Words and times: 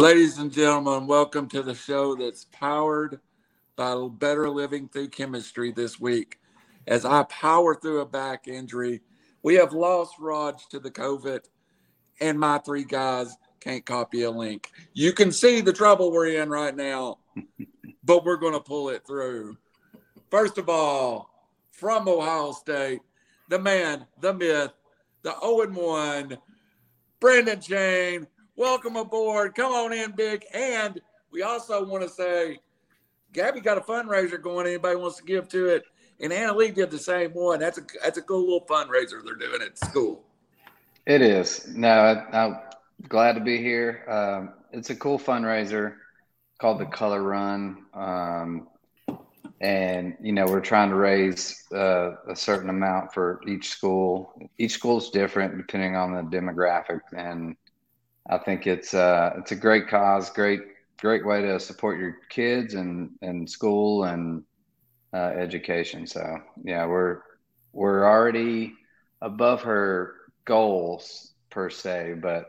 Ladies 0.00 0.38
and 0.38 0.50
gentlemen, 0.50 1.06
welcome 1.06 1.46
to 1.50 1.62
the 1.62 1.74
show 1.74 2.14
that's 2.14 2.46
powered 2.46 3.20
by 3.76 3.94
Better 4.10 4.48
Living 4.48 4.88
Through 4.88 5.10
Chemistry 5.10 5.72
this 5.72 6.00
week. 6.00 6.40
As 6.86 7.04
I 7.04 7.24
power 7.24 7.74
through 7.74 8.00
a 8.00 8.06
back 8.06 8.48
injury, 8.48 9.02
we 9.42 9.56
have 9.56 9.74
lost 9.74 10.14
Raj 10.18 10.66
to 10.68 10.80
the 10.80 10.90
COVID, 10.90 11.40
and 12.18 12.40
my 12.40 12.56
three 12.56 12.84
guys 12.84 13.36
can't 13.60 13.84
copy 13.84 14.22
a 14.22 14.30
link. 14.30 14.70
You 14.94 15.12
can 15.12 15.30
see 15.30 15.60
the 15.60 15.70
trouble 15.70 16.10
we're 16.10 16.40
in 16.40 16.48
right 16.48 16.74
now, 16.74 17.18
but 18.02 18.24
we're 18.24 18.36
going 18.36 18.54
to 18.54 18.60
pull 18.60 18.88
it 18.88 19.06
through. 19.06 19.58
First 20.30 20.56
of 20.56 20.70
all, 20.70 21.28
from 21.72 22.08
Ohio 22.08 22.52
State, 22.52 23.00
the 23.50 23.58
man, 23.58 24.06
the 24.22 24.32
myth, 24.32 24.72
the 25.20 25.34
0 25.42 25.70
1, 25.70 26.38
Brandon 27.20 27.60
Chain. 27.60 28.26
Welcome 28.60 28.96
aboard. 28.96 29.54
Come 29.54 29.72
on 29.72 29.90
in, 29.94 30.10
Big. 30.10 30.44
And 30.52 31.00
we 31.30 31.40
also 31.40 31.82
want 31.82 32.02
to 32.02 32.10
say, 32.10 32.58
Gabby 33.32 33.62
got 33.62 33.78
a 33.78 33.80
fundraiser 33.80 34.38
going. 34.38 34.66
Anybody 34.66 34.96
wants 34.96 35.16
to 35.16 35.24
give 35.24 35.48
to 35.48 35.68
it? 35.68 35.84
And 36.20 36.30
Anna 36.30 36.54
Lee 36.54 36.70
did 36.70 36.90
the 36.90 36.98
same 36.98 37.30
one. 37.30 37.58
That's 37.58 37.78
a 37.78 37.82
that's 38.02 38.18
a 38.18 38.22
cool 38.22 38.42
little 38.42 38.66
fundraiser 38.66 39.24
they're 39.24 39.34
doing 39.34 39.62
at 39.62 39.78
school. 39.78 40.24
It 41.06 41.22
is. 41.22 41.68
No, 41.68 41.88
I, 41.88 42.44
am 42.44 42.58
glad 43.08 43.32
to 43.36 43.40
be 43.40 43.56
here. 43.56 44.04
Um, 44.06 44.52
it's 44.72 44.90
a 44.90 44.94
cool 44.94 45.18
fundraiser 45.18 45.94
called 46.60 46.80
the 46.80 46.86
Color 46.86 47.22
Run. 47.22 47.86
Um, 47.94 48.68
and 49.62 50.18
you 50.20 50.32
know 50.32 50.44
we're 50.44 50.60
trying 50.60 50.90
to 50.90 50.96
raise 50.96 51.64
uh, 51.72 52.16
a 52.28 52.36
certain 52.36 52.68
amount 52.68 53.14
for 53.14 53.40
each 53.46 53.68
school 53.68 54.34
each 54.58 54.72
school 54.72 54.98
is 54.98 55.10
different 55.10 55.56
depending 55.56 55.96
on 55.96 56.14
the 56.14 56.22
demographic 56.22 57.00
and 57.16 57.56
i 58.30 58.38
think 58.38 58.66
it's 58.66 58.94
uh, 58.94 59.32
it's 59.38 59.52
a 59.52 59.56
great 59.56 59.88
cause 59.88 60.30
great 60.30 60.60
great 60.98 61.24
way 61.24 61.42
to 61.42 61.58
support 61.60 61.98
your 61.98 62.16
kids 62.28 62.74
and 62.74 63.10
and 63.22 63.48
school 63.48 64.04
and 64.04 64.42
uh, 65.12 65.32
education 65.36 66.06
so 66.06 66.38
yeah 66.64 66.86
we're 66.86 67.20
we're 67.72 68.04
already 68.04 68.74
above 69.22 69.62
her 69.62 70.14
goals 70.44 71.32
per 71.50 71.68
se 71.68 72.14
but 72.22 72.46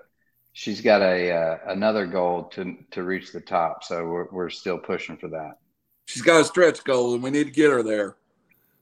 she's 0.54 0.82
got 0.82 1.02
a 1.02 1.32
uh, 1.32 1.58
another 1.68 2.06
goal 2.06 2.44
to 2.44 2.76
to 2.92 3.04
reach 3.04 3.32
the 3.32 3.42
top 3.42 3.84
so 3.84 4.06
we're, 4.06 4.28
we're 4.32 4.50
still 4.50 4.78
pushing 4.78 5.18
for 5.18 5.28
that 5.28 5.58
she's 6.12 6.22
got 6.22 6.42
a 6.42 6.46
stretch 6.46 6.84
goal, 6.84 7.14
and 7.14 7.24
we 7.24 7.30
need 7.32 7.46
to 7.46 7.52
get 7.52 7.72
her 7.72 7.84
there. 7.84 8.16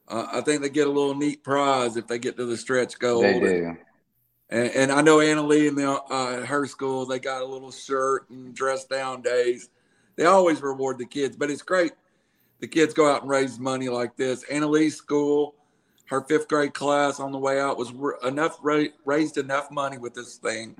Uh, 0.08 0.26
I 0.32 0.42
think 0.42 0.62
they 0.62 0.70
get 0.70 0.88
a 0.88 0.92
little 0.92 1.16
neat 1.16 1.44
prize 1.44 1.96
if 1.96 2.08
they 2.08 2.18
get 2.18 2.38
to 2.38 2.46
the 2.46 2.58
stretch 2.58 2.98
goal. 2.98 3.22
They 3.22 3.40
do. 3.40 3.78
And, 4.50 4.70
and 4.72 4.92
I 4.92 5.02
know 5.02 5.20
Anna 5.20 5.44
Lee 5.44 5.68
and 5.68 5.78
the, 5.78 5.92
uh, 5.92 6.46
her 6.46 6.66
school, 6.66 7.06
they 7.06 7.20
got 7.20 7.42
a 7.42 7.46
little 7.46 7.72
shirt 7.72 8.30
and 8.30 8.54
dress 8.54 8.86
down 8.86 9.22
days. 9.22 9.70
They 10.16 10.26
always 10.26 10.62
reward 10.62 10.98
the 10.98 11.06
kids, 11.06 11.36
but 11.36 11.50
it's 11.50 11.62
great. 11.62 11.94
The 12.60 12.68
kids 12.68 12.94
go 12.94 13.10
out 13.10 13.22
and 13.22 13.30
raise 13.30 13.60
money 13.60 13.90
like 13.90 14.18
this. 14.18 14.44
Anna 14.44 14.68
Lee's 14.68 14.96
school, 14.96 15.56
her 16.06 16.22
fifth 16.22 16.48
grade 16.48 16.74
class 16.74 17.20
on 17.20 17.32
the 17.32 17.38
way 17.38 17.60
out 17.60 17.78
was 17.78 17.94
enough 18.24 18.60
raised 18.62 19.38
enough 19.38 19.72
money 19.72 19.98
with 19.98 20.14
this 20.14 20.38
thing 20.38 20.76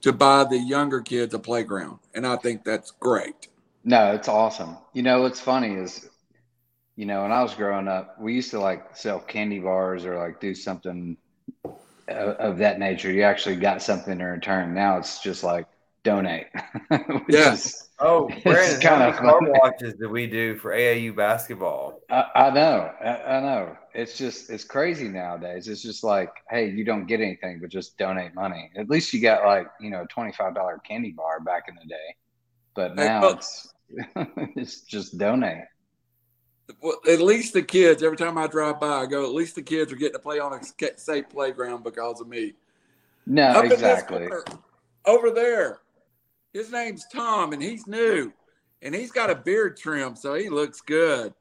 to 0.00 0.12
buy 0.12 0.44
the 0.44 0.58
younger 0.58 1.00
kids 1.00 1.32
a 1.34 1.38
playground, 1.38 1.98
and 2.14 2.26
I 2.26 2.36
think 2.36 2.64
that's 2.64 2.90
great. 2.90 3.48
No, 3.84 4.12
it's 4.12 4.28
awesome. 4.28 4.76
You 4.92 5.02
know, 5.02 5.22
what's 5.22 5.40
funny 5.40 5.74
is, 5.74 6.08
you 6.96 7.06
know, 7.06 7.22
when 7.22 7.32
I 7.32 7.42
was 7.42 7.54
growing 7.54 7.86
up, 7.86 8.20
we 8.20 8.34
used 8.34 8.50
to 8.50 8.60
like 8.60 8.96
sell 8.96 9.20
candy 9.20 9.60
bars 9.60 10.04
or 10.04 10.18
like 10.18 10.40
do 10.40 10.54
something 10.54 11.16
of 12.08 12.58
that 12.58 12.78
nature. 12.78 13.10
You 13.10 13.22
actually 13.22 13.56
got 13.56 13.82
something 13.82 14.20
in 14.20 14.26
return. 14.26 14.74
Now 14.74 14.98
it's 14.98 15.22
just 15.22 15.42
like 15.42 15.66
donate. 16.04 16.46
yes. 17.28 17.88
oh, 17.98 18.28
Brandon, 18.44 18.80
kind 18.80 19.02
of 19.02 19.16
car 19.16 19.40
watches 19.42 19.94
that 19.98 20.08
we 20.08 20.26
do 20.26 20.56
for 20.56 20.72
AAU 20.72 21.16
basketball. 21.16 22.00
I, 22.10 22.24
I 22.34 22.50
know. 22.50 22.92
I, 23.02 23.36
I, 23.36 23.40
know. 23.40 23.76
It's 23.94 24.16
just 24.16 24.50
it's 24.50 24.64
crazy 24.64 25.08
nowadays. 25.08 25.66
It's 25.66 25.82
just 25.82 26.04
like, 26.04 26.30
hey, 26.50 26.70
you 26.70 26.84
don't 26.84 27.06
get 27.06 27.20
anything, 27.20 27.58
but 27.60 27.70
just 27.70 27.98
donate 27.98 28.34
money. 28.34 28.70
At 28.76 28.88
least 28.88 29.12
you 29.12 29.20
got 29.20 29.44
like 29.44 29.66
you 29.80 29.90
know 29.90 30.02
a 30.02 30.06
twenty 30.06 30.32
five 30.32 30.54
dollar 30.54 30.80
candy 30.86 31.12
bar 31.12 31.40
back 31.40 31.64
in 31.68 31.74
the 31.74 31.86
day, 31.86 32.16
but 32.74 32.94
now 32.94 33.20
hey, 33.22 33.28
it's 33.34 33.74
it's 34.56 34.80
just 34.82 35.18
donate. 35.18 35.64
Well, 36.80 36.98
at 37.10 37.20
least 37.20 37.52
the 37.52 37.62
kids. 37.62 38.02
Every 38.02 38.16
time 38.16 38.38
I 38.38 38.46
drive 38.46 38.80
by, 38.80 39.02
I 39.02 39.06
go. 39.06 39.24
At 39.24 39.32
least 39.32 39.54
the 39.54 39.62
kids 39.62 39.92
are 39.92 39.96
getting 39.96 40.14
to 40.14 40.18
play 40.18 40.38
on 40.38 40.52
a 40.52 40.60
safe 40.96 41.28
playground 41.28 41.84
because 41.84 42.20
of 42.20 42.28
me. 42.28 42.54
No, 43.26 43.44
Up 43.48 43.64
exactly. 43.64 44.26
Corner, 44.26 44.44
over 45.06 45.30
there, 45.30 45.80
his 46.52 46.70
name's 46.70 47.06
Tom, 47.12 47.52
and 47.52 47.62
he's 47.62 47.86
new, 47.86 48.32
and 48.82 48.94
he's 48.94 49.10
got 49.10 49.30
a 49.30 49.34
beard 49.34 49.76
trim, 49.76 50.14
so 50.16 50.34
he 50.34 50.48
looks 50.48 50.80
good. 50.80 51.34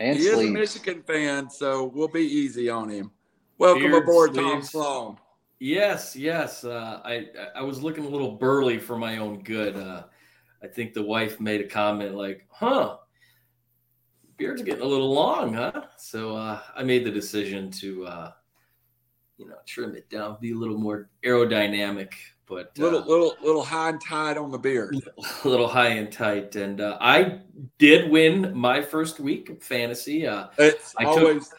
And 0.00 0.16
he 0.16 0.24
sleeves. 0.24 0.40
is 0.42 0.48
a 0.48 0.52
Michigan 0.52 1.02
fan, 1.02 1.50
so 1.50 1.84
we'll 1.86 2.08
be 2.08 2.22
easy 2.22 2.70
on 2.70 2.88
him. 2.88 3.10
Welcome 3.58 3.90
beard 3.90 4.02
aboard, 4.04 4.34
sleeves. 4.34 4.50
Tom 4.50 4.62
Sloan. 4.62 5.16
Yes, 5.58 6.14
yes. 6.14 6.62
Uh, 6.64 7.00
I 7.04 7.26
I 7.56 7.62
was 7.62 7.82
looking 7.82 8.04
a 8.04 8.08
little 8.08 8.32
burly 8.32 8.78
for 8.78 8.96
my 8.96 9.18
own 9.18 9.42
good. 9.42 9.76
Uh, 9.76 10.04
I 10.62 10.68
think 10.68 10.94
the 10.94 11.02
wife 11.02 11.40
made 11.40 11.60
a 11.60 11.66
comment 11.68 12.14
like, 12.14 12.46
"Huh, 12.48 12.98
beard's 14.38 14.62
getting 14.62 14.82
a 14.82 14.86
little 14.86 15.12
long, 15.12 15.52
huh?" 15.52 15.84
So 15.98 16.36
uh, 16.36 16.60
I 16.74 16.82
made 16.82 17.04
the 17.04 17.10
decision 17.10 17.70
to, 17.72 18.06
uh, 18.06 18.32
you 19.36 19.48
know, 19.48 19.56
trim 19.66 19.94
it 19.94 20.08
down, 20.08 20.38
be 20.40 20.52
a 20.52 20.54
little 20.54 20.78
more 20.78 21.10
aerodynamic, 21.24 22.12
but 22.46 22.72
uh, 22.78 22.82
little 22.82 23.00
little 23.00 23.34
little 23.42 23.62
high 23.62 23.90
and 23.90 24.00
tight 24.00 24.38
on 24.38 24.50
the 24.50 24.58
beard, 24.58 24.96
a 25.44 25.48
little 25.48 25.68
high 25.68 25.88
and 25.88 26.10
tight. 26.10 26.56
And 26.56 26.80
uh, 26.80 26.96
I 27.00 27.40
did 27.78 28.10
win 28.10 28.56
my 28.56 28.80
first 28.80 29.20
week 29.20 29.50
of 29.50 29.62
fantasy. 29.62 30.26
Uh, 30.26 30.46
it's 30.56 30.94
I 30.96 31.04
always. 31.04 31.48
Took, 31.48 31.58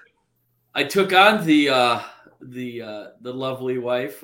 I 0.75 0.83
took 0.83 1.13
on 1.13 1.45
the 1.45 1.69
uh, 1.69 2.01
the 2.41 2.81
uh, 2.81 3.07
the 3.21 3.33
lovely 3.33 3.77
wife. 3.77 4.23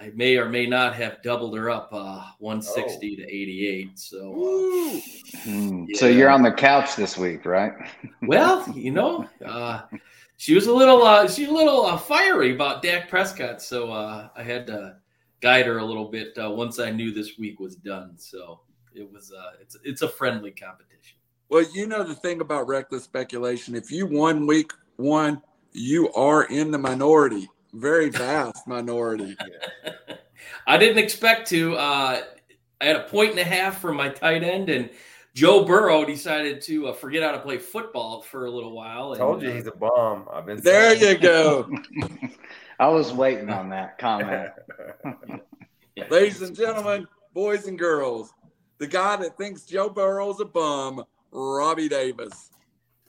Uh, 0.00 0.04
I 0.04 0.10
may 0.14 0.36
or 0.36 0.48
may 0.48 0.66
not 0.66 0.94
have 0.94 1.22
doubled 1.22 1.56
her 1.56 1.70
up 1.70 1.90
uh, 1.92 2.24
160 2.38 3.18
oh. 3.18 3.22
to 3.22 3.30
88. 3.30 3.98
So, 3.98 4.18
uh, 4.18 5.00
mm. 5.46 5.86
yeah. 5.88 5.98
so 5.98 6.06
you're 6.06 6.30
on 6.30 6.42
the 6.42 6.52
couch 6.52 6.96
this 6.96 7.16
week, 7.16 7.44
right? 7.44 7.72
well, 8.22 8.68
you 8.74 8.90
know, 8.90 9.28
uh, 9.44 9.82
she 10.36 10.54
was 10.54 10.66
a 10.66 10.72
little, 10.72 11.02
uh, 11.02 11.28
she's 11.28 11.48
a 11.48 11.52
little 11.52 11.84
uh, 11.84 11.96
fiery 11.96 12.54
about 12.54 12.82
Dak 12.82 13.08
Prescott, 13.08 13.62
so 13.62 13.92
uh, 13.92 14.28
I 14.34 14.42
had 14.42 14.66
to 14.68 14.96
guide 15.40 15.66
her 15.66 15.78
a 15.78 15.84
little 15.84 16.08
bit 16.08 16.32
once 16.36 16.78
I 16.78 16.90
knew 16.90 17.12
this 17.12 17.38
week 17.38 17.60
was 17.60 17.76
done. 17.76 18.14
So 18.16 18.60
it 18.94 19.10
was, 19.10 19.32
it's, 19.60 19.76
it's 19.84 20.02
a 20.02 20.08
friendly 20.08 20.50
competition. 20.50 21.16
Well, 21.48 21.64
you 21.72 21.86
know 21.86 22.04
the 22.04 22.14
thing 22.14 22.40
about 22.40 22.68
reckless 22.68 23.04
speculation. 23.04 23.74
If 23.74 23.90
you 23.90 24.06
won 24.06 24.46
week 24.46 24.72
one, 24.96 25.42
you 25.72 26.12
are 26.12 26.44
in 26.44 26.70
the 26.70 26.78
minority 26.78 27.48
very 27.72 28.10
vast 28.10 28.66
minority. 28.66 29.36
I 30.66 30.76
didn't 30.78 30.98
expect 30.98 31.48
to. 31.50 31.76
Uh, 31.76 32.22
I 32.80 32.84
had 32.84 32.96
a 32.96 33.04
point 33.04 33.30
and 33.30 33.40
a 33.40 33.44
half 33.44 33.80
for 33.80 33.92
my 33.92 34.08
tight 34.08 34.42
end, 34.42 34.70
and 34.70 34.90
Joe 35.34 35.64
Burrow 35.64 36.04
decided 36.04 36.60
to 36.62 36.88
uh, 36.88 36.92
forget 36.92 37.22
how 37.22 37.32
to 37.32 37.38
play 37.38 37.58
football 37.58 38.22
for 38.22 38.46
a 38.46 38.50
little 38.50 38.72
while. 38.72 39.12
And, 39.12 39.18
Told 39.18 39.42
you 39.42 39.50
uh, 39.50 39.54
he's 39.54 39.66
a 39.66 39.72
bum. 39.72 40.28
I've 40.32 40.46
been 40.46 40.60
there. 40.60 40.94
You 40.94 41.18
go. 41.18 41.70
I 42.80 42.88
was 42.88 43.12
waiting 43.12 43.50
on 43.50 43.68
that 43.70 43.98
comment. 43.98 44.50
Ladies 46.10 46.40
and 46.40 46.56
gentlemen, 46.56 47.06
boys 47.34 47.66
and 47.66 47.78
girls, 47.78 48.32
the 48.78 48.86
guy 48.86 49.16
that 49.16 49.36
thinks 49.36 49.62
Joe 49.62 49.90
Burrow's 49.90 50.40
a 50.40 50.46
bum, 50.46 51.04
Robbie 51.30 51.88
Davis 51.88 52.50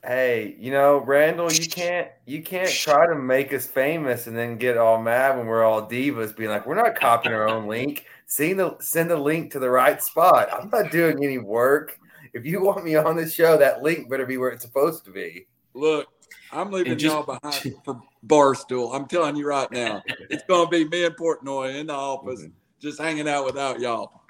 hey, 0.04 0.56
you 0.58 0.70
know, 0.70 0.98
Randall, 0.98 1.52
you 1.52 1.68
can't 1.68 2.08
you 2.26 2.42
can't 2.42 2.70
try 2.70 3.06
to 3.06 3.14
make 3.14 3.52
us 3.52 3.66
famous 3.66 4.26
and 4.26 4.36
then 4.36 4.56
get 4.56 4.76
all 4.76 5.00
mad 5.00 5.36
when 5.36 5.46
we're 5.46 5.64
all 5.64 5.88
divas, 5.88 6.36
being 6.36 6.50
like, 6.50 6.66
we're 6.66 6.74
not 6.74 6.96
copying 6.96 7.34
our 7.34 7.48
own 7.48 7.66
link. 7.66 8.06
Send 8.26 8.58
the 8.58 8.76
send 8.80 9.10
the 9.10 9.16
link 9.16 9.52
to 9.52 9.58
the 9.58 9.70
right 9.70 10.02
spot. 10.02 10.48
I'm 10.52 10.70
not 10.70 10.90
doing 10.90 11.22
any 11.22 11.38
work. 11.38 11.98
If 12.32 12.46
you 12.46 12.62
want 12.62 12.84
me 12.84 12.96
on 12.96 13.16
this 13.16 13.34
show, 13.34 13.58
that 13.58 13.82
link 13.82 14.08
better 14.08 14.26
be 14.26 14.38
where 14.38 14.50
it's 14.50 14.64
supposed 14.64 15.04
to 15.04 15.10
be. 15.10 15.46
Look, 15.74 16.06
I'm 16.50 16.70
leaving 16.70 16.96
just, 16.98 17.14
y'all 17.14 17.24
behind 17.24 17.74
for 17.84 18.00
Barstool. 18.26 18.94
I'm 18.94 19.06
telling 19.06 19.36
you 19.36 19.46
right 19.46 19.70
now, 19.70 20.02
it's 20.30 20.44
going 20.44 20.66
to 20.66 20.70
be 20.70 20.88
me 20.88 21.04
and 21.04 21.16
Portnoy 21.16 21.78
in 21.78 21.88
the 21.88 21.94
office, 21.94 22.40
mm-hmm. 22.40 22.52
just 22.80 23.00
hanging 23.00 23.28
out 23.28 23.44
without 23.44 23.80
y'all. 23.80 24.20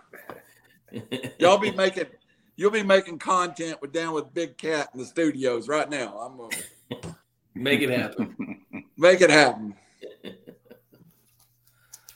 Y'all 1.38 1.56
be 1.56 1.70
making 1.70 2.04
you'll 2.56 2.70
be 2.70 2.82
making 2.82 3.18
content 3.18 3.80
with 3.80 3.92
down 3.92 4.14
with 4.14 4.32
Big 4.34 4.56
Cat 4.56 4.90
in 4.92 5.00
the 5.00 5.06
studios 5.06 5.68
right 5.68 5.88
now. 5.88 6.18
I'm 6.18 6.36
gonna 6.36 7.16
make 7.54 7.80
it 7.80 7.90
happen. 7.90 8.60
make 8.96 9.20
it 9.20 9.30
happen. 9.30 9.74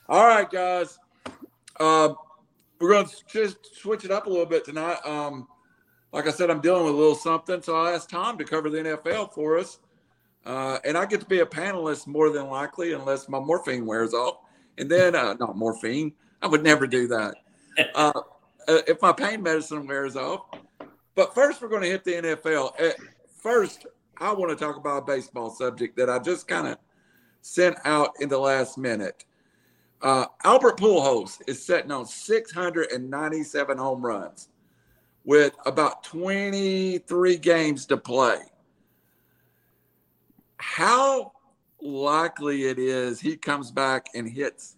All 0.09 0.27
right, 0.27 0.49
guys. 0.49 0.99
Uh, 1.79 2.15
we're 2.81 2.91
going 2.91 3.07
to 3.07 3.17
just 3.29 3.75
switch 3.77 4.05
it 4.05 4.11
up 4.11 4.27
a 4.27 4.31
little 4.31 4.47
bit 4.47 4.65
tonight. 4.65 4.99
Um, 5.05 5.49
like 6.13 6.27
I 6.27 6.31
said, 6.31 6.51
I'm 6.51 6.61
dealing 6.61 6.85
with 6.85 6.95
a 6.95 6.97
little 6.97 7.15
something, 7.15 7.61
so 7.61 7.77
I 7.77 7.93
asked 7.93 8.11
Tom 8.11 8.39
to 8.39 8.45
cover 8.45 8.71
the 8.71 8.79
NFL 8.79 9.33
for 9.33 9.59
us. 9.59 9.79
Uh, 10.45 10.79
and 10.85 10.97
I 10.97 11.07
get 11.07 11.21
to 11.21 11.27
be 11.27 11.41
a 11.41 11.47
panelist 11.47 12.07
more 12.07 12.31
than 12.31 12.47
likely, 12.47 12.93
unless 12.93 13.29
my 13.29 13.41
morphine 13.41 13.85
wears 13.85 14.15
off. 14.15 14.37
And 14.79 14.91
then, 14.91 15.17
uh, 15.17 15.35
not 15.35 15.57
morphine, 15.57 16.13
I 16.41 16.47
would 16.47 16.63
never 16.63 16.87
do 16.87 17.09
that. 17.09 17.35
Uh, 17.95 18.13
uh, 18.69 18.83
if 18.87 19.01
my 19.03 19.13
pain 19.13 19.43
medicine 19.43 19.87
wears 19.87 20.17
off. 20.17 20.47
But 21.15 21.35
first, 21.35 21.63
we're 21.63 21.69
going 21.69 21.83
to 21.83 21.89
hit 21.89 22.05
the 22.05 22.13
NFL. 22.13 22.81
Uh, 22.81 22.93
first, 23.41 23.87
I 24.19 24.33
want 24.33 24.57
to 24.57 24.65
talk 24.65 24.77
about 24.77 25.03
a 25.03 25.07
baseball 25.07 25.51
subject 25.51 25.97
that 25.97 26.11
I 26.11 26.19
just 26.19 26.47
kind 26.47 26.67
of 26.67 26.79
sent 27.43 27.77
out 27.85 28.13
in 28.21 28.29
the 28.29 28.39
last 28.39 28.77
minute. 28.77 29.25
Uh, 30.03 30.27
Albert 30.45 30.79
Pujols 30.79 31.41
is 31.47 31.65
sitting 31.65 31.91
on 31.91 32.07
697 32.07 33.79
home 33.79 34.05
runs 34.05 34.49
with 35.25 35.57
about 35.65 36.05
23 36.05 37.37
games 37.39 37.87
to 37.87 37.97
play. 37.97 38.39
How 40.59 41.33
likely 41.81 42.65
it 42.65 42.79
is 42.79 43.21
he 43.21 43.37
comes 43.37 43.71
back 43.71 44.07
and 44.15 44.29
hits 44.29 44.76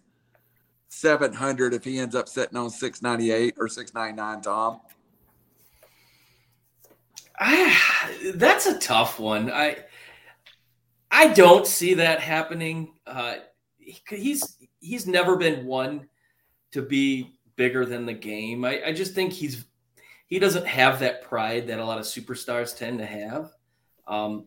700 0.89 1.73
if 1.73 1.83
he 1.83 1.99
ends 1.99 2.15
up 2.15 2.27
sitting 2.27 2.57
on 2.57 2.69
698 2.69 3.55
or 3.57 3.67
699, 3.67 4.41
Tom? 4.41 4.81
I, 7.39 7.75
that's 8.35 8.65
a 8.65 8.77
tough 8.79 9.19
one. 9.19 9.49
I 9.49 9.77
I 11.11 11.27
don't 11.27 11.65
see 11.65 11.95
that 11.95 12.19
happening. 12.19 12.93
Uh, 13.07 13.35
he's 14.07 14.57
he's 14.79 15.07
never 15.07 15.37
been 15.37 15.65
one 15.65 16.07
to 16.71 16.81
be 16.81 17.39
bigger 17.55 17.85
than 17.85 18.05
the 18.05 18.13
game. 18.13 18.63
I, 18.65 18.83
I 18.87 18.93
just 18.93 19.15
think 19.15 19.33
he's 19.33 19.65
he 20.27 20.37
doesn't 20.37 20.67
have 20.67 20.99
that 20.99 21.23
pride 21.23 21.67
that 21.67 21.79
a 21.79 21.85
lot 21.85 21.97
of 21.97 22.05
superstars 22.05 22.77
tend 22.77 22.99
to 22.99 23.05
have. 23.05 23.51
Um, 24.07 24.45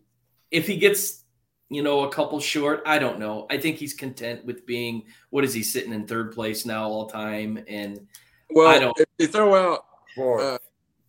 if 0.51 0.67
he 0.67 0.77
gets 0.77 1.22
you 1.69 1.81
know 1.83 2.03
a 2.03 2.09
couple 2.09 2.39
short, 2.39 2.83
I 2.85 2.99
don't 2.99 3.19
know. 3.19 3.47
I 3.49 3.57
think 3.57 3.77
he's 3.77 3.93
content 3.93 4.45
with 4.45 4.65
being 4.65 5.03
what 5.29 5.43
is 5.43 5.53
he 5.53 5.63
sitting 5.63 5.93
in 5.93 6.07
third 6.07 6.31
place 6.31 6.65
now 6.65 6.87
all 6.87 7.07
time 7.07 7.63
and 7.67 8.07
well, 8.51 8.67
I 8.67 8.79
don't. 8.79 8.97
If 8.99 9.07
you 9.17 9.27
throw 9.27 9.55
out 9.55 9.85
uh, 10.17 10.57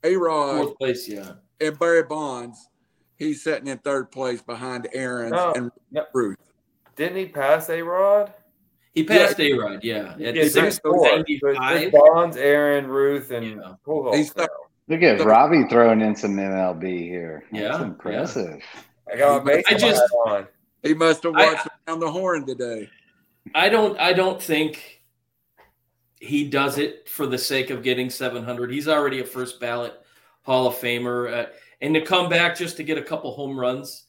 A 0.02 0.16
Rod, 0.16 0.56
fourth 0.56 0.78
place, 0.78 1.08
yeah 1.08 1.32
and 1.60 1.78
Barry 1.78 2.02
Bonds, 2.02 2.68
he's 3.16 3.42
sitting 3.42 3.68
in 3.68 3.78
third 3.78 4.10
place 4.10 4.42
behind 4.42 4.88
Aaron 4.92 5.30
no, 5.30 5.52
and 5.52 5.70
no. 5.90 6.04
Ruth. 6.12 6.38
Didn't 6.96 7.16
he 7.16 7.26
pass 7.26 7.68
A 7.70 7.82
Rod? 7.82 8.32
He 8.94 9.02
passed 9.02 9.38
yeah. 9.38 9.54
A 9.54 9.58
Rod, 9.58 9.80
yeah. 9.82 10.14
At 10.20 10.36
yeah, 10.36 10.48
six 10.48 10.78
Bonds, 10.80 12.36
Aaron, 12.36 12.86
Ruth, 12.86 13.30
and 13.30 13.46
yeah. 13.46 13.74
Pujols. 13.86 14.48
Look 14.86 15.02
at 15.02 15.24
Robbie 15.24 15.64
throwing 15.68 16.02
in 16.02 16.14
some 16.14 16.36
MLB 16.36 17.00
here. 17.00 17.44
That's 17.50 17.78
yeah, 17.78 17.82
impressive. 17.82 18.60
Yeah. 18.60 18.80
I 19.12 19.16
got 19.16 19.44
my 19.44 19.62
I 19.68 19.74
just 19.74 20.02
on. 20.26 20.46
He 20.82 20.94
must 20.94 21.22
have 21.22 21.32
watched 21.34 21.66
I, 21.66 21.90
down 21.90 22.00
the 22.00 22.10
horn 22.10 22.46
today. 22.46 22.88
I 23.54 23.68
don't. 23.68 23.98
I 23.98 24.12
don't 24.12 24.40
think 24.40 25.02
he 26.20 26.48
does 26.48 26.78
it 26.78 27.08
for 27.08 27.26
the 27.26 27.38
sake 27.38 27.70
of 27.70 27.82
getting 27.82 28.08
700. 28.08 28.70
He's 28.70 28.88
already 28.88 29.20
a 29.20 29.24
first 29.24 29.60
ballot 29.60 29.94
Hall 30.42 30.66
of 30.66 30.74
Famer, 30.74 31.32
uh, 31.32 31.50
and 31.80 31.94
to 31.94 32.00
come 32.00 32.28
back 32.28 32.56
just 32.56 32.76
to 32.78 32.82
get 32.82 32.98
a 32.98 33.02
couple 33.02 33.32
home 33.32 33.58
runs, 33.58 34.04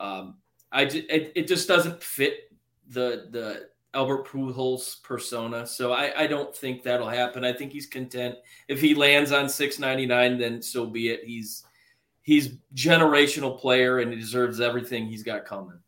um, 0.00 0.36
I 0.72 0.82
it, 0.82 1.32
it 1.34 1.48
just 1.48 1.68
doesn't 1.68 2.02
fit 2.02 2.50
the 2.88 3.28
the 3.30 3.68
Albert 3.94 4.26
Pujols 4.26 5.02
persona. 5.02 5.66
So 5.66 5.92
I, 5.92 6.22
I 6.22 6.26
don't 6.26 6.54
think 6.54 6.82
that'll 6.82 7.08
happen. 7.08 7.44
I 7.44 7.52
think 7.52 7.72
he's 7.72 7.86
content. 7.86 8.36
If 8.68 8.80
he 8.80 8.94
lands 8.94 9.32
on 9.32 9.48
699, 9.48 10.38
then 10.38 10.60
so 10.60 10.84
be 10.84 11.10
it. 11.10 11.24
He's 11.24 11.63
he's 12.24 12.56
generational 12.74 13.56
player 13.56 14.00
and 14.00 14.12
he 14.12 14.18
deserves 14.18 14.60
everything 14.60 15.06
he's 15.06 15.22
got 15.22 15.44
coming. 15.44 15.78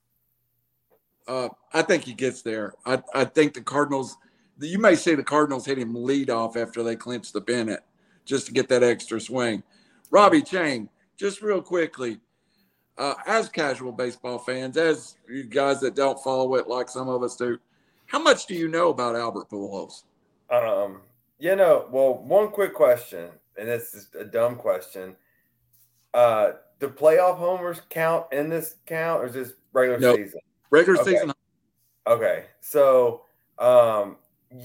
Uh, 1.27 1.49
I 1.73 1.83
think 1.83 2.05
he 2.05 2.15
gets 2.15 2.43
there. 2.43 2.75
I, 2.85 3.03
I 3.13 3.25
think 3.25 3.55
the 3.55 3.63
Cardinals. 3.63 4.17
You 4.61 4.79
may 4.79 4.95
say 4.95 5.17
the 5.17 5.25
Cardinals 5.25 5.67
hit 5.67 5.79
him 5.79 5.93
lead 5.93 6.31
off 6.31 6.57
after 6.57 6.83
they 6.83 6.95
clinched 6.95 7.33
the 7.33 7.41
pennant 7.41 7.81
just 8.25 8.47
to 8.47 8.53
get 8.53 8.69
that 8.69 8.83
extra 8.83 9.21
swing. 9.21 9.63
Robbie 10.11 10.41
Chang, 10.41 10.89
just 11.19 11.43
real 11.43 11.61
quickly, 11.61 12.21
uh, 12.97 13.15
as 13.27 13.49
casual 13.49 13.93
baseball 13.93 14.39
fans, 14.39 14.77
as 14.77 15.17
you 15.29 15.45
guys 15.45 15.81
that 15.81 15.95
don't 15.95 16.23
follow 16.23 16.55
it 16.55 16.69
like 16.69 16.89
some 16.89 17.09
of 17.09 17.23
us 17.23 17.37
do, 17.37 17.59
how 18.07 18.19
much 18.19 18.47
do 18.47 18.55
you 18.55 18.69
know 18.69 18.91
about 18.91 19.17
Albert 19.17 19.51
Pujols? 19.51 20.05
Um, 20.49 21.01
you 21.39 21.57
know, 21.57 21.87
well, 21.91 22.15
one 22.15 22.49
quick 22.49 22.73
question, 22.73 23.29
and 23.59 23.69
this 23.69 23.95
is 23.95 24.09
a 24.19 24.25
dumb 24.25 24.57
question. 24.57 25.17
Uh, 26.15 26.53
do 26.81 26.89
playoff 26.89 27.39
homers 27.39 27.81
count 27.91 28.27
in 28.33 28.49
this 28.49 28.77
count, 28.87 29.23
or 29.23 29.27
is 29.27 29.35
this 29.35 29.53
regular 29.73 29.99
nope. 29.99 30.17
season? 30.17 30.41
Regular 30.71 31.01
okay. 31.01 31.13
season. 31.13 31.33
Okay, 32.07 32.45
so, 32.61 33.23
um, 33.59 34.17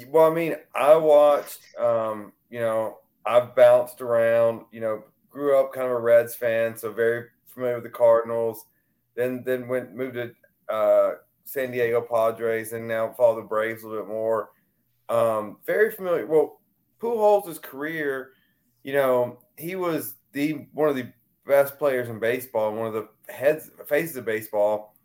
well, 0.09 0.29
I 0.29 0.33
mean, 0.33 0.55
I 0.75 0.95
watched, 0.95 1.59
um, 1.79 2.33
you 2.49 2.59
know, 2.59 2.99
I've 3.25 3.55
bounced 3.55 4.01
around, 4.01 4.65
you 4.71 4.79
know, 4.79 5.03
grew 5.29 5.57
up 5.57 5.73
kind 5.73 5.88
of 5.88 5.93
a 5.93 5.99
Reds 5.99 6.35
fan, 6.35 6.77
so 6.77 6.91
very 6.91 7.27
familiar 7.47 7.75
with 7.75 7.83
the 7.83 7.89
Cardinals. 7.89 8.65
Then 9.15 9.43
then 9.45 9.67
went 9.67 9.95
moved 9.95 10.15
to 10.15 10.31
uh, 10.73 11.15
San 11.43 11.71
Diego 11.71 12.01
Padres, 12.01 12.73
and 12.73 12.88
now 12.88 13.11
follow 13.11 13.38
the 13.38 13.47
Braves 13.47 13.83
a 13.83 13.88
little 13.88 14.03
bit 14.03 14.11
more. 14.11 14.51
Um, 15.09 15.57
very 15.65 15.91
familiar. 15.91 16.25
Well, 16.25 16.61
Pujols' 16.99 17.61
career, 17.61 18.31
you 18.83 18.93
know, 18.93 19.39
he 19.57 19.75
was 19.75 20.15
the 20.31 20.67
one 20.73 20.89
of 20.89 20.95
the 20.95 21.11
best 21.45 21.77
players 21.77 22.09
in 22.09 22.19
baseball, 22.19 22.69
and 22.69 22.77
one 22.77 22.88
of 22.88 22.93
the 22.93 23.33
heads 23.33 23.69
faces 23.88 24.15
of 24.15 24.25
baseball. 24.25 24.95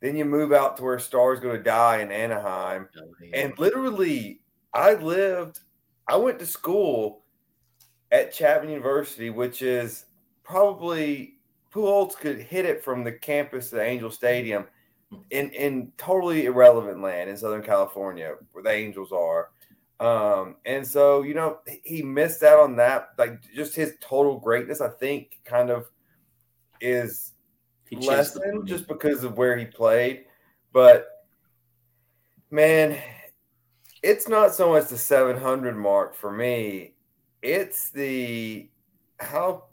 Then 0.00 0.16
you 0.16 0.24
move 0.24 0.52
out 0.52 0.76
to 0.76 0.84
where 0.84 0.98
stars 0.98 1.40
go 1.40 1.52
to 1.52 1.62
die 1.62 1.98
in 1.98 2.12
Anaheim, 2.12 2.88
oh, 2.96 3.26
and 3.34 3.58
literally, 3.58 4.40
I 4.72 4.94
lived. 4.94 5.60
I 6.06 6.16
went 6.16 6.38
to 6.38 6.46
school 6.46 7.24
at 8.12 8.32
Chapman 8.32 8.70
University, 8.70 9.30
which 9.30 9.60
is 9.60 10.06
probably 10.44 11.38
Pujols 11.72 12.16
could 12.16 12.38
hit 12.38 12.64
it 12.64 12.82
from 12.82 13.04
the 13.04 13.12
campus 13.12 13.72
of 13.72 13.78
the 13.78 13.84
Angel 13.84 14.10
Stadium 14.10 14.66
in 15.30 15.50
in 15.50 15.92
totally 15.98 16.46
irrelevant 16.46 17.02
land 17.02 17.28
in 17.28 17.36
Southern 17.36 17.62
California, 17.62 18.36
where 18.52 18.64
the 18.64 18.70
Angels 18.70 19.12
are. 19.12 19.50
Um, 20.00 20.56
and 20.64 20.86
so 20.86 21.22
you 21.22 21.34
know 21.34 21.58
he 21.84 22.02
missed 22.02 22.42
out 22.42 22.60
on 22.60 22.76
that. 22.76 23.10
Like 23.18 23.40
just 23.54 23.74
his 23.74 23.94
total 24.00 24.38
greatness, 24.38 24.80
I 24.80 24.88
think, 24.88 25.40
kind 25.44 25.70
of 25.70 25.86
is 26.80 27.32
lessened 27.92 28.66
just 28.66 28.86
because 28.86 29.24
of 29.24 29.36
where 29.36 29.56
he 29.56 29.64
played. 29.64 30.24
But 30.72 31.08
man, 32.50 32.98
it's 34.02 34.28
not 34.28 34.54
so 34.54 34.70
much 34.70 34.88
the 34.88 34.98
700 34.98 35.76
mark 35.76 36.14
for 36.14 36.30
me 36.30 36.94
it's 37.42 37.90
the 37.90 38.68
how 39.20 39.64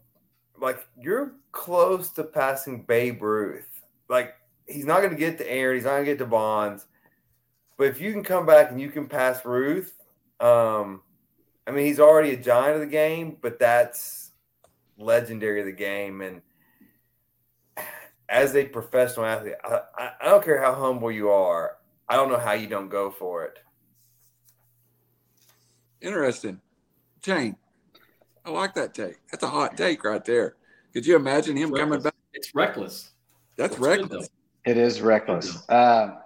like 0.60 0.88
you're 1.00 1.34
close 1.52 2.10
to 2.12 2.24
passing 2.24 2.84
Babe 2.84 3.22
Ruth. 3.22 3.68
Like 4.10 4.36
he's 4.68 4.86
not 4.86 5.00
going 5.00 5.12
to 5.12 5.18
get 5.18 5.38
to 5.40 5.52
Aaron, 5.52 5.78
he's 5.78 5.86
not 5.86 5.92
going 5.92 6.06
to 6.06 6.12
get 6.12 6.20
to 6.20 6.26
Bonds, 6.26 6.86
but 7.78 7.88
if 7.88 8.00
you 8.00 8.12
can 8.12 8.24
come 8.24 8.46
back 8.46 8.72
and 8.72 8.80
you 8.80 8.90
can 8.90 9.08
pass 9.08 9.44
Ruth, 9.46 9.94
um, 10.40 11.02
I 11.68 11.72
mean 11.72 11.86
he's 11.86 12.00
already 12.00 12.32
a 12.32 12.38
giant 12.38 12.76
of 12.76 12.82
the 12.82 12.88
game, 12.88 13.38
but 13.42 13.60
that's 13.60 14.32
legendary 14.98 15.60
of 15.60 15.66
the 15.66 15.72
game. 15.72 16.22
And 16.22 16.42
as 18.30 18.56
a 18.56 18.66
professional 18.66 19.26
athlete, 19.26 19.56
I, 19.64 19.82
I, 19.98 20.12
I 20.22 20.26
don't 20.26 20.44
care 20.44 20.62
how 20.62 20.74
humble 20.74 21.12
you 21.12 21.30
are. 21.30 21.78
I 22.08 22.16
don't 22.16 22.30
know 22.30 22.38
how 22.38 22.54
you 22.54 22.68
don't 22.68 22.90
go 22.90 23.10
for 23.10 23.44
it. 23.46 23.60
Interesting. 26.02 26.62
Jane, 27.22 27.56
I 28.46 28.52
like 28.52 28.76
that 28.76 28.94
take. 28.94 29.16
That's 29.32 29.44
a 29.44 29.48
hot 29.48 29.76
take 29.76 30.04
right 30.04 30.24
there. 30.24 30.56
Could 30.94 31.06
you 31.06 31.16
imagine 31.16 31.58
him 31.58 31.74
coming 31.74 32.02
back? 32.02 32.14
It's 32.34 32.54
reckless. 32.54 33.12
That's 33.58 33.74
it's 33.74 33.82
reckless. 33.82 34.30
It 34.66 34.78
is 34.78 35.02
reckless. 35.02 35.68
Uh, 35.70 36.18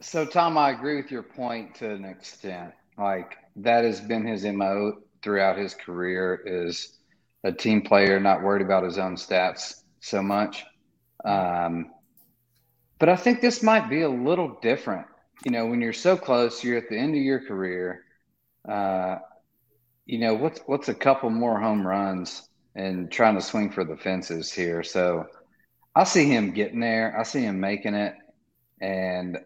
so, 0.00 0.24
Tom, 0.24 0.56
I 0.56 0.70
agree 0.70 0.96
with 0.96 1.10
your 1.10 1.22
point 1.22 1.74
to 1.76 1.90
an 1.90 2.04
extent. 2.04 2.72
Like 2.98 3.36
that 3.56 3.84
has 3.84 4.00
been 4.00 4.26
his 4.26 4.44
mo 4.44 4.98
throughout 5.22 5.58
his 5.58 5.74
career 5.74 6.40
is 6.44 6.98
a 7.44 7.52
team 7.52 7.82
player, 7.82 8.20
not 8.20 8.42
worried 8.42 8.62
about 8.62 8.84
his 8.84 8.98
own 8.98 9.16
stats 9.16 9.82
so 10.00 10.22
much. 10.22 10.64
Um, 11.24 11.90
but 12.98 13.08
I 13.08 13.16
think 13.16 13.40
this 13.40 13.62
might 13.62 13.90
be 13.90 14.02
a 14.02 14.08
little 14.08 14.58
different. 14.62 15.06
You 15.44 15.50
know, 15.50 15.66
when 15.66 15.80
you're 15.80 15.92
so 15.92 16.16
close, 16.16 16.62
you're 16.62 16.78
at 16.78 16.88
the 16.88 16.98
end 16.98 17.14
of 17.14 17.22
your 17.22 17.40
career. 17.40 18.04
Uh, 18.66 19.16
you 20.06 20.18
know, 20.18 20.34
what's 20.34 20.60
what's 20.66 20.88
a 20.88 20.94
couple 20.94 21.30
more 21.30 21.58
home 21.58 21.86
runs 21.86 22.48
and 22.74 23.10
trying 23.10 23.34
to 23.34 23.40
swing 23.40 23.70
for 23.70 23.84
the 23.84 23.96
fences 23.96 24.52
here. 24.52 24.82
So 24.82 25.26
I 25.94 26.04
see 26.04 26.28
him 26.28 26.52
getting 26.52 26.80
there. 26.80 27.18
I 27.18 27.22
see 27.24 27.42
him 27.42 27.60
making 27.60 27.94
it, 27.94 28.14
and 28.80 29.38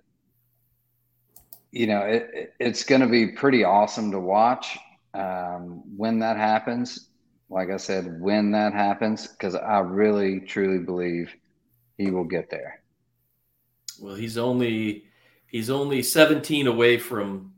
you 1.79 1.87
know, 1.87 2.01
it, 2.01 2.55
it's 2.59 2.83
going 2.83 3.03
to 3.03 3.07
be 3.07 3.29
pretty 3.29 3.63
awesome 3.63 4.11
to 4.11 4.19
watch 4.19 4.77
um, 5.15 5.85
when 5.97 6.19
that 6.19 6.37
happens. 6.37 7.11
Like 7.51 7.71
I 7.71 7.77
said, 7.77 8.21
when 8.21 8.51
that 8.51 8.73
happens, 8.73 9.29
because 9.29 9.55
I 9.55 9.79
really 9.79 10.41
truly 10.41 10.81
believe 10.81 11.33
he 11.97 12.11
will 12.11 12.25
get 12.25 12.51
there. 12.51 12.83
Well, 14.01 14.17
he's 14.17 14.37
only 14.37 15.05
he's 15.47 15.71
only 15.71 16.03
17 16.03 16.67
away 16.67 16.99
from 16.99 17.53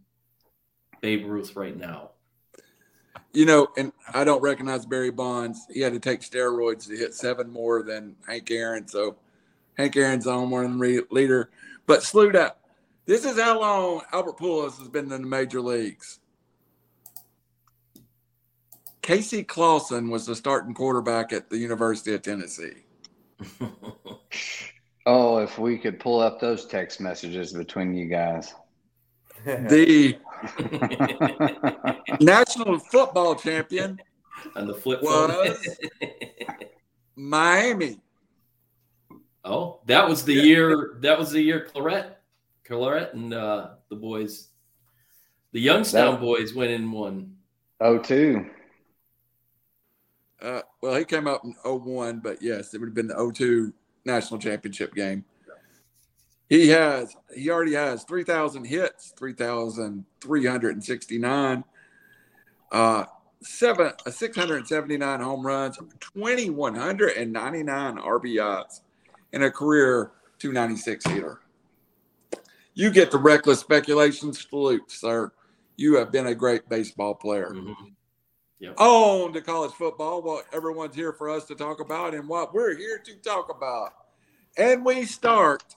Babe 1.00 1.24
Ruth 1.26 1.56
right 1.56 1.76
now. 1.76 2.10
You 3.32 3.46
know, 3.46 3.68
and 3.78 3.90
I 4.12 4.24
don't 4.24 4.42
recognize 4.42 4.84
Barry 4.84 5.10
Bonds. 5.10 5.66
He 5.72 5.80
had 5.80 5.94
to 5.94 5.98
take 5.98 6.20
steroids 6.20 6.86
to 6.88 6.96
hit 6.96 7.14
seven 7.14 7.50
more 7.50 7.82
than 7.82 8.16
Hank 8.28 8.50
Aaron. 8.50 8.86
So 8.86 9.16
Hank 9.78 9.96
Aaron's 9.96 10.26
on 10.26 10.50
one 10.50 10.78
re- 10.78 11.04
leader. 11.10 11.48
But 11.86 12.02
slewed 12.02 12.36
up. 12.36 12.59
This 13.06 13.24
is 13.24 13.40
how 13.40 13.60
long 13.60 14.02
Albert 14.12 14.38
Pujols 14.38 14.78
has 14.78 14.88
been 14.88 15.10
in 15.12 15.22
the 15.22 15.26
major 15.28 15.60
leagues. 15.60 16.20
Casey 19.02 19.42
Clausen 19.42 20.10
was 20.10 20.26
the 20.26 20.36
starting 20.36 20.74
quarterback 20.74 21.32
at 21.32 21.50
the 21.50 21.58
University 21.58 22.14
of 22.14 22.22
Tennessee. 22.22 22.84
Oh, 25.06 25.38
if 25.38 25.58
we 25.58 25.78
could 25.78 25.98
pull 25.98 26.20
up 26.20 26.38
those 26.40 26.66
text 26.66 27.00
messages 27.00 27.54
between 27.54 27.94
you 27.94 28.06
guys. 28.06 28.54
The 29.46 30.18
national 32.20 32.78
football 32.78 33.34
champion 33.34 33.98
On 34.54 34.66
the 34.66 34.74
flip 34.74 35.00
phone. 35.00 35.30
was 35.30 35.78
Miami. 37.16 37.98
oh, 39.42 39.80
that 39.86 40.06
was 40.06 40.22
the 40.26 40.34
year. 40.34 40.98
That 41.00 41.18
was 41.18 41.30
the 41.32 41.40
year 41.40 41.66
Clarett, 41.74 42.16
Clarett, 42.70 43.12
and 43.14 43.34
uh, 43.34 43.70
the 43.88 43.96
boys, 43.96 44.50
the 45.52 45.60
Youngstown 45.60 46.14
That- 46.14 46.20
boys, 46.20 46.54
went 46.54 46.70
in 46.70 46.92
one. 46.92 47.34
Oh, 47.80 47.98
two. 47.98 48.46
Uh, 50.40 50.60
well, 50.80 50.94
he 50.96 51.04
came 51.04 51.26
up 51.26 51.44
in 51.44 51.54
01, 51.64 52.20
but 52.20 52.40
yes, 52.40 52.72
it 52.72 52.78
would 52.78 52.86
have 52.88 52.94
been 52.94 53.08
the 53.08 53.32
02 53.34 53.72
national 54.04 54.38
championship 54.40 54.94
game. 54.94 55.24
He 56.48 56.68
has, 56.68 57.14
he 57.34 57.50
already 57.50 57.74
has 57.74 58.04
3,000 58.04 58.64
hits, 58.64 59.12
3,369, 59.18 61.64
uh, 62.72 63.04
seven, 63.42 63.92
uh, 64.06 64.10
679 64.10 65.20
home 65.20 65.46
runs, 65.46 65.76
2,199 66.00 67.96
RBIs, 67.98 68.80
and 69.32 69.44
a 69.44 69.50
career 69.50 70.12
296 70.38 71.06
hitter. 71.06 71.40
You 72.80 72.90
get 72.90 73.10
the 73.10 73.18
reckless 73.18 73.60
speculation 73.60 74.32
salute, 74.32 74.90
sir. 74.90 75.30
You 75.76 75.96
have 75.96 76.10
been 76.10 76.28
a 76.28 76.34
great 76.34 76.66
baseball 76.66 77.14
player 77.14 77.50
Mhm. 77.50 77.94
on 78.78 79.34
to 79.34 79.42
college 79.42 79.72
football, 79.72 80.22
what 80.22 80.46
everyone's 80.50 80.94
here 80.94 81.12
for 81.12 81.28
us 81.28 81.44
to 81.48 81.54
talk 81.54 81.80
about 81.80 82.14
and 82.14 82.26
what 82.26 82.54
we're 82.54 82.74
here 82.74 82.96
to 82.96 83.16
talk 83.16 83.50
about. 83.50 83.92
And 84.56 84.82
we 84.82 85.04
start 85.04 85.76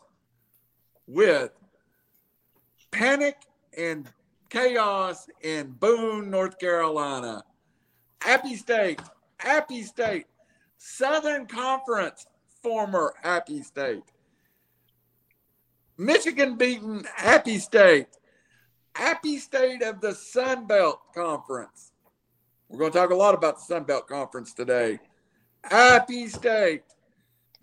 with 1.05 1.51
panic 2.91 3.37
and 3.75 4.09
chaos 4.49 5.27
in 5.41 5.71
Boone, 5.71 6.29
North 6.29 6.57
Carolina. 6.57 7.43
Appy 8.21 8.55
State, 8.55 9.01
Appy 9.41 9.83
State, 9.83 10.27
Southern 10.77 11.47
Conference, 11.47 12.27
former 12.61 13.13
Appy 13.23 13.61
State. 13.61 14.05
Michigan 16.03 16.55
beaten 16.55 17.05
Appy 17.17 17.57
State. 17.57 18.07
Appy 18.95 19.37
State 19.37 19.81
of 19.81 20.01
the 20.01 20.13
Sun 20.13 20.67
Belt 20.67 20.99
Conference. 21.15 21.91
We're 22.67 22.79
going 22.79 22.91
to 22.91 22.97
talk 22.97 23.11
a 23.11 23.15
lot 23.15 23.33
about 23.33 23.57
the 23.57 23.63
Sun 23.63 23.83
Belt 23.83 24.07
Conference 24.07 24.53
today. 24.53 24.99
Appy 25.63 26.27
State 26.27 26.83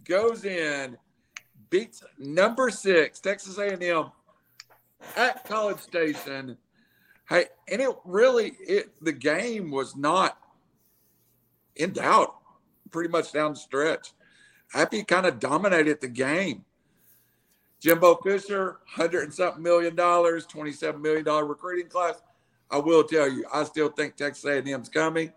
goes 0.05 0.45
in, 0.45 0.97
beats 1.69 2.03
number 2.19 2.71
six 2.71 3.21
Texas 3.21 3.59
A&M 3.59 4.11
at 5.17 5.45
College 5.45 5.79
Station. 5.79 6.57
Hey, 7.29 7.47
and 7.71 7.81
it 7.81 7.95
really 8.05 8.55
it 8.59 8.93
the 9.03 9.13
game 9.13 9.71
was 9.71 9.95
not 9.95 10.37
in 11.77 11.93
doubt, 11.93 12.35
pretty 12.91 13.11
much 13.11 13.33
down 13.33 13.53
the 13.53 13.59
stretch. 13.59 14.13
Appy 14.75 15.05
kind 15.05 15.27
of 15.27 15.39
dominated 15.39 16.01
the 16.01 16.09
game. 16.09 16.65
Jimbo 17.81 18.17
Fisher, 18.17 18.79
hundred 18.87 19.25
and 19.25 19.35
something 19.35 19.63
million 19.63 19.97
dollars, 19.97 20.47
twenty-seven 20.47 21.01
million 21.01 21.25
dollar 21.25 21.47
recruiting 21.47 21.89
class. 21.89 22.21
I 22.71 22.79
will 22.79 23.03
tell 23.03 23.29
you, 23.29 23.45
I 23.53 23.65
still 23.65 23.89
think 23.89 24.17
Texas 24.17 24.45
A&M's 24.45 24.89
coming. 24.89 25.33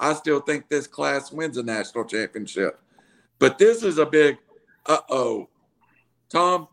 I 0.00 0.14
still 0.14 0.40
think 0.40 0.68
this 0.68 0.86
class 0.86 1.32
wins 1.32 1.56
a 1.56 1.62
national 1.62 2.04
championship. 2.04 2.80
But 3.38 3.58
this 3.58 3.82
is 3.82 3.98
a 3.98 4.06
big 4.06 4.38
uh-oh. 4.86 5.48
Tom, 6.30 6.68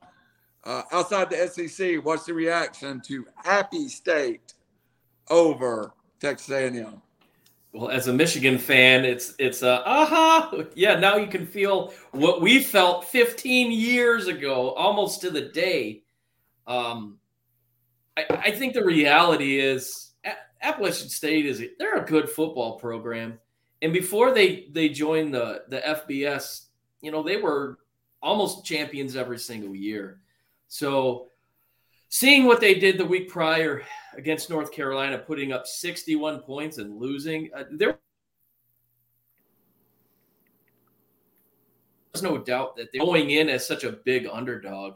uh, 0.63 0.84
outside 0.91 1.29
the 1.29 1.48
SEC, 1.48 2.03
what's 2.03 2.25
the 2.25 2.34
reaction 2.34 3.01
to 3.08 3.25
Happy 3.44 3.89
State 3.89 4.53
over 5.29 5.94
Texas 6.20 6.50
A&M? 6.51 7.01
Well, 7.75 7.89
as 7.89 8.08
a 8.08 8.13
Michigan 8.13 8.58
fan, 8.58 9.03
it's 9.03 9.36
it's 9.38 9.62
a 9.62 9.86
aha. 9.86 10.63
Yeah, 10.75 10.98
now 10.98 11.17
you 11.17 11.27
can 11.27 11.46
feel 11.46 11.94
what 12.12 12.39
we 12.39 12.63
felt 12.63 13.03
15 13.03 13.70
years 13.70 14.27
ago, 14.27 14.72
almost 14.72 15.20
to 15.22 15.29
the 15.29 15.41
day. 15.41 16.03
Um, 16.65 17.17
I, 18.15 18.25
I 18.29 18.51
think 18.51 18.75
the 18.75 18.86
reality 18.86 19.60
is 19.60 20.13
Appalachian 20.62 21.10
State 21.10 21.46
is 21.46 21.62
they're 21.77 21.98
a 21.98 22.05
good 22.05 22.29
football 22.29 22.79
program, 22.79 23.39
and 23.82 23.91
before 23.91 24.32
they 24.32 24.70
they 24.72 24.88
joined 24.88 25.34
the 25.34 25.63
the 25.67 25.82
FBS, 25.82 26.67
you 27.01 27.12
know 27.12 27.24
they 27.24 27.36
were 27.36 27.79
almost 28.24 28.63
champions 28.63 29.17
every 29.17 29.38
single 29.38 29.75
year. 29.75 30.22
So 30.70 31.27
seeing 32.10 32.46
what 32.46 32.62
they 32.62 32.76
did 32.76 32.98
the 32.98 33.06
week 33.06 33.30
prior 33.30 33.84
against 34.18 34.50
North 34.50 34.72
Carolina, 34.72 35.18
putting 35.18 35.52
up 35.52 35.68
61 35.68 36.42
points 36.42 36.78
and 36.78 36.98
losing, 36.98 37.50
uh, 37.56 37.64
there 37.72 38.00
was 42.14 42.24
no 42.24 42.38
doubt 42.38 42.76
that 42.78 42.90
they're 42.92 43.02
going 43.02 43.32
in 43.32 43.50
as 43.50 43.68
such 43.68 43.84
a 43.84 43.92
big 43.92 44.28
underdog. 44.32 44.96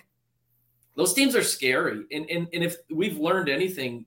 Those 0.96 1.14
teams 1.14 1.36
are 1.36 1.44
scary. 1.44 2.06
And, 2.12 2.30
and, 2.30 2.48
and 2.54 2.64
if 2.64 2.78
we've 2.90 3.18
learned 3.18 3.50
anything 3.50 4.06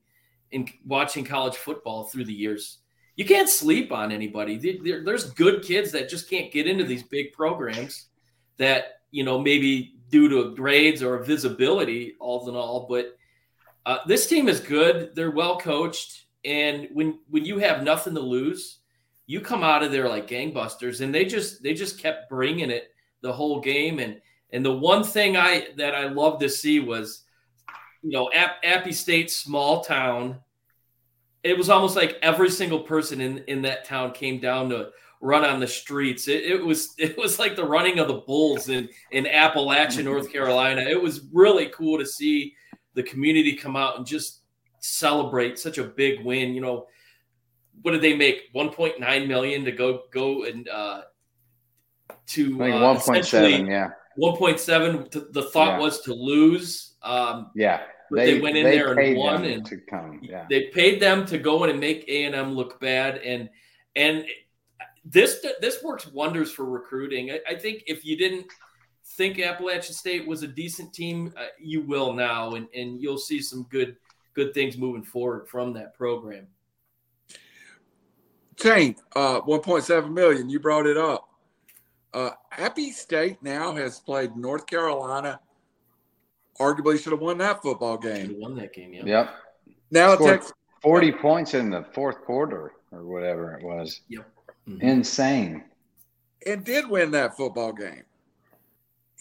in 0.51 0.67
watching 0.85 1.23
college 1.23 1.55
football 1.55 2.05
through 2.05 2.25
the 2.25 2.33
years, 2.33 2.79
you 3.15 3.25
can't 3.25 3.49
sleep 3.49 3.91
on 3.91 4.11
anybody. 4.11 4.57
There, 4.57 5.03
there's 5.03 5.31
good 5.31 5.63
kids 5.63 5.91
that 5.91 6.09
just 6.09 6.29
can't 6.29 6.51
get 6.51 6.67
into 6.67 6.83
these 6.83 7.03
big 7.03 7.33
programs 7.33 8.07
that, 8.57 9.01
you 9.11 9.23
know, 9.23 9.39
maybe 9.39 9.92
due 10.13 10.29
to 10.29 10.53
grades 10.55 11.01
or 11.01 11.23
visibility, 11.23 12.13
all 12.19 12.47
in 12.47 12.55
all. 12.55 12.85
But 12.87 13.17
uh, 13.83 13.97
this 14.05 14.27
team 14.27 14.47
is 14.47 14.59
good. 14.59 15.15
They're 15.15 15.31
well 15.31 15.57
coached, 15.57 16.25
and 16.45 16.87
when 16.93 17.17
when 17.31 17.45
you 17.45 17.57
have 17.57 17.81
nothing 17.81 18.13
to 18.13 18.19
lose, 18.19 18.77
you 19.25 19.41
come 19.41 19.63
out 19.63 19.81
of 19.81 19.91
there 19.91 20.07
like 20.07 20.27
gangbusters. 20.27 21.01
And 21.01 21.13
they 21.13 21.25
just 21.25 21.63
they 21.63 21.73
just 21.73 21.97
kept 21.97 22.29
bringing 22.29 22.69
it 22.69 22.91
the 23.21 23.33
whole 23.33 23.59
game. 23.59 23.97
And 23.97 24.21
and 24.51 24.63
the 24.63 24.77
one 24.77 25.03
thing 25.03 25.35
I 25.35 25.69
that 25.77 25.95
I 25.95 26.09
love 26.09 26.39
to 26.41 26.47
see 26.47 26.79
was, 26.79 27.23
you 28.03 28.11
know, 28.11 28.29
App, 28.35 28.57
Appy 28.63 28.91
State, 28.91 29.31
small 29.31 29.83
town. 29.83 30.39
It 31.41 31.57
was 31.57 31.71
almost 31.71 31.95
like 31.95 32.19
every 32.21 32.51
single 32.51 32.81
person 32.81 33.19
in 33.19 33.39
in 33.47 33.63
that 33.63 33.85
town 33.85 34.11
came 34.11 34.39
down 34.39 34.69
to 34.69 34.91
run 35.23 35.45
on 35.45 35.59
the 35.61 35.67
streets. 35.67 36.27
It, 36.27 36.43
it, 36.43 36.63
was 36.63 36.93
it 36.97 37.17
was 37.17 37.39
like 37.39 37.55
the 37.55 37.65
running 37.65 37.97
of 37.97 38.07
the 38.07 38.21
bulls 38.27 38.69
in 38.69 38.89
in 39.11 39.25
Appalachia, 39.25 40.03
North 40.03 40.31
Carolina. 40.31 40.81
It 40.81 41.01
was 41.01 41.21
really 41.31 41.67
cool 41.67 41.97
to 41.97 42.05
see 42.05 42.53
the 42.93 43.03
community 43.03 43.55
come 43.55 43.75
out 43.75 43.97
and 43.97 44.05
just 44.05 44.41
celebrate 44.79 45.57
such 45.57 45.77
a 45.79 45.83
big 45.83 46.23
win. 46.23 46.53
You 46.53 46.61
know, 46.61 46.87
what 47.81 47.91
did 47.91 48.01
they 48.01 48.15
make? 48.15 48.53
1.9 48.53 49.27
million 49.27 49.65
to 49.65 49.71
go 49.71 50.03
go 50.11 50.43
and 50.43 50.67
uh, 50.67 51.01
to 52.27 52.61
I 52.61 52.71
think 52.71 52.75
uh, 52.75 52.95
1.7, 52.95 53.67
yeah. 53.67 53.89
1.7. 54.19 55.33
The 55.33 55.43
thought 55.43 55.77
Yeah. 55.77 55.79
was 55.79 56.01
to 56.01 56.13
lose. 56.13 56.95
Um, 57.01 57.51
Yeah. 57.55 57.81
But 58.11 58.25
they 58.25 58.39
went 58.39 58.57
in 58.57 58.65
there 58.65 58.93
and 58.93 59.17
won 59.17 59.43
and-. 59.43 59.67
Yeah. 60.21 60.45
they 60.47 60.67
paid 60.67 61.01
them 61.01 61.25
to 61.25 61.39
go 61.39 61.63
in 61.63 61.71
and 61.71 61.79
make 61.79 62.05
A 62.07 62.25
and 62.25 62.35
M 62.35 62.53
look 62.53 62.79
bad, 62.79 63.17
and 63.17 63.49
and 63.95 64.25
this 65.05 65.45
this 65.59 65.83
works 65.83 66.07
wonders 66.07 66.51
for 66.51 66.65
recruiting. 66.65 67.31
I, 67.31 67.39
I 67.49 67.55
think 67.55 67.83
if 67.87 68.05
you 68.05 68.17
didn't 68.17 68.47
think 69.05 69.39
Appalachian 69.39 69.93
State 69.93 70.27
was 70.27 70.43
a 70.43 70.47
decent 70.47 70.93
team, 70.93 71.33
uh, 71.37 71.45
you 71.59 71.81
will 71.81 72.13
now, 72.13 72.55
and 72.55 72.67
and 72.73 73.01
you'll 73.01 73.17
see 73.17 73.41
some 73.41 73.67
good 73.69 73.97
good 74.33 74.53
things 74.53 74.77
moving 74.77 75.03
forward 75.03 75.47
from 75.47 75.73
that 75.73 75.93
program. 75.95 76.47
Shane, 78.59 78.95
uh, 79.15 79.41
1.7 79.41 80.11
million. 80.11 80.49
You 80.49 80.59
brought 80.59 80.85
it 80.85 80.97
up. 80.97 81.27
Uh, 82.13 82.31
Appy 82.51 82.91
State 82.91 83.41
now 83.41 83.73
has 83.73 83.99
played 83.99 84.35
North 84.35 84.67
Carolina. 84.67 85.39
Arguably 86.59 87.01
should 87.01 87.11
have 87.11 87.21
won 87.21 87.39
that 87.39 87.61
football 87.63 87.99
Should 87.99 88.15
game. 88.15 88.27
have 88.29 88.37
won 88.37 88.55
that 88.55 88.73
game, 88.73 88.93
yeah. 88.93 89.05
Yep. 89.05 89.29
Now 89.89 90.15
Scored 90.15 90.31
Texas, 90.33 90.53
40 90.81 91.11
points 91.13 91.53
in 91.55 91.71
the 91.71 91.83
fourth 91.93 92.21
quarter 92.21 92.73
or 92.91 93.05
whatever 93.05 93.53
it 93.55 93.63
was. 93.63 94.01
Mhm. 94.67 94.81
Insane. 94.81 95.63
and 96.45 96.63
did 96.65 96.89
win 96.89 97.11
that 97.11 97.37
football 97.37 97.71
game. 97.71 98.03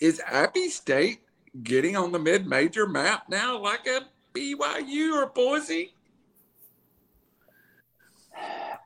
Is 0.00 0.20
Appy 0.26 0.68
State 0.68 1.20
getting 1.62 1.96
on 1.96 2.10
the 2.10 2.18
mid-major 2.18 2.86
map 2.88 3.28
now, 3.28 3.56
like 3.58 3.86
a 3.86 4.00
BYU 4.34 5.14
or 5.14 5.26
Boise? 5.26 5.94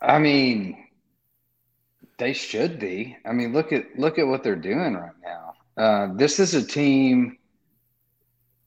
I 0.02 0.18
mean, 0.18 0.88
they 2.18 2.32
should 2.32 2.78
be. 2.78 3.16
I 3.24 3.32
mean, 3.32 3.52
look 3.52 3.72
at 3.72 3.98
look 3.98 4.18
at 4.18 4.26
what 4.26 4.42
they're 4.42 4.56
doing 4.56 4.94
right 4.94 5.12
now. 5.24 5.54
Uh, 5.76 6.14
this 6.14 6.38
is 6.38 6.54
a 6.54 6.66
team 6.66 7.38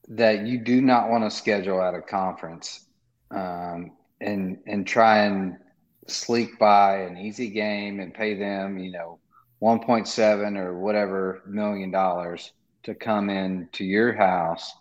that 0.10 0.46
you 0.48 0.58
do 0.60 0.82
not 0.82 1.10
want 1.10 1.24
to 1.24 1.30
schedule 1.36 1.82
at 1.82 1.94
a 1.94 2.02
conference 2.02 2.86
um, 3.32 3.92
and 4.22 4.58
and 4.66 4.88
try 4.88 5.20
and 5.26 5.58
sleek 6.10 6.60
by 6.60 7.02
an 7.02 7.18
easy 7.18 7.50
game 7.50 8.00
and 8.00 8.14
pay 8.14 8.36
them, 8.36 8.78
you 8.78 8.92
know, 8.92 9.20
1.7 9.62 10.58
or 10.58 10.80
whatever 10.80 11.42
million 11.46 11.92
dollars 11.92 12.52
to 12.84 12.96
come 12.96 13.30
in 13.30 13.68
to 13.74 13.84
your 13.84 14.14
house 14.14 14.74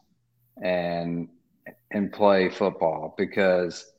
and 0.63 1.29
and 1.91 2.13
play 2.13 2.49
football 2.49 3.15
because 3.19 3.93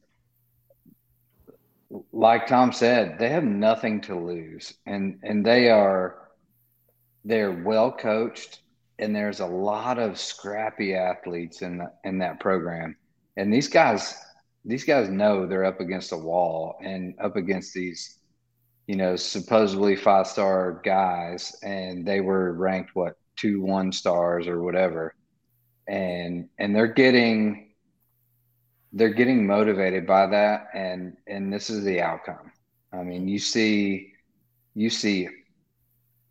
like 2.13 2.47
Tom 2.47 2.71
said, 2.71 3.17
they 3.17 3.29
have 3.29 3.43
nothing 3.43 4.01
to 4.01 4.15
lose 4.15 4.73
and 4.85 5.19
and 5.23 5.45
they 5.45 5.69
are 5.69 6.29
they're 7.25 7.63
well 7.63 7.91
coached 7.91 8.61
and 8.99 9.15
there's 9.15 9.39
a 9.39 9.45
lot 9.45 9.97
of 9.97 10.19
scrappy 10.19 10.93
athletes 10.93 11.61
in 11.61 11.77
the, 11.77 11.91
in 12.03 12.19
that 12.19 12.39
program. 12.39 12.95
And 13.37 13.53
these 13.53 13.69
guys 13.69 14.15
these 14.65 14.83
guys 14.83 15.09
know 15.09 15.45
they're 15.45 15.65
up 15.65 15.79
against 15.79 16.11
a 16.11 16.17
wall 16.17 16.75
and 16.83 17.15
up 17.21 17.35
against 17.35 17.73
these 17.73 18.19
you 18.87 18.95
know 18.95 19.15
supposedly 19.15 19.95
five 19.95 20.27
star 20.27 20.81
guys 20.83 21.55
and 21.63 22.05
they 22.05 22.21
were 22.21 22.53
ranked 22.53 22.95
what 22.95 23.15
two 23.39 23.61
one 23.61 23.91
stars 23.91 24.47
or 24.47 24.61
whatever. 24.61 25.15
And 25.87 26.49
and 26.59 26.75
they're 26.75 26.87
getting 26.87 27.71
they're 28.93 29.13
getting 29.13 29.45
motivated 29.45 30.05
by 30.05 30.27
that 30.27 30.67
and 30.73 31.15
and 31.27 31.51
this 31.53 31.69
is 31.69 31.83
the 31.83 32.01
outcome. 32.01 32.51
I 32.91 33.03
mean 33.03 33.27
you 33.27 33.39
see 33.39 34.13
you 34.75 34.89
see 34.89 35.29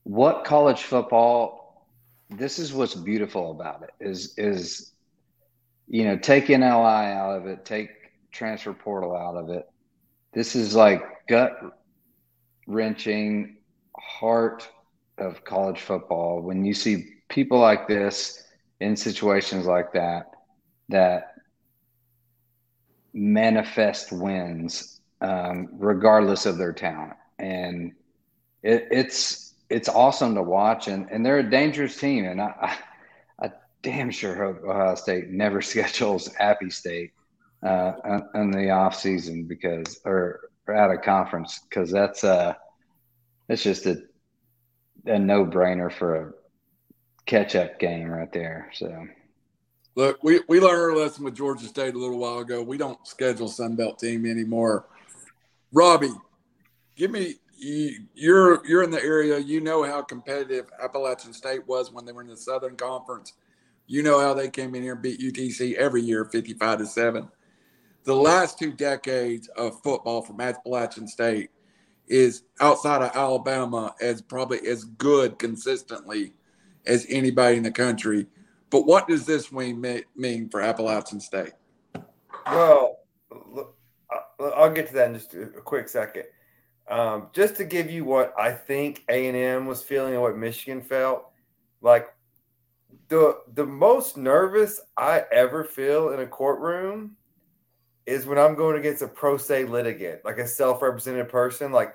what 0.05 0.45
college 0.45 0.83
football 0.83 1.87
this 2.31 2.59
is 2.59 2.73
what's 2.73 2.95
beautiful 2.95 3.51
about 3.51 3.83
it 3.83 3.91
is 4.01 4.35
is 4.37 4.93
you 5.87 6.05
know 6.05 6.17
take 6.17 6.47
nli 6.47 7.15
out 7.15 7.37
of 7.37 7.47
it 7.47 7.65
take 7.65 7.91
transfer 8.33 8.73
portal 8.73 9.17
out 9.17 9.37
of 9.37 9.51
it. 9.51 9.69
This 10.33 10.55
is 10.55 10.75
like 10.75 11.03
gut 11.29 11.59
wrenching 12.67 13.57
heart 13.97 14.69
of 15.17 15.45
college 15.45 15.81
football. 15.81 16.41
When 16.41 16.65
you 16.65 16.75
see 16.75 17.07
people 17.29 17.59
like 17.59 17.89
this 17.89 18.45
in 18.81 18.97
situations 18.97 19.67
like 19.67 19.93
that 19.93 20.27
that 20.89 21.35
manifest 23.13 24.13
wins 24.13 25.01
um, 25.21 25.69
regardless 25.73 26.47
of 26.47 26.59
their 26.59 26.73
talent. 26.73 27.15
And 27.39 27.93
it, 28.63 28.89
it's 28.91 29.55
it's 29.71 29.89
awesome 29.89 30.35
to 30.35 30.43
watch. 30.43 30.89
And, 30.89 31.09
and 31.11 31.25
they're 31.25 31.39
a 31.39 31.51
dangerous 31.51 31.99
team. 31.99 32.25
And 32.25 32.41
I, 32.41 32.79
I, 33.41 33.47
I 33.47 33.53
damn 33.83 34.11
sure 34.11 34.35
hope 34.35 34.65
Ohio 34.65 34.95
State 34.95 35.29
never 35.29 35.61
schedules 35.63 36.31
Appy 36.39 36.71
State 36.71 37.13
uh, 37.63 38.21
in 38.35 38.51
the 38.51 38.71
off 38.71 38.95
season 38.95 39.45
because 39.45 40.01
or, 40.05 40.41
or 40.67 40.75
at 40.75 40.91
a 40.91 40.99
conference 40.99 41.61
because 41.69 41.91
that's 41.91 42.23
uh 42.23 42.55
it's 43.49 43.63
just 43.63 43.87
a 43.87 44.03
a 45.07 45.19
no 45.19 45.45
brainer 45.45 45.93
for 45.93 46.17
a 46.17 46.33
catch 47.27 47.55
up 47.55 47.79
game 47.79 48.09
right 48.09 48.33
there. 48.33 48.71
So 48.75 49.07
look, 49.95 50.23
we, 50.23 50.41
we 50.49 50.61
learned 50.61 50.81
our 50.81 50.97
lesson 50.97 51.25
with 51.25 51.37
Georgia 51.37 51.67
State 51.67 51.95
a 51.95 51.99
little 51.99 52.19
while 52.19 52.39
ago. 52.39 52.63
We 52.63 52.79
don't 52.79 53.05
schedule 53.07 53.49
Sunbelt 53.49 53.99
team 53.99 54.27
anymore. 54.27 54.87
Robbie, 55.73 56.15
give 56.97 57.11
me 57.11 57.35
you, 57.57 58.05
you're 58.15 58.67
you're 58.67 58.83
in 58.83 58.91
the 58.91 59.03
area. 59.03 59.39
You 59.39 59.61
know 59.61 59.83
how 59.85 60.03
competitive 60.03 60.67
Appalachian 60.83 61.33
State 61.33 61.67
was 61.67 61.93
when 61.93 62.05
they 62.05 62.13
were 62.13 62.23
in 62.23 62.29
the 62.29 62.37
Southern 62.37 62.77
Conference. 62.77 63.35
You 63.87 64.03
know 64.03 64.21
how 64.21 64.35
they 64.35 64.49
came 64.49 64.75
in 64.75 64.83
here 64.83 64.93
and 64.93 65.03
beat 65.03 65.21
UTC 65.21 65.75
every 65.75 66.03
year, 66.03 66.25
fifty-five 66.25 66.79
to 66.79 66.87
seven. 66.87 67.29
The 68.09 68.17
last 68.17 68.59
two 68.59 68.73
decades 68.73 69.49
of 69.49 69.83
football 69.83 70.23
from 70.23 70.41
Appalachian 70.41 71.07
State 71.07 71.51
is 72.07 72.45
outside 72.59 73.03
of 73.03 73.15
Alabama 73.15 73.95
as 74.01 74.23
probably 74.23 74.67
as 74.67 74.85
good 74.85 75.39
consistently 75.39 76.33
as 76.87 77.05
anybody 77.11 77.59
in 77.59 77.63
the 77.63 77.71
country. 77.71 78.27
But 78.71 78.87
what 78.87 79.09
does 79.09 79.27
this 79.27 79.53
win 79.53 80.03
mean 80.17 80.49
for 80.49 80.63
Appalachian 80.63 81.21
State? 81.21 81.53
Well, 82.47 83.01
I'll 84.41 84.73
get 84.73 84.87
to 84.87 84.95
that 84.95 85.09
in 85.09 85.15
just 85.15 85.35
a 85.35 85.45
quick 85.63 85.91
second. 85.91 86.25
Um, 86.89 87.27
just 87.35 87.57
to 87.57 87.65
give 87.67 87.91
you 87.91 88.07
what 88.07 88.33
I 88.39 88.53
think 88.53 89.05
A 89.11 89.27
and 89.29 89.37
M 89.37 89.67
was 89.67 89.83
feeling 89.83 90.15
and 90.15 90.23
what 90.23 90.35
Michigan 90.35 90.81
felt, 90.81 91.29
like 91.83 92.09
the 93.09 93.41
the 93.53 93.67
most 93.67 94.17
nervous 94.17 94.81
I 94.97 95.25
ever 95.31 95.63
feel 95.63 96.15
in 96.15 96.21
a 96.21 96.27
courtroom 96.27 97.15
is 98.09 98.25
when 98.25 98.39
I'm 98.39 98.55
going 98.55 98.79
against 98.79 99.03
a 99.03 99.07
pro 99.07 99.37
se 99.37 99.65
litigant, 99.67 100.25
like 100.25 100.39
a 100.39 100.49
self 100.49 100.81
represented 100.81 101.29
person. 101.29 101.73
Like 101.73 101.95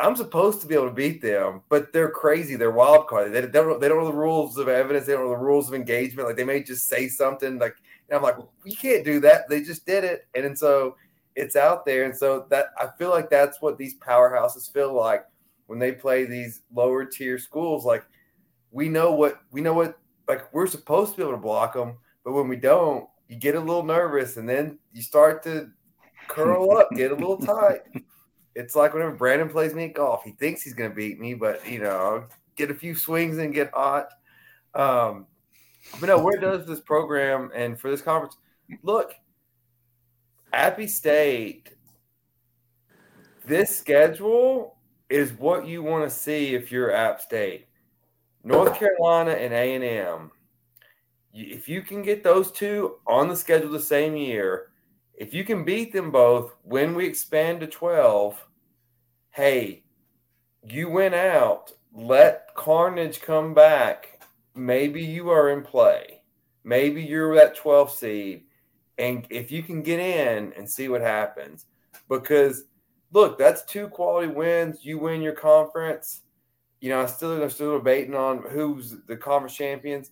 I'm 0.00 0.14
supposed 0.14 0.60
to 0.60 0.66
be 0.66 0.74
able 0.74 0.88
to 0.88 0.94
beat 0.94 1.22
them, 1.22 1.62
but 1.70 1.92
they're 1.92 2.10
crazy. 2.10 2.56
They're 2.56 2.70
wild 2.70 3.06
card. 3.06 3.32
They, 3.32 3.40
they 3.40 3.48
don't 3.48 3.80
they 3.80 3.88
don't 3.88 3.98
know 3.98 4.10
the 4.10 4.12
rules 4.12 4.58
of 4.58 4.68
evidence. 4.68 5.06
They 5.06 5.14
don't 5.14 5.24
know 5.24 5.30
the 5.30 5.36
rules 5.36 5.68
of 5.68 5.74
engagement. 5.74 6.28
Like 6.28 6.36
they 6.36 6.44
may 6.44 6.62
just 6.62 6.88
say 6.88 7.08
something. 7.08 7.58
Like 7.58 7.76
and 8.08 8.16
I'm 8.16 8.22
like, 8.22 8.36
well, 8.36 8.52
you 8.64 8.76
can't 8.76 9.04
do 9.04 9.18
that. 9.20 9.48
They 9.48 9.62
just 9.62 9.86
did 9.86 10.04
it, 10.04 10.28
and, 10.34 10.44
and 10.44 10.58
so 10.58 10.96
it's 11.34 11.56
out 11.56 11.86
there. 11.86 12.04
And 12.04 12.14
so 12.14 12.46
that 12.50 12.66
I 12.78 12.88
feel 12.98 13.10
like 13.10 13.30
that's 13.30 13.62
what 13.62 13.78
these 13.78 13.96
powerhouses 13.98 14.70
feel 14.70 14.92
like 14.92 15.24
when 15.68 15.78
they 15.78 15.92
play 15.92 16.26
these 16.26 16.62
lower 16.74 17.06
tier 17.06 17.38
schools. 17.38 17.86
Like 17.86 18.04
we 18.72 18.90
know 18.90 19.12
what 19.12 19.40
we 19.50 19.62
know 19.62 19.72
what 19.72 19.98
like 20.28 20.52
we're 20.52 20.66
supposed 20.66 21.12
to 21.12 21.16
be 21.16 21.22
able 21.22 21.32
to 21.32 21.38
block 21.38 21.72
them, 21.72 21.96
but 22.24 22.32
when 22.32 22.46
we 22.46 22.56
don't, 22.56 23.08
you 23.28 23.36
get 23.36 23.54
a 23.54 23.60
little 23.60 23.82
nervous 23.82 24.36
and 24.36 24.48
then 24.48 24.78
you 24.92 25.02
start 25.02 25.42
to 25.44 25.70
curl 26.28 26.76
up, 26.76 26.90
get 26.92 27.12
a 27.12 27.14
little 27.14 27.38
tight. 27.38 27.80
It's 28.58 28.74
like 28.74 28.94
whenever 28.94 29.14
Brandon 29.14 29.50
plays 29.50 29.74
me 29.74 29.84
at 29.84 29.92
golf, 29.92 30.24
he 30.24 30.30
thinks 30.30 30.62
he's 30.62 30.72
going 30.72 30.88
to 30.88 30.96
beat 30.96 31.20
me, 31.20 31.34
but 31.34 31.70
you 31.70 31.78
know, 31.78 32.24
get 32.56 32.70
a 32.70 32.74
few 32.74 32.94
swings 32.94 33.36
and 33.36 33.52
get 33.52 33.70
hot. 33.74 34.08
Um, 34.74 35.26
but 36.00 36.06
no, 36.06 36.18
where 36.22 36.40
does 36.40 36.66
this 36.66 36.80
program 36.80 37.50
and 37.54 37.78
for 37.78 37.90
this 37.90 38.00
conference 38.00 38.38
look? 38.82 39.12
Appy 40.54 40.86
State, 40.86 41.68
this 43.44 43.76
schedule 43.76 44.78
is 45.10 45.34
what 45.34 45.66
you 45.66 45.82
want 45.82 46.04
to 46.04 46.10
see 46.10 46.54
if 46.54 46.72
you're 46.72 46.90
App 46.90 47.20
State. 47.20 47.66
North 48.42 48.78
Carolina 48.78 49.32
and 49.32 49.52
A 49.52 49.74
and 49.74 49.84
M 49.84 50.30
if 51.36 51.68
you 51.68 51.82
can 51.82 52.02
get 52.02 52.22
those 52.22 52.50
two 52.50 52.96
on 53.06 53.28
the 53.28 53.36
schedule 53.36 53.70
the 53.70 53.80
same 53.80 54.16
year, 54.16 54.68
if 55.14 55.34
you 55.34 55.44
can 55.44 55.64
beat 55.64 55.92
them 55.92 56.10
both 56.10 56.54
when 56.62 56.94
we 56.94 57.06
expand 57.06 57.60
to 57.60 57.66
12, 57.66 58.42
hey, 59.30 59.84
you 60.66 60.88
went 60.88 61.14
out, 61.14 61.72
let 61.92 62.54
Carnage 62.54 63.20
come 63.20 63.54
back. 63.54 64.20
Maybe 64.54 65.02
you 65.02 65.30
are 65.30 65.50
in 65.50 65.62
play. 65.62 66.22
Maybe 66.64 67.02
you're 67.02 67.34
that 67.34 67.56
12 67.56 67.92
seed. 67.92 68.44
And 68.98 69.26
if 69.30 69.52
you 69.52 69.62
can 69.62 69.82
get 69.82 70.00
in 70.00 70.52
and 70.54 70.68
see 70.68 70.88
what 70.88 71.02
happens, 71.02 71.66
because 72.08 72.64
look, 73.12 73.38
that's 73.38 73.62
two 73.64 73.88
quality 73.88 74.28
wins. 74.28 74.84
You 74.84 74.98
win 74.98 75.20
your 75.20 75.34
conference. 75.34 76.22
You 76.80 76.90
know, 76.90 77.02
I 77.02 77.06
still 77.06 77.42
I'm 77.42 77.50
still 77.50 77.76
debating 77.76 78.14
on 78.14 78.42
who's 78.42 78.96
the 79.06 79.16
conference 79.16 79.54
champions 79.54 80.10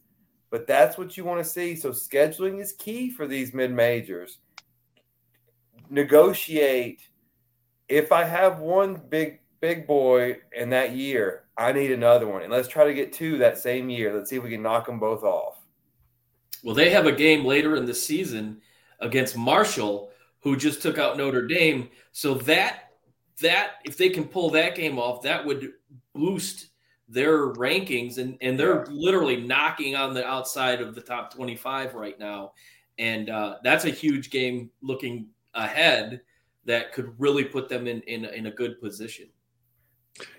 but 0.54 0.68
that's 0.68 0.96
what 0.96 1.16
you 1.16 1.24
want 1.24 1.44
to 1.44 1.50
see. 1.50 1.74
So 1.74 1.90
scheduling 1.90 2.60
is 2.60 2.74
key 2.74 3.10
for 3.10 3.26
these 3.26 3.52
mid 3.52 3.72
majors. 3.72 4.38
Negotiate. 5.90 7.02
If 7.88 8.12
I 8.12 8.22
have 8.22 8.60
one 8.60 9.02
big 9.08 9.40
big 9.58 9.84
boy 9.84 10.36
in 10.56 10.70
that 10.70 10.94
year, 10.94 11.46
I 11.56 11.72
need 11.72 11.90
another 11.90 12.28
one, 12.28 12.42
and 12.42 12.52
let's 12.52 12.68
try 12.68 12.84
to 12.84 12.94
get 12.94 13.12
two 13.12 13.36
that 13.38 13.58
same 13.58 13.90
year. 13.90 14.14
Let's 14.14 14.30
see 14.30 14.36
if 14.36 14.44
we 14.44 14.50
can 14.50 14.62
knock 14.62 14.86
them 14.86 15.00
both 15.00 15.24
off. 15.24 15.56
Well, 16.62 16.76
they 16.76 16.90
have 16.90 17.06
a 17.06 17.12
game 17.12 17.44
later 17.44 17.74
in 17.74 17.84
the 17.84 17.92
season 17.92 18.60
against 19.00 19.36
Marshall, 19.36 20.12
who 20.38 20.56
just 20.56 20.80
took 20.80 20.98
out 20.98 21.16
Notre 21.16 21.48
Dame. 21.48 21.88
So 22.12 22.34
that 22.34 22.92
that 23.40 23.80
if 23.84 23.96
they 23.96 24.08
can 24.08 24.22
pull 24.22 24.50
that 24.50 24.76
game 24.76 25.00
off, 25.00 25.22
that 25.22 25.44
would 25.44 25.72
boost 26.14 26.68
their 27.08 27.52
rankings 27.54 28.18
and 28.18 28.36
and 28.40 28.58
they're 28.58 28.86
literally 28.86 29.36
knocking 29.36 29.94
on 29.94 30.14
the 30.14 30.26
outside 30.26 30.80
of 30.80 30.94
the 30.94 31.00
top 31.00 31.32
25 31.32 31.94
right 31.94 32.18
now. 32.18 32.52
And 32.98 33.28
uh, 33.28 33.56
that's 33.62 33.84
a 33.84 33.90
huge 33.90 34.30
game 34.30 34.70
looking 34.80 35.26
ahead 35.54 36.20
that 36.64 36.92
could 36.92 37.12
really 37.18 37.44
put 37.44 37.68
them 37.68 37.86
in 37.86 38.00
in, 38.02 38.24
in 38.26 38.46
a 38.46 38.50
good 38.50 38.80
position. 38.80 39.26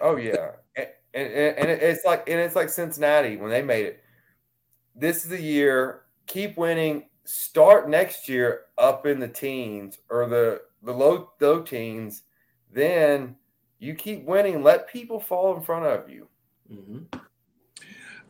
Oh 0.01 0.15
yeah. 0.15 0.51
And, 0.75 0.87
and, 1.13 1.57
and 1.57 1.69
it's 1.69 2.03
like 2.05 2.27
and 2.29 2.39
it's 2.39 2.55
like 2.55 2.69
cincinnati 2.69 3.37
when 3.37 3.49
they 3.49 3.61
made 3.61 3.85
it. 3.85 4.03
This 4.95 5.23
is 5.23 5.29
the 5.29 5.41
year 5.41 6.01
keep 6.27 6.57
winning 6.57 7.05
start 7.25 7.89
next 7.89 8.29
year 8.29 8.61
up 8.77 9.05
in 9.05 9.19
the 9.19 9.27
teens 9.27 9.99
or 10.09 10.27
the 10.27 10.61
the 10.83 10.93
low 10.93 11.31
low 11.39 11.61
teens. 11.61 12.23
Then 12.71 13.35
you 13.79 13.95
keep 13.95 14.25
winning. 14.25 14.63
Let 14.63 14.87
people 14.87 15.19
fall 15.19 15.55
in 15.55 15.61
front 15.61 15.85
of 15.85 16.09
you. 16.09 16.27
Mm-hmm. 16.71 17.17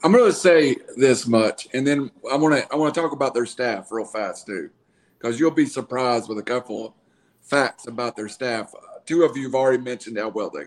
I'm 0.03 0.11
going 0.11 0.25
to 0.25 0.33
say 0.37 0.75
this 0.97 1.25
much, 1.27 1.67
and 1.73 1.85
then 1.85 2.11
I 2.31 2.35
want 2.35 2.55
to 2.55 2.71
I 2.71 2.75
want 2.75 2.93
to 2.93 3.01
talk 3.01 3.11
about 3.11 3.33
their 3.33 3.45
staff 3.45 3.91
real 3.91 4.05
fast 4.05 4.45
too, 4.45 4.69
because 5.17 5.39
you'll 5.39 5.51
be 5.51 5.65
surprised 5.65 6.29
with 6.29 6.37
a 6.37 6.43
couple 6.43 6.87
of 6.87 6.93
facts 7.41 7.87
about 7.87 8.15
their 8.15 8.27
staff. 8.29 8.73
Uh, 8.75 8.99
two 9.05 9.23
of 9.23 9.35
you 9.35 9.43
have 9.43 9.55
already 9.55 9.81
mentioned 9.81 10.17
how 10.17 10.29
well 10.29 10.49
they, 10.49 10.65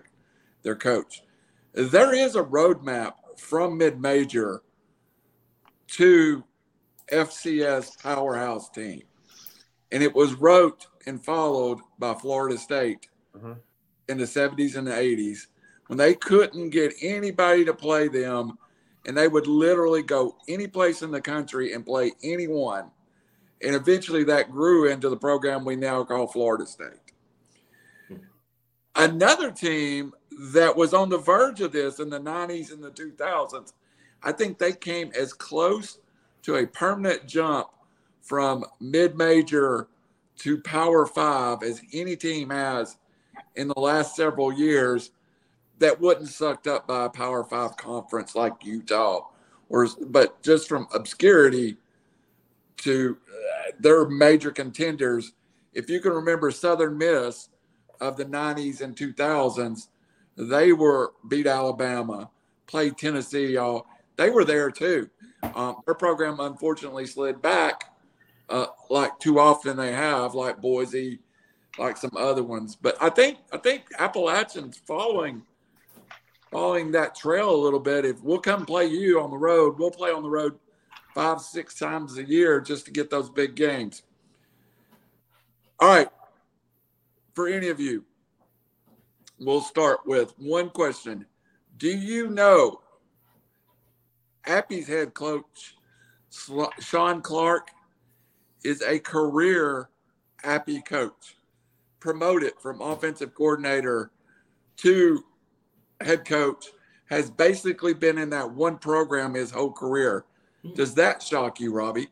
their 0.63 0.75
coach. 0.77 1.23
There 1.75 2.15
is 2.15 2.35
a 2.35 2.43
roadmap 2.43 3.15
from 3.37 3.79
mid 3.79 4.01
major 4.01 4.63
to 5.89 6.43
FCS 7.13 8.03
powerhouse 8.03 8.69
team, 8.71 9.03
and 9.93 10.03
it 10.03 10.15
was 10.15 10.35
wrote 10.35 10.87
and 11.07 11.25
followed 11.25 11.79
by 11.99 12.15
Florida 12.15 12.59
State 12.59 13.09
Mhm. 13.37 13.59
in 14.09 14.19
the 14.19 14.27
70s 14.27 14.75
and 14.75 14.87
the 14.87 14.97
80s 14.97 15.47
when 15.89 15.99
they 15.99 16.15
couldn't 16.15 16.71
get 16.71 16.95
anybody 17.03 17.65
to 17.65 17.75
play 17.75 18.09
them 18.09 18.57
and 19.07 19.17
they 19.17 19.27
would 19.27 19.47
literally 19.47 20.03
go 20.03 20.37
any 20.49 20.67
place 20.67 21.03
in 21.03 21.11
the 21.11 21.21
country 21.21 21.73
and 21.73 21.85
play 21.85 22.13
anyone. 22.23 22.91
And 23.63 23.75
eventually 23.75 24.23
that 24.25 24.51
grew 24.51 24.89
into 24.89 25.09
the 25.09 25.17
program 25.17 25.65
we 25.65 25.77
now 25.77 26.05
call 26.05 26.27
Florida 26.27 26.67
State. 26.67 26.91
Another 28.95 29.51
team 29.51 30.13
that 30.53 30.77
was 30.77 30.93
on 30.93 31.09
the 31.09 31.19
verge 31.19 31.61
of 31.61 31.73
this 31.73 32.01
in 32.01 32.11
the 32.11 32.21
90s 32.21 32.73
and 32.73 32.83
the 32.83 32.91
2000s, 32.91 33.73
I 34.23 34.33
think 34.33 34.59
they 34.59 34.73
came 34.73 35.11
as 35.19 35.33
close 35.33 35.99
to 36.43 36.57
a 36.57 36.67
permanent 36.67 37.27
jump 37.27 37.69
from 38.21 38.65
mid 38.81 39.17
major 39.17 39.89
to 40.39 40.61
Power 40.61 41.07
Five 41.07 41.63
as 41.63 41.81
any 41.93 42.15
team 42.15 42.51
has 42.51 42.99
in 43.57 43.69
the 43.69 43.81
last 43.81 44.15
several 44.15 44.53
years 44.53 45.13
that 45.79 46.01
wasn't 46.01 46.29
sucked 46.29 46.67
up 46.67 46.87
by 46.87 47.05
a 47.05 47.11
Power 47.11 47.45
Five 47.45 47.77
conference 47.77 48.35
like 48.35 48.65
Utah, 48.65 49.29
or 49.69 49.89
but 50.07 50.43
just 50.43 50.69
from 50.69 50.89
obscurity 50.95 51.77
to 52.79 53.17
uh, 53.29 53.73
their 53.79 54.09
major 54.09 54.51
contenders. 54.51 55.33
If 55.75 55.91
you 55.91 56.01
can 56.01 56.13
remember 56.13 56.51
Southern 56.51 56.97
Miss 56.99 57.49
of 58.01 58.17
the 58.17 58.25
90s 58.25 58.81
and 58.81 58.97
2000s, 58.97 59.89
they 60.37 60.73
were 60.73 61.13
beat 61.29 61.47
Alabama, 61.47 62.31
played 62.67 62.97
Tennessee, 62.97 63.55
y'all. 63.55 63.87
They 64.17 64.31
were 64.31 64.45
there 64.45 64.71
too. 64.71 65.11
Um, 65.55 65.77
their 65.87 65.95
program 65.95 66.41
unfortunately 66.41 67.07
slid 67.07 67.41
back, 67.43 67.93
uh, 68.49 68.67
like 68.91 69.19
too 69.19 69.39
often 69.39 69.77
they 69.77 69.93
have, 69.93 70.35
like 70.35 70.61
Boise, 70.61 71.21
like 71.79 71.97
some 71.97 72.17
other 72.17 72.43
ones. 72.43 72.77
But 72.77 72.97
I 73.01 73.11
think 73.11 73.39
I 73.53 73.59
think 73.59 73.85
Appalachian's 73.99 74.81
following 74.87 75.43
following 76.51 76.91
that 76.93 77.15
trail 77.15 77.55
a 77.55 77.57
little 77.57 77.81
bit. 77.81 78.05
If 78.05 78.23
we'll 78.23 78.39
come 78.39 78.65
play 78.65 78.87
you 78.87 79.21
on 79.21 79.31
the 79.31 79.37
road, 79.37 79.79
we'll 79.79 79.91
play 79.91 80.11
on 80.11 80.23
the 80.23 80.31
road 80.31 80.59
five, 81.15 81.41
six 81.41 81.75
times 81.75 82.19
a 82.19 82.25
year 82.25 82.61
just 82.61 82.85
to 82.87 82.91
get 82.91 83.11
those 83.11 83.31
big 83.31 83.55
games. 83.55 84.03
All 85.81 85.89
right. 85.89 86.09
For 87.35 87.49
any 87.49 87.69
of 87.69 87.79
you, 87.79 88.05
we'll 89.39 89.61
start 89.61 90.01
with 90.07 90.35
one 90.39 90.71
question. 90.71 91.27
Do 91.77 91.89
you 91.89 92.29
know 92.29 92.81
Appy's 94.47 94.89
head 94.89 95.15
coach, 95.15 95.77
Shawn 96.81 97.23
Clark, 97.23 97.69
is 98.65 98.83
a 98.83 98.99
career 98.99 99.89
Appy 100.43 100.81
coach, 100.81 101.37
promoted 102.01 102.55
from 102.61 102.81
offensive 102.81 103.35
coordinator 103.35 104.11
to 104.79 105.25
head 106.01 106.25
coach, 106.25 106.67
has 107.07 107.31
basically 107.31 107.95
been 107.95 108.19
in 108.19 108.31
that 108.31 108.51
one 108.51 108.79
program 108.79 109.35
his 109.35 109.51
whole 109.51 109.73
career. 109.73 110.25
Does 110.75 110.95
that 110.95 111.23
shock 111.23 111.61
you, 111.61 111.73
Robbie? 111.73 112.09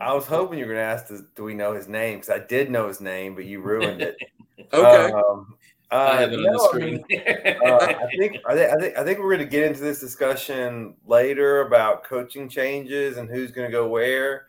I 0.00 0.12
was 0.12 0.26
hoping 0.26 0.58
you 0.58 0.66
were 0.66 0.74
going 0.74 0.84
to 0.84 0.92
ask, 0.92 1.08
does- 1.08 1.24
do 1.34 1.44
we 1.44 1.54
know 1.54 1.74
his 1.74 1.88
name? 1.88 2.18
Because 2.18 2.30
I 2.30 2.44
did 2.46 2.70
know 2.70 2.88
his 2.88 3.00
name, 3.00 3.34
but 3.34 3.44
you 3.44 3.60
ruined 3.60 4.02
it. 4.02 4.16
Okay. 4.74 5.10
Um, 5.12 5.56
I 5.90 5.96
uh, 5.96 6.18
have 6.18 6.32
it 6.32 6.36
on 6.38 6.42
no, 6.44 6.52
the 6.52 6.58
I 6.58 6.68
screen. 6.68 7.04
mean, 7.08 7.56
uh, 7.66 7.76
I 7.80 8.06
think 8.16 8.36
I 8.46 8.54
think 8.54 8.72
I 8.72 8.76
think 8.78 8.98
I 8.98 9.04
think 9.04 9.18
we're 9.18 9.34
going 9.34 9.38
to 9.38 9.46
get 9.46 9.64
into 9.64 9.80
this 9.80 9.98
discussion 9.98 10.94
later 11.06 11.62
about 11.62 12.04
coaching 12.04 12.48
changes 12.48 13.16
and 13.16 13.28
who's 13.28 13.50
going 13.50 13.66
to 13.66 13.72
go 13.72 13.88
where. 13.88 14.46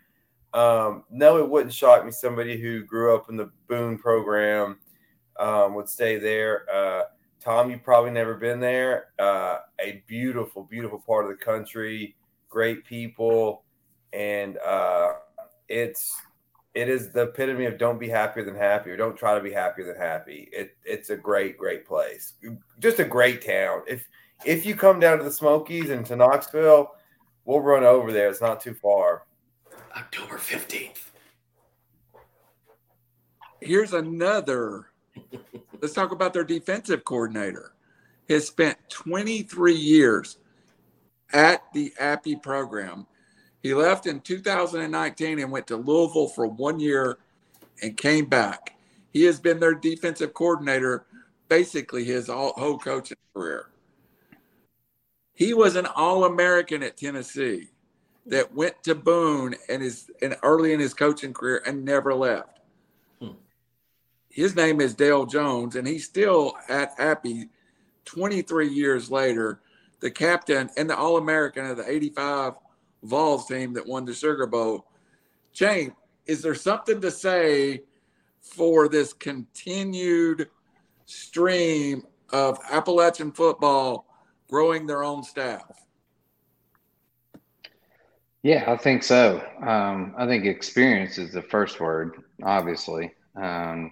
Um, 0.53 1.05
no, 1.09 1.37
it 1.37 1.49
wouldn't 1.49 1.73
shock 1.73 2.05
me. 2.05 2.11
Somebody 2.11 2.59
who 2.61 2.83
grew 2.83 3.15
up 3.15 3.29
in 3.29 3.37
the 3.37 3.49
Boone 3.67 3.97
program 3.97 4.77
um, 5.39 5.73
would 5.75 5.89
stay 5.89 6.19
there. 6.19 6.65
Uh, 6.71 7.03
Tom, 7.41 7.71
you've 7.71 7.83
probably 7.83 8.11
never 8.11 8.35
been 8.35 8.59
there. 8.59 9.07
Uh, 9.17 9.59
a 9.79 10.03
beautiful, 10.05 10.63
beautiful 10.63 10.99
part 10.99 11.25
of 11.25 11.31
the 11.31 11.43
country. 11.43 12.15
Great 12.49 12.85
people, 12.85 13.63
and 14.13 14.57
uh, 14.59 15.13
it's 15.67 16.21
it 16.73 16.87
is 16.87 17.11
the 17.11 17.23
epitome 17.23 17.65
of 17.65 17.77
don't 17.77 17.99
be 17.99 18.07
happier 18.07 18.45
than 18.45 18.55
happy 18.55 18.91
or 18.91 18.97
don't 18.97 19.17
try 19.17 19.35
to 19.35 19.41
be 19.41 19.51
happier 19.51 19.85
than 19.85 19.95
happy. 19.95 20.49
It 20.53 20.77
it's 20.85 21.09
a 21.09 21.17
great, 21.17 21.57
great 21.57 21.85
place. 21.85 22.33
Just 22.79 22.99
a 22.99 23.05
great 23.05 23.43
town. 23.43 23.81
If 23.87 24.07
if 24.45 24.65
you 24.65 24.75
come 24.75 24.99
down 24.99 25.17
to 25.17 25.23
the 25.23 25.31
Smokies 25.31 25.89
and 25.89 26.05
to 26.05 26.15
Knoxville, 26.15 26.91
we'll 27.45 27.61
run 27.61 27.83
over 27.83 28.13
there. 28.13 28.29
It's 28.29 28.41
not 28.41 28.61
too 28.61 28.73
far. 28.73 29.23
October 29.95 30.37
15th. 30.37 31.09
Here's 33.59 33.93
another. 33.93 34.87
Let's 35.81 35.93
talk 35.93 36.11
about 36.11 36.33
their 36.33 36.43
defensive 36.43 37.03
coordinator. 37.03 37.73
Has 38.29 38.47
spent 38.47 38.77
23 38.89 39.73
years 39.73 40.37
at 41.33 41.63
the 41.73 41.93
Appy 41.99 42.35
program. 42.35 43.07
He 43.61 43.73
left 43.73 44.05
in 44.05 44.21
2019 44.21 45.39
and 45.39 45.51
went 45.51 45.67
to 45.67 45.75
Louisville 45.75 46.27
for 46.27 46.47
one 46.47 46.79
year 46.79 47.17
and 47.81 47.97
came 47.97 48.25
back. 48.25 48.75
He 49.11 49.23
has 49.23 49.39
been 49.39 49.59
their 49.59 49.73
defensive 49.73 50.33
coordinator 50.33 51.05
basically 51.49 52.05
his 52.05 52.27
whole 52.27 52.79
coaching 52.79 53.17
career. 53.33 53.67
He 55.33 55.53
was 55.53 55.75
an 55.75 55.85
All 55.85 56.23
American 56.23 56.83
at 56.83 56.95
Tennessee 56.95 57.71
that 58.27 58.53
went 58.53 58.81
to 58.83 58.95
Boone 58.95 59.55
and 59.67 59.83
is 59.83 60.09
and 60.21 60.37
early 60.43 60.71
in 60.71 60.79
his 60.79 60.93
coaching 60.93 61.33
career 61.33 61.61
and 61.65 61.83
never 61.83 62.13
left. 62.13 62.60
His 64.31 64.55
name 64.55 64.79
is 64.79 64.93
Dale 64.93 65.25
Jones, 65.25 65.75
and 65.75 65.85
he's 65.85 66.05
still 66.05 66.53
at 66.69 66.93
Appy 66.97 67.49
23 68.05 68.69
years 68.69 69.11
later, 69.11 69.59
the 69.99 70.09
captain 70.09 70.69
and 70.77 70.89
the 70.89 70.97
All 70.97 71.17
American 71.17 71.65
of 71.65 71.77
the 71.77 71.89
85 71.89 72.53
Vols 73.03 73.47
team 73.47 73.73
that 73.73 73.85
won 73.85 74.05
the 74.05 74.13
Sugar 74.13 74.47
Bowl. 74.47 74.87
Jane, 75.53 75.93
is 76.25 76.41
there 76.41 76.55
something 76.55 77.01
to 77.01 77.11
say 77.11 77.83
for 78.39 78.87
this 78.87 79.11
continued 79.11 80.49
stream 81.05 82.03
of 82.29 82.57
Appalachian 82.69 83.31
football 83.31 84.05
growing 84.49 84.87
their 84.87 85.03
own 85.03 85.23
staff? 85.23 85.63
Yeah, 88.43 88.71
I 88.71 88.77
think 88.77 89.03
so. 89.03 89.43
Um, 89.61 90.15
I 90.17 90.25
think 90.25 90.45
experience 90.45 91.17
is 91.17 91.33
the 91.33 91.43
first 91.43 91.79
word, 91.79 92.23
obviously. 92.41 93.13
Um, 93.35 93.91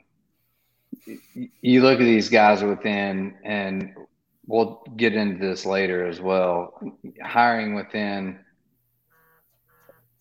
you 1.62 1.82
look 1.82 2.00
at 2.00 2.04
these 2.04 2.30
guys 2.30 2.64
within, 2.64 3.36
and 3.44 3.94
we'll 4.48 4.84
get 4.96 5.16
into 5.16 5.46
this 5.46 5.66
later 5.66 6.06
as 6.06 6.20
well. 6.20 6.80
Hiring 7.24 7.76
within 7.76 8.40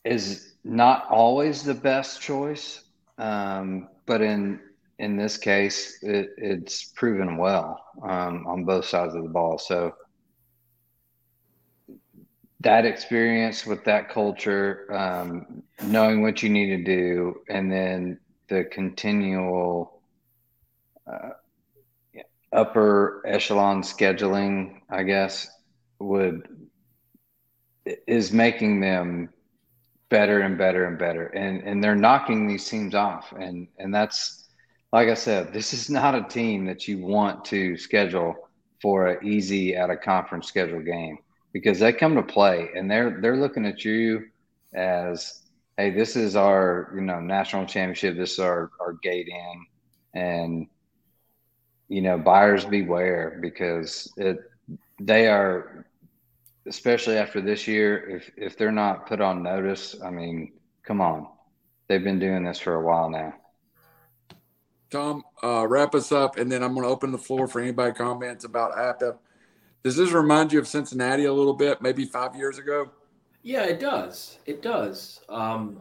is 0.05 0.55
not 0.65 1.07
always 1.11 1.63
the 1.63 1.75
best 1.75 2.21
choice, 2.21 2.85
um, 3.19 3.89
but 4.07 4.21
in 4.21 4.61
in 4.99 5.17
this 5.17 5.37
case, 5.37 5.99
it, 6.03 6.31
it's 6.37 6.85
proven 6.85 7.37
well 7.37 7.81
um, 8.03 8.47
on 8.49 8.65
both 8.65 8.85
sides 8.85 9.15
of 9.15 9.23
the 9.23 9.29
ball. 9.29 9.57
So 9.57 9.95
that 12.61 12.85
experience 12.85 13.65
with 13.65 13.85
that 13.85 14.11
culture, 14.11 14.93
um, 14.93 15.63
knowing 15.85 16.23
what 16.23 16.43
you 16.43 16.49
need 16.49 16.77
to 16.77 16.83
do, 16.83 17.37
and 17.49 17.71
then 17.71 18.19
the 18.49 18.65
continual 18.65 19.98
uh, 21.11 21.31
upper 22.53 23.23
echelon 23.27 23.83
scheduling, 23.83 24.81
I 24.91 25.03
guess, 25.03 25.49
would 25.99 26.49
is 28.07 28.33
making 28.33 28.81
them 28.81 29.31
better 30.11 30.41
and 30.41 30.59
better 30.59 30.87
and 30.87 30.99
better, 30.99 31.27
and 31.29 31.63
and 31.63 31.83
they're 31.83 31.97
knocking 31.97 32.47
these 32.47 32.69
teams 32.69 32.95
off, 32.95 33.33
and 33.33 33.69
and 33.79 33.95
that's 33.95 34.49
like 34.93 35.09
I 35.09 35.15
said, 35.15 35.53
this 35.53 35.75
is 35.75 35.91
not 35.91 36.15
a 36.15 36.23
team 36.23 36.65
that 36.67 36.89
you 36.89 37.05
want 37.05 37.45
to 37.47 37.77
schedule 37.77 38.35
for 38.81 39.09
an 39.09 39.27
easy 39.27 39.75
at 39.75 39.91
a 39.91 39.97
conference 39.97 40.47
schedule 40.47 40.81
game 40.81 41.19
because 41.53 41.79
they 41.79 41.93
come 41.93 42.15
to 42.15 42.23
play 42.23 42.69
and 42.75 42.91
they're 42.91 43.19
they're 43.21 43.37
looking 43.37 43.67
at 43.67 43.85
you 43.85 44.27
as 44.75 45.43
hey 45.77 45.91
this 45.91 46.17
is 46.17 46.37
our 46.37 46.93
you 46.95 47.01
know 47.01 47.21
national 47.21 47.67
championship. 47.67 48.17
This 48.17 48.33
is 48.33 48.39
our 48.39 48.71
our 48.81 48.95
gate 49.03 49.29
in. 49.29 49.67
And 50.15 50.67
you 51.89 52.03
know, 52.03 52.19
buyers 52.19 52.65
beware 52.65 53.39
because 53.41 54.13
it 54.17 54.39
they 55.01 55.29
are 55.29 55.87
especially 56.67 57.17
after 57.17 57.41
this 57.41 57.67
year, 57.67 58.09
if 58.09 58.31
if 58.37 58.57
they're 58.57 58.73
not 58.73 59.07
put 59.07 59.21
on 59.21 59.43
notice, 59.43 59.97
I 60.05 60.11
mean, 60.11 60.53
come 60.83 61.01
on. 61.01 61.29
They've 61.89 62.05
been 62.05 62.19
doing 62.19 62.45
this 62.45 62.61
for 62.61 62.75
a 62.75 62.85
while 62.85 63.09
now. 63.09 63.35
Tom, 64.91 65.23
uh, 65.43 65.67
wrap 65.67 65.95
us 65.95 66.13
up, 66.13 66.37
and 66.37 66.51
then 66.51 66.63
I'm 66.63 66.75
going 66.75 66.87
to 66.87 66.93
open 66.93 67.13
the 67.13 67.19
floor 67.19 67.47
for 67.47 67.61
anybody 67.61 67.93
comments 67.95 68.45
about 68.45 68.79
APTA. 68.79 69.17
Does 69.83 69.97
this 69.97 70.13
remind 70.13 70.53
you 70.53 70.59
of 70.59 70.67
Cincinnati 70.67 71.27
a 71.27 71.33
little 71.33 71.55
bit, 71.55 71.83
maybe 71.83 72.05
five 72.05 72.35
years 72.37 72.59
ago? 72.59 72.91
Yeah, 73.43 73.65
it 73.65 73.81
does. 73.81 74.39
It 74.47 74.63
does. 74.63 75.21
Um, 75.29 75.81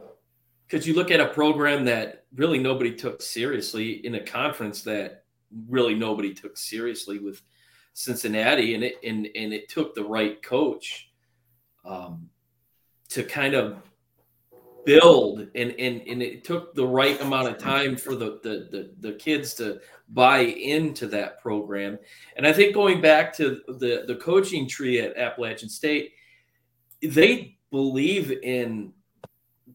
because 0.67 0.85
you 0.85 0.93
look 0.93 1.11
at 1.11 1.21
a 1.21 1.27
program 1.27 1.85
that 1.85 2.25
really 2.35 2.59
nobody 2.59 2.93
took 2.93 3.21
seriously 3.21 4.05
in 4.05 4.15
a 4.15 4.19
conference 4.23 4.81
that 4.83 5.23
really 5.67 5.95
nobody 5.95 6.33
took 6.33 6.57
seriously 6.57 7.19
with 7.19 7.41
Cincinnati, 7.93 8.75
and 8.75 8.83
it 8.83 8.95
and 9.03 9.27
and 9.35 9.53
it 9.53 9.69
took 9.69 9.95
the 9.95 10.03
right 10.03 10.41
coach 10.43 11.09
um, 11.85 12.29
to 13.09 13.23
kind 13.23 13.53
of 13.53 13.81
build 14.85 15.39
and, 15.53 15.71
and 15.77 16.01
and 16.07 16.21
it 16.23 16.45
took 16.45 16.73
the 16.73 16.85
right 16.85 17.19
amount 17.21 17.45
of 17.45 17.57
time 17.57 17.97
for 17.97 18.15
the, 18.15 18.39
the 18.41 18.69
the 18.71 19.09
the 19.09 19.13
kids 19.17 19.53
to 19.53 19.81
buy 20.09 20.39
into 20.39 21.07
that 21.07 21.41
program. 21.41 21.99
And 22.37 22.47
i 22.47 22.53
think 22.53 22.73
going 22.73 23.01
back 23.01 23.35
to 23.35 23.61
the 23.67 24.05
the 24.07 24.15
coaching 24.15 24.65
tree 24.65 25.01
at 25.01 25.17
appalachian 25.17 25.67
state 25.67 26.13
they 27.01 27.57
believe 27.69 28.31
in 28.43 28.93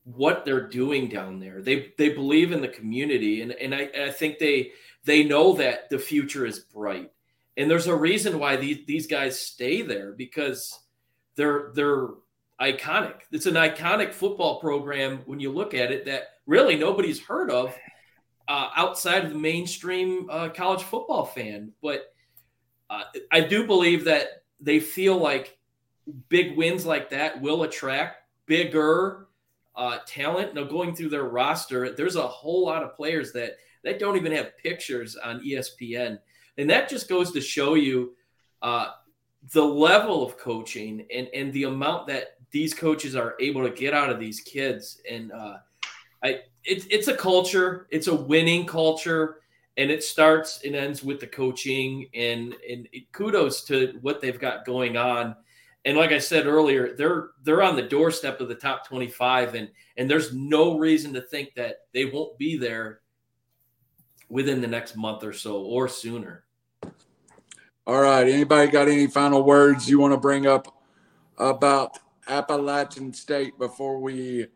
what 0.05 0.45
they're 0.45 0.67
doing 0.67 1.09
down 1.09 1.39
there. 1.39 1.63
They 1.63 1.93
they 1.99 2.11
believe 2.11 2.53
in 2.53 2.61
the 2.61 2.69
community 2.69 3.43
and 3.43 3.53
and 3.53 3.75
i, 3.75 3.91
I 4.07 4.11
think 4.11 4.39
they 4.39 4.73
they 5.05 5.25
know 5.25 5.55
that 5.55 5.91
the 5.91 5.99
future 5.99 6.47
is 6.47 6.61
bright 6.61 7.11
and 7.57 7.71
there's 7.71 7.87
a 7.87 7.95
reason 7.95 8.39
why 8.39 8.57
these 8.57 8.85
these 8.87 9.07
guys 9.07 9.39
stay 9.39 9.83
there 9.83 10.13
because 10.13 10.79
they're 11.37 11.71
they're 11.75 12.09
iconic. 12.61 13.15
It's 13.31 13.47
an 13.47 13.55
iconic 13.55 14.13
football 14.13 14.61
program 14.61 15.19
when 15.27 15.41
you 15.41 15.51
look 15.51 15.75
at 15.75 15.91
it 15.93 16.07
that 16.07 16.29
really 16.47 16.77
nobody's 16.77 17.21
heard 17.21 17.51
of 17.51 17.75
uh, 18.49 18.71
outside 18.77 19.25
of 19.25 19.33
the 19.33 19.39
mainstream 19.39 20.29
uh, 20.31 20.49
college 20.49 20.83
football 20.83 21.27
fan. 21.27 21.73
But 21.83 22.13
uh, 22.89 23.05
I 23.31 23.41
do 23.41 23.67
believe 23.67 24.05
that 24.05 24.45
they 24.61 24.81
feel 24.81 25.19
like 25.19 25.59
big 26.29 26.57
wins 26.57 26.87
like 26.87 27.11
that 27.11 27.41
will 27.41 27.65
attract 27.65 28.19
bigger 28.47 29.29
uh, 29.75 29.99
talent. 30.07 30.55
Now, 30.55 30.65
going 30.65 30.95
through 30.95 31.09
their 31.11 31.25
roster, 31.25 31.91
there's 31.91 32.17
a 32.17 32.27
whole 32.27 32.65
lot 32.65 32.83
of 32.83 32.95
players 32.95 33.33
that 33.33 33.57
that 33.85 33.99
don't 33.99 34.17
even 34.17 34.33
have 34.33 34.57
pictures 34.59 35.17
on 35.17 35.45
ESPN, 35.45 36.19
and 36.59 36.71
that 36.71 36.89
just 36.89 37.09
goes 37.09 37.33
to 37.33 37.41
show 37.41 37.75
you 37.75 38.15
uh, 38.63 38.91
the 39.53 39.65
level 39.65 40.25
of 40.25 40.39
coaching 40.39 41.07
and 41.13 41.29
and 41.35 41.53
the 41.53 41.65
amount 41.65 42.07
that 42.07 42.37
these 42.53 42.75
coaches 42.75 43.17
are 43.17 43.35
able 43.41 43.63
to 43.63 43.71
get 43.71 43.95
out 43.95 44.11
of 44.11 44.21
these 44.21 44.41
kids. 44.41 45.01
And 45.11 45.33
uh, 45.33 45.57
I, 46.23 46.41
it's 46.65 46.87
it's 46.91 47.09
a 47.09 47.17
culture. 47.17 47.89
It's 47.91 48.07
a 48.07 48.15
winning 48.15 48.67
culture, 48.67 49.39
and 49.77 49.91
it 49.91 50.05
starts 50.05 50.61
and 50.65 50.77
ends 50.77 51.03
with 51.03 51.19
the 51.19 51.27
coaching. 51.27 52.09
And 52.15 52.55
and 52.69 52.89
it, 52.93 53.11
kudos 53.13 53.65
to 53.65 53.99
what 54.03 54.21
they've 54.21 54.39
got 54.39 54.65
going 54.65 54.97
on. 54.97 55.35
And 55.85 55.97
like 55.97 56.13
I 56.13 56.19
said 56.19 56.47
earlier, 56.47 56.95
they're 56.95 57.31
they're 57.43 57.63
on 57.63 57.75
the 57.75 57.83
doorstep 57.83 58.41
of 58.41 58.49
the 58.49 58.55
top 58.55 58.87
25, 58.87 59.57
and 59.57 59.69
and 59.97 60.09
there's 60.09 60.33
no 60.33 60.79
reason 60.79 61.13
to 61.15 61.23
think 61.23 61.55
that 61.57 61.87
they 61.93 62.05
won't 62.05 62.39
be 62.39 62.57
there 62.57 63.01
within 64.33 64.63
the 64.63 64.67
next 64.67 64.97
month 64.97 65.23
or 65.23 65.33
so 65.35 65.61
or 65.61 65.87
sooner. 65.87 66.43
All 67.87 68.01
right. 68.01 68.27
Anybody 68.27 68.71
got 68.71 68.89
any 68.89 69.07
final 69.07 69.43
words 69.43 69.91
you 69.91 70.01
want 70.01 70.15
to 70.15 70.19
bring 70.19 70.47
up 70.47 70.75
about 71.37 71.99
Appalachian 72.27 73.13
State 73.13 73.59
before 73.59 73.99
we 73.99 74.47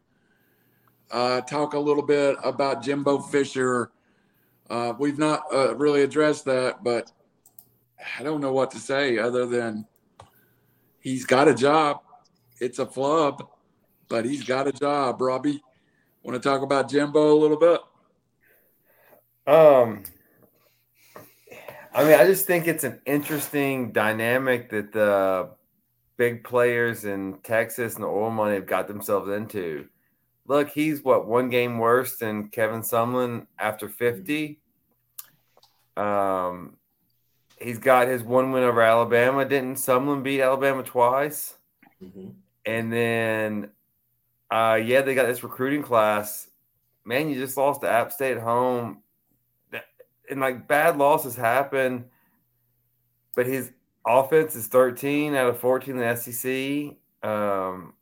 uh, 1.11 1.43
talk 1.43 1.75
a 1.75 1.79
little 1.79 2.03
bit 2.03 2.37
about 2.43 2.83
Jimbo 2.83 3.19
Fisher. 3.19 3.91
Uh, 4.71 4.95
we've 4.99 5.19
not 5.19 5.43
uh, 5.53 5.77
really 5.77 6.03
addressed 6.03 6.47
that, 6.47 6.83
but 6.83 7.13
I 8.19 8.23
don't 8.23 8.41
know 8.41 8.55
what 8.55 8.71
to 8.71 8.79
say 8.79 9.19
other 9.19 9.45
than 9.45 9.87
he's 11.01 11.27
got 11.27 11.49
a 11.49 11.55
job. 11.55 12.01
It's 12.61 12.79
a 12.79 12.87
flub, 12.87 13.47
but 14.09 14.25
he's 14.25 14.43
got 14.43 14.69
a 14.69 14.73
job. 14.73 15.21
Robbie, 15.21 15.63
want 16.23 16.43
to 16.43 16.49
talk 16.49 16.63
about 16.63 16.89
Jimbo 16.89 17.35
a 17.35 17.39
little 17.39 17.59
bit? 17.59 17.81
Um, 19.47 20.03
I 21.95 22.05
mean, 22.05 22.15
I 22.15 22.27
just 22.27 22.47
think 22.47 22.67
it's 22.67 22.85
an 22.85 23.01
interesting 23.07 23.93
dynamic 23.93 24.71
that 24.71 24.93
the 24.93 25.51
big 26.17 26.45
players 26.45 27.05
in 27.05 27.39
Texas 27.43 27.95
and 27.95 28.05
the 28.05 28.09
oil 28.09 28.31
money 28.31 28.55
have 28.55 28.67
got 28.67 28.89
themselves 28.89 29.31
into. 29.31 29.87
Look, 30.47 30.71
he's 30.71 31.03
what 31.03 31.27
one 31.27 31.49
game 31.49 31.79
worse 31.79 32.17
than 32.19 32.49
Kevin 32.49 32.81
Sumlin 32.81 33.47
after 33.59 33.89
50. 33.89 34.61
Um, 35.97 36.77
he's 37.59 37.79
got 37.79 38.09
his 38.09 38.23
one 38.23 38.53
win 38.53 38.63
over 38.63 38.83
Alabama. 38.83 39.45
Didn't 39.45 39.77
Sumlin 39.77 40.23
beat 40.23 40.43
Alabama 40.43 40.83
twice? 40.83 41.55
Mm-hmm. 42.03 42.29
And 42.65 42.93
then, 42.93 43.71
uh, 44.51 44.79
yeah, 44.83 45.03
they 45.03 45.15
got 45.15 45.27
this 45.27 45.43
recruiting 45.43 45.83
class. 45.83 46.49
Man, 47.05 47.29
you 47.29 47.37
just 47.37 47.57
lost 47.57 47.81
to 47.81 47.91
App 47.91 48.13
State 48.13 48.37
at 48.37 48.43
home. 48.43 49.03
And 50.31 50.41
like 50.41 50.67
bad 50.67 50.99
losses 50.99 51.37
happen, 51.37 52.07
but 53.35 53.47
his 53.47 53.73
offense 54.07 54.57
is 54.57 54.67
13 54.69 55.35
out 55.35 55.49
of 55.49 55.59
14 55.59 55.97
in 55.97 56.01
the 56.01 56.17
SEC. 56.17 57.29
Um, 57.29 57.93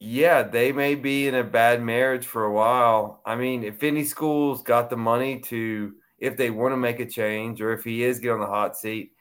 yeah, 0.00 0.42
they 0.42 0.72
may 0.72 0.94
be 0.94 1.26
in 1.26 1.34
a 1.34 1.44
bad 1.44 1.82
marriage 1.82 2.26
for 2.26 2.44
a 2.44 2.52
while. 2.52 3.20
I 3.26 3.34
mean, 3.34 3.64
if 3.64 3.82
any 3.82 4.04
school's 4.04 4.62
got 4.62 4.90
the 4.90 4.96
money 4.96 5.40
to, 5.40 5.94
if 6.18 6.36
they 6.36 6.50
want 6.50 6.72
to 6.72 6.76
make 6.76 7.00
a 7.00 7.06
change 7.06 7.60
or 7.60 7.72
if 7.72 7.82
he 7.82 8.04
is 8.04 8.20
getting 8.20 8.34
on 8.34 8.40
the 8.40 8.46
hot 8.46 8.76
seat, 8.76 9.12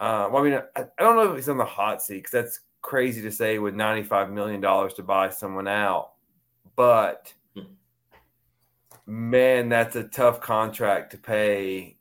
uh, 0.00 0.28
well, 0.30 0.42
I 0.42 0.50
mean, 0.50 0.60
I, 0.76 0.80
I, 0.80 1.02
don't 1.02 1.16
know 1.16 1.30
if 1.30 1.36
he's 1.36 1.48
on 1.48 1.58
the 1.58 1.64
hot 1.64 2.02
seat 2.02 2.16
because 2.16 2.32
that's 2.32 2.60
crazy 2.82 3.22
to 3.22 3.30
say 3.30 3.58
with 3.58 3.74
$95 3.74 4.30
million 4.32 4.60
to 4.60 5.02
buy 5.02 5.30
someone 5.30 5.68
out. 5.68 6.12
But. 6.76 7.32
Man, 9.06 9.68
that's 9.68 9.96
a 9.96 10.04
tough 10.04 10.40
contract 10.40 11.12
to 11.12 11.18
pay. 11.18 11.96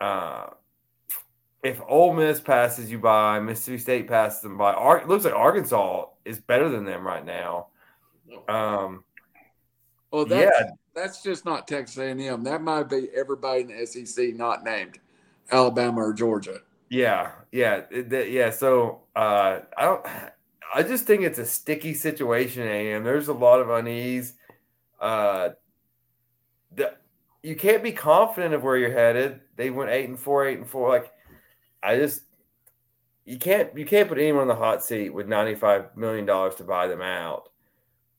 Uh, 0.00 0.46
if 1.62 1.80
Ole 1.86 2.14
Miss 2.14 2.40
passes 2.40 2.90
you 2.90 2.98
by, 2.98 3.38
Mississippi 3.40 3.78
State 3.78 4.08
passes 4.08 4.40
them 4.40 4.56
by, 4.56 4.72
Ar- 4.72 5.06
looks 5.06 5.24
like 5.24 5.34
Arkansas 5.34 6.06
is 6.24 6.38
better 6.38 6.68
than 6.68 6.84
them 6.84 7.06
right 7.06 7.24
now. 7.24 7.66
Um, 8.48 9.04
well, 10.10 10.24
that's, 10.24 10.50
yeah, 10.58 10.70
that's 10.94 11.22
just 11.22 11.44
not 11.44 11.68
Texas 11.68 11.98
A&M. 11.98 12.44
That 12.44 12.62
might 12.62 12.88
be 12.88 13.08
everybody 13.14 13.60
in 13.62 13.68
the 13.68 13.86
SEC 13.86 14.34
not 14.34 14.64
named 14.64 14.98
Alabama 15.50 16.00
or 16.00 16.12
Georgia. 16.12 16.60
Yeah, 16.88 17.32
yeah, 17.52 17.82
it, 17.90 18.30
yeah. 18.30 18.50
So 18.50 19.02
uh, 19.14 19.60
I 19.76 19.84
don't. 19.84 20.04
I 20.74 20.82
just 20.82 21.04
think 21.04 21.22
it's 21.22 21.38
a 21.38 21.46
sticky 21.46 21.94
situation. 21.94 22.66
A&M. 22.66 23.04
There's 23.04 23.28
a 23.28 23.32
lot 23.32 23.60
of 23.60 23.70
unease. 23.70 24.34
Uh, 25.00 25.50
the, 26.74 26.94
you 27.42 27.56
can't 27.56 27.82
be 27.82 27.92
confident 27.92 28.54
of 28.54 28.62
where 28.62 28.76
you're 28.76 28.92
headed. 28.92 29.40
They 29.56 29.70
went 29.70 29.90
eight 29.90 30.08
and 30.08 30.18
four, 30.18 30.46
eight 30.46 30.58
and 30.58 30.68
four. 30.68 30.88
Like 30.88 31.12
I 31.82 31.96
just 31.96 32.22
you 33.24 33.38
can't 33.38 33.76
you 33.76 33.84
can't 33.84 34.08
put 34.08 34.18
anyone 34.18 34.42
on 34.42 34.48
the 34.48 34.54
hot 34.54 34.84
seat 34.84 35.10
with 35.10 35.28
ninety 35.28 35.54
five 35.54 35.96
million 35.96 36.26
dollars 36.26 36.56
to 36.56 36.64
buy 36.64 36.86
them 36.86 37.02
out. 37.02 37.48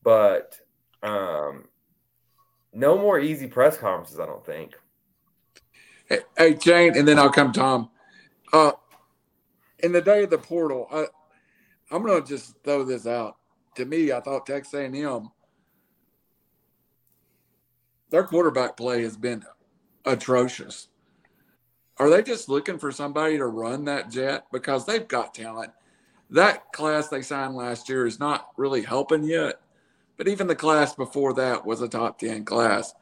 But 0.03 0.59
um, 1.03 1.65
no 2.73 2.97
more 2.97 3.19
easy 3.19 3.47
press 3.47 3.77
conferences. 3.77 4.19
I 4.19 4.25
don't 4.25 4.45
think. 4.45 4.73
Hey, 6.07 6.19
hey 6.37 6.53
Jane, 6.55 6.97
and 6.97 7.07
then 7.07 7.19
I'll 7.19 7.31
come 7.31 7.51
Tom. 7.51 7.89
Uh, 8.51 8.71
in 9.79 9.91
the 9.91 10.01
day 10.01 10.23
of 10.23 10.29
the 10.29 10.37
portal, 10.37 10.87
I, 10.91 11.05
I'm 11.89 12.05
to 12.05 12.21
just 12.21 12.55
throw 12.63 12.83
this 12.83 13.07
out. 13.07 13.37
To 13.75 13.85
me, 13.85 14.11
I 14.11 14.19
thought 14.19 14.45
Texas 14.45 14.73
A&M, 14.73 15.29
their 18.11 18.23
quarterback 18.23 18.77
play 18.77 19.01
has 19.01 19.17
been 19.17 19.43
atrocious. 20.05 20.89
Are 21.97 22.09
they 22.09 22.21
just 22.21 22.49
looking 22.49 22.77
for 22.77 22.91
somebody 22.91 23.37
to 23.37 23.45
run 23.47 23.85
that 23.85 24.11
jet 24.11 24.45
because 24.51 24.85
they've 24.85 25.07
got 25.07 25.33
talent? 25.33 25.71
That 26.29 26.71
class 26.73 27.07
they 27.07 27.21
signed 27.21 27.55
last 27.55 27.89
year 27.89 28.05
is 28.05 28.19
not 28.19 28.49
really 28.57 28.83
helping 28.83 29.23
yet, 29.23 29.61
but 30.17 30.27
even 30.27 30.47
the 30.47 30.55
class 30.55 30.93
before 30.93 31.33
that 31.33 31.65
was 31.65 31.81
a 31.81 31.87
top 31.87 32.19
10 32.19 32.45
class. 32.45 32.93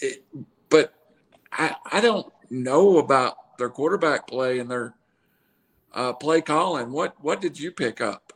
It, 0.00 0.24
but 0.68 0.92
I, 1.50 1.74
I 1.90 2.00
don't 2.00 2.30
know 2.50 2.98
about 2.98 3.56
their 3.58 3.70
quarterback 3.70 4.26
play 4.26 4.58
and 4.58 4.70
their 4.70 4.94
uh, 5.92 6.12
play 6.12 6.40
calling. 6.40 6.92
What 6.92 7.14
what 7.20 7.40
did 7.40 7.58
you 7.58 7.72
pick 7.72 8.00
up? 8.00 8.32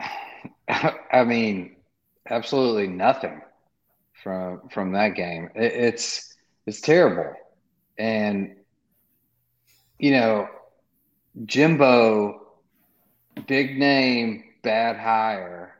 I 0.68 1.24
mean, 1.24 1.76
absolutely 2.28 2.88
nothing 2.88 3.42
from 4.24 4.62
from 4.70 4.92
that 4.92 5.10
game. 5.10 5.50
It, 5.54 5.72
it's 5.72 6.34
it's 6.66 6.80
terrible. 6.80 7.32
And 7.96 8.56
you 9.98 10.10
know, 10.10 10.48
Jimbo, 11.44 12.40
big 13.46 13.78
name, 13.78 14.44
bad 14.62 14.96
hire 14.96 15.76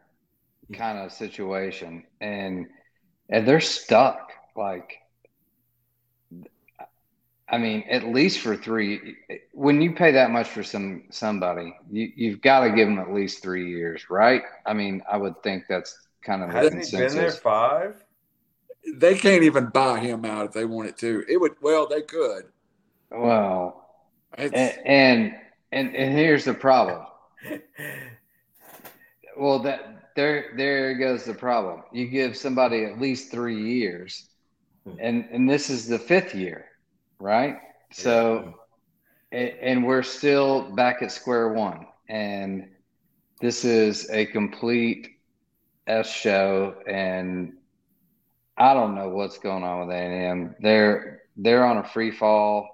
kind 0.73 0.99
of 0.99 1.11
situation. 1.11 2.05
And 2.21 2.67
and 3.31 3.49
they're 3.49 3.61
stuck. 3.61 4.31
Like 4.55 4.99
I 7.49 7.59
mean, 7.59 7.85
at 7.89 8.05
least 8.05 8.41
for 8.41 8.57
three. 8.57 9.17
When 9.53 9.81
you 9.81 9.93
pay 9.95 10.13
that 10.13 10.31
much 10.31 10.49
for 10.49 10.63
some 10.63 11.05
somebody, 11.11 11.75
you, 11.91 12.13
you've 12.15 12.41
got 12.43 12.61
to 12.61 12.71
give 12.71 12.89
them 12.89 12.99
at 12.99 13.13
least 13.13 13.43
three 13.43 13.71
years, 13.71 14.11
right? 14.11 14.43
I 14.67 14.75
mean, 14.75 15.03
I 15.11 15.17
would 15.17 15.43
think 15.43 15.65
that's 15.69 15.97
kind 16.23 16.43
of 16.43 16.51
Hasn't 16.51 16.85
he 16.85 16.97
been 16.97 17.15
there 17.15 17.31
five? 17.31 18.04
They 18.95 19.17
can't 19.17 19.43
even 19.43 19.67
buy 19.67 20.01
him 20.01 20.25
out 20.25 20.47
if 20.47 20.53
they 20.53 20.65
wanted 20.65 20.97
to. 20.99 21.25
It 21.29 21.41
would. 21.41 21.53
Well, 21.61 21.87
they 21.89 22.03
could. 22.03 22.45
Well, 23.11 23.89
and, 24.35 24.55
and 24.55 25.35
and 25.73 25.95
and 25.95 26.17
here's 26.17 26.45
the 26.45 26.55
problem. 26.55 27.07
well, 29.37 29.59
that 29.61 30.11
there 30.17 30.53
there 30.57 30.95
goes 30.95 31.25
the 31.25 31.35
problem. 31.35 31.83
You 31.93 32.07
give 32.07 32.37
somebody 32.37 32.85
at 32.85 33.01
least 33.01 33.31
three 33.31 33.61
years, 33.61 34.29
hmm. 34.85 34.97
and 35.01 35.29
and 35.31 35.49
this 35.49 35.71
is 35.71 35.89
the 35.89 35.99
fifth 35.99 36.35
year 36.35 36.67
right? 37.25 37.57
So, 37.91 38.55
and 39.33 39.85
we're 39.85 40.03
still 40.03 40.75
back 40.75 41.03
at 41.03 41.11
square 41.11 41.53
one. 41.53 41.87
And 42.09 42.69
this 43.41 43.65
is 43.65 44.09
a 44.11 44.27
complete 44.27 45.09
S 45.87 46.13
show. 46.13 46.75
And 46.87 47.55
I 48.57 48.75
don't 48.75 48.95
know 48.95 49.09
what's 49.09 49.39
going 49.39 49.65
on 49.65 49.87
with 49.87 49.97
A&M. 49.97 50.55
They're, 50.61 51.23
they're 51.37 51.65
on 51.65 51.79
a 51.79 51.85
free 51.85 52.11
fall. 52.11 52.69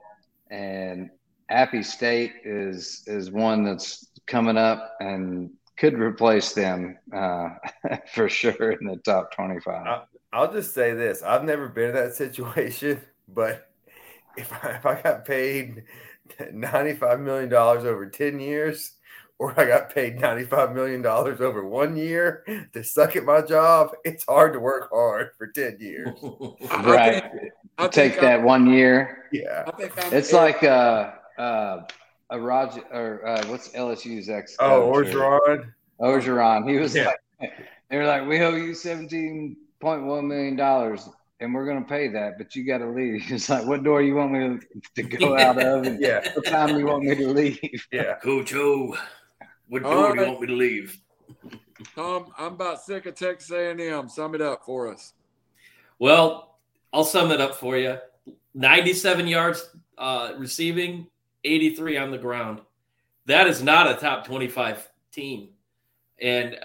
And 0.51 1.11
Appy 1.49 1.83
State 1.83 2.33
is, 2.45 3.03
is 3.07 3.31
one 3.31 3.65
that's 3.65 4.11
coming 4.27 4.57
up 4.57 4.97
and 5.01 5.51
could 5.77 5.95
replace 5.95 6.53
them 6.53 6.99
uh, 7.15 7.49
for 8.15 8.29
sure 8.29 8.73
in 8.73 8.87
the 8.87 8.97
top 8.99 9.33
25. 9.33 10.03
I'll 10.33 10.53
just 10.53 10.75
say 10.75 10.93
this 10.93 11.23
I've 11.23 11.45
never 11.45 11.69
been 11.69 11.91
in 11.91 11.95
that 11.95 12.15
situation, 12.15 13.01
but 13.27 13.69
if 14.37 14.53
I, 14.53 14.71
if 14.73 14.87
I 14.87 15.01
got 15.01 15.25
paid 15.25 15.85
$95 16.39 17.21
million 17.21 17.53
over 17.53 18.07
10 18.07 18.39
years, 18.39 18.93
or 19.41 19.59
I 19.59 19.65
got 19.65 19.93
paid 19.93 20.19
$95 20.19 20.75
million 20.75 21.05
over 21.05 21.65
one 21.65 21.97
year 21.97 22.45
to 22.75 22.85
suck 22.85 23.17
at 23.17 23.25
my 23.25 23.41
job, 23.41 23.93
it's 24.05 24.23
hard 24.27 24.53
to 24.53 24.61
work 24.61 24.91
hard 24.93 25.31
for 25.39 25.47
10 25.47 25.79
years. 25.81 26.15
right. 26.85 27.25
I'll 27.79 27.89
take 27.89 28.21
that 28.21 28.41
I'm, 28.41 28.45
one 28.45 28.67
year. 28.67 29.29
Yeah. 29.33 29.65
It's 30.13 30.35
like 30.35 30.63
uh, 30.63 31.13
uh, 31.39 31.85
a 32.29 32.39
Roger, 32.39 32.83
or 32.93 33.27
uh, 33.27 33.47
what's 33.47 33.71
LSU's 33.71 34.29
ex? 34.29 34.57
Oh, 34.59 34.93
Orgeron. 34.95 35.73
Orgeron. 35.99 36.71
He 36.71 36.77
was 36.77 36.95
yeah. 36.95 37.13
like, 37.41 37.53
they 37.89 37.97
were 37.97 38.07
like, 38.07 38.29
we 38.29 38.43
owe 38.43 38.55
you 38.55 38.73
$17.1 38.73 40.27
million 40.27 40.99
and 41.41 41.55
we're 41.55 41.65
going 41.65 41.83
to 41.83 41.89
pay 41.89 42.09
that, 42.09 42.37
but 42.37 42.55
you 42.55 42.67
got 42.67 42.79
to 42.79 42.91
leave. 42.91 43.23
It's 43.31 43.49
like, 43.49 43.65
what 43.65 43.85
door 43.85 44.03
you 44.03 44.17
want 44.17 44.33
me 44.33 44.39
to, 44.39 44.61
to 44.97 45.03
go 45.03 45.39
out 45.39 45.59
of? 45.59 45.87
And 45.87 45.99
yeah. 45.99 46.31
What 46.35 46.45
time 46.45 46.79
you 46.79 46.85
want 46.85 47.05
me 47.05 47.15
to 47.15 47.29
leave? 47.29 47.89
Yeah. 47.91 48.17
Coach 48.17 48.53
O, 48.53 48.95
what 49.71 49.83
door 49.83 50.09
right. 50.09 50.15
do 50.15 50.21
you 50.21 50.29
want 50.29 50.41
me 50.43 50.47
to 50.49 50.53
leave? 50.53 50.99
Tom, 51.95 52.27
I'm 52.37 52.53
about 52.53 52.83
sick 52.83 53.07
of 53.07 53.15
Texas 53.15 53.51
A&M. 53.51 54.09
Sum 54.11 54.35
it 54.35 54.43
up 54.43 54.67
for 54.67 54.93
us. 54.93 55.15
Well, 55.99 56.59
I'll 56.93 57.05
sum 57.05 57.31
it 57.31 57.41
up 57.41 57.55
for 57.55 57.79
you. 57.79 57.97
97 58.53 59.27
yards 59.27 59.75
uh, 59.97 60.33
receiving, 60.37 61.07
83 61.45 61.97
on 61.97 62.11
the 62.11 62.19
ground. 62.19 62.61
That 63.25 63.47
is 63.47 63.63
not 63.63 63.91
a 63.91 63.95
top 63.95 64.27
25 64.27 64.87
team. 65.11 65.49
And 66.21 66.59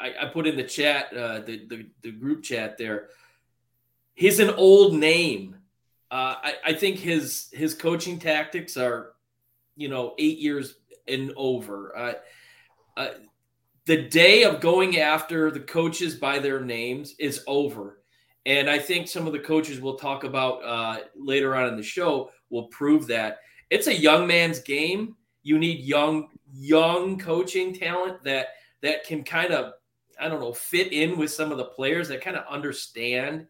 I, 0.00 0.14
I 0.22 0.26
put 0.26 0.46
in 0.46 0.56
the 0.56 0.64
chat, 0.64 1.14
uh, 1.14 1.40
the, 1.40 1.66
the, 1.68 1.86
the 2.00 2.12
group 2.12 2.42
chat 2.42 2.78
there– 2.78 3.08
he's 4.14 4.38
an 4.38 4.50
old 4.50 4.94
name. 4.94 5.56
Uh, 6.10 6.36
I, 6.42 6.54
I 6.66 6.72
think 6.74 6.98
his 6.98 7.48
his 7.52 7.74
coaching 7.74 8.18
tactics 8.18 8.76
are, 8.76 9.12
you 9.76 9.88
know, 9.88 10.14
eight 10.18 10.38
years 10.38 10.76
and 11.08 11.32
over. 11.36 11.96
Uh, 11.96 12.12
uh, 12.96 13.08
the 13.86 14.08
day 14.08 14.44
of 14.44 14.60
going 14.60 14.98
after 14.98 15.50
the 15.50 15.60
coaches 15.60 16.14
by 16.14 16.38
their 16.38 16.60
names 16.60 17.14
is 17.18 17.42
over. 17.46 18.00
And 18.46 18.68
I 18.68 18.78
think 18.78 19.08
some 19.08 19.26
of 19.26 19.32
the 19.32 19.38
coaches 19.38 19.80
we'll 19.80 19.96
talk 19.96 20.24
about 20.24 20.62
uh, 20.64 21.00
later 21.16 21.54
on 21.54 21.68
in 21.68 21.76
the 21.76 21.82
show 21.82 22.30
will 22.50 22.68
prove 22.68 23.06
that 23.08 23.38
it's 23.70 23.86
a 23.86 23.94
young 23.94 24.26
man's 24.26 24.60
game. 24.60 25.16
You 25.42 25.58
need 25.58 25.80
young, 25.80 26.28
young 26.52 27.18
coaching 27.18 27.74
talent 27.74 28.22
that 28.24 28.48
that 28.82 29.04
can 29.04 29.24
kind 29.24 29.52
of, 29.52 29.72
I 30.20 30.28
don't 30.28 30.40
know, 30.40 30.52
fit 30.52 30.92
in 30.92 31.18
with 31.18 31.30
some 31.30 31.50
of 31.50 31.58
the 31.58 31.64
players 31.64 32.08
that 32.08 32.20
kind 32.20 32.36
of 32.36 32.46
understand 32.46 33.46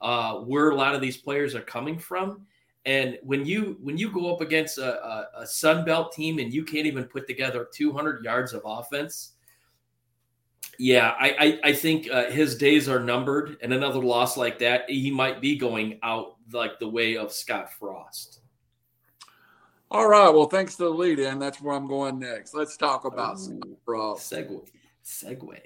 uh, 0.00 0.36
where 0.36 0.70
a 0.70 0.74
lot 0.74 0.94
of 0.94 1.02
these 1.02 1.18
players 1.18 1.54
are 1.54 1.60
coming 1.60 1.98
from. 1.98 2.46
And 2.86 3.18
when 3.22 3.44
you 3.44 3.78
when 3.82 3.98
you 3.98 4.10
go 4.10 4.32
up 4.32 4.40
against 4.40 4.78
a, 4.78 5.04
a, 5.04 5.28
a 5.42 5.46
Sun 5.46 5.84
Belt 5.84 6.12
team 6.12 6.38
and 6.38 6.52
you 6.52 6.64
can't 6.64 6.86
even 6.86 7.04
put 7.04 7.26
together 7.26 7.68
200 7.72 8.24
yards 8.24 8.54
of 8.54 8.62
offense, 8.64 9.32
yeah, 10.78 11.14
I 11.18 11.28
I, 11.28 11.60
I 11.70 11.72
think 11.74 12.10
uh, 12.10 12.30
his 12.30 12.56
days 12.56 12.88
are 12.88 13.00
numbered. 13.00 13.58
And 13.62 13.72
another 13.72 14.00
loss 14.00 14.36
like 14.36 14.58
that, 14.60 14.88
he 14.88 15.10
might 15.10 15.42
be 15.42 15.56
going 15.56 15.98
out 16.02 16.36
like 16.52 16.78
the 16.78 16.88
way 16.88 17.16
of 17.16 17.32
Scott 17.32 17.70
Frost. 17.72 18.40
All 19.90 20.08
right. 20.08 20.30
Well, 20.30 20.46
thanks 20.46 20.76
to 20.76 20.84
the 20.84 20.90
lead 20.90 21.18
in. 21.18 21.38
That's 21.38 21.60
where 21.60 21.74
I'm 21.74 21.88
going 21.88 22.18
next. 22.18 22.54
Let's 22.54 22.76
talk 22.76 23.04
about 23.04 23.36
Ooh, 23.38 23.44
Scott 23.44 23.68
Frost. 23.84 24.32
Segue. 24.32 24.68
Segue. 25.04 25.58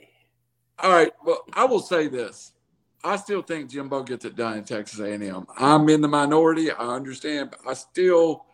All 0.79 0.91
right. 0.91 1.13
Well, 1.25 1.45
I 1.53 1.65
will 1.65 1.81
say 1.81 2.09
this. 2.09 2.54
I 3.05 3.17
still 3.17 3.43
think 3.43 3.71
Jimbo 3.71 4.03
gets 4.03 4.25
it 4.25 4.35
done 4.35 4.59
in 4.59 4.65
Texas 4.65 4.99
A&M. 4.99 5.47
I'm 5.59 5.89
in 5.91 6.01
the 6.01 6.09
minority. 6.09 6.71
I 6.71 6.95
understand, 6.95 7.51
but 7.51 7.61
I 7.71 7.75
still 7.75 8.47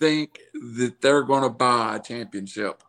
think 0.00 0.40
that 0.52 1.00
they're 1.00 1.22
going 1.22 1.44
to 1.44 1.48
buy 1.48 1.96
a 1.96 2.00
championship. 2.00 2.82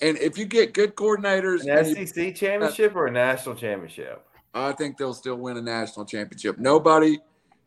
And 0.00 0.16
if 0.18 0.38
you 0.38 0.46
get 0.46 0.72
good 0.72 0.94
coordinators, 0.96 1.66
an 1.66 2.06
SEC 2.06 2.16
you, 2.16 2.32
championship 2.32 2.96
or 2.96 3.06
a 3.06 3.10
national 3.10 3.54
championship, 3.54 4.26
I 4.54 4.72
think 4.72 4.96
they'll 4.96 5.14
still 5.14 5.36
win 5.36 5.58
a 5.58 5.62
national 5.62 6.06
championship. 6.06 6.58
Nobody 6.58 7.18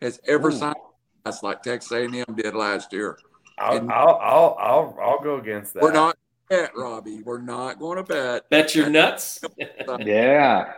has 0.02 0.20
ever 0.28 0.50
Ooh. 0.50 0.58
signed 0.58 0.76
that's 1.24 1.44
like 1.44 1.62
Texas 1.62 1.92
A&M 1.92 2.26
did 2.36 2.56
last 2.56 2.92
year. 2.94 3.20
I'll, 3.58 3.92
I'll, 3.92 4.16
I'll, 4.16 4.58
I'll, 4.60 4.98
I'll 5.02 5.20
go 5.22 5.38
against 5.38 5.74
that. 5.74 5.84
We're 5.84 5.92
not 5.92 6.18
bet, 6.50 6.76
Robbie. 6.76 7.22
We're 7.22 7.42
not 7.42 7.80
going 7.80 7.98
to 7.98 8.04
bet. 8.04 8.50
Bet 8.50 8.76
your 8.76 8.90
nuts. 8.90 9.42
yeah. 10.00 10.74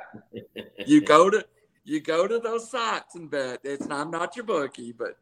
You 0.85 1.01
go 1.01 1.29
to 1.29 1.45
you 1.83 1.99
go 1.99 2.27
to 2.27 2.39
those 2.39 2.69
sites 2.69 3.15
and 3.15 3.29
bet. 3.29 3.59
It's 3.63 3.87
I'm 3.89 4.11
not 4.11 4.35
your 4.35 4.45
bookie, 4.45 4.91
but 4.91 5.17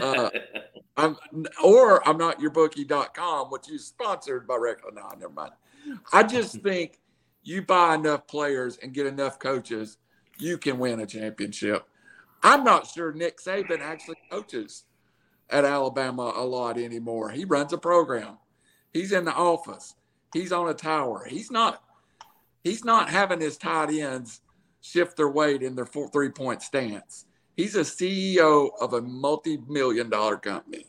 uh, 0.00 0.30
I'm 0.96 1.16
or 1.62 2.06
I'm 2.06 2.18
not 2.18 2.40
your 2.40 2.50
bookie.com, 2.50 3.48
which 3.48 3.70
is 3.70 3.86
sponsored 3.86 4.46
by 4.46 4.56
Reckless. 4.56 4.94
No, 4.94 5.08
never 5.18 5.32
mind. 5.32 5.52
I 6.12 6.22
just 6.22 6.60
think 6.62 7.00
you 7.42 7.62
buy 7.62 7.94
enough 7.94 8.26
players 8.26 8.78
and 8.82 8.92
get 8.92 9.06
enough 9.06 9.38
coaches, 9.38 9.98
you 10.38 10.58
can 10.58 10.78
win 10.78 11.00
a 11.00 11.06
championship. 11.06 11.86
I'm 12.42 12.64
not 12.64 12.86
sure 12.86 13.12
Nick 13.12 13.38
Saban 13.40 13.80
actually 13.80 14.16
coaches 14.30 14.84
at 15.48 15.64
Alabama 15.64 16.32
a 16.36 16.44
lot 16.44 16.76
anymore. 16.76 17.30
He 17.30 17.44
runs 17.44 17.72
a 17.72 17.78
program. 17.78 18.38
He's 18.96 19.12
in 19.12 19.26
the 19.26 19.34
office. 19.34 19.94
He's 20.32 20.52
on 20.52 20.68
a 20.68 20.74
tower. 20.74 21.26
He's 21.28 21.50
not. 21.50 21.82
He's 22.64 22.84
not 22.84 23.10
having 23.10 23.40
his 23.40 23.56
tight 23.58 23.90
ends 23.90 24.40
shift 24.80 25.16
their 25.16 25.28
weight 25.28 25.62
in 25.62 25.74
their 25.74 25.84
four, 25.84 26.08
three 26.08 26.30
point 26.30 26.62
stance. 26.62 27.26
He's 27.56 27.74
a 27.74 27.80
CEO 27.80 28.70
of 28.80 28.94
a 28.94 29.02
multi 29.02 29.58
million 29.68 30.08
dollar 30.08 30.36
company. 30.36 30.86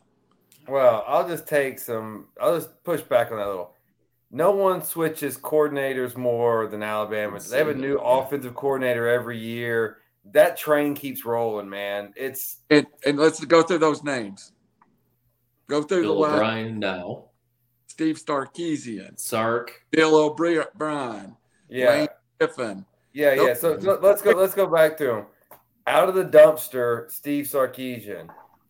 Well, 0.68 1.04
I'll 1.06 1.28
just 1.28 1.48
take 1.48 1.80
some. 1.80 2.28
I'll 2.42 2.56
just 2.56 2.82
push 2.84 3.02
back 3.02 3.32
on 3.32 3.38
that 3.38 3.48
a 3.48 3.50
little. 3.50 3.74
No 4.32 4.52
one 4.52 4.82
switches 4.84 5.38
coordinators 5.38 6.16
more 6.16 6.68
than 6.68 6.84
Alabama. 6.84 7.40
They 7.40 7.58
have 7.58 7.70
a 7.70 7.74
new 7.74 7.98
offensive 7.98 8.56
coordinator 8.56 9.08
every 9.08 9.38
year. 9.38 9.98
That 10.32 10.58
train 10.58 10.96
keeps 10.96 11.26
rolling, 11.26 11.70
man. 11.70 12.14
It's 12.16 12.58
and, 12.70 12.88
and 13.06 13.18
let's 13.18 13.44
go 13.44 13.64
through 13.64 13.80
those 13.80 14.04
names. 14.04 14.54
Go 15.70 15.84
through 15.84 16.04
Bill 16.04 16.22
the 16.22 16.28
O'Brien 16.28 16.80
now. 16.80 17.27
Steve 17.98 18.24
Sarkisian, 18.24 19.20
Sark, 19.20 19.72
Bill 19.90 20.16
O'Brien, 20.16 21.36
yeah, 21.68 21.90
Lane 21.90 22.08
Kiffin. 22.40 22.86
Yeah, 23.12 23.34
yeah. 23.34 23.54
So, 23.56 23.80
so 23.80 23.98
let's 24.00 24.22
go. 24.22 24.34
Let's 24.34 24.54
go 24.54 24.68
back 24.68 24.98
to 24.98 25.16
him. 25.16 25.26
Out 25.88 26.08
of 26.08 26.14
the 26.14 26.24
dumpster, 26.24 27.10
Steve 27.10 27.46
Sarkisian 27.46 28.30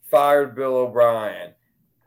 fired 0.09 0.55
Bill 0.55 0.77
O'Brien. 0.77 1.51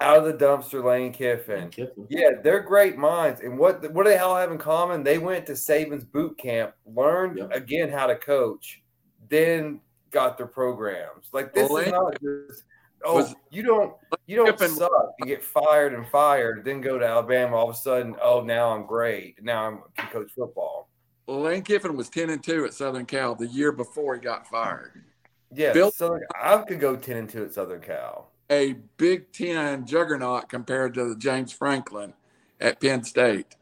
Out 0.01 0.17
of 0.17 0.25
the 0.25 0.33
dumpster, 0.45 0.83
Lane 0.83 1.13
Kiffin. 1.13 1.61
Lane 1.61 1.69
Kiffin. 1.69 2.07
Yeah, 2.09 2.31
they're 2.43 2.61
great 2.61 2.97
minds. 2.97 3.43
And 3.43 3.59
what 3.59 3.93
what 3.93 4.05
do 4.05 4.11
they 4.11 4.17
all 4.17 4.37
have 4.37 4.51
in 4.51 4.57
common? 4.57 5.03
They 5.03 5.19
went 5.19 5.45
to 5.49 5.53
Saban's 5.53 6.07
boot 6.07 6.39
camp, 6.39 6.73
learned 6.87 7.37
yep. 7.37 7.53
again 7.53 7.91
how 7.91 8.07
to 8.07 8.17
coach, 8.17 8.83
then 9.29 9.83
got 10.11 10.39
their 10.39 10.47
programs. 10.47 11.29
Like 11.35 11.53
this 11.53 11.69
Well, 11.69 11.83
is 11.83 11.93
Lane- 11.93 11.95
not 11.95 12.19
just 12.23 12.65
oh 13.05 13.17
was- 13.17 13.35
you 13.51 13.63
don't 13.63 13.95
you 14.27 14.37
don't 14.37 14.59
suck. 14.59 15.15
You 15.19 15.27
get 15.27 15.43
fired 15.43 15.95
and 15.95 16.07
fired, 16.09 16.65
then 16.65 16.81
go 16.81 16.99
to 16.99 17.07
Alabama. 17.07 17.57
All 17.57 17.71
of 17.71 17.75
a 17.75 17.79
sudden, 17.79 18.17
oh 18.23 18.41
now 18.41 18.71
I'm 18.71 18.87
great. 18.87 19.43
Now 19.43 19.67
I'm 19.67 19.83
can 19.97 20.09
coach 20.11 20.31
football. 20.37 20.89
Lane 21.27 21.63
Kiffin 21.63 21.97
was 21.97 22.09
10 22.09 22.31
and 22.31 22.43
2 22.43 22.65
at 22.65 22.75
Southern 22.75 23.07
Cal 23.07 23.37
the 23.37 23.47
year 23.47 23.71
before 23.71 24.15
he 24.17 24.21
got 24.21 24.49
fired. 24.49 25.05
Yeah, 25.53 25.73
Bill- 25.73 25.91
Southern, 25.91 26.23
I 26.41 26.59
could 26.59 26.81
go 26.81 26.97
ten 26.97 27.17
and 27.17 27.29
two 27.29 27.45
at 27.45 27.53
Southern 27.53 27.81
Cal. 27.81 28.31
A 28.51 28.75
Big 28.97 29.33
Ten 29.33 29.87
juggernaut 29.87 30.49
compared 30.49 30.95
to 30.95 31.09
the 31.09 31.17
James 31.17 31.53
Franklin 31.53 32.15
at 32.61 32.81
Penn 32.81 33.05
State. 33.05 33.57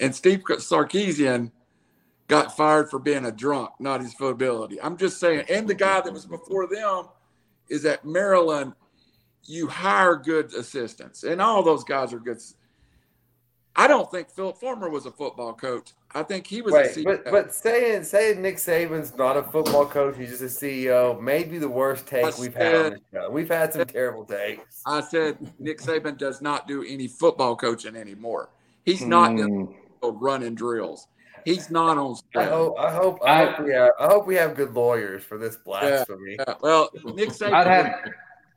And 0.00 0.14
Steve 0.14 0.42
Sarkisian 0.46 1.50
got 2.28 2.56
fired 2.56 2.90
for 2.90 2.98
being 2.98 3.24
a 3.26 3.32
drunk, 3.32 3.70
not 3.80 4.00
his 4.00 4.14
ability. 4.20 4.80
I'm 4.80 4.96
just 4.96 5.18
saying. 5.18 5.44
And 5.48 5.66
the 5.66 5.74
guy 5.74 6.00
that 6.00 6.12
was 6.12 6.26
before 6.26 6.66
them 6.66 7.06
is 7.68 7.84
at 7.84 8.04
Maryland. 8.04 8.72
You 9.44 9.66
hire 9.66 10.16
good 10.16 10.52
assistants, 10.54 11.22
and 11.24 11.40
all 11.40 11.62
those 11.62 11.82
guys 11.84 12.12
are 12.12 12.18
good. 12.18 12.38
I 13.76 13.86
don't 13.86 14.10
think 14.10 14.28
Phillip 14.30 14.58
Fulmer 14.58 14.90
was 14.90 15.06
a 15.06 15.10
football 15.10 15.54
coach. 15.54 15.92
I 16.14 16.22
think 16.22 16.46
he 16.46 16.60
was 16.62 16.74
a 16.74 16.76
Wait, 16.78 16.90
CEO. 16.96 17.04
but 17.04 17.24
but 17.30 17.54
saying 17.54 18.02
saying 18.02 18.42
Nick 18.42 18.56
Saban's 18.56 19.16
not 19.16 19.36
a 19.36 19.42
football 19.42 19.86
coach, 19.86 20.16
he's 20.18 20.30
just 20.38 20.42
a 20.42 20.46
CEO, 20.66 21.18
may 21.20 21.44
be 21.44 21.58
the 21.58 21.68
worst 21.68 22.06
take 22.06 22.24
I 22.24 22.32
we've 22.40 22.54
had 22.54 22.74
on 22.74 22.82
said- 22.84 22.92
this 22.92 23.00
show. 23.12 23.30
We've 23.30 23.48
had 23.48 23.72
some 23.72 23.86
terrible 23.86 24.24
takes. 24.24 24.82
I 24.84 25.00
said 25.00 25.38
Nick 25.58 25.78
Saban 25.78 26.18
does 26.18 26.42
not 26.42 26.66
do 26.66 26.82
any 26.86 27.06
football 27.06 27.56
coaching 27.56 27.94
anymore. 27.96 28.50
He's 28.84 29.02
not 29.04 29.30
Mm, 29.30 29.74
running 30.02 30.54
drills. 30.54 31.06
He's 31.44 31.70
not 31.70 31.98
on 31.98 32.16
I 32.36 32.44
hope 32.44 32.78
I 32.78 32.90
hope 32.92 33.18
I, 33.24 33.42
I- 33.42 33.46
hope 33.46 33.60
we 33.66 33.72
have 33.72 33.90
I 33.98 34.06
hope 34.06 34.26
we 34.26 34.34
have 34.36 34.54
good 34.56 34.72
lawyers 34.74 35.22
for 35.24 35.38
this 35.38 35.56
blasphemy. 35.56 36.36
Yeah, 36.38 36.54
well, 36.60 36.90
Nick 37.14 37.30
Saban. 37.30 37.52
I'd 37.52 37.66
have 37.66 37.94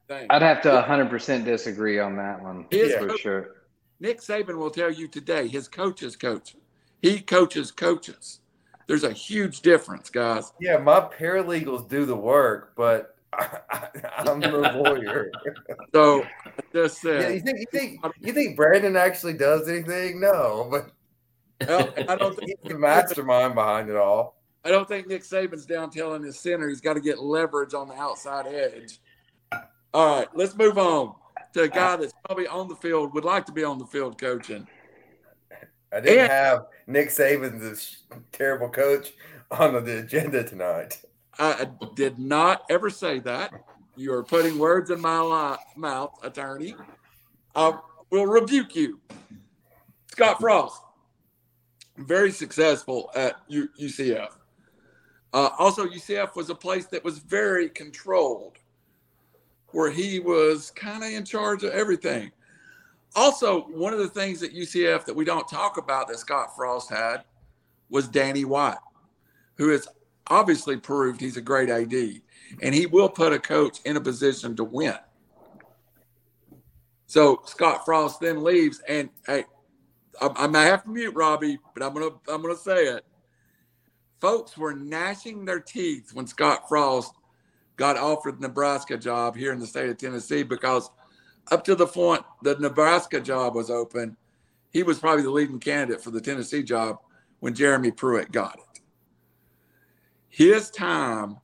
thing. 0.07 0.27
I'd 0.29 0.41
have 0.41 0.61
to 0.63 0.69
100% 0.69 1.45
disagree 1.45 1.99
on 1.99 2.15
that 2.17 2.41
one 2.41 2.65
His 2.71 2.93
for 2.95 3.07
coach- 3.07 3.19
sure. 3.21 3.55
Nick 3.99 4.19
Saban 4.19 4.57
will 4.57 4.71
tell 4.71 4.91
you 4.91 5.07
today 5.07 5.47
his 5.47 5.67
coaches 5.67 6.15
coach. 6.15 6.55
He 7.01 7.19
coaches 7.21 7.71
coaches. 7.71 8.39
There's 8.87 9.03
a 9.03 9.11
huge 9.13 9.61
difference, 9.61 10.09
guys. 10.09 10.51
Yeah, 10.59 10.77
my 10.77 10.99
paralegals 10.99 11.87
do 11.87 12.05
the 12.05 12.15
work, 12.15 12.73
but 12.75 13.15
I, 13.33 13.59
am 14.27 14.41
the 14.41 14.49
lawyer. 14.83 15.31
So 15.93 16.23
I 16.23 16.51
just 16.73 17.03
Yeah, 17.03 17.29
you 17.29 17.39
think 17.39 17.59
you 17.59 17.65
think 17.71 18.05
you 18.19 18.33
think 18.33 18.57
Brandon 18.57 18.97
actually 18.97 19.33
does 19.33 19.69
anything? 19.69 20.19
No, 20.19 20.67
but 20.69 20.91
well, 21.67 21.93
I 22.07 22.15
don't 22.15 22.35
think 22.37 22.51
he's 22.61 22.71
the 22.71 22.77
mastermind 22.77 23.55
behind 23.55 23.89
it 23.89 23.95
all. 23.95 24.37
I 24.63 24.69
don't 24.69 24.87
think 24.87 25.07
Nick 25.07 25.23
Saban's 25.23 25.65
down 25.65 25.89
telling 25.89 26.21
his 26.23 26.39
center 26.39 26.69
he's 26.69 26.81
got 26.81 26.93
to 26.93 27.01
get 27.01 27.19
leverage 27.19 27.73
on 27.73 27.87
the 27.87 27.95
outside 27.95 28.45
edge. 28.47 28.99
All 29.93 30.19
right, 30.19 30.27
let's 30.35 30.55
move 30.55 30.77
on 30.77 31.15
to 31.53 31.63
a 31.63 31.67
guy 31.67 31.95
that's 31.95 32.13
probably 32.25 32.47
on 32.47 32.67
the 32.67 32.75
field, 32.75 33.13
would 33.13 33.25
like 33.25 33.45
to 33.47 33.51
be 33.51 33.63
on 33.63 33.77
the 33.79 33.85
field 33.85 34.19
coaching. 34.19 34.67
I 35.91 35.99
didn't 35.99 36.19
And- 36.19 36.31
have 36.31 36.65
Nick 36.87 37.09
Saban, 37.09 37.59
this 37.59 38.03
terrible 38.31 38.69
coach, 38.69 39.13
on 39.51 39.73
the 39.83 39.99
agenda 39.99 40.43
tonight. 40.43 41.01
I 41.39 41.67
did 41.95 42.19
not 42.19 42.63
ever 42.69 42.89
say 42.89 43.19
that. 43.19 43.51
You 43.97 44.13
are 44.13 44.23
putting 44.23 44.57
words 44.59 44.89
in 44.91 45.01
my 45.01 45.19
li- 45.19 45.57
mouth, 45.75 46.17
attorney. 46.23 46.75
I 47.55 47.73
will 48.09 48.27
rebuke 48.27 48.75
you. 48.75 48.99
Scott 50.11 50.39
Frost, 50.39 50.81
very 51.97 52.31
successful 52.31 53.11
at 53.15 53.35
U- 53.47 53.69
UCF. 53.79 54.29
Uh, 55.33 55.49
also, 55.57 55.85
UCF 55.85 56.35
was 56.35 56.49
a 56.49 56.55
place 56.55 56.87
that 56.87 57.03
was 57.03 57.19
very 57.19 57.69
controlled, 57.69 58.57
where 59.69 59.89
he 59.89 60.19
was 60.19 60.71
kind 60.71 61.03
of 61.03 61.09
in 61.11 61.23
charge 61.23 61.63
of 61.63 61.71
everything. 61.71 62.31
Also, 63.15 63.61
one 63.61 63.93
of 63.93 63.99
the 63.99 64.07
things 64.07 64.43
at 64.43 64.53
UCF 64.53 65.05
that 65.05 65.15
we 65.15 65.25
don't 65.25 65.47
talk 65.47 65.77
about 65.77 66.07
that 66.07 66.19
Scott 66.19 66.55
Frost 66.55 66.89
had 66.89 67.23
was 67.89 68.07
Danny 68.07 68.45
White, 68.45 68.77
who 69.55 69.69
has 69.69 69.87
obviously 70.27 70.77
proved 70.77 71.19
he's 71.19 71.37
a 71.37 71.41
great 71.41 71.69
AD, 71.69 72.21
and 72.61 72.75
he 72.75 72.85
will 72.85 73.09
put 73.09 73.33
a 73.33 73.39
coach 73.39 73.79
in 73.85 73.97
a 73.97 74.01
position 74.01 74.55
to 74.55 74.63
win. 74.63 74.95
So 77.05 77.41
Scott 77.45 77.83
Frost 77.83 78.21
then 78.21 78.43
leaves, 78.43 78.81
and 78.87 79.09
hey, 79.27 79.45
I, 80.19 80.29
I 80.35 80.47
may 80.47 80.63
have 80.63 80.83
to 80.83 80.89
mute 80.89 81.15
Robbie, 81.15 81.59
but 81.73 81.83
I'm 81.83 81.93
gonna 81.93 82.15
I'm 82.27 82.41
gonna 82.41 82.55
say 82.55 82.85
it. 82.87 83.05
Folks 84.19 84.57
were 84.57 84.73
gnashing 84.73 85.45
their 85.45 85.59
teeth 85.59 86.11
when 86.13 86.27
Scott 86.27 86.67
Frost 86.67 87.13
got 87.75 87.97
offered 87.97 88.37
the 88.37 88.47
Nebraska 88.47 88.97
job 88.97 89.35
here 89.35 89.51
in 89.53 89.59
the 89.59 89.67
state 89.67 89.89
of 89.89 89.97
Tennessee 89.97 90.43
because 90.43 90.89
up 91.51 91.63
to 91.63 91.75
the 91.75 91.87
point 91.87 92.23
the 92.43 92.55
Nebraska 92.59 93.19
job 93.19 93.55
was 93.55 93.69
open, 93.69 94.15
he 94.71 94.83
was 94.83 94.99
probably 94.99 95.23
the 95.23 95.31
leading 95.31 95.59
candidate 95.59 96.03
for 96.03 96.11
the 96.11 96.21
Tennessee 96.21 96.63
job 96.63 96.97
when 97.39 97.55
Jeremy 97.55 97.91
Pruitt 97.91 98.31
got 98.31 98.55
it 98.55 98.71
his 100.31 100.71
time 100.71 101.37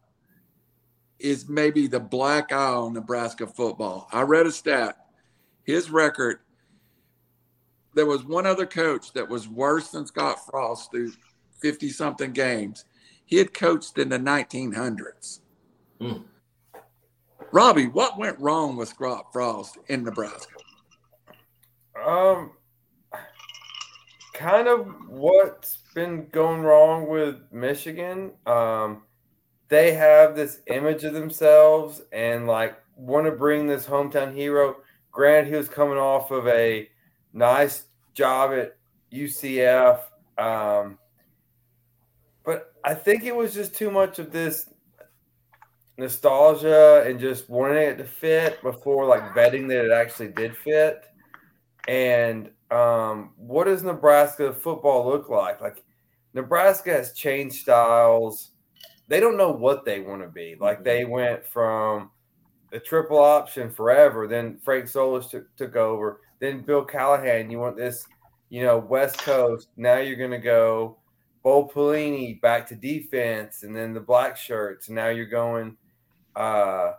is 1.20 1.47
maybe 1.49 1.88
the 1.88 1.99
black 1.99 2.51
eye 2.51 2.74
on 2.74 2.93
Nebraska 2.93 3.45
football. 3.45 4.07
I 4.11 4.22
read 4.22 4.47
a 4.47 4.51
stat. 4.51 4.95
His 5.63 5.91
record, 5.91 6.39
there 7.98 8.06
was 8.06 8.24
one 8.24 8.45
other 8.45 8.68
coach 8.68 9.12
that 9.14 9.28
was 9.28 9.48
worse 9.48 9.89
than 9.89 10.06
Scott 10.06 10.45
Frost 10.45 10.91
through 10.91 11.14
50 11.60 11.89
something 11.89 12.32
games. 12.32 12.86
He 13.26 13.38
had 13.38 13.56
coached 13.56 13.98
in 13.98 14.10
the 14.10 14.20
1900s. 14.20 15.39
Hmm. 16.00 16.18
Robbie, 17.52 17.88
what 17.88 18.20
went 18.20 18.39
wrong 18.39 18.78
with 18.78 18.89
Scott 18.89 19.34
Frost 19.34 19.80
in 19.88 20.04
Nebraska? 20.04 20.58
Um, 22.06 22.52
kind 24.36 24.68
of 24.68 24.88
what's 25.10 25.80
been 25.95 26.28
going 26.32 26.62
wrong 26.62 27.10
with 27.10 27.38
Michigan. 27.52 28.34
Um, 28.45 29.02
they 29.70 29.93
have 29.93 30.36
this 30.36 30.60
image 30.68 31.04
of 31.04 31.14
themselves 31.14 32.04
and 32.12 32.45
like 32.45 32.78
want 32.95 33.26
to 33.26 33.32
bring 33.32 33.66
this 33.66 33.88
hometown 33.88 34.36
hero. 34.36 34.76
Grant, 35.12 35.48
he 35.48 35.56
was 35.56 35.68
coming 35.68 35.98
off 35.98 36.30
of 36.30 36.48
a 36.48 36.88
nice 37.34 37.87
job 38.18 38.51
at 38.51 38.76
UCF. 39.13 39.99
Um, 40.38 40.97
but 42.43 42.74
I 42.84 42.95
think 42.95 43.24
it 43.24 43.36
was 43.36 43.53
just 43.53 43.76
too 43.76 43.91
much 43.91 44.20
of 44.20 44.32
this 44.32 44.70
nostalgia 45.97 47.03
and 47.05 47.20
just 47.20 47.49
wanting 47.49 47.84
it 47.84 47.97
to 47.97 48.03
fit 48.03 48.61
before 48.61 49.05
like 49.05 49.34
betting 49.36 49.68
that 49.68 49.86
it 49.86 49.91
actually 49.91 50.30
did 50.30 50.57
fit. 50.57 51.05
And 51.88 52.49
um, 52.72 53.32
what 53.38 53.65
does 53.65 53.84
Nebraska 53.84 54.53
football 54.53 55.07
look 55.07 55.30
like? 55.30 55.61
Like 55.61 55.84
Nebraska 56.34 56.91
has 56.91 57.13
changed 57.13 57.55
styles. 57.55 58.51
They 59.07 59.20
don't 59.20 59.38
know 59.38 59.51
what 59.51 59.86
they 59.86 60.01
want 60.01 60.22
to 60.22 60.28
be. 60.28 60.55
Like 60.59 60.84
they 60.84 61.05
went 61.05 61.45
from 61.45 62.11
the 62.72 62.80
triple 62.80 63.20
option 63.20 63.72
forever. 63.72 64.28
Then 64.28 64.59
Frank 64.63 64.86
Solich 64.86 65.30
took, 65.30 65.55
took 65.55 65.76
over. 65.76 66.22
Then 66.40 66.62
Bill 66.62 66.84
Callahan. 66.84 67.50
You 67.50 67.60
want 67.60 67.78
this, 67.78 68.06
you 68.50 68.64
know, 68.64 68.78
West 68.78 69.18
Coast. 69.20 69.70
Now 69.78 69.98
you're 69.98 70.16
going 70.16 70.32
to 70.32 70.38
go 70.38 70.98
Bo 71.44 71.68
Pelini 71.68 72.40
back 72.42 72.68
to 72.68 72.76
defense, 72.76 73.64
and 73.64 73.76
then 73.76 73.94
the 73.94 74.00
black 74.00 74.38
shirts. 74.38 74.88
And 74.88 74.96
now 74.96 75.08
you're 75.10 75.26
going, 75.26 75.78
uh, 76.36 76.94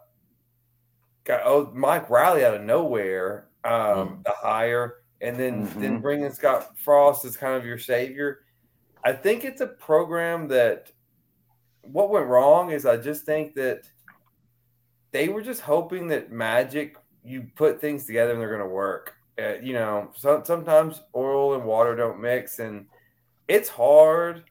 got 1.25 1.43
oh 1.45 1.71
Mike 1.75 2.09
Riley 2.09 2.45
out 2.45 2.55
of 2.55 2.63
nowhere, 2.63 3.49
um, 3.65 4.23
the 4.25 4.33
hire, 4.33 5.03
and 5.21 5.37
then 5.37 5.65
then 5.79 5.99
Mhm. 5.99 6.03
bringing 6.03 6.33
Scott 6.33 6.79
Frost 6.79 7.25
as 7.25 7.37
kind 7.37 7.55
of 7.55 7.67
your 7.67 7.79
savior. 7.79 8.41
I 9.05 9.13
think 9.13 9.45
it's 9.45 9.61
a 9.61 9.67
program 9.67 10.49
that 10.49 10.91
what 11.83 12.11
went 12.11 12.27
wrong 12.27 12.71
is 12.71 12.85
I 12.87 12.97
just 12.97 13.25
think 13.25 13.55
that 13.55 13.89
they 15.13 15.29
were 15.29 15.43
just 15.43 15.61
hoping 15.61 16.09
that 16.09 16.31
magic 16.33 16.97
you 17.23 17.51
put 17.57 17.81
things 17.81 18.07
together 18.07 18.33
and 18.33 18.41
they're 18.41 18.49
going 18.49 18.61
to 18.61 18.67
work. 18.67 19.15
Uh, 19.39 19.55
you 19.63 19.73
know, 19.73 20.11
so, 20.17 20.43
sometimes 20.45 21.03
oil 21.15 21.55
and 21.55 21.65
water 21.65 21.95
don't 21.95 22.21
mix, 22.21 22.59
and 22.59 22.87
it's 23.47 23.69
hard 23.69 24.45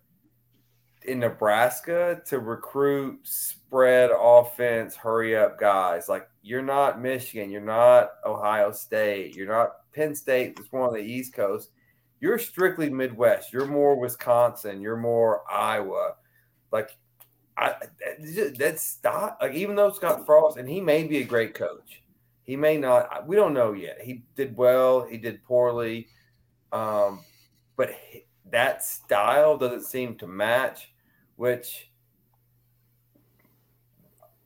in 1.08 1.20
Nebraska 1.20 2.22
to 2.26 2.40
recruit 2.40 3.20
spread 3.24 4.12
offense, 4.18 4.96
hurry 4.96 5.36
up 5.36 5.60
guys. 5.60 6.08
Like 6.08 6.30
you're 6.42 6.62
not 6.62 7.02
Michigan, 7.02 7.50
you're 7.50 7.62
not 7.62 8.12
Ohio 8.26 8.72
State, 8.72 9.36
you're 9.36 9.48
not 9.48 9.92
Penn 9.94 10.14
State. 10.16 10.56
That's 10.56 10.72
more 10.72 10.88
on 10.88 10.94
the 10.94 11.00
East 11.00 11.34
Coast. 11.34 11.72
You're 12.20 12.40
strictly 12.40 12.90
Midwest. 12.90 13.54
You're 13.54 13.68
more 13.68 14.00
Wisconsin. 14.00 14.82
You're 14.82 14.98
more 14.98 15.44
Iowa. 15.52 16.16
Like 16.72 16.98
I, 17.58 17.76
that's 18.58 18.84
stop. 18.84 19.40
Like 19.42 19.54
even 19.54 19.76
though 19.76 19.92
Scott 19.92 20.26
Frost 20.26 20.58
and 20.58 20.70
he 20.70 20.82
may 20.82 21.04
be 21.04 21.20
a 21.20 21.26
great 21.26 21.54
coach, 21.54 22.02
he 22.48 22.56
may 22.56 22.78
not. 22.78 23.28
We 23.28 23.36
don't 23.36 23.54
know 23.54 23.74
yet. 23.74 24.00
He 24.02 24.24
did 24.36 24.58
well. 24.58 25.06
He 25.06 25.18
did 25.18 25.44
poorly. 25.44 26.08
Um, 26.72 27.24
but 27.76 27.92
he- 28.10 28.26
that 28.50 28.84
style 28.84 29.58
doesn't 29.58 29.84
seem 29.84 30.16
to 30.16 30.28
match. 30.28 30.92
Which 31.36 31.92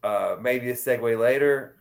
uh, 0.04 0.36
maybe 0.42 0.72
a 0.72 0.74
segue 0.74 1.18
later. 1.18 1.78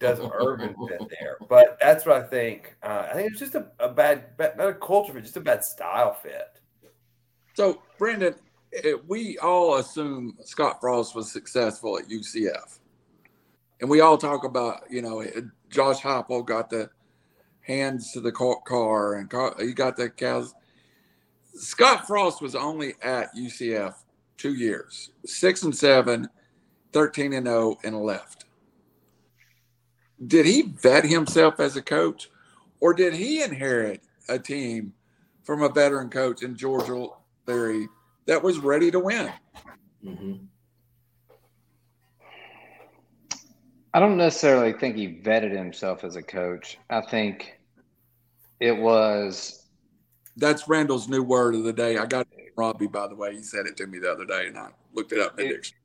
Does 0.00 0.18
Urban 0.34 0.74
fit 0.88 1.00
there? 1.20 1.38
But 1.48 1.78
that's 1.80 2.04
what 2.04 2.16
I 2.16 2.22
think. 2.26 2.74
Uh, 2.82 3.06
I 3.10 3.14
think 3.14 3.30
it's 3.30 3.38
just 3.38 3.54
a, 3.54 3.68
a 3.78 3.88
bad, 3.88 4.36
bad, 4.36 4.58
not 4.58 4.68
a 4.68 4.74
culture 4.74 5.12
fit, 5.12 5.22
just 5.22 5.36
a 5.36 5.40
bad 5.40 5.64
style 5.64 6.14
fit. 6.14 6.58
So, 7.54 7.82
Brandon, 7.98 8.34
eh, 8.72 8.94
we 9.06 9.38
all 9.38 9.76
assume 9.76 10.36
Scott 10.42 10.80
Frost 10.80 11.14
was 11.14 11.30
successful 11.30 11.98
at 11.98 12.08
UCF, 12.08 12.79
and 13.80 13.88
we 13.88 14.00
all 14.00 14.18
talk 14.18 14.44
about, 14.44 14.82
you 14.90 15.02
know, 15.02 15.24
Josh 15.68 16.00
Heupel 16.00 16.44
got 16.44 16.70
the 16.70 16.90
hands 17.62 18.12
to 18.12 18.20
the 18.20 18.32
car, 18.32 19.14
and 19.14 19.30
car, 19.30 19.54
he 19.58 19.72
got 19.72 19.96
the 19.96 20.10
cows. 20.10 20.54
Scott 21.54 22.06
Frost 22.06 22.42
was 22.42 22.54
only 22.54 22.94
at 23.02 23.34
UCF 23.34 23.94
two 24.36 24.54
years, 24.54 25.10
six 25.24 25.62
and 25.62 25.76
seven, 25.76 26.28
13 26.92 27.32
and 27.32 27.46
0, 27.46 27.78
and 27.84 27.96
left. 28.02 28.44
Did 30.26 30.44
he 30.46 30.62
vet 30.62 31.04
himself 31.04 31.60
as 31.60 31.76
a 31.76 31.82
coach, 31.82 32.30
or 32.80 32.92
did 32.92 33.14
he 33.14 33.42
inherit 33.42 34.02
a 34.28 34.38
team 34.38 34.92
from 35.42 35.62
a 35.62 35.68
veteran 35.68 36.10
coach 36.10 36.42
in 36.42 36.56
George 36.56 36.90
O'Leary 36.90 37.88
that 38.26 38.42
was 38.42 38.58
ready 38.58 38.90
to 38.90 39.00
win? 39.00 39.32
Mm-hmm. 40.04 40.44
I 43.92 43.98
don't 43.98 44.16
necessarily 44.16 44.72
think 44.72 44.96
he 44.96 45.08
vetted 45.08 45.56
himself 45.56 46.04
as 46.04 46.16
a 46.16 46.22
coach. 46.22 46.78
I 46.90 47.00
think 47.00 47.58
it 48.60 48.76
was. 48.76 49.66
That's 50.36 50.68
Randall's 50.68 51.08
new 51.08 51.22
word 51.22 51.54
of 51.54 51.64
the 51.64 51.72
day. 51.72 51.98
I 51.98 52.06
got 52.06 52.28
Robbie, 52.56 52.86
by 52.86 53.08
the 53.08 53.16
way. 53.16 53.34
He 53.34 53.42
said 53.42 53.66
it 53.66 53.76
to 53.78 53.86
me 53.86 53.98
the 53.98 54.10
other 54.10 54.24
day, 54.24 54.46
and 54.46 54.56
I 54.56 54.68
looked 54.94 55.12
it 55.12 55.18
up 55.18 55.38
in 55.38 55.48
the 55.48 55.54
dictionary. 55.54 55.76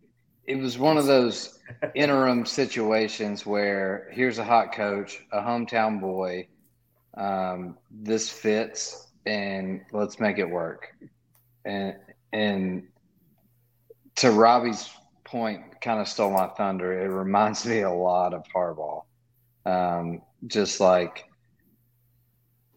It 0.46 0.58
was 0.58 0.78
one 0.78 0.98
of 0.98 1.08
those 1.08 1.60
interim 1.96 2.46
situations 2.46 3.46
where 3.46 4.08
here's 4.12 4.38
a 4.38 4.44
hot 4.44 4.74
coach, 4.74 5.26
a 5.32 5.42
hometown 5.42 6.00
boy. 6.00 6.48
Um, 7.16 7.78
this 7.90 8.30
fits, 8.30 9.08
and 9.26 9.82
let's 9.92 10.20
make 10.20 10.38
it 10.38 10.48
work. 10.48 10.96
And 11.66 11.96
and 12.34 12.88
to 14.18 14.32
Robbie's 14.32 14.90
point, 15.36 15.82
kind 15.82 16.00
of 16.00 16.08
stole 16.08 16.32
my 16.32 16.48
thunder. 16.48 16.94
It 16.98 17.10
reminds 17.10 17.66
me 17.66 17.82
a 17.82 17.92
lot 17.92 18.34
of 18.34 18.46
Harbaugh. 18.56 19.04
Um, 19.66 20.22
just 20.48 20.80
like 20.80 21.26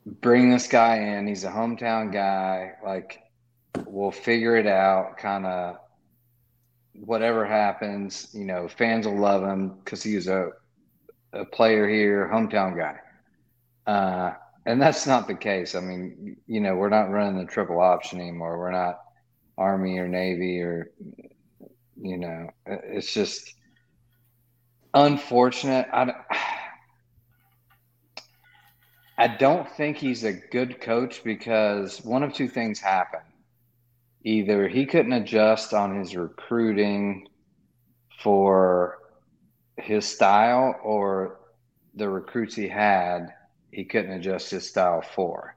bring 0.05 0.51
this 0.51 0.67
guy 0.67 0.97
in. 0.97 1.29
He's 1.29 1.45
a 1.45 1.51
hometown 1.51 2.13
guy. 2.13 2.73
Like 2.85 3.21
we'll 3.87 4.11
figure 4.11 4.57
it 4.57 4.67
out. 4.67 5.19
Kind 5.19 5.47
of 5.47 5.77
whatever 6.95 7.47
happens, 7.47 8.29
you 8.33 8.45
know, 8.45 8.67
fans 8.67 9.07
will 9.07 9.21
love 9.21 9.45
him 9.45 9.79
because 9.79 10.03
he's 10.03 10.27
a 10.27 10.51
a 11.33 11.45
player 11.45 11.89
here, 11.89 12.29
hometown 12.33 12.77
guy. 12.77 12.97
Uh, 13.87 14.35
and 14.67 14.83
that's 14.83 15.07
not 15.07 15.29
the 15.29 15.35
case. 15.35 15.77
I 15.77 15.81
mean, 15.81 16.37
you 16.49 16.61
know, 16.61 16.75
we're 16.75 16.89
not 16.89 17.11
running 17.11 17.39
the 17.39 17.51
triple 17.51 17.81
option 17.81 18.21
anymore. 18.21 18.59
We're 18.59 18.73
not 18.73 18.99
Army 19.57 19.99
or 19.99 20.09
Navy 20.09 20.61
or, 20.61 20.91
you 22.01 22.17
know, 22.17 22.49
it's 22.67 23.13
just 23.13 23.55
unfortunate. 24.95 25.87
I, 25.93 26.13
I 29.19 29.27
don't 29.27 29.69
think 29.69 29.97
he's 29.97 30.23
a 30.25 30.33
good 30.33 30.81
coach 30.81 31.25
because 31.25 32.05
one 32.05 32.23
of 32.23 32.33
two 32.33 32.49
things 32.49 32.79
happened 32.79 33.25
Either 34.25 34.69
he 34.69 34.85
couldn't 34.85 35.13
adjust 35.13 35.73
on 35.73 35.97
his 35.97 36.17
recruiting 36.17 37.27
for 38.23 38.99
his 39.77 40.07
style, 40.07 40.75
or 40.83 41.39
the 41.95 42.09
recruits 42.09 42.55
he 42.55 42.69
had, 42.69 43.33
he 43.71 43.85
couldn't 43.85 44.11
adjust 44.11 44.51
his 44.51 44.69
style 44.69 45.01
for. 45.01 45.57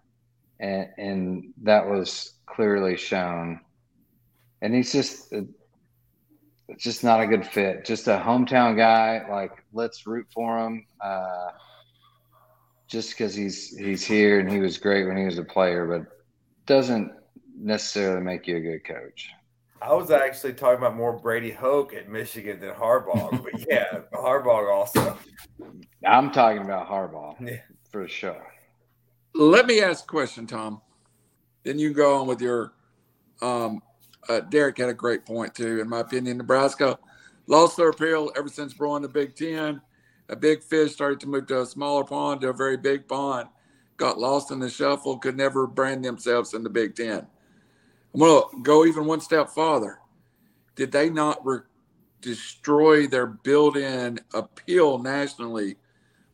And, 0.59 0.87
and 0.97 1.53
that 1.63 1.87
was 1.87 2.35
clearly 2.45 2.97
shown. 2.97 3.59
And 4.61 4.75
he's 4.75 4.91
just, 4.91 5.33
it's 6.71 6.83
just 6.83 7.03
not 7.03 7.19
a 7.19 7.27
good 7.27 7.45
fit. 7.45 7.85
Just 7.85 8.07
a 8.07 8.17
hometown 8.17 8.77
guy. 8.77 9.25
Like, 9.29 9.63
let's 9.73 10.07
root 10.07 10.25
for 10.33 10.57
him. 10.57 10.85
Uh, 11.01 11.49
just 12.87 13.11
because 13.11 13.33
he's 13.35 13.75
he's 13.77 14.03
here 14.03 14.39
and 14.39 14.51
he 14.51 14.59
was 14.59 14.77
great 14.77 15.05
when 15.07 15.17
he 15.17 15.25
was 15.25 15.37
a 15.37 15.43
player, 15.43 15.85
but 15.85 16.17
doesn't 16.65 17.11
necessarily 17.57 18.21
make 18.21 18.47
you 18.47 18.57
a 18.57 18.59
good 18.59 18.83
coach. 18.83 19.29
I 19.81 19.93
was 19.93 20.11
actually 20.11 20.53
talking 20.53 20.77
about 20.77 20.95
more 20.95 21.17
Brady 21.17 21.51
Hoke 21.51 21.93
at 21.93 22.07
Michigan 22.07 22.59
than 22.59 22.71
Harbaugh, 22.71 23.43
but 23.43 23.65
yeah, 23.69 24.01
Harbaugh 24.13 24.71
also. 24.71 25.17
I'm 26.05 26.31
talking 26.31 26.61
about 26.61 26.87
Harbaugh 26.87 27.35
yeah. 27.41 27.57
for 27.89 28.07
sure. 28.07 28.45
Let 29.33 29.65
me 29.65 29.81
ask 29.81 30.03
a 30.03 30.07
question, 30.07 30.45
Tom. 30.45 30.81
Then 31.63 31.79
you 31.79 31.93
go 31.93 32.19
on 32.19 32.27
with 32.27 32.41
your. 32.41 32.73
Um, 33.41 33.81
uh, 34.31 34.39
Derek 34.41 34.77
had 34.77 34.89
a 34.89 34.93
great 34.93 35.25
point 35.25 35.53
too. 35.53 35.79
In 35.79 35.89
my 35.89 35.99
opinion, 35.99 36.37
Nebraska 36.37 36.97
lost 37.47 37.77
their 37.77 37.89
appeal 37.89 38.31
ever 38.37 38.49
since 38.49 38.73
growing 38.73 39.01
the 39.01 39.09
Big 39.09 39.35
Ten 39.35 39.81
a 40.31 40.35
big 40.35 40.63
fish 40.63 40.93
started 40.93 41.19
to 41.19 41.27
move 41.27 41.45
to 41.47 41.61
a 41.61 41.65
smaller 41.65 42.05
pond 42.05 42.41
to 42.41 42.49
a 42.49 42.53
very 42.53 42.77
big 42.77 43.07
pond, 43.07 43.49
got 43.97 44.17
lost 44.17 44.49
in 44.49 44.59
the 44.59 44.69
shuffle, 44.69 45.17
could 45.17 45.35
never 45.35 45.67
brand 45.67 46.03
themselves 46.03 46.53
in 46.53 46.63
the 46.63 46.69
Big 46.69 46.95
Ten. 46.95 47.27
I'm 48.13 48.19
to 48.19 48.43
go 48.63 48.85
even 48.85 49.05
one 49.05 49.19
step 49.19 49.49
farther. 49.49 49.99
Did 50.75 50.91
they 50.91 51.09
not 51.09 51.45
re- 51.45 51.59
destroy 52.21 53.07
their 53.07 53.27
built 53.27 53.75
in 53.75 54.19
appeal 54.33 54.97
nationally 54.97 55.75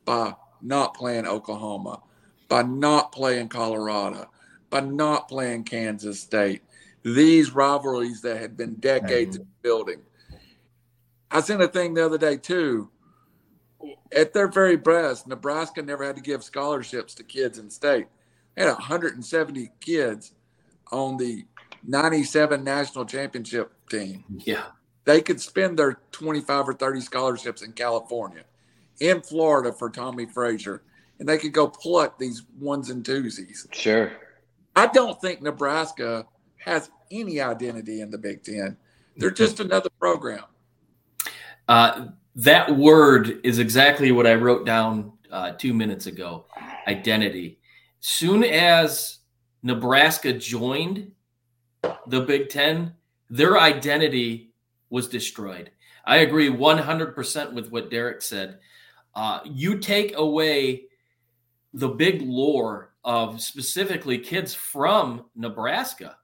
by 0.06 0.36
not 0.62 0.94
playing 0.94 1.26
Oklahoma, 1.26 2.02
by 2.48 2.62
not 2.62 3.12
playing 3.12 3.50
Colorado, 3.50 4.30
by 4.70 4.82
not 4.82 5.28
playing 5.28 5.64
Kansas 5.64 6.20
State? 6.20 6.62
These 7.16 7.52
rivalries 7.52 8.22
that 8.22 8.38
had 8.38 8.58
been 8.58 8.76
decades 8.76 9.38
mm-hmm. 9.38 9.50
building. 9.62 10.02
I 11.30 11.42
seen 11.42 11.62
a 11.62 11.68
thing 11.68 11.94
the 11.94 12.06
other 12.06 12.18
day 12.18 12.38
too 12.38 12.90
at 14.12 14.34
their 14.34 14.48
very 14.48 14.78
best, 14.78 15.28
Nebraska 15.28 15.82
never 15.82 16.04
had 16.04 16.16
to 16.16 16.22
give 16.22 16.44
scholarships 16.44 17.14
to 17.16 17.24
kids 17.24 17.60
in 17.60 17.70
state. 17.70 18.08
They 18.56 18.64
had 18.64 18.72
170 18.72 19.72
kids 19.80 20.34
on 20.92 21.18
the 21.18 21.46
97 21.86 22.64
national 22.64 23.06
championship 23.06 23.72
team. 23.90 24.24
Yeah. 24.30 24.66
They 25.06 25.22
could 25.22 25.40
spend 25.40 25.80
their 25.80 26.00
25 26.12 26.70
or 26.70 26.74
30 26.74 27.02
scholarships 27.02 27.62
in 27.62 27.74
California, 27.74 28.44
in 29.00 29.22
Florida 29.22 29.72
for 29.72 29.90
Tommie 29.90 30.26
Frazier, 30.26 30.82
and 31.20 31.28
they 31.28 31.38
could 31.38 31.54
go 31.54 31.68
pluck 31.68 32.20
these 32.20 32.44
ones 32.60 32.90
and 32.90 33.04
twosies. 33.04 33.72
Sure. 33.72 34.12
I 34.76 34.88
don't 34.88 35.20
think 35.22 35.42
Nebraska 35.42 36.26
has 36.58 36.90
any 37.12 37.42
identity 37.42 38.02
in 38.02 38.12
the 38.12 38.18
Big 38.18 38.44
Ten. 38.44 38.78
They're 39.16 39.32
just 39.32 39.60
another 39.60 39.90
program. 40.00 40.44
Uh, 41.68 42.08
that 42.36 42.76
word 42.76 43.40
is 43.44 43.60
exactly 43.60 44.12
what 44.12 44.28
I 44.28 44.36
wrote 44.36 44.66
down 44.66 45.14
uh, 45.32 45.52
two 45.52 45.74
minutes 45.74 46.06
ago 46.06 46.46
identity. 46.88 47.60
Soon 48.00 48.44
as 48.44 49.20
Nebraska 49.64 50.34
joined 50.34 51.12
the 52.08 52.22
Big 52.22 52.50
Ten, 52.50 52.94
their 53.30 53.60
identity 53.60 54.54
was 54.90 55.10
destroyed. 55.10 55.72
I 56.06 56.18
agree 56.18 56.50
100% 56.50 57.54
with 57.54 57.70
what 57.72 57.92
Derek 57.92 58.22
said. 58.22 58.60
Uh, 59.14 59.40
you 59.44 59.80
take 59.80 60.16
away 60.16 60.84
the 61.74 61.90
big 61.90 62.22
lore 62.22 62.94
of 63.04 63.42
specifically 63.42 64.18
kids 64.18 64.54
from 64.54 65.26
Nebraska 65.36 66.18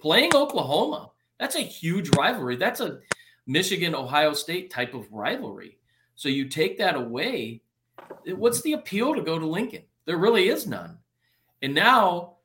playing 0.00 0.34
Oklahoma. 0.34 1.10
That's 1.38 1.56
a 1.56 1.60
huge 1.60 2.14
rivalry. 2.16 2.56
That's 2.56 2.80
a 2.80 3.00
Michigan 3.46 3.94
Ohio 3.94 4.32
State 4.32 4.70
type 4.70 4.94
of 4.94 5.10
rivalry. 5.12 5.78
So 6.14 6.28
you 6.28 6.48
take 6.48 6.78
that 6.78 6.96
away. 6.96 7.62
What's 8.26 8.60
the 8.62 8.74
appeal 8.74 9.14
to 9.14 9.22
go 9.22 9.38
to 9.38 9.46
Lincoln? 9.46 9.82
There 10.04 10.18
really 10.18 10.48
is 10.48 10.66
none. 10.66 10.98
And 11.62 11.74
now 11.74 12.36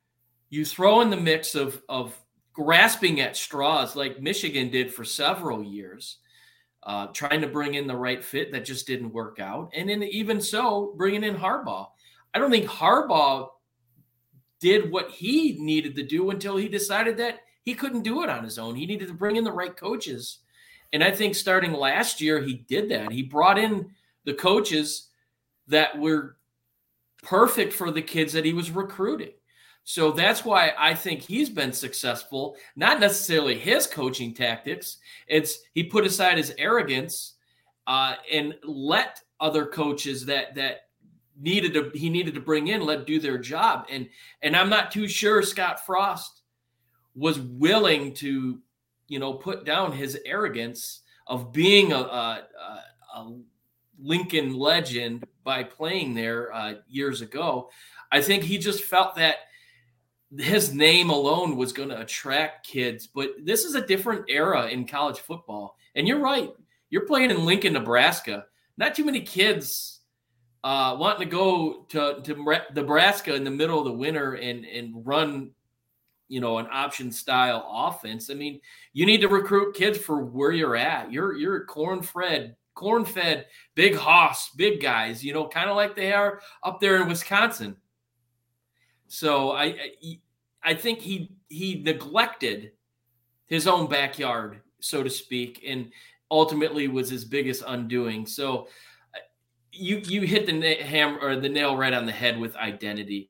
you 0.50 0.66
throw 0.66 1.02
in 1.02 1.10
the 1.10 1.18
mix 1.18 1.56
of, 1.56 1.82
of 1.90 2.18
grasping 2.54 3.20
at 3.20 3.36
straws 3.36 3.96
like 3.96 4.22
Michigan 4.22 4.70
did 4.70 4.94
for 4.94 5.04
several 5.04 5.62
years, 5.62 6.20
uh, 6.84 7.08
trying 7.08 7.42
to 7.42 7.48
bring 7.48 7.74
in 7.74 7.88
the 7.88 7.96
right 7.96 8.24
fit 8.24 8.52
that 8.52 8.66
just 8.66 8.88
didn't 8.88 9.14
work 9.14 9.40
out. 9.40 9.72
And 9.76 9.90
then 9.90 10.04
even 10.04 10.40
so, 10.40 10.94
bringing 10.98 11.24
in 11.24 11.36
Harbaugh. 11.36 11.88
I 12.34 12.40
don't 12.40 12.52
think 12.52 12.68
Harbaugh 12.68 13.50
did 14.60 14.92
what 14.92 15.10
he 15.10 15.58
needed 15.60 15.96
to 15.96 16.04
do 16.04 16.30
until 16.30 16.58
he 16.58 16.68
decided 16.68 17.18
that 17.18 17.40
he 17.66 17.74
couldn't 17.74 18.04
do 18.04 18.24
it 18.24 18.30
on 18.30 18.44
his 18.44 18.58
own. 18.58 18.76
He 18.76 18.86
needed 18.86 19.10
to 19.10 19.14
bring 19.14 19.36
in 19.36 19.44
the 19.44 19.52
right 19.52 19.76
coaches 19.76 20.40
and 20.96 21.04
I 21.04 21.12
think 21.12 21.36
starting 21.36 21.74
last 21.74 22.22
year, 22.22 22.42
he 22.42 22.54
did 22.54 22.90
that. 22.90 23.12
He 23.12 23.22
brought 23.22 23.58
in 23.58 23.90
the 24.24 24.34
coaches 24.34 25.10
that 25.68 26.00
were 26.00 26.38
perfect 27.22 27.74
for 27.74 27.92
the 27.92 28.02
kids 28.02 28.32
that 28.32 28.46
he 28.46 28.54
was 28.54 28.72
recruiting. 28.72 29.32
So 29.84 30.12
that's 30.12 30.46
why 30.46 30.74
I 30.78 30.94
think 30.96 31.22
he's 31.22 31.50
been 31.50 31.74
successful, 31.74 32.56
not 32.78 33.02
necessarily 33.02 33.58
his 33.58 33.88
coaching 33.88 34.34
tactics. 34.34 34.98
It's 35.28 35.60
he 35.74 35.84
put 35.84 36.06
aside 36.06 36.38
his 36.38 36.54
arrogance 36.58 37.34
uh, 37.88 38.16
and 38.32 38.56
let 38.64 39.20
other 39.42 39.66
coaches 39.66 40.26
that 40.28 40.56
that 40.56 40.88
needed 41.38 41.74
to 41.74 41.92
he 41.94 42.10
needed 42.10 42.34
to 42.36 42.40
bring 42.40 42.70
in 42.70 42.86
let 42.86 43.06
do 43.06 43.20
their 43.20 43.38
job. 43.38 43.86
And 43.90 44.08
and 44.42 44.56
I'm 44.56 44.70
not 44.70 44.92
too 44.92 45.10
sure 45.10 45.44
Scott 45.44 45.86
Frost 45.86 46.42
was 47.16 47.40
willing 47.40 48.14
to, 48.16 48.60
you 49.08 49.20
know, 49.20 49.34
put 49.34 49.66
down 49.66 49.92
his 49.92 50.20
arrogance 50.26 51.02
of 51.28 51.52
being 51.52 51.94
a, 51.94 51.98
a, 51.98 52.48
a 53.16 53.38
Lincoln 54.00 54.54
legend 54.54 55.26
by 55.44 55.64
playing 55.64 56.14
there 56.14 56.54
uh, 56.54 56.74
years 56.88 57.22
ago. 57.22 57.70
I 58.12 58.22
think 58.22 58.44
he 58.44 58.58
just 58.58 58.84
felt 58.84 59.16
that 59.16 59.38
his 60.38 60.74
name 60.74 61.10
alone 61.10 61.56
was 61.56 61.72
going 61.72 61.90
to 61.90 62.02
attract 62.02 62.68
kids. 62.68 63.08
But 63.08 63.32
this 63.44 63.64
is 63.64 63.76
a 63.76 63.86
different 63.86 64.26
era 64.28 64.68
in 64.68 64.88
college 64.88 65.20
football. 65.20 65.78
And 65.96 66.08
you're 66.08 66.20
right. 66.20 66.52
You're 66.90 67.06
playing 67.06 67.32
in 67.32 67.46
Lincoln, 67.46 67.74
Nebraska. 67.74 68.46
Not 68.78 68.96
too 68.96 69.06
many 69.06 69.22
kids 69.22 70.02
uh, 70.64 70.96
wanting 71.00 71.30
to 71.30 71.36
go 71.36 71.86
to, 71.90 72.22
to 72.24 72.60
Nebraska 72.74 73.34
in 73.36 73.44
the 73.44 73.52
middle 73.52 73.80
of 73.80 73.86
the 73.86 73.94
winter 73.94 74.34
and, 74.34 74.66
and 74.66 75.06
run, 75.06 75.52
you 76.28 76.42
know, 76.42 76.58
an 76.58 76.68
option 76.72 77.12
style 77.12 77.68
offense. 77.72 78.30
I 78.30 78.34
mean, 78.34 78.60
you 78.94 79.06
need 79.06 79.22
to 79.22 79.28
recruit 79.28 79.76
kids 79.76 79.98
for 79.98 80.24
where 80.24 80.52
you're 80.52 80.76
at. 80.76 81.12
You're 81.12 81.36
you're 81.36 81.66
corn 81.66 82.02
fed, 82.02 82.56
corn 82.74 83.06
fed, 83.06 83.48
big 83.76 83.96
hoss, 83.96 84.50
big 84.50 84.82
guys, 84.82 85.24
you 85.24 85.34
know, 85.34 85.48
kind 85.48 85.70
of 85.70 85.76
like 85.76 85.96
they 85.96 86.14
are 86.14 86.42
up 86.64 86.80
there 86.80 87.02
in 87.02 87.08
Wisconsin. 87.08 87.76
So 89.08 89.52
I 89.52 89.76
I 90.64 90.74
think 90.74 91.00
he 91.00 91.32
he 91.48 91.82
neglected 91.84 92.72
his 93.46 93.68
own 93.68 93.88
backyard, 93.88 94.62
so 94.80 95.04
to 95.04 95.10
speak, 95.10 95.64
and 95.66 95.92
ultimately 96.32 96.88
was 96.88 97.10
his 97.10 97.24
biggest 97.24 97.64
undoing. 97.68 98.26
So 98.26 98.68
uh, 99.14 99.20
you 99.72 99.98
you 99.98 100.22
hit 100.22 100.48
the 100.48 100.76
ham 100.76 101.20
or 101.22 101.36
the 101.36 101.50
nail 101.50 101.78
right 101.78 101.94
on 101.94 102.06
the 102.06 102.12
head 102.12 102.40
with 102.40 102.56
identity. 102.56 103.30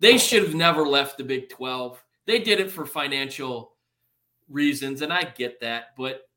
They 0.00 0.16
should 0.16 0.42
have 0.42 0.54
never 0.54 0.86
left 0.86 1.18
the 1.18 1.24
Big 1.24 1.50
12. 1.50 2.02
They 2.30 2.38
did 2.38 2.60
it 2.60 2.70
for 2.70 2.86
financial 2.86 3.72
reasons, 4.48 5.02
and 5.02 5.12
I 5.12 5.24
get 5.24 5.58
that, 5.62 5.96
but 5.98 6.28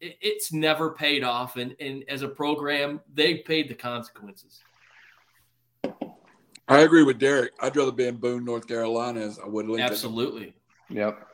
it, 0.00 0.16
it's 0.20 0.52
never 0.52 0.92
paid 0.92 1.24
off. 1.24 1.56
And, 1.56 1.74
and 1.80 2.04
as 2.08 2.22
a 2.22 2.28
program, 2.28 3.00
they 3.12 3.38
paid 3.38 3.68
the 3.68 3.74
consequences. 3.74 4.60
I 6.68 6.82
agree 6.82 7.02
with 7.02 7.18
Derek. 7.18 7.50
I'd 7.58 7.74
rather 7.74 7.90
be 7.90 8.06
in 8.06 8.18
Boone, 8.18 8.44
North 8.44 8.68
Carolina, 8.68 9.22
as 9.22 9.40
I 9.40 9.48
would 9.48 9.66
Lincoln. 9.66 9.90
Absolutely. 9.90 10.54
Yep. 10.88 11.26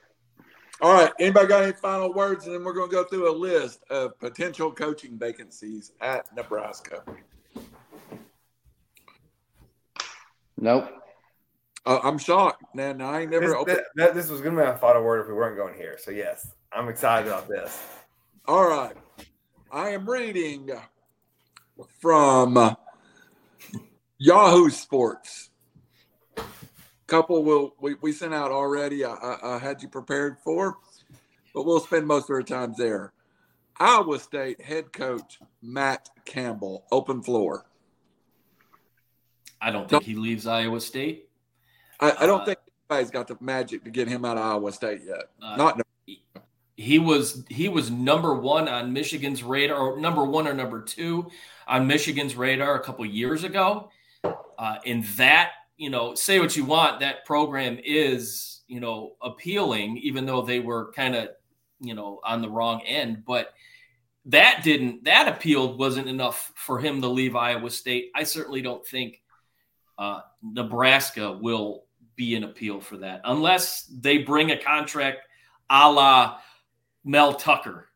All 0.81 0.95
right. 0.95 1.13
Anybody 1.21 1.49
got 1.49 1.65
any 1.65 1.73
final 1.75 2.11
words? 2.15 2.47
And 2.47 2.55
then 2.55 2.65
we're 2.65 2.73
going 2.73 2.89
to 2.89 2.97
go 2.97 3.05
through 3.05 3.31
a 3.31 3.37
list 3.37 3.85
of 3.91 4.19
potential 4.19 4.73
coaching 4.73 5.19
vacancies 5.19 5.93
at 6.01 6.35
Nebraska. 6.35 7.05
Nope. 10.57 10.89
Uh, 11.87 12.01
I'm 12.03 12.19
shocked, 12.19 12.75
man. 12.75 13.01
I 13.01 13.23
ain't 13.23 13.31
never. 13.31 13.65
This, 13.65 13.79
this, 13.95 14.13
this 14.13 14.29
was 14.29 14.41
going 14.41 14.57
to 14.57 14.61
be 14.61 14.67
my 14.67 14.77
final 14.77 15.05
word 15.05 15.21
if 15.21 15.29
we 15.29 15.35
weren't 15.35 15.57
going 15.57 15.75
here. 15.75 15.97
So 15.99 16.11
yes, 16.11 16.53
I'm 16.73 16.89
excited 16.89 17.29
about 17.29 17.49
this. 17.49 17.81
All 18.47 18.69
right. 18.69 18.97
I 19.71 19.91
am 19.91 20.09
reading 20.09 20.71
from 22.01 22.77
Yahoo 24.19 24.71
Sports. 24.71 25.51
Couple 27.07 27.45
will 27.45 27.77
we, 27.81 27.95
we 28.01 28.11
sent 28.11 28.35
out 28.35 28.51
already. 28.51 29.05
I, 29.05 29.13
I, 29.13 29.55
I 29.55 29.59
had 29.59 29.81
you 29.81 29.89
prepared 29.89 30.39
for, 30.43 30.77
but 31.55 31.65
we'll 31.65 31.79
spend 31.79 32.05
most 32.05 32.25
of 32.25 32.31
our 32.35 32.43
time 32.43 32.75
there. 32.77 33.13
Iowa 33.79 34.19
State 34.19 34.61
head 34.61 34.93
coach 34.93 35.39
Matt 35.63 36.09
Campbell, 36.25 36.85
open 36.91 37.23
floor. 37.23 37.67
I 39.61 39.71
don't 39.71 39.89
think 39.89 40.03
he 40.03 40.17
leaves 40.17 40.49
Iowa 40.49 40.81
State. 40.81 41.26
I, 42.01 42.13
I 42.21 42.27
don't 42.27 42.43
uh, 42.43 42.45
think 42.45 42.59
anybody's 42.91 43.11
got 43.11 43.29
the 43.29 43.37
magic 43.41 43.85
to 43.85 43.91
get 43.91 44.09
him 44.09 44.25
out 44.25 44.37
of 44.37 44.45
Iowa 44.45 44.73
State 44.73 45.03
yet. 45.05 45.25
Uh, 45.43 45.57
Not. 45.57 45.81
He 46.79 46.99
was 46.99 47.45
he 47.49 47.69
was 47.69 47.91
number 47.91 48.35
one 48.35 48.69
on 48.69 48.93
Michigan's 48.93 49.43
radar, 49.43 49.79
or 49.79 49.99
number 49.99 50.25
one 50.25 50.47
or 50.47 50.53
number 50.53 50.83
two 50.83 51.31
on 51.67 51.87
Michigan's 51.87 52.37
radar 52.37 52.75
a 52.75 52.81
couple 52.81 53.07
years 53.07 53.45
ago. 53.45 53.91
Uh, 54.59 54.77
in 54.85 55.05
that, 55.17 55.53
you 55.77 55.91
know, 55.91 56.15
say 56.15 56.39
what 56.39 56.57
you 56.57 56.65
want, 56.65 57.01
that 57.01 57.25
program 57.25 57.79
is, 57.83 58.63
you 58.69 58.81
know, 58.81 59.17
appealing, 59.23 59.97
even 59.99 60.27
though 60.27 60.43
they 60.43 60.61
were 60.61 60.93
kind 60.93 61.15
of, 61.15 61.29
you 61.81 61.95
know, 61.95 62.21
on 62.25 62.43
the 62.43 62.49
wrong 62.49 62.83
end. 62.83 63.25
But 63.27 63.55
that 64.27 64.63
didn't, 64.65 65.05
that 65.05 65.29
appealed 65.29 65.79
wasn't 65.79 66.09
enough 66.09 66.53
for 66.57 66.79
him 66.79 67.01
to 67.03 67.09
leave 67.09 67.37
Iowa 67.37 67.71
State. 67.71 68.11
I 68.15 68.25
certainly 68.25 68.61
don't 68.61 68.85
think 68.87 69.23
uh, 69.99 70.21
Nebraska 70.43 71.33
will 71.33 71.85
be 72.17 72.35
an 72.35 72.45
appeal 72.45 72.81
for 72.81 72.97
that 72.99 73.21
unless 73.25 73.85
they 73.85 74.19
bring 74.19 74.51
a 74.51 74.57
contract 74.59 75.19
a 75.71 75.91
la 75.91 76.39
Mel 77.05 77.35
Tucker. 77.35 77.89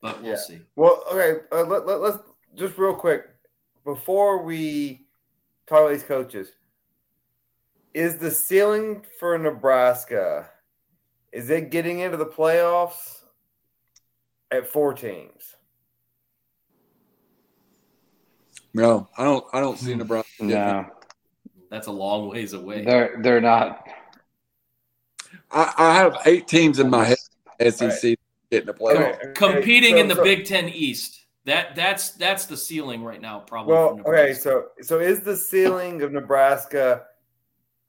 But 0.00 0.22
we'll 0.22 0.32
yeah. 0.32 0.36
see. 0.36 0.60
Well, 0.76 1.02
okay, 1.12 1.40
uh, 1.52 1.64
let, 1.64 1.86
let, 1.86 2.00
let's 2.00 2.18
just 2.54 2.78
real 2.78 2.94
quick 2.94 3.24
before 3.84 4.42
we 4.42 5.06
talk 5.66 5.80
about 5.80 5.90
these 5.90 6.02
coaches. 6.02 6.52
Is 7.94 8.16
the 8.16 8.30
ceiling 8.30 9.04
for 9.18 9.36
Nebraska? 9.38 10.48
Is 11.32 11.50
it 11.50 11.70
getting 11.70 12.00
into 12.00 12.16
the 12.16 12.26
playoffs 12.26 13.18
at 14.50 14.66
four 14.66 14.94
teams? 14.94 15.56
No, 18.72 19.08
I 19.16 19.24
don't. 19.24 19.44
I 19.52 19.60
don't 19.60 19.78
see. 19.78 19.94
Nebraska. 19.94 20.44
No, 20.44 20.86
that's 21.70 21.86
a 21.86 21.92
long 21.92 22.28
ways 22.28 22.52
away. 22.52 22.84
They're 22.84 23.16
they're 23.20 23.40
not. 23.40 23.86
I, 25.50 25.72
I 25.76 25.94
have 25.94 26.18
eight 26.26 26.46
teams 26.46 26.78
in 26.78 26.90
my 26.90 27.04
head. 27.04 27.18
SEC 27.60 27.80
right. 27.80 28.18
getting 28.50 28.66
the 28.66 28.74
playoffs, 28.74 29.16
okay. 29.16 29.32
competing 29.34 29.94
so, 29.94 30.00
in 30.00 30.08
the 30.08 30.14
so, 30.14 30.24
Big 30.24 30.44
Ten 30.44 30.68
East. 30.68 31.26
That 31.44 31.74
that's 31.74 32.10
that's 32.12 32.46
the 32.46 32.56
ceiling 32.56 33.02
right 33.02 33.20
now, 33.20 33.40
probably. 33.40 33.74
Well, 33.74 34.00
okay, 34.06 34.34
so 34.34 34.66
so 34.82 35.00
is 35.00 35.20
the 35.20 35.36
ceiling 35.36 36.02
of 36.02 36.12
Nebraska 36.12 37.04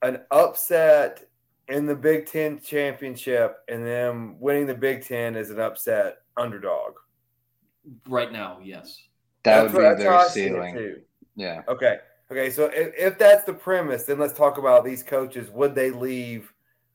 an 0.02 0.20
upset 0.30 1.28
in 1.68 1.86
the 1.86 1.94
Big 1.94 2.26
Ten 2.26 2.60
championship, 2.60 3.58
and 3.68 3.86
then 3.86 4.36
winning 4.38 4.66
the 4.66 4.74
Big 4.74 5.04
Ten 5.04 5.36
is 5.36 5.50
an 5.50 5.60
upset 5.60 6.18
underdog? 6.36 6.94
Right 8.08 8.32
now, 8.32 8.58
yes. 8.62 9.02
That 9.42 9.62
that's 9.62 9.74
would 9.74 9.96
be 9.96 10.02
their 10.02 10.28
ceiling. 10.28 10.96
Yeah. 11.36 11.62
Okay. 11.68 11.98
Okay. 12.30 12.50
So 12.50 12.66
if, 12.66 12.94
if 12.96 13.18
that's 13.18 13.44
the 13.44 13.54
premise, 13.54 14.04
then 14.04 14.18
let's 14.18 14.34
talk 14.34 14.58
about 14.58 14.84
these 14.84 15.02
coaches. 15.02 15.50
Would 15.50 15.74
they 15.74 15.90
leave 15.90 16.52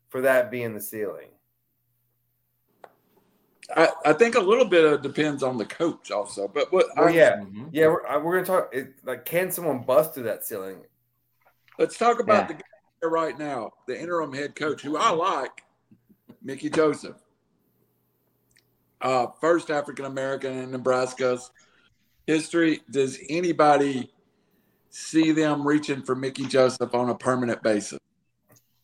for 0.09 0.21
that 0.21 0.51
being 0.51 0.73
the 0.73 0.81
ceiling? 0.81 1.29
I, 3.75 3.89
I 4.05 4.13
think 4.13 4.35
a 4.35 4.39
little 4.39 4.65
bit 4.65 4.85
of 4.85 5.01
depends 5.01 5.41
on 5.41 5.57
the 5.57 5.65
coach 5.65 6.11
also, 6.11 6.47
but 6.47 6.71
what? 6.71 6.85
Well, 6.95 7.09
yeah, 7.09 7.37
mm-hmm. 7.37 7.65
yeah, 7.71 7.87
we're, 7.87 8.23
we're 8.23 8.35
gonna 8.35 8.45
talk. 8.45 8.69
It, 8.73 8.93
like, 9.03 9.25
can 9.25 9.49
someone 9.51 9.79
bust 9.79 10.13
through 10.13 10.23
that 10.23 10.45
ceiling? 10.45 10.77
Let's 11.79 11.97
talk 11.97 12.19
about 12.19 12.43
yeah. 12.43 12.47
the 12.47 12.53
guy 12.53 13.07
right 13.09 13.37
now, 13.37 13.71
the 13.87 13.99
interim 13.99 14.33
head 14.33 14.55
coach, 14.55 14.81
who 14.81 14.97
I 14.97 15.09
like, 15.09 15.63
Mickey 16.43 16.69
Joseph, 16.69 17.17
uh, 19.01 19.27
first 19.41 19.71
African 19.71 20.05
American 20.05 20.57
in 20.59 20.71
Nebraska's 20.71 21.49
history. 22.27 22.81
Does 22.91 23.17
anybody 23.29 24.11
see 24.95 25.33
them 25.33 25.67
reaching 25.67 26.01
for 26.01 26.15
Mickey 26.15 26.45
Joseph 26.45 26.95
on 26.95 27.09
a 27.09 27.15
permanent 27.15 27.61
basis? 27.61 27.99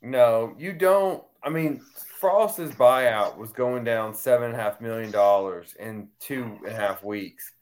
No, 0.01 0.53
you 0.57 0.73
don't. 0.73 1.23
I 1.41 1.49
mean, 1.49 1.81
Frost's 2.19 2.75
buyout 2.75 3.37
was 3.37 3.51
going 3.51 3.83
down 3.83 4.13
seven 4.13 4.51
and 4.51 4.59
a 4.59 4.61
half 4.61 4.81
million 4.81 5.09
dollars 5.09 5.73
in 5.79 6.09
two 6.19 6.43
and 6.43 6.67
a 6.67 6.73
half 6.73 7.03
weeks. 7.03 7.53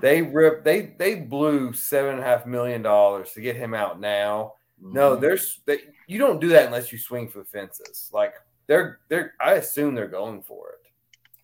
They 0.00 0.22
ripped 0.22 0.64
they 0.64 0.94
they 0.98 1.14
blew 1.16 1.72
seven 1.72 2.14
and 2.14 2.20
a 2.20 2.24
half 2.24 2.44
million 2.44 2.82
dollars 2.82 3.32
to 3.32 3.40
get 3.40 3.56
him 3.56 3.72
out 3.72 4.00
now. 4.00 4.54
Mm-hmm. 4.82 4.94
No, 4.94 5.16
there's 5.16 5.60
they, 5.66 5.78
you 6.08 6.18
don't 6.18 6.40
do 6.40 6.48
that 6.48 6.66
unless 6.66 6.92
you 6.92 6.98
swing 6.98 7.28
for 7.28 7.38
the 7.38 7.44
fences. 7.44 8.10
Like 8.12 8.34
they're 8.66 8.98
they're 9.08 9.34
I 9.40 9.52
assume 9.52 9.94
they're 9.94 10.08
going 10.08 10.42
for 10.42 10.70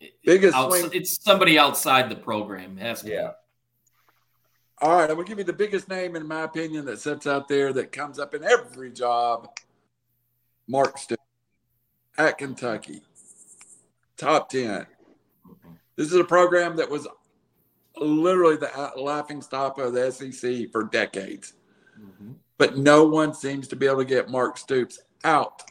it. 0.00 0.14
Biggest 0.24 0.56
swing. 0.56 0.90
It's 0.92 1.22
somebody 1.22 1.58
outside 1.58 2.08
the 2.08 2.16
program. 2.16 2.76
Has 2.78 3.02
to 3.02 3.10
yeah. 3.10 3.26
Be. 3.28 3.32
All 4.80 4.96
right, 4.96 5.10
I'm 5.10 5.16
gonna 5.16 5.26
give 5.26 5.38
you 5.38 5.44
the 5.44 5.52
biggest 5.52 5.88
name 5.88 6.14
in 6.14 6.26
my 6.26 6.42
opinion 6.42 6.84
that 6.86 7.00
sits 7.00 7.26
out 7.26 7.48
there 7.48 7.72
that 7.72 7.90
comes 7.90 8.18
up 8.18 8.34
in 8.34 8.44
every 8.44 8.90
job. 8.90 9.48
Mark 10.68 10.98
Stoops 10.98 11.22
at 12.16 12.38
Kentucky. 12.38 13.02
Top 14.16 14.48
10. 14.50 14.86
This 15.96 16.08
is 16.08 16.14
a 16.14 16.24
program 16.24 16.76
that 16.76 16.90
was 16.90 17.08
literally 17.96 18.56
the 18.56 18.92
laughing 18.96 19.42
stock 19.42 19.78
of 19.78 19.92
the 19.94 20.12
SEC 20.12 20.70
for 20.70 20.84
decades. 20.84 21.54
Mm-hmm. 21.98 22.32
But 22.56 22.76
no 22.76 23.04
one 23.04 23.34
seems 23.34 23.66
to 23.68 23.76
be 23.76 23.86
able 23.86 23.98
to 23.98 24.04
get 24.04 24.28
Mark 24.28 24.58
Stoops 24.58 25.00
out 25.24 25.62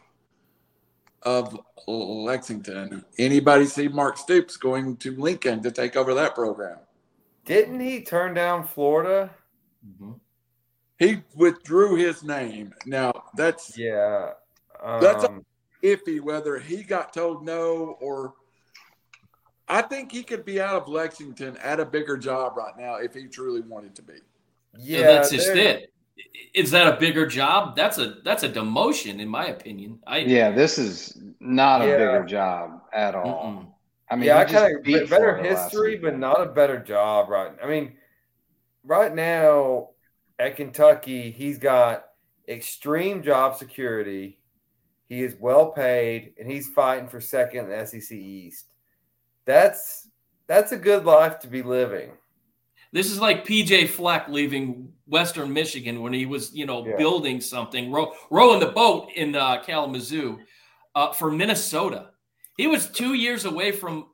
of 1.23 1.57
Lexington. 1.87 3.05
Anybody 3.17 3.65
see 3.65 3.87
Mark 3.87 4.17
Stoops 4.17 4.57
going 4.57 4.97
to 4.97 5.15
Lincoln 5.15 5.61
to 5.63 5.71
take 5.71 5.95
over 5.95 6.13
that 6.15 6.35
program? 6.35 6.79
Didn't 7.47 7.79
he 7.79 8.01
turn 8.01 8.33
down 8.33 8.67
Florida? 8.67 9.31
Mm-hmm. 9.87 10.11
He 10.99 11.21
withdrew 11.33 11.95
his 11.95 12.23
name. 12.23 12.73
Now 12.85 13.13
that's 13.35 13.77
Yeah. 13.77 14.31
Um, 14.83 15.01
That's 15.01 15.25
iffy 15.83 16.21
whether 16.21 16.59
he 16.59 16.83
got 16.83 17.13
told 17.13 17.43
no 17.43 17.97
or 17.99 18.33
I 19.67 19.81
think 19.81 20.11
he 20.11 20.23
could 20.23 20.45
be 20.45 20.61
out 20.61 20.75
of 20.75 20.87
Lexington 20.87 21.57
at 21.57 21.79
a 21.79 21.85
bigger 21.85 22.17
job 22.17 22.57
right 22.57 22.77
now 22.77 22.95
if 22.95 23.13
he 23.13 23.27
truly 23.27 23.61
wanted 23.61 23.95
to 23.95 24.01
be. 24.01 24.13
yeah. 24.77 24.99
So 24.99 25.03
that's 25.03 25.29
just 25.31 25.47
there- 25.47 25.77
it. 25.77 25.93
Is 26.53 26.71
that 26.71 26.87
a 26.87 26.97
bigger 26.99 27.27
job? 27.27 27.75
That's 27.75 27.99
a 27.99 28.15
that's 28.25 28.41
a 28.41 28.49
demotion, 28.49 29.19
in 29.19 29.27
my 29.29 29.47
opinion. 29.47 29.99
I 30.07 30.19
Yeah, 30.19 30.49
this 30.49 30.79
is 30.79 31.15
not 31.39 31.81
a 31.83 31.85
bigger 31.85 32.25
job 32.25 32.81
at 32.91 33.13
all. 33.13 33.45
Mm-mm. 33.45 33.67
I 34.09 34.15
mean, 34.15 34.25
yeah, 34.25 34.37
I 34.37 34.45
he 34.45 34.53
kind 34.53 34.75
of 34.75 35.09
better 35.09 35.35
history, 35.37 35.97
but 35.97 36.17
not 36.17 36.41
a 36.41 36.45
better 36.45 36.79
job, 36.79 37.29
right? 37.29 37.51
I 37.61 37.67
mean, 37.67 37.97
right 38.83 39.13
now 39.13 39.89
at 40.39 40.55
Kentucky, 40.55 41.29
he's 41.31 41.57
got 41.57 42.05
extreme 42.47 43.21
job 43.21 43.57
security. 43.57 44.39
He 45.09 45.23
is 45.23 45.35
well 45.39 45.71
paid, 45.71 46.33
and 46.39 46.49
he's 46.49 46.69
fighting 46.69 47.07
for 47.07 47.19
second 47.19 47.65
in 47.65 47.79
the 47.79 47.85
SEC 47.85 48.11
East. 48.17 48.65
That's 49.45 50.07
that's 50.47 50.71
a 50.71 50.77
good 50.77 51.05
life 51.05 51.39
to 51.39 51.47
be 51.47 51.61
living. 51.61 52.11
This 52.93 53.11
is 53.11 53.19
like 53.19 53.45
PJ 53.45 53.89
Fleck 53.89 54.29
leaving 54.29 54.93
Western 55.05 55.51
Michigan 55.51 56.01
when 56.01 56.13
he 56.13 56.25
was, 56.25 56.53
you 56.55 56.65
know, 56.65 56.85
Yeah. 56.85 56.95
building 56.95 57.41
something, 57.41 57.91
row, 57.91 58.13
rowing 58.31 58.61
the 58.61 58.67
boat 58.67 59.09
in 59.15 59.35
uh, 59.35 59.61
Kalamazoo 59.61 60.39
uh, 60.95 61.11
for 61.11 61.29
Minnesota. 61.29 62.11
He 62.57 62.67
was 62.67 62.87
two 62.87 63.13
years 63.13 63.45
away 63.45 63.71
from 63.71 64.07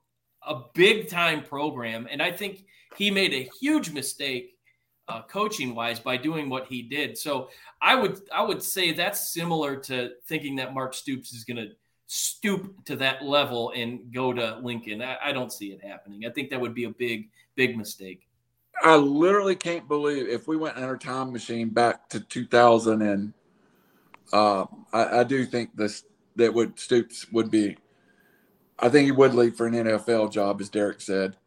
a 0.45 0.61
big 0.73 1.09
time 1.09 1.43
program, 1.43 2.07
and 2.11 2.21
I 2.21 2.31
think 2.31 2.65
he 2.97 3.09
made 3.09 3.33
a 3.33 3.49
huge 3.59 3.91
mistake 3.91 4.53
uh, 5.07 5.21
coaching 5.23 5.75
wise 5.75 5.99
by 5.99 6.17
doing 6.17 6.49
what 6.49 6.67
he 6.67 6.81
did. 6.81 7.17
So 7.17 7.49
I 7.81 7.95
would 7.95 8.19
I 8.33 8.43
would 8.43 8.61
say 8.61 8.91
that's 8.91 9.33
similar 9.33 9.75
to 9.77 10.11
thinking 10.27 10.55
that 10.57 10.73
Mark 10.73 10.93
Stoops 10.93 11.33
is 11.33 11.43
going 11.43 11.57
to 11.57 11.69
stoop 12.07 12.85
to 12.85 12.95
that 12.97 13.23
level 13.23 13.71
and 13.75 14.13
go 14.13 14.33
to 14.33 14.59
Lincoln. 14.61 15.01
I, 15.01 15.17
I 15.23 15.31
don't 15.31 15.51
see 15.51 15.71
it 15.71 15.83
happening. 15.83 16.25
I 16.25 16.29
think 16.29 16.49
that 16.49 16.61
would 16.61 16.73
be 16.73 16.85
a 16.85 16.89
big 16.89 17.29
big 17.55 17.77
mistake. 17.77 18.27
I 18.81 18.95
literally 18.95 19.55
can't 19.55 19.87
believe 19.87 20.27
if 20.27 20.47
we 20.47 20.57
went 20.57 20.77
in 20.77 20.83
our 20.83 20.97
time 20.97 21.31
machine 21.31 21.69
back 21.69 22.09
to 22.09 22.19
2000 22.19 23.01
and 23.01 23.33
uh, 24.31 24.65
I, 24.91 25.19
I 25.19 25.23
do 25.23 25.45
think 25.45 25.75
this 25.75 26.03
that 26.35 26.53
would 26.53 26.79
Stoops 26.79 27.31
would 27.31 27.51
be. 27.51 27.77
I 28.83 28.89
think 28.89 29.05
he 29.05 29.13
would 29.13 29.33
leave 29.33 29.55
for 29.55 29.65
an 29.65 29.75
NFL 29.75 30.29
job, 30.29 30.59
as 30.59 30.67
Derek 30.67 30.99
said. 30.99 31.37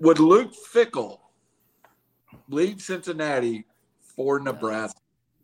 Would 0.00 0.18
Luke 0.18 0.52
Fickell 0.52 1.20
leave 2.50 2.82
Cincinnati 2.82 3.64
for 4.02 4.38
Nebraska? 4.38 5.00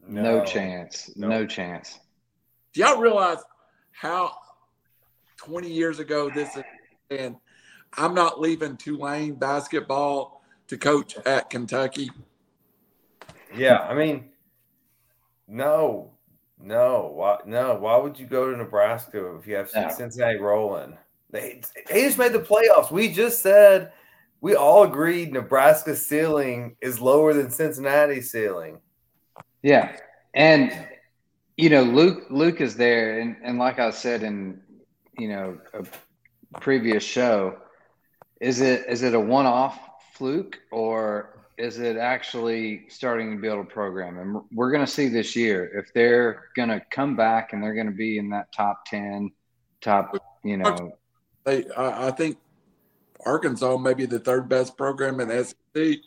no, 0.06 0.44
chance. 0.44 1.10
No. 1.16 1.28
No 1.28 1.46
chance. 1.46 1.98
Do 2.74 2.80
y'all 2.80 3.00
realize 3.00 3.38
how 3.92 4.34
20 5.38 5.72
years 5.72 5.98
ago 5.98 6.28
this 6.28 6.54
is? 6.58 6.64
And 7.10 7.36
I'm 7.94 8.12
not 8.12 8.38
leaving 8.38 8.76
Tulane 8.76 9.34
basketball 9.34 10.42
to 10.66 10.76
coach 10.76 11.16
at 11.24 11.48
Kentucky. 11.48 12.10
Yeah, 13.56 13.78
I 13.78 13.94
mean, 13.94 14.28
no, 15.46 16.10
no, 16.60 17.12
why, 17.14 17.38
no. 17.46 17.76
Why 17.76 17.96
would 17.96 18.18
you 18.18 18.26
go 18.26 18.50
to 18.50 18.56
Nebraska 18.56 19.36
if 19.36 19.46
you 19.46 19.54
have 19.54 19.70
No. 19.74 19.88
Cincinnati 19.90 20.38
rolling? 20.38 20.96
They 21.30 21.60
they 21.88 22.02
just 22.02 22.18
made 22.18 22.32
the 22.32 22.40
playoffs. 22.40 22.90
We 22.90 23.12
just 23.12 23.42
said 23.42 23.92
we 24.40 24.54
all 24.54 24.84
agreed 24.84 25.32
Nebraska's 25.32 26.04
ceiling 26.04 26.76
is 26.80 27.00
lower 27.00 27.34
than 27.34 27.50
Cincinnati's 27.50 28.30
ceiling. 28.30 28.80
Yeah, 29.62 29.96
and 30.34 30.72
you 31.56 31.70
know, 31.70 31.82
Luke 31.82 32.24
Luke 32.30 32.60
is 32.60 32.76
there, 32.76 33.20
and 33.20 33.36
and 33.42 33.58
like 33.58 33.78
I 33.78 33.90
said 33.90 34.22
in 34.22 34.60
you 35.18 35.28
know 35.28 35.58
a 35.74 35.84
previous 36.60 37.04
show, 37.04 37.58
is 38.40 38.60
it 38.60 38.86
is 38.88 39.02
it 39.02 39.14
a 39.14 39.20
one 39.20 39.46
off 39.46 39.78
fluke 40.14 40.58
or 40.70 41.37
is 41.58 41.78
it 41.80 41.96
actually 41.96 42.84
starting 42.88 43.32
to 43.32 43.36
build 43.42 43.58
a 43.58 43.68
program? 43.68 44.18
And 44.18 44.40
we're 44.52 44.70
going 44.70 44.84
to 44.84 44.90
see 44.90 45.08
this 45.08 45.34
year 45.34 45.70
if 45.78 45.92
they're 45.92 46.44
going 46.54 46.68
to 46.68 46.80
come 46.90 47.16
back 47.16 47.52
and 47.52 47.62
they're 47.62 47.74
going 47.74 47.86
to 47.88 47.92
be 47.92 48.18
in 48.18 48.30
that 48.30 48.52
top 48.52 48.84
ten, 48.86 49.32
top 49.80 50.16
you 50.44 50.56
know. 50.56 50.92
They, 51.44 51.68
I, 51.76 52.08
I 52.08 52.10
think 52.12 52.38
Arkansas 53.26 53.76
may 53.78 53.94
be 53.94 54.06
the 54.06 54.20
third 54.20 54.48
best 54.48 54.76
program 54.76 55.18
in 55.20 55.28
the 55.28 55.44
SEC, 55.44 55.98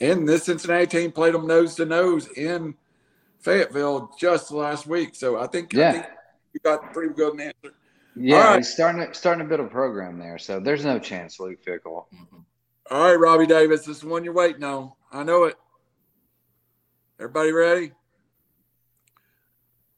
and 0.00 0.28
this 0.28 0.44
Cincinnati 0.44 0.86
team 0.86 1.12
played 1.12 1.34
them 1.34 1.46
nose 1.46 1.74
to 1.76 1.86
nose 1.86 2.28
in 2.36 2.74
Fayetteville 3.40 4.10
just 4.18 4.50
last 4.50 4.86
week. 4.86 5.14
So 5.14 5.38
I 5.38 5.46
think, 5.46 5.74
I 5.74 5.78
Yeah. 5.78 5.92
think 5.92 6.06
you 6.52 6.60
got 6.62 6.92
pretty 6.92 7.14
good 7.14 7.40
answer. 7.40 7.74
Yeah, 8.16 8.48
right. 8.48 8.56
he's 8.58 8.72
starting 8.72 9.00
to 9.06 9.12
starting 9.14 9.44
to 9.44 9.48
build 9.48 9.66
a 9.66 9.70
program 9.70 10.18
there, 10.18 10.38
so 10.38 10.60
there's 10.60 10.84
no 10.84 10.98
chance 10.98 11.40
Luke 11.40 11.64
Fickell. 11.64 12.04
Mhm. 12.14 12.44
All 12.90 13.00
right, 13.00 13.18
Robbie 13.18 13.46
Davis, 13.46 13.86
this 13.86 13.96
is 13.96 14.02
the 14.02 14.08
one 14.08 14.24
you're 14.24 14.34
waiting 14.34 14.62
on. 14.62 14.92
I 15.10 15.22
know 15.22 15.44
it. 15.44 15.56
Everybody 17.18 17.52
ready? 17.52 17.92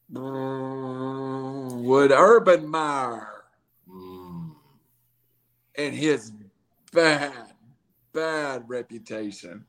Would 0.09 2.11
Urban 2.11 2.67
Meyer 2.67 3.43
and 5.75 5.93
his 5.93 6.31
bad, 6.93 7.33
bad 8.13 8.63
reputation 8.67 9.65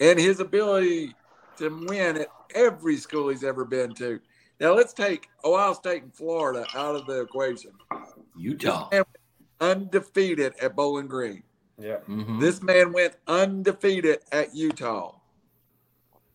and 0.00 0.18
his 0.18 0.40
ability 0.40 1.14
to 1.58 1.86
win 1.88 2.18
at 2.18 2.28
every 2.54 2.96
school 2.96 3.28
he's 3.28 3.44
ever 3.44 3.64
been 3.64 3.94
to. 3.94 4.20
Now 4.60 4.74
let's 4.74 4.92
take 4.92 5.28
Ohio 5.44 5.72
State 5.72 6.02
and 6.02 6.14
Florida 6.14 6.66
out 6.74 6.96
of 6.96 7.06
the 7.06 7.20
equation. 7.20 7.72
Utah. 8.36 8.88
This 8.90 8.98
man 8.98 9.04
went 9.60 9.78
undefeated 9.78 10.54
at 10.60 10.74
Bowling 10.74 11.06
Green. 11.06 11.42
Yeah, 11.78 11.98
Mhm. 12.08 12.40
This 12.40 12.60
man 12.60 12.92
went 12.92 13.14
undefeated 13.26 14.20
at 14.32 14.54
Utah. 14.54 15.14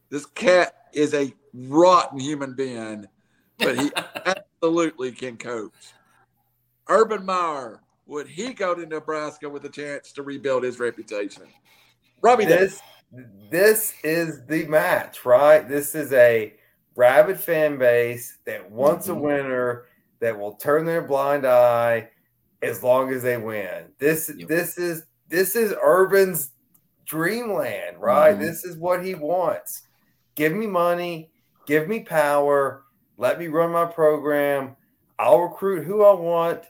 This 0.09 0.25
cat 0.25 0.87
is 0.93 1.13
a 1.13 1.33
rotten 1.53 2.19
human 2.19 2.53
being, 2.55 3.07
but 3.57 3.77
he 3.77 3.91
absolutely 4.25 5.11
can 5.11 5.37
coach. 5.37 5.93
Urban 6.87 7.25
Meyer, 7.25 7.81
would 8.05 8.27
he 8.27 8.53
go 8.53 8.73
to 8.75 8.85
Nebraska 8.85 9.49
with 9.49 9.65
a 9.65 9.69
chance 9.69 10.11
to 10.13 10.23
rebuild 10.23 10.63
his 10.63 10.79
reputation? 10.79 11.43
Robbie 12.21 12.45
Davis. 12.45 12.81
this 13.11 13.23
this 13.51 13.93
is 14.03 14.45
the 14.47 14.65
match, 14.65 15.23
right? 15.25 15.67
This 15.67 15.93
is 15.93 16.11
a 16.13 16.55
rabid 16.95 17.39
fan 17.39 17.77
base 17.77 18.37
that 18.45 18.71
wants 18.71 19.07
a 19.07 19.11
Mhm. 19.11 19.21
winner 19.21 19.85
that 20.19 20.39
will 20.39 20.53
turn 20.55 20.85
their 20.85 21.01
blind 21.03 21.45
eye 21.45 22.09
as 22.61 22.81
long 22.81 23.11
as 23.11 23.21
they 23.21 23.37
win. 23.37 23.93
This 23.99 24.31
Yep. 24.35 24.47
this 24.47 24.77
is 24.77 25.03
this 25.27 25.55
is 25.55 25.73
Urban's 25.83 26.51
dreamland, 27.05 27.97
right? 27.99 28.35
Mhm. 28.35 28.39
This 28.39 28.63
is 28.63 28.77
what 28.77 29.03
he 29.03 29.15
wants. 29.15 29.83
Give 30.35 30.53
me 30.53 30.67
money, 30.67 31.31
give 31.65 31.87
me 31.87 32.01
power, 32.01 32.83
let 33.17 33.39
me 33.39 33.47
run 33.47 33.71
my 33.71 33.85
program. 33.85 34.75
I'll 35.19 35.41
recruit 35.41 35.83
who 35.83 36.03
I 36.03 36.13
want. 36.13 36.63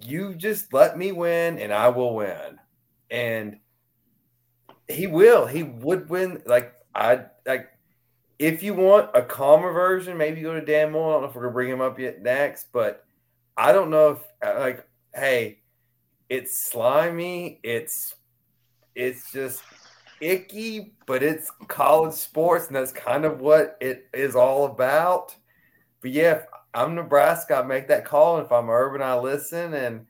You 0.00 0.34
just 0.34 0.72
let 0.72 0.96
me 0.96 1.12
win 1.12 1.58
and 1.58 1.72
I 1.72 1.88
will 1.88 2.14
win. 2.14 2.58
And 3.10 3.58
he 4.88 5.06
will. 5.06 5.46
He 5.46 5.62
would 5.62 6.08
win. 6.08 6.42
Like 6.46 6.74
I 6.94 7.26
like. 7.46 7.68
If 8.38 8.62
you 8.62 8.74
want 8.74 9.10
a 9.14 9.22
calmer 9.22 9.72
version, 9.72 10.16
maybe 10.16 10.40
go 10.40 10.54
to 10.54 10.64
Dan 10.64 10.92
Moore. 10.92 11.10
I 11.10 11.12
don't 11.14 11.22
know 11.22 11.28
if 11.28 11.34
we're 11.34 11.42
gonna 11.42 11.52
bring 11.52 11.70
him 11.70 11.80
up 11.80 11.98
yet 11.98 12.20
next, 12.20 12.72
but 12.72 13.04
I 13.56 13.72
don't 13.72 13.90
know 13.90 14.10
if 14.12 14.18
uh, 14.46 14.60
like. 14.60 14.86
Hey, 15.14 15.60
it's 16.34 16.56
slimy. 16.56 17.60
It's 17.62 18.14
it's 18.94 19.32
just 19.32 19.62
icky, 20.20 20.94
but 21.06 21.22
it's 21.22 21.50
college 21.68 22.14
sports, 22.14 22.66
and 22.68 22.76
that's 22.76 22.92
kind 22.92 23.24
of 23.24 23.40
what 23.40 23.76
it 23.80 24.08
is 24.12 24.34
all 24.36 24.66
about. 24.66 25.34
But 26.00 26.10
yeah, 26.10 26.32
if 26.36 26.46
I'm 26.74 26.94
Nebraska, 26.94 27.56
I 27.56 27.62
make 27.62 27.88
that 27.88 28.04
call. 28.04 28.36
And 28.36 28.46
if 28.46 28.52
I'm 28.52 28.68
Urban, 28.68 29.00
I 29.02 29.16
listen. 29.16 29.74
And 29.74 30.06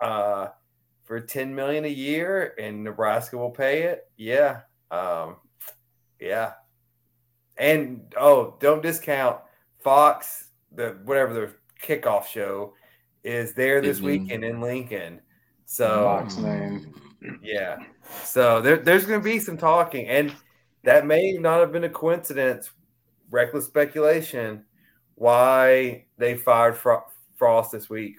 uh, 0.00 0.48
for 1.04 1.20
10 1.20 1.54
million 1.54 1.84
a 1.84 1.88
year 1.88 2.54
and 2.58 2.84
Nebraska 2.84 3.36
will 3.36 3.50
pay 3.50 3.82
it. 3.82 4.08
Yeah. 4.16 4.60
Um, 4.90 5.36
yeah. 6.20 6.52
And 7.56 8.12
oh, 8.16 8.56
don't 8.60 8.82
discount 8.82 9.40
Fox, 9.80 10.48
the 10.74 10.98
whatever 11.04 11.34
the 11.34 11.54
kickoff 11.82 12.26
show 12.26 12.74
is 13.22 13.54
there 13.54 13.80
this 13.80 14.00
Mhm. 14.00 14.04
weekend 14.04 14.44
in 14.44 14.60
Lincoln. 14.60 15.20
So 15.66 16.04
Fox 16.04 16.36
name. 16.36 16.94
yeah. 17.42 17.78
So 18.22 18.60
there, 18.60 18.76
there's 18.76 19.06
going 19.06 19.20
to 19.20 19.24
be 19.24 19.38
some 19.38 19.56
talking, 19.56 20.06
and 20.06 20.34
that 20.82 21.06
may 21.06 21.32
not 21.32 21.60
have 21.60 21.72
been 21.72 21.84
a 21.84 21.88
coincidence, 21.88 22.70
reckless 23.30 23.64
speculation, 23.64 24.64
why 25.14 26.04
they 26.18 26.36
fired 26.36 26.76
Fro- 26.76 27.04
Frost 27.36 27.72
this 27.72 27.88
week. 27.88 28.18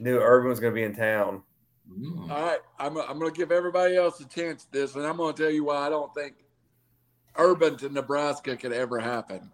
Knew 0.00 0.18
Urban 0.18 0.48
was 0.48 0.60
going 0.60 0.72
to 0.72 0.74
be 0.74 0.84
in 0.84 0.94
town. 0.94 1.42
Mm. 1.90 2.30
All 2.30 2.42
right, 2.42 2.58
I'm, 2.78 2.96
I'm 2.96 3.18
going 3.18 3.32
to 3.32 3.36
give 3.36 3.52
everybody 3.52 3.96
else 3.96 4.20
a 4.20 4.28
chance 4.28 4.64
at 4.64 4.72
this, 4.72 4.94
and 4.94 5.06
I'm 5.06 5.16
going 5.16 5.34
to 5.34 5.42
tell 5.42 5.52
you 5.52 5.64
why 5.64 5.86
I 5.86 5.90
don't 5.90 6.12
think 6.14 6.34
Urban 7.36 7.76
to 7.78 7.88
Nebraska 7.88 8.56
could 8.56 8.72
ever 8.72 8.98
happen. 8.98 9.50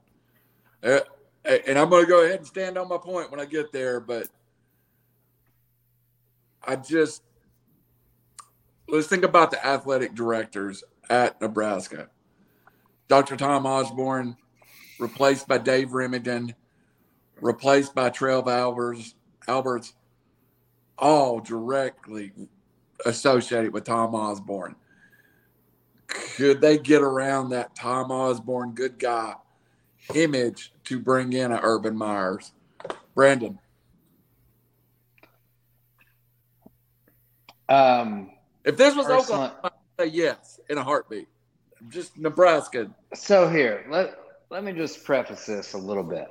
Uh, 0.82 1.00
and 1.44 1.78
I'm 1.78 1.90
going 1.90 2.04
to 2.04 2.10
go 2.10 2.24
ahead 2.24 2.38
and 2.38 2.46
stand 2.46 2.78
on 2.78 2.88
my 2.88 2.98
point 2.98 3.30
when 3.30 3.40
I 3.40 3.44
get 3.44 3.72
there, 3.72 4.00
but 4.00 4.28
I 6.66 6.76
just 6.76 7.22
let's 8.88 9.06
think 9.06 9.24
about 9.24 9.50
the 9.50 9.64
athletic 9.64 10.14
directors 10.14 10.84
at 11.08 11.40
Nebraska. 11.40 12.08
Dr. 13.08 13.36
Tom 13.36 13.66
Osborne, 13.66 14.36
replaced 14.98 15.48
by 15.48 15.58
Dave 15.58 15.88
Rimington, 15.88 16.54
replaced 17.40 17.94
by 17.94 18.10
Trev 18.10 18.46
Alberts, 18.46 19.14
Alberts, 19.48 19.94
all 20.98 21.40
directly 21.40 22.32
associated 23.04 23.72
with 23.72 23.84
Tom 23.84 24.14
Osborne. 24.14 24.76
Could 26.06 26.60
they 26.60 26.78
get 26.78 27.02
around 27.02 27.50
that 27.50 27.74
Tom 27.74 28.10
Osborne 28.10 28.72
good 28.74 28.98
guy 28.98 29.34
image 30.14 30.72
to 30.84 30.98
bring 30.98 31.32
in 31.32 31.52
a 31.52 31.60
Urban 31.62 31.96
Meyers? 31.96 32.52
Brandon. 33.14 33.58
Um, 37.70 38.32
if 38.64 38.76
this 38.76 38.94
was 38.94 39.06
Oklahoma, 39.06 39.54
I'd 39.64 39.72
say 39.98 40.06
yes 40.08 40.60
in 40.68 40.76
a 40.76 40.84
heartbeat. 40.84 41.28
Just 41.88 42.18
Nebraska. 42.18 42.90
So 43.14 43.48
here, 43.48 43.86
let 43.88 44.18
let 44.50 44.64
me 44.64 44.72
just 44.72 45.04
preface 45.04 45.46
this 45.46 45.72
a 45.72 45.78
little 45.78 46.02
bit. 46.02 46.26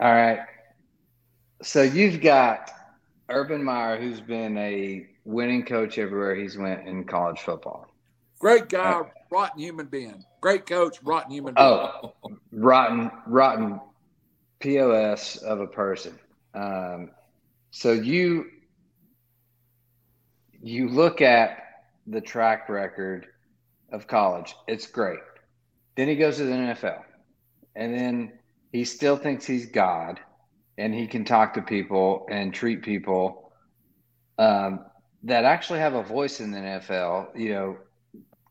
All 0.00 0.12
right. 0.12 0.40
So 1.62 1.82
you've 1.82 2.20
got 2.20 2.70
Urban 3.28 3.62
Meyer, 3.62 4.00
who's 4.00 4.20
been 4.20 4.56
a 4.58 5.06
winning 5.24 5.64
coach 5.64 5.98
everywhere 5.98 6.34
he's 6.34 6.56
went 6.56 6.88
in 6.88 7.04
college 7.04 7.40
football. 7.40 7.86
Great 8.38 8.68
guy, 8.68 8.92
uh, 8.92 9.04
rotten 9.30 9.60
human 9.60 9.86
being. 9.86 10.24
Great 10.40 10.66
coach, 10.66 10.98
rotten 11.02 11.30
human 11.30 11.54
being. 11.54 11.66
Oh, 11.66 12.12
rotten, 12.52 13.10
rotten 13.26 13.80
POS 14.60 15.36
of 15.36 15.60
a 15.60 15.66
person. 15.66 16.18
Um, 16.52 17.10
so 17.70 17.92
you 17.92 18.50
you 20.64 20.88
look 20.88 21.20
at 21.20 21.58
the 22.06 22.22
track 22.22 22.70
record 22.70 23.26
of 23.92 24.06
college, 24.06 24.54
it's 24.66 24.86
great. 24.86 25.18
Then 25.94 26.08
he 26.08 26.16
goes 26.16 26.38
to 26.38 26.44
the 26.44 26.52
NFL, 26.52 27.02
and 27.76 27.94
then 27.94 28.32
he 28.72 28.84
still 28.86 29.18
thinks 29.18 29.44
he's 29.44 29.66
God, 29.66 30.18
and 30.78 30.94
he 30.94 31.06
can 31.06 31.24
talk 31.24 31.52
to 31.54 31.62
people 31.62 32.26
and 32.30 32.52
treat 32.52 32.82
people 32.82 33.52
um, 34.38 34.86
that 35.24 35.44
actually 35.44 35.80
have 35.80 35.92
a 35.94 36.02
voice 36.02 36.40
in 36.40 36.50
the 36.50 36.58
NFL. 36.58 37.38
You 37.38 37.50
know, 37.50 37.76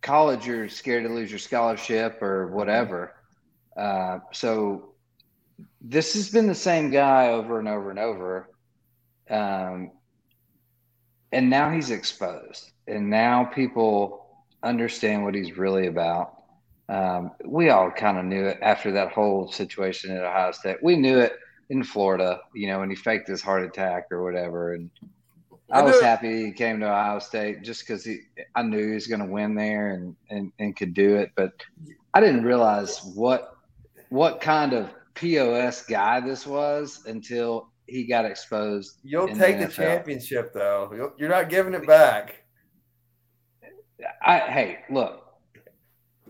college, 0.01 0.45
you're 0.45 0.69
scared 0.69 1.05
to 1.05 1.09
lose 1.09 1.31
your 1.31 1.39
scholarship 1.39 2.21
or 2.21 2.47
whatever. 2.47 3.15
Uh, 3.75 4.19
so 4.31 4.93
this 5.81 6.13
has 6.13 6.29
been 6.29 6.45
the 6.45 6.53
same 6.53 6.91
guy 6.91 7.29
over 7.29 7.57
and 7.57 7.67
over 7.67 7.89
and 7.89 7.99
over. 7.99 8.49
Um, 9.31 9.91
and 11.33 11.49
now 11.49 11.69
he's 11.71 11.91
exposed, 11.91 12.71
and 12.87 13.09
now 13.09 13.43
people 13.43 14.25
understand 14.61 15.23
what 15.23 15.35
he's 15.35 15.57
really 15.57 15.87
about. 15.87 16.35
Um, 16.87 17.31
we 17.43 17.69
all 17.69 17.91
kind 17.91 18.17
of 18.17 18.25
knew 18.25 18.45
it 18.45 18.59
after 18.61 18.91
that 18.91 19.11
whole 19.11 19.51
situation 19.51 20.15
at 20.15 20.23
Ohio 20.23 20.51
State. 20.51 20.77
We 20.81 20.95
knew 20.95 21.19
it 21.19 21.33
in 21.69 21.83
Florida, 21.83 22.39
you 22.53 22.67
know, 22.67 22.79
when 22.79 22.89
he 22.89 22.95
faked 22.95 23.27
his 23.27 23.41
heart 23.41 23.63
attack 23.63 24.11
or 24.11 24.23
whatever. 24.23 24.73
And 24.73 24.89
I 25.71 25.81
was 25.81 25.99
happy 26.01 26.45
he 26.45 26.51
came 26.51 26.79
to 26.81 26.85
Ohio 26.85 27.19
State 27.19 27.63
just 27.63 27.81
because 27.81 28.05
he, 28.05 28.19
I 28.55 28.61
knew 28.61 28.85
he 28.85 28.93
was 28.93 29.07
going 29.07 29.21
to 29.21 29.25
win 29.25 29.55
there 29.55 29.91
and, 29.91 30.15
and, 30.29 30.51
and 30.59 30.75
could 30.75 30.93
do 30.93 31.15
it. 31.15 31.31
But 31.35 31.53
I 32.13 32.19
didn't 32.19 32.43
realize 32.43 32.99
what 33.15 33.57
what 34.09 34.39
kind 34.39 34.73
of 34.73 34.91
POS 35.15 35.85
guy 35.85 36.19
this 36.19 36.45
was 36.45 37.03
until 37.07 37.69
he 37.87 38.05
got 38.05 38.25
exposed. 38.25 38.99
You'll 39.03 39.27
take 39.27 39.59
the, 39.59 39.67
the, 39.67 39.71
championship 39.71 40.53
though. 40.53 41.11
You're 41.17 41.29
not 41.29 41.49
giving 41.49 41.73
it 41.73 41.85
back. 41.85 42.43
I 44.21 44.39
hey, 44.39 44.79
look. 44.89 45.21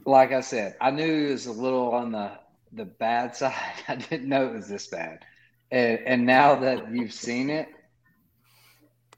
Like 0.06 0.34
I 0.34 0.42
said, 0.42 0.76
I 0.82 0.92
knew 0.92 1.28
he 1.28 1.32
was 1.32 1.46
a 1.46 1.52
little 1.52 1.94
on 1.94 2.12
the 2.12 2.32
the 2.74 2.86
bad 2.86 3.36
side. 3.36 3.54
I 3.88 3.96
didn't 3.96 4.28
know 4.28 4.48
it 4.48 4.54
was 4.54 4.68
this 4.68 4.88
bad. 4.88 5.20
And 5.72 6.00
and 6.06 6.26
now 6.26 6.56
that 6.56 6.92
you've 6.92 7.14
seen 7.14 7.50
it, 7.50 7.68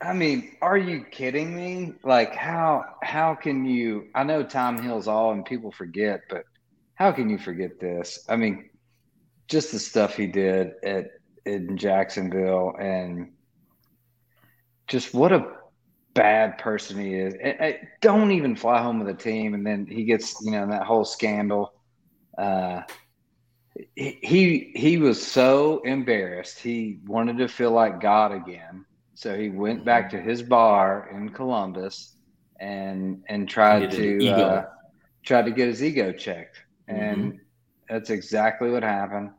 I 0.01 0.13
mean, 0.13 0.55
are 0.61 0.77
you 0.77 1.03
kidding 1.03 1.55
me? 1.55 1.93
Like 2.03 2.35
how 2.35 2.83
how 3.01 3.35
can 3.35 3.65
you 3.65 4.07
I 4.13 4.23
know 4.23 4.43
time 4.43 4.81
heals 4.81 5.07
all 5.07 5.31
and 5.31 5.45
people 5.45 5.71
forget, 5.71 6.21
but 6.29 6.43
how 6.95 7.11
can 7.11 7.29
you 7.29 7.37
forget 7.37 7.79
this? 7.79 8.25
I 8.29 8.35
mean, 8.35 8.69
just 9.47 9.71
the 9.71 9.79
stuff 9.79 10.15
he 10.15 10.27
did 10.27 10.73
at 10.83 11.07
in 11.45 11.77
Jacksonville 11.77 12.75
and 12.79 13.31
just 14.87 15.13
what 15.13 15.31
a 15.31 15.47
bad 16.13 16.57
person 16.57 16.99
he 16.99 17.13
is. 17.15 17.33
And, 17.35 17.59
and 17.59 17.75
don't 18.01 18.31
even 18.31 18.55
fly 18.55 18.81
home 18.81 18.99
with 18.99 19.09
a 19.09 19.17
team. 19.17 19.53
And 19.53 19.65
then 19.65 19.85
he 19.85 20.03
gets, 20.05 20.43
you 20.43 20.51
know, 20.51 20.67
that 20.67 20.83
whole 20.83 21.05
scandal. 21.05 21.73
Uh, 22.37 22.81
he 23.95 24.71
he 24.75 24.97
was 24.97 25.25
so 25.25 25.79
embarrassed. 25.81 26.59
He 26.59 26.99
wanted 27.05 27.37
to 27.37 27.47
feel 27.47 27.71
like 27.71 27.99
God 27.99 28.31
again. 28.31 28.85
So 29.15 29.37
he 29.37 29.49
went 29.49 29.85
back 29.85 30.09
to 30.11 30.21
his 30.21 30.41
bar 30.41 31.09
in 31.13 31.29
Columbus 31.29 32.15
and 32.59 33.23
and 33.27 33.47
tried 33.47 33.91
to 33.91 34.27
uh, 34.29 34.65
tried 35.23 35.45
to 35.45 35.51
get 35.51 35.67
his 35.67 35.83
ego 35.83 36.13
checked. 36.13 36.57
And 36.87 37.17
mm-hmm. 37.17 37.37
that's 37.89 38.09
exactly 38.09 38.69
what 38.69 38.83
happened. 38.83 39.31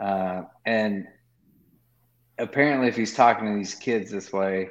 Uh, 0.00 0.42
and 0.66 1.06
apparently 2.38 2.88
if 2.88 2.96
he's 2.96 3.14
talking 3.14 3.46
to 3.46 3.56
these 3.56 3.74
kids 3.74 4.10
this 4.10 4.32
way, 4.32 4.70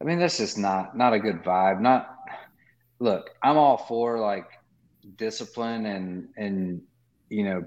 I 0.00 0.04
mean 0.04 0.18
that's 0.18 0.38
just 0.38 0.58
not 0.58 0.96
not 0.96 1.12
a 1.12 1.18
good 1.18 1.42
vibe. 1.42 1.80
Not 1.80 2.16
look, 2.98 3.30
I'm 3.42 3.56
all 3.56 3.76
for 3.76 4.18
like 4.18 4.46
discipline 5.16 5.86
and 5.86 6.28
and 6.36 6.82
you 7.28 7.44
know 7.44 7.64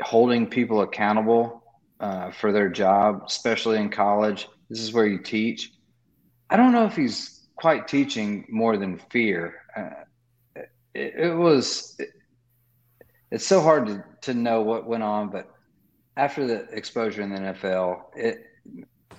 holding 0.00 0.46
people 0.46 0.82
accountable 0.82 1.62
uh, 2.00 2.30
for 2.30 2.52
their 2.52 2.68
job, 2.68 3.22
especially 3.26 3.78
in 3.78 3.90
college. 3.90 4.48
This 4.68 4.80
is 4.80 4.92
where 4.92 5.06
you 5.06 5.18
teach. 5.18 5.72
I 6.50 6.56
don't 6.56 6.72
know 6.72 6.84
if 6.84 6.96
he's 6.96 7.46
quite 7.56 7.88
teaching 7.88 8.46
more 8.48 8.76
than 8.76 8.98
fear. 9.10 9.54
Uh, 9.76 10.62
it, 10.94 11.14
it, 11.16 11.34
was. 11.34 11.96
It, 11.98 12.10
it's 13.30 13.46
so 13.46 13.60
hard 13.60 13.86
to, 13.86 14.04
to 14.22 14.34
know 14.34 14.62
what 14.62 14.86
went 14.86 15.02
on, 15.02 15.30
but 15.30 15.50
after 16.16 16.46
the 16.46 16.68
exposure 16.70 17.22
in 17.22 17.30
the 17.30 17.38
NFL, 17.38 18.02
it 18.14 18.44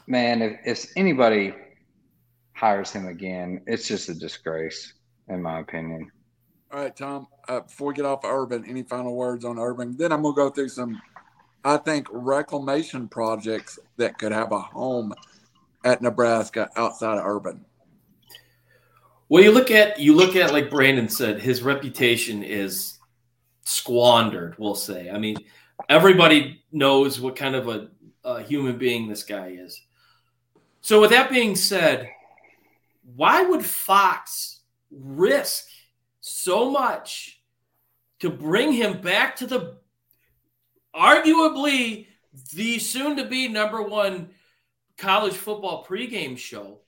man, 0.08 0.42
if, 0.42 0.60
if 0.66 0.92
anybody 0.96 1.54
hires 2.54 2.92
him 2.92 3.08
again, 3.08 3.62
it's 3.68 3.88
just 3.88 4.10
a 4.10 4.14
disgrace, 4.14 4.94
in 5.28 5.42
my 5.42 5.60
opinion. 5.60 6.12
All 6.72 6.82
right, 6.82 6.96
Tom. 6.96 7.28
Uh, 7.48 7.62
before 7.62 7.90
we 7.90 7.94
get 7.94 8.06
off 8.06 8.26
Urban, 8.26 8.66
any 8.68 8.84
final 8.84 9.16
words 9.16 9.46
on 9.46 9.60
Urban? 9.60 9.96
Then 9.98 10.12
I'm 10.12 10.24
gonna 10.24 10.36
go 10.36 10.50
through 10.50 10.70
some, 10.70 11.02
I 11.64 11.78
think, 11.78 12.08
reclamation 12.12 13.08
projects 13.08 13.80
that 13.98 14.18
could 14.18 14.32
have 14.32 14.52
a 14.52 14.60
home 14.60 15.14
at 15.84 16.02
Nebraska 16.02 16.70
outside 16.76 17.18
of 17.18 17.26
Urban. 17.26 17.64
Well, 19.30 19.44
you 19.44 19.52
look 19.52 19.72
at 19.72 20.00
you 20.00 20.16
look 20.16 20.36
at 20.36 20.54
like 20.54 20.70
Brandon 20.70 21.10
said, 21.10 21.40
his 21.40 21.62
reputation 21.62 22.44
is 22.44 23.00
squandered. 23.64 24.56
We'll 24.58 24.76
say. 24.76 25.10
I 25.10 25.18
mean, 25.18 25.38
everybody 25.90 26.64
knows 26.72 27.20
what 27.20 27.36
kind 27.36 27.56
of 27.56 27.68
a, 27.68 27.90
a 28.24 28.42
human 28.44 28.78
being 28.78 29.08
this 29.08 29.24
guy 29.24 29.56
is. 29.60 29.80
So, 30.86 31.02
with 31.02 31.10
that 31.10 31.32
being 31.32 31.56
said, 31.56 32.12
why 33.16 33.42
would 33.42 33.66
Fox 33.66 34.60
risk 34.92 35.66
so 36.22 36.70
much 36.70 37.42
to 38.20 38.30
bring 38.30 38.72
him 38.72 39.02
back 39.02 39.36
to 39.38 39.48
the 39.48 39.78
arguably 40.96 42.06
the 42.54 42.78
soon 42.78 43.18
to 43.18 43.26
be 43.26 43.48
number 43.48 43.82
one 43.82 44.30
college 44.96 45.34
football 45.34 45.84
pregame 45.84 46.38
show 46.38 46.82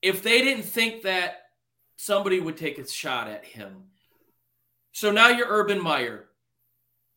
if 0.00 0.22
they 0.22 0.42
didn't 0.42 0.62
think 0.62 1.02
that 1.02 1.38
somebody 1.96 2.38
would 2.38 2.56
take 2.56 2.78
a 2.78 2.86
shot 2.86 3.26
at 3.26 3.44
him? 3.44 3.86
So 4.92 5.10
now 5.10 5.30
you're 5.30 5.48
Urban 5.48 5.82
Meyer. 5.82 6.26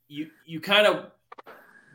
You 0.07 0.31
you 0.47 0.61
kind 0.61 0.87
of 0.87 1.11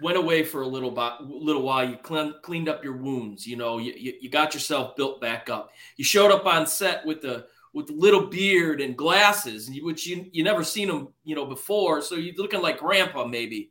went 0.00 0.16
away 0.16 0.42
for 0.42 0.62
a 0.62 0.66
little 0.66 0.92
little 1.20 1.62
while. 1.62 1.88
You 1.88 1.96
clean, 1.96 2.34
cleaned 2.42 2.68
up 2.68 2.82
your 2.82 2.96
wounds. 2.96 3.46
You 3.46 3.56
know, 3.56 3.78
you, 3.78 3.92
you, 3.96 4.14
you 4.20 4.30
got 4.30 4.54
yourself 4.54 4.96
built 4.96 5.20
back 5.20 5.48
up. 5.48 5.70
You 5.96 6.04
showed 6.04 6.30
up 6.30 6.46
on 6.46 6.66
set 6.66 7.04
with 7.04 7.22
the 7.22 7.46
with 7.72 7.90
little 7.90 8.26
beard 8.26 8.80
and 8.80 8.96
glasses, 8.96 9.70
which 9.82 10.06
you 10.06 10.26
you 10.32 10.44
never 10.44 10.64
seen 10.64 10.88
him 10.88 11.08
you 11.24 11.34
know 11.34 11.46
before. 11.46 12.00
So 12.02 12.14
you're 12.14 12.34
looking 12.36 12.62
like 12.62 12.78
grandpa 12.78 13.26
maybe. 13.26 13.70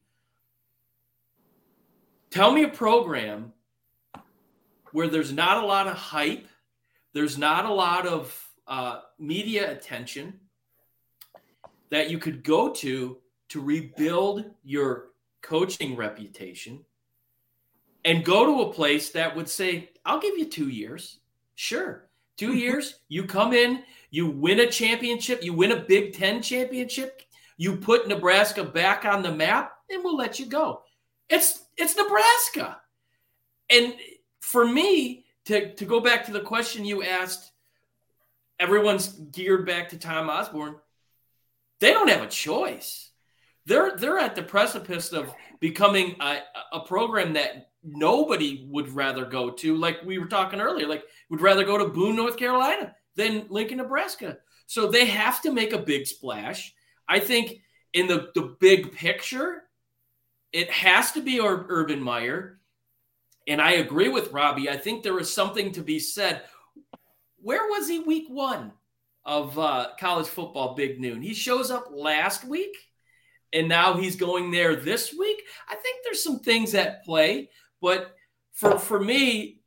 Tell 2.30 2.52
me 2.52 2.64
a 2.64 2.70
program 2.70 3.54
where 4.92 5.08
there's 5.08 5.32
not 5.32 5.64
a 5.64 5.66
lot 5.66 5.88
of 5.88 5.94
hype, 5.94 6.48
There's 7.14 7.38
not 7.38 7.66
a 7.66 7.74
lot 7.74 8.08
of 8.08 8.50
uh, 8.68 9.02
media 9.20 9.72
attention 9.72 10.40
that 11.90 12.10
you 12.10 12.18
could 12.18 12.44
go 12.44 12.70
to 12.70 13.18
to 13.50 13.62
rebuild 13.62 14.46
your 14.64 15.13
coaching 15.44 15.96
reputation 15.96 16.84
and 18.04 18.26
go 18.26 18.46
to 18.46 18.70
a 18.70 18.74
place 18.74 19.12
that 19.12 19.36
would 19.36 19.48
say, 19.48 19.92
I'll 20.04 20.20
give 20.20 20.38
you 20.38 20.46
two 20.46 20.70
years. 20.70 21.20
Sure. 21.54 22.10
Two 22.38 22.54
years, 22.58 23.00
you 23.10 23.26
come 23.26 23.54
in, 23.54 23.84
you 24.10 24.28
win 24.28 24.62
a 24.62 24.68
championship, 24.68 25.44
you 25.44 25.54
win 25.54 25.72
a 25.72 25.80
Big 25.80 26.14
Ten 26.14 26.42
championship, 26.42 27.22
you 27.58 27.78
put 27.78 28.08
Nebraska 28.08 28.64
back 28.64 29.06
on 29.06 29.22
the 29.22 29.32
map, 29.32 29.74
and 29.90 30.04
we'll 30.04 30.18
let 30.18 30.40
you 30.40 30.48
go. 30.48 30.82
It's 31.30 31.66
it's 31.78 31.96
Nebraska. 31.96 32.80
And 33.70 33.94
for 34.42 34.66
me, 34.66 35.26
to, 35.46 35.74
to 35.76 35.86
go 35.86 36.00
back 36.00 36.26
to 36.26 36.32
the 36.32 36.40
question 36.40 36.86
you 36.86 37.04
asked, 37.04 37.52
everyone's 38.60 39.08
geared 39.08 39.66
back 39.66 39.90
to 39.90 39.98
Tom 39.98 40.30
Osborne. 40.30 40.76
They 41.80 41.92
don't 41.92 42.10
have 42.10 42.22
a 42.22 42.28
choice. 42.28 43.10
They're 43.66 43.96
they're 43.96 44.20
at 44.20 44.36
the 44.36 44.44
precipice 44.44 45.14
of 45.14 45.34
becoming 45.60 46.16
a, 46.20 46.40
a 46.74 46.82
program 46.82 47.34
that 47.34 47.70
nobody 47.84 48.68
would 48.70 48.90
rather 48.90 49.26
go 49.26 49.52
to. 49.52 49.76
Like 49.76 50.04
we 50.04 50.18
were 50.18 50.28
talking 50.28 50.60
earlier, 50.60 50.88
like 50.88 51.04
would 51.30 51.42
rather 51.42 51.64
go 51.64 51.78
to 51.78 51.88
Boone, 51.88 52.16
North 52.16 52.38
Carolina 52.38 52.96
than 53.16 53.48
Lincoln, 53.50 53.78
Nebraska. 53.78 54.38
So 54.68 54.88
they 54.88 55.06
have 55.06 55.42
to 55.42 55.52
make 55.52 55.74
a 55.74 55.78
big 55.78 56.08
splash. 56.08 56.74
I 57.08 57.20
think 57.20 57.62
in 57.94 58.08
the, 58.08 58.30
the 58.34 58.56
big 58.60 58.92
picture, 58.92 59.64
it 60.52 60.70
has 60.72 61.12
to 61.14 61.22
be 61.22 61.40
Urban 61.40 62.02
Meyer. 62.02 62.60
And 63.48 63.62
I 63.62 63.74
agree 63.74 64.10
with 64.10 64.32
Robbie. 64.32 64.70
I 64.70 64.78
think 64.78 65.04
there 65.04 65.20
is 65.20 65.32
something 65.32 65.74
to 65.74 65.82
be 65.82 66.00
said. 66.00 66.44
Where 67.38 67.68
was 67.68 67.90
he 67.90 68.00
week 68.00 68.28
one 68.30 68.72
of 69.26 69.60
uh, 69.60 69.90
college 70.00 70.28
football 70.28 70.76
big 70.76 71.00
noon? 71.00 71.22
He 71.22 71.34
shows 71.34 71.70
up 71.70 71.90
last 71.92 72.46
week 72.46 72.76
and 73.54 73.68
now 73.68 73.96
he's 73.96 74.16
going 74.16 74.52
there 74.52 74.76
this 74.76 75.14
week. 75.18 75.44
I 75.70 75.76
think 75.76 76.04
there's 76.04 76.24
some 76.24 76.40
things 76.40 76.74
at 76.74 77.04
play, 77.06 77.50
but 77.82 78.16
for 78.52 78.78
for 78.78 79.00
me, 79.00 79.60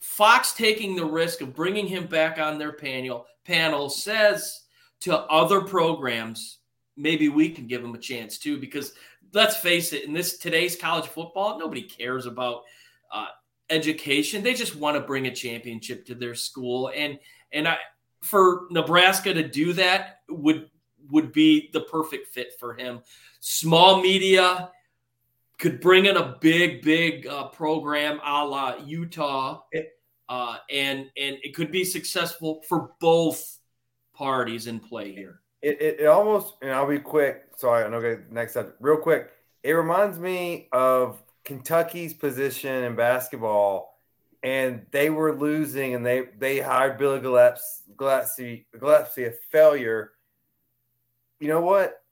Fox 0.00 0.52
taking 0.52 0.96
the 0.96 1.04
risk 1.04 1.40
of 1.40 1.54
bringing 1.54 1.86
him 1.86 2.06
back 2.06 2.38
on 2.38 2.58
their 2.58 2.72
panel 2.72 3.26
panel 3.44 3.88
says 3.88 4.62
to 5.00 5.18
other 5.18 5.62
programs, 5.62 6.58
maybe 6.96 7.28
we 7.28 7.48
can 7.48 7.66
give 7.66 7.82
him 7.82 7.94
a 7.94 7.98
chance 7.98 8.38
too. 8.38 8.58
Because 8.58 8.92
let's 9.32 9.56
face 9.56 9.92
it, 9.92 10.04
in 10.04 10.12
this 10.12 10.38
today's 10.38 10.76
college 10.76 11.06
football, 11.06 11.58
nobody 11.58 11.82
cares 11.82 12.26
about 12.26 12.62
uh, 13.12 13.26
education. 13.70 14.42
They 14.42 14.54
just 14.54 14.76
want 14.76 14.96
to 14.96 15.02
bring 15.02 15.26
a 15.26 15.34
championship 15.34 16.06
to 16.06 16.14
their 16.14 16.34
school, 16.34 16.90
and 16.94 17.18
and 17.52 17.66
I 17.68 17.78
for 18.22 18.66
Nebraska 18.70 19.32
to 19.32 19.46
do 19.46 19.72
that 19.74 20.20
would 20.28 20.70
would 21.10 21.32
be 21.32 21.70
the 21.72 21.80
perfect 21.82 22.28
fit 22.28 22.52
for 22.58 22.74
him. 22.74 23.00
Small 23.40 24.00
media 24.00 24.70
could 25.60 25.80
bring 25.80 26.06
in 26.06 26.16
a 26.16 26.36
big, 26.40 26.82
big 26.82 27.26
uh, 27.26 27.48
program 27.48 28.18
a 28.24 28.44
la 28.44 28.76
Utah, 28.76 29.60
uh, 30.28 30.56
and 30.70 31.10
and 31.16 31.36
it 31.42 31.54
could 31.54 31.70
be 31.70 31.84
successful 31.84 32.62
for 32.68 32.92
both 33.00 33.58
parties 34.14 34.66
in 34.66 34.80
play 34.80 35.12
here. 35.12 35.40
It, 35.62 35.80
it, 35.80 36.00
it 36.00 36.06
almost, 36.06 36.54
and 36.62 36.70
I'll 36.72 36.88
be 36.88 36.98
quick. 36.98 37.42
Sorry, 37.56 37.84
I'm 37.84 37.92
okay. 37.94 38.22
Next 38.30 38.56
up, 38.56 38.74
real 38.80 38.96
quick. 38.96 39.30
It 39.62 39.72
reminds 39.72 40.18
me 40.18 40.68
of 40.72 41.22
Kentucky's 41.44 42.14
position 42.14 42.84
in 42.84 42.96
basketball, 42.96 43.98
and 44.42 44.86
they 44.90 45.10
were 45.10 45.36
losing, 45.36 45.94
and 45.94 46.04
they 46.04 46.28
they 46.38 46.60
hired 46.60 46.96
Billy 46.96 47.20
Gillispie, 47.20 47.94
Gillispie, 47.96 48.64
Gillispie 48.78 49.28
a 49.28 49.32
failure 49.50 50.12
you 51.40 51.48
know 51.48 51.60
what? 51.60 52.02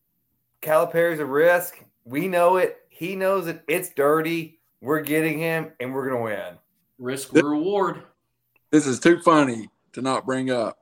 Calipari's 0.60 1.20
a 1.20 1.26
risk. 1.26 1.82
We 2.04 2.26
know 2.26 2.56
it. 2.56 2.78
He 2.88 3.14
knows 3.14 3.46
it. 3.46 3.62
It's 3.68 3.90
dirty. 3.90 4.58
We're 4.80 5.02
getting 5.02 5.38
him, 5.38 5.72
and 5.78 5.94
we're 5.94 6.08
gonna 6.08 6.22
win. 6.22 6.58
Risk 6.98 7.32
reward. 7.32 8.02
This 8.70 8.86
is 8.86 8.98
too 8.98 9.20
funny 9.20 9.68
to 9.92 10.02
not 10.02 10.26
bring 10.26 10.50
up. 10.50 10.78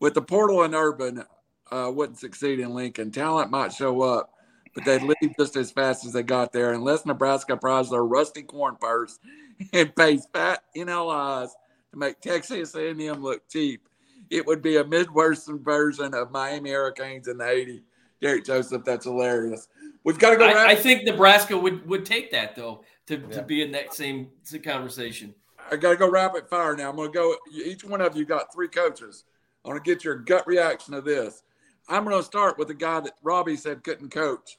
With 0.00 0.14
the 0.14 0.22
portal 0.22 0.62
and 0.62 0.74
Urban 0.74 1.24
uh, 1.70 1.90
wouldn't 1.94 2.18
succeed 2.18 2.58
in 2.58 2.74
Lincoln. 2.74 3.10
Talent 3.10 3.50
might 3.50 3.72
show 3.72 4.02
up, 4.02 4.32
but 4.74 4.84
they'd 4.84 5.02
leave 5.02 5.36
just 5.38 5.56
as 5.56 5.70
fast 5.70 6.04
as 6.04 6.12
they 6.12 6.22
got 6.22 6.52
there 6.52 6.72
unless 6.72 7.06
Nebraska 7.06 7.56
prize 7.56 7.90
their 7.90 8.04
rusty 8.04 8.42
corn 8.42 8.76
purse 8.80 9.18
and 9.72 9.94
pays 9.94 10.26
fat 10.32 10.64
NLIs 10.76 11.50
to 11.92 11.98
make 11.98 12.20
Texas 12.20 12.74
A&M 12.74 13.22
look 13.22 13.48
cheap 13.48 13.88
it 14.32 14.46
would 14.46 14.62
be 14.62 14.78
a 14.78 14.84
Midwestern 14.84 15.62
version 15.62 16.14
of 16.14 16.30
Miami 16.30 16.70
Hurricanes 16.70 17.28
in 17.28 17.36
the 17.36 17.44
80s. 17.44 17.82
Derek 18.22 18.44
Joseph, 18.44 18.82
that's 18.84 19.04
hilarious. 19.04 19.68
We've 20.04 20.18
got 20.18 20.30
to 20.30 20.36
go. 20.36 20.46
I, 20.46 20.70
I, 20.70 20.74
think 20.74 21.04
Nebraska 21.04 21.56
would, 21.56 21.86
would 21.86 22.06
take 22.06 22.30
that, 22.32 22.56
though, 22.56 22.82
to, 23.06 23.18
yeah. 23.18 23.28
to 23.28 23.42
be 23.42 23.62
in 23.62 23.72
that 23.72 23.92
same 23.94 24.30
conversation. 24.64 25.34
I 25.70 25.76
got 25.76 25.90
to 25.90 25.96
go 25.96 26.10
rapid 26.10 26.48
fire 26.48 26.74
now. 26.74 26.88
I'm 26.88 26.96
going 26.96 27.12
to 27.12 27.14
go. 27.14 27.36
Each 27.52 27.84
one 27.84 28.00
of 28.00 28.16
you 28.16 28.24
got 28.24 28.52
three 28.52 28.68
coaches. 28.68 29.24
I 29.64 29.68
want 29.68 29.84
to 29.84 29.88
get 29.88 30.02
your 30.02 30.16
gut 30.16 30.46
reaction 30.46 30.94
to 30.94 31.00
this. 31.00 31.42
I'm 31.88 32.04
going 32.04 32.16
to 32.16 32.22
start 32.22 32.58
with 32.58 32.68
the 32.68 32.74
guy 32.74 33.00
that 33.00 33.14
Robbie 33.22 33.56
said 33.56 33.84
couldn't 33.84 34.10
coach 34.10 34.58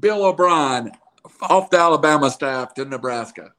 Bill 0.00 0.24
O'Brien 0.24 0.92
off 1.40 1.70
the 1.70 1.78
Alabama 1.78 2.30
staff 2.30 2.74
to 2.74 2.84
Nebraska. 2.84 3.52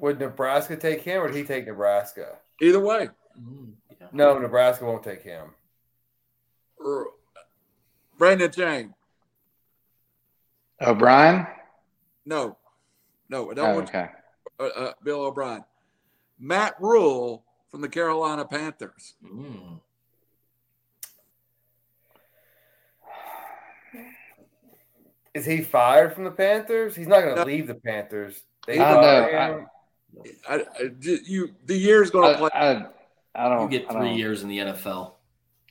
Would 0.00 0.20
Nebraska 0.20 0.76
take 0.76 1.02
him 1.02 1.22
or 1.22 1.26
would 1.26 1.34
he 1.34 1.44
take 1.44 1.66
Nebraska? 1.66 2.38
Either 2.60 2.80
way. 2.80 3.08
Mm, 3.38 3.72
yeah. 4.00 4.06
No, 4.12 4.38
Nebraska 4.38 4.84
won't 4.84 5.02
take 5.02 5.22
him. 5.22 5.50
Brandon 8.18 8.50
James. 8.50 8.92
O'Brien? 10.80 11.46
No. 12.24 12.56
No, 13.28 13.50
I 13.50 13.54
don't 13.54 13.70
oh, 13.70 13.74
want 13.74 13.88
okay. 13.88 14.08
Uh, 14.60 14.64
uh, 14.64 14.92
Bill 15.02 15.22
O'Brien. 15.22 15.64
Matt 16.38 16.74
Rhule 16.80 17.44
from 17.70 17.80
the 17.80 17.88
Carolina 17.88 18.44
Panthers. 18.44 19.14
Mm. 19.24 19.80
Is 25.34 25.44
he 25.44 25.60
fired 25.60 26.14
from 26.14 26.24
the 26.24 26.30
Panthers? 26.30 26.96
He's 26.96 27.06
not 27.06 27.20
going 27.20 27.34
to 27.34 27.40
no. 27.42 27.46
leave 27.46 27.66
the 27.66 27.74
Panthers. 27.74 28.42
They 28.66 28.80
I 28.80 28.92
know. 28.94 29.66
Him. 30.14 30.32
I, 30.48 30.54
I, 30.54 30.90
you 31.00 31.54
the 31.66 31.76
year's 31.76 32.10
going 32.10 32.32
to 32.32 32.38
play. 32.38 32.50
I, 32.54 32.86
I, 33.34 33.48
don't. 33.48 33.70
You 33.70 33.78
get 33.78 33.90
three 33.90 34.14
years 34.14 34.42
in 34.42 34.48
the 34.48 34.58
NFL. 34.58 35.12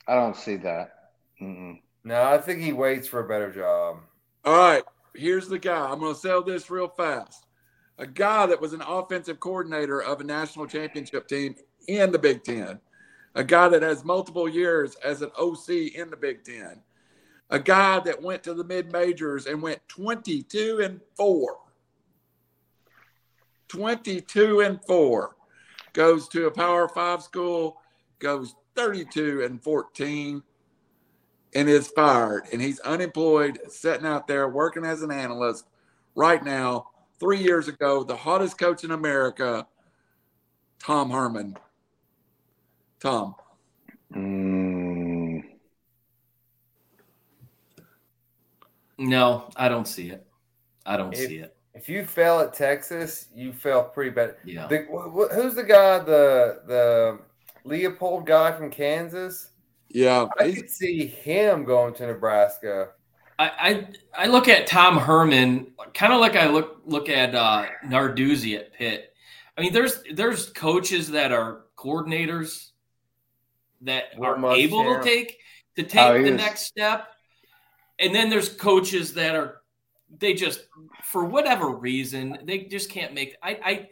I 0.06 0.14
don't 0.14 0.36
see 0.36 0.56
that. 0.56 1.10
Mm-mm. 1.40 1.80
No, 2.04 2.22
I 2.22 2.38
think 2.38 2.60
he 2.60 2.72
waits 2.72 3.08
for 3.08 3.20
a 3.20 3.28
better 3.28 3.52
job. 3.52 3.98
All 4.44 4.56
right, 4.56 4.84
here's 5.14 5.48
the 5.48 5.58
guy. 5.58 5.90
I'm 5.90 5.98
going 5.98 6.14
to 6.14 6.20
sell 6.20 6.42
this 6.42 6.70
real 6.70 6.88
fast. 6.88 7.46
A 7.98 8.06
guy 8.06 8.46
that 8.46 8.60
was 8.60 8.72
an 8.72 8.82
offensive 8.82 9.40
coordinator 9.40 10.02
of 10.02 10.20
a 10.20 10.24
national 10.24 10.66
championship 10.66 11.26
team 11.26 11.56
in 11.88 12.12
the 12.12 12.18
Big 12.18 12.44
Ten. 12.44 12.78
A 13.34 13.42
guy 13.42 13.68
that 13.68 13.82
has 13.82 14.04
multiple 14.04 14.48
years 14.48 14.96
as 15.04 15.22
an 15.22 15.30
OC 15.38 15.68
in 15.94 16.10
the 16.10 16.16
Big 16.16 16.44
Ten. 16.44 16.80
A 17.50 17.58
guy 17.58 18.00
that 18.00 18.22
went 18.22 18.42
to 18.44 18.54
the 18.54 18.64
mid 18.64 18.92
majors 18.92 19.46
and 19.46 19.62
went 19.62 19.86
22 19.88 20.80
and 20.82 21.00
four 21.16 21.58
22 23.68 24.60
and 24.60 24.82
4. 24.84 25.36
Goes 25.92 26.28
to 26.28 26.46
a 26.46 26.50
Power 26.50 26.88
5 26.88 27.22
school, 27.22 27.78
goes 28.18 28.54
32 28.74 29.42
and 29.44 29.62
14 29.62 30.42
and 31.54 31.68
is 31.68 31.88
fired. 31.88 32.44
And 32.52 32.60
he's 32.60 32.80
unemployed, 32.80 33.58
sitting 33.68 34.06
out 34.06 34.26
there 34.26 34.48
working 34.48 34.84
as 34.84 35.02
an 35.02 35.10
analyst 35.10 35.66
right 36.14 36.44
now. 36.44 36.88
Three 37.18 37.38
years 37.38 37.66
ago, 37.66 38.04
the 38.04 38.14
hottest 38.14 38.58
coach 38.58 38.84
in 38.84 38.90
America, 38.90 39.66
Tom 40.78 41.10
Herman. 41.10 41.56
Tom. 43.00 43.34
Mm. 44.14 45.42
No, 48.98 49.48
I 49.56 49.68
don't 49.68 49.88
see 49.88 50.10
it. 50.10 50.26
I 50.84 50.96
don't 50.96 51.16
see 51.16 51.38
it. 51.38 51.55
If 51.76 51.90
you 51.90 52.04
fail 52.06 52.40
at 52.40 52.54
Texas, 52.54 53.28
you 53.34 53.52
fail 53.52 53.84
pretty 53.84 54.10
bad. 54.10 54.36
Yeah. 54.44 54.66
The, 54.66 54.86
wh- 54.90 55.34
who's 55.34 55.54
the 55.54 55.62
guy? 55.62 55.98
The 55.98 56.62
the 56.66 57.18
Leipold 57.66 58.24
guy 58.24 58.52
from 58.52 58.70
Kansas. 58.70 59.50
Yeah, 59.88 60.26
I 60.38 60.52
could 60.52 60.70
see 60.70 61.06
him 61.06 61.64
going 61.64 61.94
to 61.94 62.06
Nebraska. 62.06 62.88
I, 63.38 63.50
I, 64.16 64.24
I 64.24 64.26
look 64.26 64.48
at 64.48 64.66
Tom 64.66 64.96
Herman 64.96 65.72
kind 65.92 66.12
of 66.12 66.20
like 66.20 66.36
I 66.36 66.48
look 66.48 66.80
look 66.86 67.10
at 67.10 67.34
uh, 67.34 67.66
Narduzzi 67.84 68.56
at 68.56 68.72
Pitt. 68.72 69.12
I 69.56 69.60
mean, 69.60 69.72
there's 69.72 70.02
there's 70.14 70.48
coaches 70.50 71.10
that 71.10 71.30
are 71.32 71.66
coordinators 71.76 72.70
that 73.82 74.04
are 74.18 74.52
able 74.54 74.82
to 74.82 75.02
take 75.02 75.38
to 75.76 75.82
take 75.82 76.00
oh, 76.00 76.22
the 76.22 76.30
next 76.30 76.62
step, 76.62 77.08
and 77.98 78.14
then 78.14 78.30
there's 78.30 78.48
coaches 78.48 79.12
that 79.14 79.34
are 79.34 79.60
they 80.18 80.34
just 80.34 80.60
for 81.02 81.24
whatever 81.24 81.68
reason 81.70 82.38
they 82.44 82.60
just 82.60 82.90
can't 82.90 83.12
make 83.14 83.36
I, 83.42 83.50
I 83.64 83.88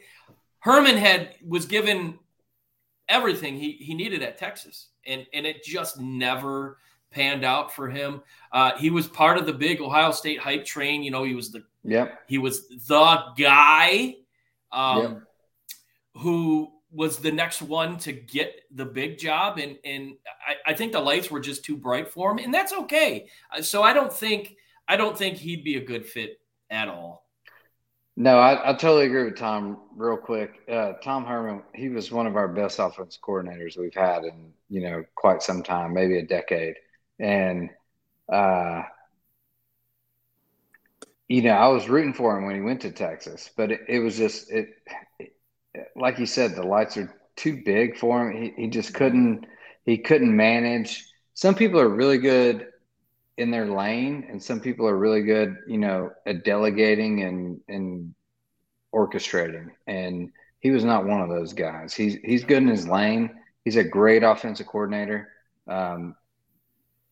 Herman 0.60 0.96
had 0.96 1.34
was 1.46 1.66
given 1.66 2.18
everything 3.08 3.56
he 3.56 3.72
he 3.72 3.94
needed 3.94 4.22
at 4.22 4.38
Texas, 4.38 4.88
and 5.06 5.26
and 5.34 5.46
it 5.46 5.62
just 5.64 6.00
never 6.00 6.78
panned 7.10 7.44
out 7.44 7.72
for 7.74 7.88
him. 7.88 8.22
Uh, 8.50 8.72
he 8.78 8.90
was 8.90 9.06
part 9.06 9.38
of 9.38 9.46
the 9.46 9.52
big 9.52 9.80
Ohio 9.80 10.10
State 10.10 10.40
hype 10.40 10.64
train. 10.64 11.02
You 11.02 11.10
know, 11.10 11.24
he 11.24 11.34
was 11.34 11.50
the 11.50 11.64
yeah 11.84 12.08
he 12.26 12.38
was 12.38 12.66
the 12.88 13.22
guy 13.36 14.16
um, 14.72 15.02
Yep. 15.02 15.22
who 16.14 16.72
was 16.90 17.18
the 17.18 17.32
next 17.32 17.60
one 17.60 17.98
to 17.98 18.12
get 18.12 18.62
the 18.70 18.84
big 18.84 19.18
job, 19.18 19.58
and 19.58 19.76
and 19.84 20.14
I, 20.46 20.70
I 20.72 20.74
think 20.74 20.92
the 20.92 21.00
lights 21.00 21.30
were 21.30 21.40
just 21.40 21.64
too 21.64 21.76
bright 21.76 22.08
for 22.08 22.30
him, 22.30 22.38
and 22.38 22.54
that's 22.54 22.72
okay. 22.72 23.28
Uh, 23.54 23.62
So 23.62 23.82
I 23.82 23.92
don't 23.92 24.12
think 24.12 24.56
I 24.88 24.96
don't 24.96 25.16
think 25.16 25.38
he'd 25.38 25.64
be 25.64 25.76
a 25.76 25.84
good 25.84 26.06
fit 26.06 26.38
at 26.70 26.88
all. 26.88 27.24
No, 28.16 28.38
I, 28.38 28.70
I 28.70 28.72
totally 28.74 29.06
agree 29.06 29.24
with 29.24 29.36
Tom. 29.36 29.78
Real 29.96 30.16
quick, 30.16 30.60
uh, 30.70 30.92
Tom 31.02 31.24
Herman, 31.24 31.62
he 31.74 31.88
was 31.88 32.12
one 32.12 32.26
of 32.28 32.36
our 32.36 32.46
best 32.46 32.78
offense 32.78 33.18
coordinators 33.20 33.76
we've 33.76 33.94
had 33.94 34.24
in 34.24 34.52
you 34.68 34.82
know 34.82 35.04
quite 35.16 35.42
some 35.42 35.62
time, 35.62 35.92
maybe 35.94 36.18
a 36.18 36.26
decade. 36.26 36.76
And 37.18 37.70
uh, 38.32 38.82
you 41.28 41.42
know, 41.42 41.50
I 41.50 41.68
was 41.68 41.88
rooting 41.88 42.12
for 42.12 42.36
him 42.36 42.46
when 42.46 42.54
he 42.54 42.60
went 42.60 42.82
to 42.82 42.92
Texas, 42.92 43.50
but 43.56 43.72
it, 43.72 43.80
it 43.88 43.98
was 43.98 44.16
just 44.16 44.50
it, 44.50 44.68
it, 45.18 45.32
like 45.96 46.18
you 46.20 46.26
said, 46.26 46.54
the 46.54 46.62
lights 46.62 46.96
are 46.96 47.12
too 47.34 47.62
big 47.64 47.98
for 47.98 48.30
him. 48.30 48.40
He 48.40 48.62
he 48.62 48.68
just 48.68 48.94
couldn't 48.94 49.46
he 49.84 49.98
couldn't 49.98 50.34
manage. 50.34 51.04
Some 51.34 51.56
people 51.56 51.80
are 51.80 51.88
really 51.88 52.18
good 52.18 52.68
in 53.36 53.50
their 53.50 53.66
lane 53.66 54.26
and 54.30 54.42
some 54.42 54.60
people 54.60 54.86
are 54.86 54.96
really 54.96 55.22
good 55.22 55.56
you 55.66 55.78
know 55.78 56.10
at 56.26 56.44
delegating 56.44 57.22
and 57.22 57.60
and 57.68 58.14
orchestrating. 58.94 59.70
And 59.86 60.30
he 60.60 60.70
was 60.70 60.84
not 60.84 61.04
one 61.06 61.20
of 61.20 61.28
those 61.28 61.52
guys. 61.52 61.92
He's 61.94 62.14
he's 62.24 62.44
good 62.44 62.62
in 62.62 62.68
his 62.68 62.86
lane. 62.88 63.30
He's 63.64 63.76
a 63.76 63.84
great 63.84 64.22
offensive 64.22 64.66
coordinator. 64.66 65.28
Um, 65.68 66.14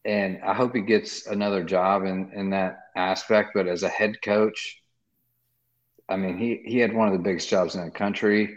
and 0.04 0.40
i 0.44 0.52
hope 0.52 0.74
he 0.74 0.80
gets 0.80 1.28
another 1.28 1.62
job 1.62 2.04
in 2.04 2.30
in 2.34 2.50
that 2.50 2.78
aspect. 2.96 3.50
But 3.54 3.68
as 3.68 3.82
a 3.82 3.88
head 3.88 4.20
coach 4.22 4.78
i 6.08 6.16
mean 6.16 6.36
he 6.36 6.60
he 6.64 6.78
had 6.78 6.92
one 6.92 7.06
of 7.08 7.14
the 7.14 7.20
biggest 7.20 7.48
jobs 7.48 7.76
in 7.76 7.84
the 7.84 7.90
country 7.90 8.56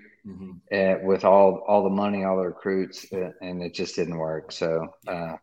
uh, 0.73 0.95
with 1.03 1.23
all 1.23 1.63
all 1.67 1.83
the 1.83 1.89
money 1.89 2.23
all 2.23 2.37
the 2.37 2.47
recruits 2.47 3.05
uh, 3.13 3.31
and 3.41 3.61
it 3.61 3.73
just 3.73 3.95
didn't 3.95 4.17
work. 4.17 4.51
So 4.51 4.87
uh, 5.07 5.35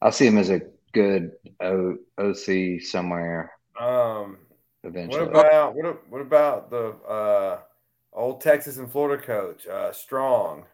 i'll 0.00 0.12
see 0.12 0.26
him 0.26 0.38
as 0.38 0.50
a 0.50 0.62
good 0.94 1.32
o, 1.60 1.98
oc 2.18 2.80
somewhere 2.80 3.52
Um, 3.78 4.38
eventually 4.84 5.26
what 5.26 5.30
about 5.46 5.74
what, 5.74 6.08
what 6.10 6.20
about 6.22 6.70
the 6.70 6.90
uh, 7.08 7.58
old 8.12 8.40
Texas 8.40 8.78
and 8.78 8.90
Florida 8.90 9.22
coach, 9.22 9.66
uh, 9.66 9.92
Strong? 9.92 10.64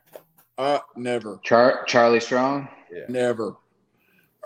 Uh, 0.59 0.79
never, 0.95 1.41
Char- 1.43 1.85
charlie 1.87 2.21
strong 2.21 2.69
Yeah, 2.93 3.05
never. 3.09 3.57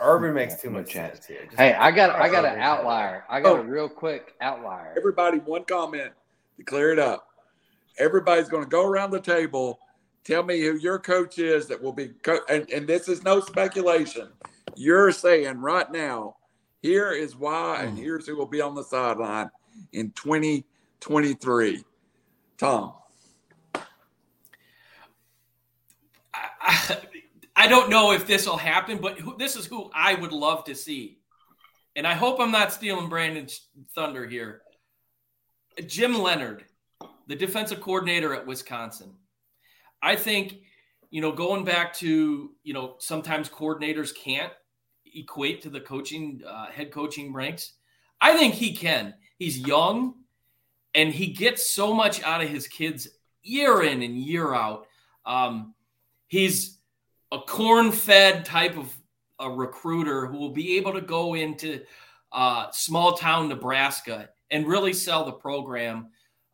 Urban 0.00 0.32
makes 0.34 0.60
too 0.60 0.70
No 0.70 0.78
much 0.78 0.90
chance. 0.90 1.14
sense 1.16 1.26
here. 1.26 1.44
Just- 1.44 1.56
hey 1.58 1.74
i 1.74 1.90
got 1.90 2.10
i 2.18 2.28
got 2.28 2.44
an 2.44 2.58
outlier 2.60 3.24
i 3.28 3.40
got 3.40 3.58
Oh. 3.58 3.60
a 3.60 3.64
real 3.64 3.88
quick 3.88 4.34
outlier 4.40 4.94
Everybody, 4.96 5.38
one 5.38 5.64
comment 5.64 6.12
to 6.56 6.62
clear 6.64 6.92
it 6.92 6.98
up. 7.00 7.26
Everybody's 7.98 8.48
going 8.48 8.62
to 8.64 8.68
go 8.68 8.86
around 8.86 9.10
the 9.10 9.20
table. 9.20 9.78
Tell 10.24 10.42
me 10.42 10.60
who 10.60 10.76
your 10.76 10.98
coach 10.98 11.38
is 11.38 11.66
that 11.68 11.80
will 11.82 11.92
be, 11.92 12.08
co- 12.22 12.40
and, 12.48 12.68
and 12.70 12.86
this 12.86 13.08
is 13.08 13.22
no 13.24 13.40
speculation. 13.40 14.28
You're 14.76 15.12
saying 15.12 15.60
right 15.60 15.90
now, 15.90 16.36
here 16.82 17.12
is 17.12 17.36
why, 17.36 17.82
and 17.82 17.96
hmm. 17.96 18.02
here's 18.02 18.26
who 18.26 18.36
will 18.36 18.46
be 18.46 18.60
on 18.60 18.74
the 18.74 18.84
sideline 18.84 19.50
in 19.92 20.10
2023. 20.12 21.84
Tom. 22.58 22.94
I, 23.74 23.82
I, 26.60 26.98
I 27.56 27.66
don't 27.66 27.90
know 27.90 28.12
if 28.12 28.26
this 28.26 28.46
will 28.46 28.56
happen, 28.56 28.98
but 28.98 29.18
who, 29.18 29.36
this 29.38 29.56
is 29.56 29.66
who 29.66 29.90
I 29.94 30.14
would 30.14 30.32
love 30.32 30.64
to 30.64 30.74
see. 30.74 31.18
And 31.96 32.06
I 32.06 32.14
hope 32.14 32.40
I'm 32.40 32.50
not 32.50 32.72
stealing 32.72 33.08
Brandon's 33.08 33.68
thunder 33.94 34.26
here. 34.26 34.62
Jim 35.86 36.18
Leonhard, 36.18 36.64
the 37.26 37.36
defensive 37.36 37.80
coordinator 37.80 38.34
at 38.34 38.46
Wisconsin. 38.46 39.14
I 40.02 40.16
think, 40.16 40.58
you 41.14 41.20
know, 41.20 41.30
going 41.30 41.62
back 41.64 41.94
to, 41.94 42.50
you 42.64 42.74
know, 42.74 42.96
sometimes 42.98 43.48
coordinators 43.48 44.12
can't 44.12 44.52
equate 45.14 45.62
to 45.62 45.70
the 45.70 45.78
coaching, 45.78 46.42
uh, 46.44 46.66
head 46.66 46.90
coaching 46.90 47.32
ranks. 47.32 47.74
I 48.20 48.36
think 48.36 48.54
he 48.54 48.74
can. 48.74 49.14
He's 49.38 49.56
young 49.56 50.14
and 50.92 51.14
he 51.14 51.28
gets 51.28 51.70
so 51.70 51.94
much 51.94 52.20
out 52.24 52.42
of 52.42 52.48
his 52.48 52.66
kids 52.66 53.06
year 53.44 53.84
in 53.84 54.02
and 54.02 54.18
year 54.18 54.54
out. 54.54 54.88
Um, 55.24 55.74
he's 56.26 56.78
a 57.30 57.38
corn-fed 57.38 58.44
type 58.44 58.76
of 58.76 58.92
a 59.38 59.48
recruiter 59.48 60.26
who 60.26 60.36
will 60.36 60.50
be 60.50 60.78
able 60.78 60.94
to 60.94 61.00
go 61.00 61.34
into 61.34 61.82
uh, 62.32 62.72
small 62.72 63.12
town 63.12 63.48
Nebraska 63.48 64.30
and 64.50 64.66
really 64.66 64.92
sell 64.92 65.24
the 65.24 65.32
program 65.32 66.08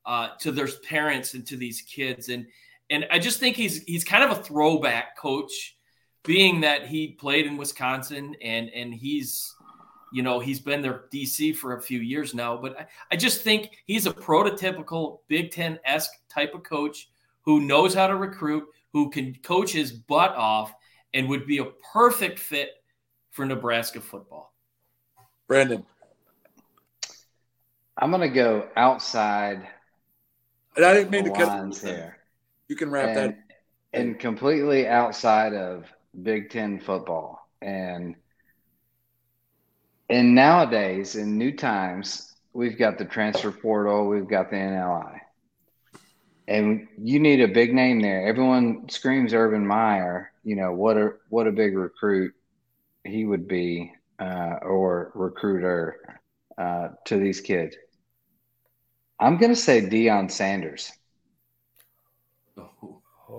uh, 0.04 0.36
to 0.40 0.52
their 0.52 0.68
parents 0.86 1.32
and 1.32 1.46
to 1.46 1.56
these 1.56 1.80
kids. 1.80 2.28
And 2.28 2.44
and 2.90 3.06
I 3.10 3.18
just 3.18 3.38
think 3.38 3.56
he's 3.56 3.82
he's 3.84 4.04
kind 4.04 4.24
of 4.24 4.36
a 4.36 4.42
throwback 4.42 5.16
coach, 5.16 5.76
being 6.24 6.60
that 6.62 6.86
he 6.86 7.08
played 7.08 7.46
in 7.46 7.56
Wisconsin 7.56 8.34
and 8.42 8.68
and 8.70 8.92
he's 8.92 9.54
you 10.12 10.22
know 10.22 10.40
he's 10.40 10.58
been 10.58 10.82
their 10.82 11.04
DC 11.12 11.56
for 11.56 11.76
a 11.76 11.82
few 11.82 12.00
years 12.00 12.34
now. 12.34 12.56
But 12.56 12.80
I, 12.80 12.86
I 13.12 13.16
just 13.16 13.42
think 13.42 13.70
he's 13.86 14.06
a 14.06 14.12
prototypical 14.12 15.20
Big 15.28 15.52
Ten 15.52 15.78
esque 15.84 16.12
type 16.28 16.54
of 16.54 16.64
coach 16.64 17.08
who 17.42 17.60
knows 17.60 17.94
how 17.94 18.08
to 18.08 18.16
recruit, 18.16 18.64
who 18.92 19.08
can 19.08 19.34
coach 19.42 19.72
his 19.72 19.92
butt 19.92 20.32
off, 20.32 20.74
and 21.14 21.28
would 21.28 21.46
be 21.46 21.58
a 21.58 21.66
perfect 21.92 22.38
fit 22.38 22.70
for 23.30 23.46
Nebraska 23.46 24.00
football. 24.00 24.52
Brandon. 25.46 25.84
i'm 27.98 28.12
gonna 28.12 28.28
go 28.28 28.68
outside 28.76 29.66
And 30.76 30.84
I 30.84 30.94
didn't 30.94 31.10
the 31.10 31.22
mean 31.22 31.24
to 31.24 31.30
cut 31.32 31.48
lines 31.48 31.82
here 31.82 32.19
You 32.70 32.76
can 32.76 32.88
wrap 32.88 33.08
and, 33.08 33.16
that. 33.16 33.38
and 33.92 34.16
completely 34.16 34.86
outside 34.86 35.54
of 35.54 35.86
Big 36.22 36.50
Ten 36.50 36.78
football. 36.78 37.44
And 37.60 38.14
and 40.08 40.36
nowadays, 40.36 41.16
in 41.16 41.36
new 41.36 41.50
times, 41.50 42.32
we've 42.52 42.78
got 42.78 42.96
the 42.96 43.04
transfer 43.04 43.50
portal, 43.50 44.06
we've 44.06 44.28
got 44.28 44.50
the 44.50 44.56
NLI, 44.56 45.18
and 46.46 46.86
you 46.96 47.18
need 47.18 47.40
a 47.40 47.48
big 47.48 47.74
name 47.74 48.00
there. 48.00 48.28
Everyone 48.28 48.88
screams 48.88 49.34
Urban 49.34 49.66
Meyer. 49.66 50.30
You 50.44 50.54
know 50.54 50.72
what 50.72 50.96
a 50.96 51.14
what 51.28 51.48
a 51.48 51.52
big 51.52 51.76
recruit 51.76 52.32
he 53.02 53.24
would 53.24 53.48
be, 53.48 53.92
uh, 54.20 54.58
or 54.62 55.10
recruiter 55.16 56.20
uh, 56.56 56.90
to 57.06 57.18
these 57.18 57.40
kids. 57.40 57.74
I'm 59.18 59.38
gonna 59.38 59.56
say 59.56 59.80
Deion 59.80 60.30
Sanders. 60.30 60.92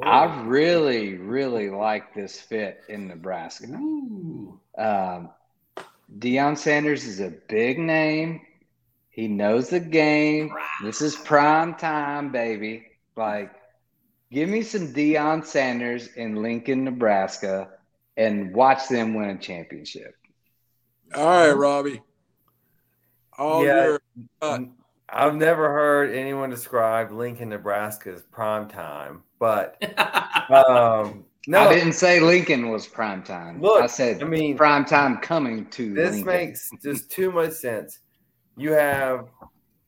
I 0.03 0.43
really, 0.43 1.15
really 1.15 1.69
like 1.69 2.13
this 2.13 2.39
fit 2.39 2.81
in 2.89 3.07
Nebraska. 3.07 3.67
Ooh. 3.67 4.59
Um, 4.77 5.29
Deion 6.17 6.57
Sanders 6.57 7.05
is 7.05 7.19
a 7.19 7.29
big 7.29 7.79
name. 7.79 8.41
He 9.09 9.27
knows 9.27 9.69
the 9.69 9.79
game. 9.79 10.53
This 10.83 11.01
is 11.01 11.15
prime 11.15 11.75
time, 11.75 12.31
baby. 12.31 12.87
Like, 13.15 13.51
give 14.31 14.49
me 14.49 14.61
some 14.63 14.93
Deion 14.93 15.45
Sanders 15.45 16.07
in 16.15 16.41
Lincoln, 16.41 16.85
Nebraska, 16.85 17.69
and 18.17 18.53
watch 18.53 18.87
them 18.87 19.13
win 19.13 19.29
a 19.29 19.37
championship. 19.37 20.15
All 21.13 21.25
right, 21.25 21.51
Robbie. 21.51 22.01
All 23.37 23.65
Yeah. 23.65 23.83
your 23.83 24.01
uh, 24.41 24.59
I've 25.13 25.35
never 25.35 25.69
heard 25.71 26.15
anyone 26.15 26.49
describe 26.49 27.11
Lincoln, 27.11 27.49
Nebraska 27.49 28.11
as 28.11 28.21
prime 28.21 28.69
time, 28.69 29.23
but 29.39 29.75
um, 30.49 31.25
no, 31.47 31.61
I 31.61 31.73
didn't 31.73 31.93
say 31.93 32.19
Lincoln 32.19 32.69
was 32.69 32.87
prime 32.87 33.21
time. 33.23 33.61
Look, 33.61 33.81
I 33.81 33.87
said 33.87 34.21
I 34.23 34.25
mean, 34.25 34.55
prime 34.55 34.85
time 34.85 35.17
coming 35.17 35.65
to 35.71 35.93
this 35.93 36.11
Lincoln. 36.11 36.25
makes 36.25 36.69
just 36.81 37.11
too 37.11 37.31
much 37.31 37.51
sense. 37.51 37.99
You 38.55 38.71
have 38.71 39.27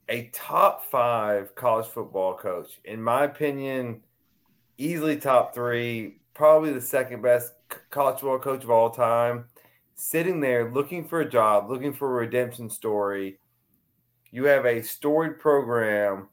a 0.10 0.30
top 0.34 0.86
five 0.92 1.56
college 1.56 1.88
football 1.88 2.36
coach, 2.36 2.80
in 2.84 3.02
my 3.02 3.24
opinion, 3.24 4.02
easily 4.78 5.18
top 5.18 5.54
three, 5.54 6.18
probably 6.34 6.74
the 6.74 6.82
second 6.82 7.22
best 7.22 7.54
college 7.90 8.20
football 8.20 8.40
coach 8.40 8.64
of 8.64 8.70
all 8.70 8.90
time, 8.90 9.46
sitting 9.96 10.40
there 10.40 10.72
looking 10.72 11.08
for 11.08 11.22
a 11.22 11.30
job, 11.30 11.70
looking 11.70 11.94
for 11.94 12.10
a 12.12 12.26
redemption 12.26 12.70
story. 12.70 13.40
You 14.34 14.46
have 14.46 14.66
a 14.66 14.82
storied 14.82 15.38
program 15.38 16.28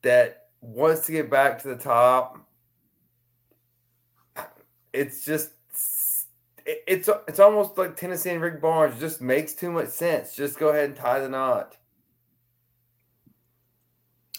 that 0.00 0.46
wants 0.62 1.04
to 1.04 1.12
get 1.12 1.28
back 1.28 1.60
to 1.60 1.68
the 1.68 1.76
top. 1.76 2.38
It's 4.90 5.26
just 5.26 5.50
it's 6.64 7.10
it's 7.28 7.38
almost 7.38 7.76
like 7.76 7.98
Tennessee 7.98 8.30
and 8.30 8.40
Rick 8.40 8.62
Barnes. 8.62 8.98
Just 8.98 9.20
makes 9.20 9.52
too 9.52 9.70
much 9.70 9.88
sense. 9.88 10.34
Just 10.34 10.58
go 10.58 10.68
ahead 10.68 10.86
and 10.86 10.96
tie 10.96 11.20
the 11.20 11.28
knot. 11.28 11.76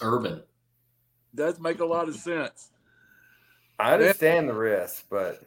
Urban. 0.02 0.42
does 1.32 1.60
make 1.60 1.78
a 1.78 1.86
lot 1.86 2.08
of 2.08 2.16
sense. 2.16 2.70
I 3.78 3.92
understand 3.92 4.48
the 4.48 4.54
risk, 4.54 5.04
but 5.08 5.44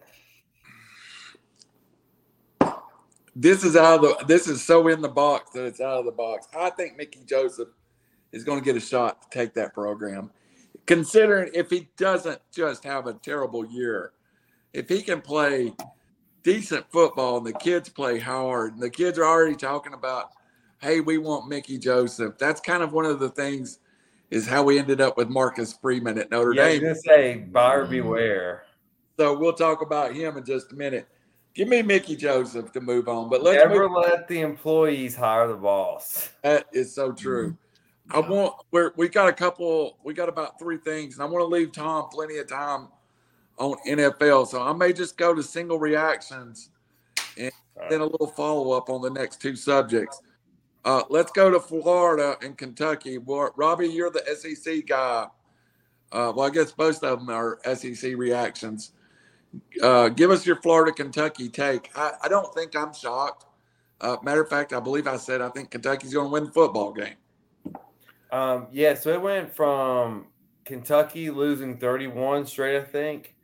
this 3.41 3.63
is 3.63 3.77
out 3.77 3.95
of 3.95 4.01
the 4.01 4.25
this 4.25 4.47
is 4.47 4.61
so 4.61 4.89
in 4.89 5.01
the 5.01 5.07
box 5.07 5.51
that 5.51 5.63
it's 5.63 5.79
out 5.79 5.99
of 5.99 6.05
the 6.05 6.11
box. 6.11 6.47
I 6.57 6.69
think 6.71 6.97
Mickey 6.97 7.21
Joseph 7.25 7.69
is 8.33 8.43
going 8.43 8.59
to 8.59 8.65
get 8.65 8.75
a 8.75 8.85
shot 8.85 9.21
to 9.21 9.29
take 9.29 9.53
that 9.53 9.73
program. 9.73 10.29
Considering 10.85 11.49
if 11.53 11.69
he 11.69 11.87
doesn't 11.95 12.41
just 12.53 12.83
have 12.83 13.07
a 13.07 13.13
terrible 13.13 13.65
year, 13.65 14.11
if 14.73 14.89
he 14.89 15.01
can 15.01 15.21
play 15.21 15.73
decent 16.43 16.85
football 16.91 17.37
and 17.37 17.45
the 17.45 17.53
kids 17.53 17.87
play 17.87 18.19
hard 18.19 18.73
and 18.73 18.81
the 18.81 18.89
kids 18.89 19.17
are 19.17 19.25
already 19.25 19.55
talking 19.55 19.93
about, 19.93 20.31
hey, 20.81 20.99
we 20.99 21.17
want 21.17 21.47
Mickey 21.47 21.77
Joseph. 21.77 22.37
That's 22.37 22.59
kind 22.59 22.83
of 22.83 22.91
one 22.91 23.05
of 23.05 23.19
the 23.19 23.29
things 23.29 23.79
is 24.31 24.47
how 24.47 24.63
we 24.63 24.77
ended 24.77 24.99
up 24.99 25.15
with 25.15 25.29
Marcus 25.29 25.73
Freeman 25.73 26.17
at 26.17 26.29
Notre 26.29 26.53
yeah, 26.53 26.65
Dame. 26.65 26.85
I 26.85 26.89
was 26.89 27.01
gonna 27.03 27.17
say 27.17 27.37
buyer 27.37 27.85
beware. 27.85 28.63
So 29.17 29.37
we'll 29.37 29.53
talk 29.53 29.81
about 29.81 30.13
him 30.13 30.35
in 30.35 30.43
just 30.43 30.73
a 30.73 30.75
minute. 30.75 31.07
Give 31.59 31.67
me 31.67 31.81
Mickey 31.81 32.15
Joseph 32.15 32.71
to 32.71 32.79
move 32.79 33.09
on, 33.09 33.27
but 33.27 33.43
let's 33.43 33.61
Never 33.61 33.89
let 33.89 34.29
the 34.29 34.39
employees 34.39 35.13
hire 35.13 35.45
the 35.49 35.55
boss. 35.55 36.29
That 36.41 36.67
is 36.71 36.95
so 36.95 37.11
true. 37.11 37.57
I 38.09 38.21
want 38.21 38.55
we're 38.71 38.93
we 38.95 39.09
got 39.09 39.27
a 39.27 39.33
couple. 39.33 39.97
We 40.05 40.13
got 40.13 40.29
about 40.29 40.57
three 40.57 40.77
things, 40.77 41.15
and 41.15 41.21
I 41.21 41.25
want 41.25 41.41
to 41.41 41.47
leave 41.47 41.73
Tom 41.73 42.07
plenty 42.13 42.37
of 42.37 42.47
time 42.47 42.87
on 43.57 43.75
NFL. 43.85 44.47
So 44.47 44.61
I 44.61 44.71
may 44.71 44.93
just 44.93 45.17
go 45.17 45.33
to 45.35 45.43
single 45.43 45.79
reactions 45.79 46.69
and 47.37 47.51
then 47.89 47.99
a 47.99 48.05
little 48.05 48.27
follow 48.27 48.71
up 48.71 48.89
on 48.89 49.01
the 49.01 49.09
next 49.09 49.41
two 49.41 49.57
subjects. 49.57 50.21
Uh, 50.85 51.03
let's 51.09 51.33
go 51.33 51.51
to 51.51 51.59
Florida 51.59 52.37
and 52.41 52.57
Kentucky. 52.57 53.17
Well, 53.17 53.51
Robbie, 53.57 53.89
you're 53.89 54.11
the 54.11 54.23
SEC 54.33 54.87
guy. 54.87 55.27
Uh, 56.13 56.31
well, 56.33 56.47
I 56.47 56.51
guess 56.51 56.71
both 56.71 57.03
of 57.03 57.19
them 57.19 57.29
are 57.29 57.59
SEC 57.75 58.15
reactions. 58.15 58.93
Uh, 59.81 60.09
give 60.09 60.31
us 60.31 60.45
your 60.45 60.57
Florida 60.57 60.91
Kentucky 60.91 61.49
take. 61.49 61.89
I, 61.95 62.11
I 62.23 62.27
don't 62.27 62.53
think 62.53 62.75
I'm 62.75 62.93
shocked. 62.93 63.45
Uh, 64.01 64.17
matter 64.23 64.41
of 64.41 64.49
fact, 64.49 64.73
I 64.73 64.79
believe 64.79 65.07
I 65.07 65.17
said 65.17 65.41
I 65.41 65.49
think 65.49 65.71
Kentucky's 65.71 66.13
going 66.13 66.27
to 66.27 66.31
win 66.31 66.45
the 66.45 66.51
football 66.51 66.93
game. 66.93 67.15
Um, 68.31 68.67
yeah, 68.71 68.93
so 68.93 69.11
it 69.11 69.21
went 69.21 69.55
from 69.55 70.27
Kentucky 70.65 71.29
losing 71.29 71.77
31 71.77 72.45
straight, 72.45 72.77
I 72.77 72.83
think, 72.83 73.35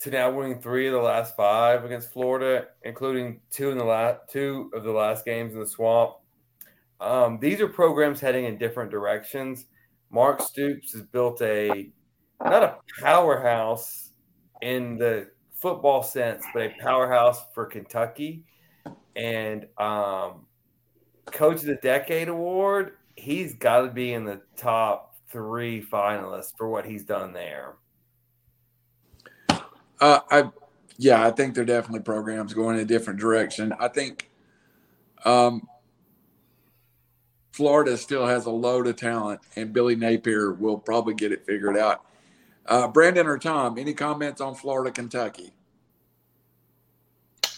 to 0.00 0.10
now 0.10 0.30
winning 0.30 0.60
three 0.60 0.86
of 0.86 0.92
the 0.92 1.00
last 1.00 1.34
five 1.34 1.84
against 1.84 2.12
Florida, 2.12 2.66
including 2.82 3.40
two 3.50 3.70
in 3.70 3.78
the 3.78 3.84
last 3.84 4.20
two 4.28 4.70
of 4.74 4.84
the 4.84 4.92
last 4.92 5.24
games 5.24 5.54
in 5.54 5.60
the 5.60 5.66
swamp. 5.66 6.16
Um, 7.00 7.38
these 7.40 7.60
are 7.60 7.68
programs 7.68 8.20
heading 8.20 8.44
in 8.44 8.58
different 8.58 8.90
directions. 8.90 9.66
Mark 10.10 10.42
Stoops 10.42 10.92
has 10.92 11.02
built 11.02 11.40
a 11.40 11.90
not 12.44 12.62
a 12.62 12.76
powerhouse 13.00 14.09
in 14.62 14.96
the 14.96 15.28
football 15.54 16.02
sense, 16.02 16.44
but 16.54 16.62
a 16.62 16.74
powerhouse 16.80 17.44
for 17.54 17.66
Kentucky. 17.66 18.44
And 19.16 19.66
um, 19.78 20.46
Coach 21.26 21.56
of 21.56 21.66
the 21.66 21.78
Decade 21.82 22.28
award, 22.28 22.96
he's 23.16 23.54
got 23.54 23.82
to 23.82 23.88
be 23.88 24.12
in 24.12 24.24
the 24.24 24.40
top 24.56 25.16
three 25.28 25.82
finalists 25.82 26.52
for 26.56 26.68
what 26.68 26.84
he's 26.86 27.04
done 27.04 27.32
there. 27.32 27.74
Uh, 30.00 30.20
I, 30.30 30.50
yeah, 30.96 31.26
I 31.26 31.30
think 31.30 31.54
they're 31.54 31.64
definitely 31.64 32.00
programs 32.00 32.54
going 32.54 32.76
in 32.76 32.82
a 32.82 32.86
different 32.86 33.20
direction. 33.20 33.74
I 33.78 33.88
think 33.88 34.30
um, 35.24 35.68
Florida 37.52 37.96
still 37.98 38.26
has 38.26 38.46
a 38.46 38.50
load 38.50 38.86
of 38.86 38.96
talent, 38.96 39.40
and 39.56 39.72
Billy 39.72 39.94
Napier 39.94 40.52
will 40.52 40.78
probably 40.78 41.14
get 41.14 41.32
it 41.32 41.44
figured 41.44 41.76
out. 41.76 42.04
Uh, 42.70 42.86
Brandon 42.86 43.26
or 43.26 43.36
Tom, 43.36 43.78
any 43.78 43.92
comments 43.92 44.40
on 44.40 44.54
Florida, 44.54 44.92
Kentucky? 44.92 45.52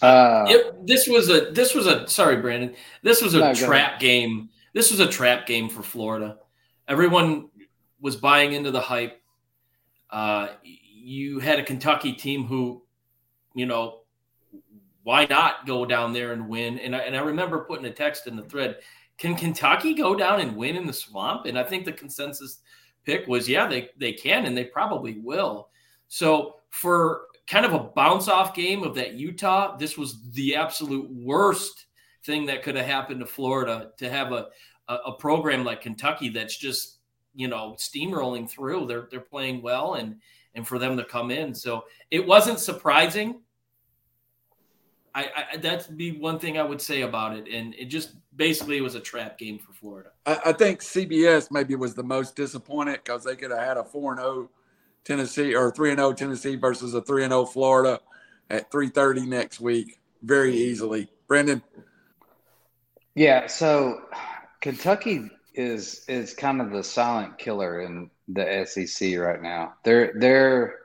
Uh, 0.01 0.45
It, 0.49 0.87
this 0.87 1.07
was 1.07 1.29
a 1.29 1.51
this 1.51 1.75
was 1.75 1.85
a 1.85 2.07
sorry, 2.07 2.37
Brandon. 2.37 2.75
This 3.03 3.21
was 3.21 3.35
a 3.35 3.39
No, 3.39 3.53
trap 3.53 3.99
game. 3.99 4.49
This 4.73 4.89
was 4.89 4.99
a 4.99 5.07
trap 5.07 5.45
game 5.45 5.69
for 5.69 5.83
Florida. 5.83 6.39
Everyone 6.87 7.49
was 8.01 8.15
buying 8.15 8.53
into 8.53 8.71
the 8.71 8.81
hype. 8.81 9.21
Uh, 10.09 10.47
you 10.63 11.39
had 11.39 11.59
a 11.59 11.63
Kentucky 11.63 12.13
team 12.13 12.45
who, 12.45 12.83
you 13.53 13.67
know, 13.67 14.01
why 15.03 15.25
not 15.29 15.67
go 15.67 15.85
down 15.85 16.11
there 16.11 16.33
and 16.33 16.49
win? 16.49 16.79
And 16.79 16.95
I, 16.95 16.99
and 16.99 17.15
I 17.15 17.21
remember 17.21 17.65
putting 17.65 17.85
a 17.85 17.91
text 17.91 18.25
in 18.25 18.35
the 18.35 18.43
thread. 18.43 18.77
Can 19.17 19.35
Kentucky 19.35 19.93
go 19.93 20.15
down 20.15 20.39
and 20.39 20.55
win 20.55 20.75
in 20.75 20.87
the 20.87 20.93
swamp? 20.93 21.45
And 21.45 21.57
I 21.57 21.63
think 21.63 21.85
the 21.85 21.93
consensus 21.93 22.59
pick 23.05 23.27
was, 23.27 23.47
yeah, 23.47 23.67
they 23.67 23.89
they 23.97 24.13
can, 24.13 24.45
and 24.45 24.57
they 24.57 24.65
probably 24.65 25.19
will. 25.19 25.69
So 26.07 26.57
for 26.69 27.23
kind 27.47 27.65
of 27.65 27.73
a 27.73 27.79
bounce 27.79 28.27
off 28.27 28.55
game 28.55 28.83
of 28.83 28.95
that 28.95 29.13
Utah, 29.13 29.75
this 29.77 29.97
was 29.97 30.29
the 30.31 30.55
absolute 30.55 31.09
worst 31.11 31.87
thing 32.25 32.45
that 32.45 32.63
could 32.63 32.75
have 32.75 32.85
happened 32.85 33.19
to 33.19 33.25
Florida 33.25 33.91
to 33.97 34.09
have 34.09 34.31
a, 34.31 34.47
a, 34.87 34.95
a 34.95 35.17
program 35.17 35.63
like 35.63 35.81
Kentucky 35.81 36.29
that's 36.29 36.57
just, 36.57 36.99
you 37.35 37.47
know, 37.47 37.75
steamrolling 37.77 38.49
through. 38.49 38.85
They're 38.87 39.07
they're 39.11 39.19
playing 39.19 39.61
well 39.61 39.95
and 39.95 40.15
and 40.55 40.67
for 40.67 40.79
them 40.79 40.97
to 40.97 41.03
come 41.03 41.31
in. 41.31 41.53
So 41.53 41.85
it 42.11 42.25
wasn't 42.25 42.59
surprising. 42.59 43.41
I, 45.15 45.29
I 45.53 45.57
that'd 45.57 45.97
be 45.97 46.17
one 46.17 46.39
thing 46.39 46.57
I 46.57 46.63
would 46.63 46.81
say 46.81 47.01
about 47.01 47.35
it. 47.37 47.47
And 47.51 47.75
it 47.75 47.85
just 47.85 48.15
basically 48.35 48.77
it 48.77 48.81
was 48.81 48.95
a 48.95 48.99
trap 48.99 49.37
game 49.37 49.59
for 49.59 49.73
Florida. 49.73 50.09
I, 50.25 50.39
I 50.45 50.53
think 50.53 50.81
CBS 50.81 51.49
maybe 51.51 51.75
was 51.75 51.93
the 51.95 52.03
most 52.03 52.35
disappointed 52.35 53.01
because 53.03 53.23
they 53.23 53.35
could 53.35 53.51
have 53.51 53.59
had 53.59 53.77
a 53.77 53.83
four 53.83 54.13
and 54.13 54.21
zero 54.21 54.49
Tennessee 55.03 55.55
or 55.55 55.71
three 55.71 55.91
and 55.91 55.99
zero 55.99 56.13
Tennessee 56.13 56.55
versus 56.55 56.93
a 56.93 57.01
three 57.01 57.23
and 57.23 57.31
zero 57.31 57.45
Florida 57.45 57.99
at 58.49 58.71
three 58.71 58.89
thirty 58.89 59.25
next 59.25 59.59
week 59.59 59.99
very 60.21 60.55
easily. 60.55 61.09
Brendan. 61.27 61.61
Yeah, 63.15 63.47
so 63.47 64.01
Kentucky 64.61 65.29
is 65.53 66.03
is 66.07 66.33
kind 66.33 66.61
of 66.61 66.71
the 66.71 66.83
silent 66.83 67.37
killer 67.37 67.81
in 67.81 68.09
the 68.27 68.65
SEC 68.65 69.17
right 69.19 69.41
now. 69.41 69.75
They're 69.83 70.13
they're 70.15 70.79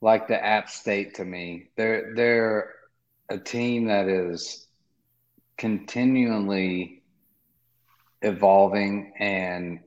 like 0.00 0.28
the 0.28 0.42
App 0.42 0.70
State 0.70 1.14
to 1.16 1.24
me. 1.24 1.70
They're 1.76 2.14
they're 2.14 2.74
a 3.28 3.38
team 3.38 3.86
that 3.86 4.08
is 4.08 4.67
continually 5.58 7.02
evolving 8.22 9.12
and 9.18 9.80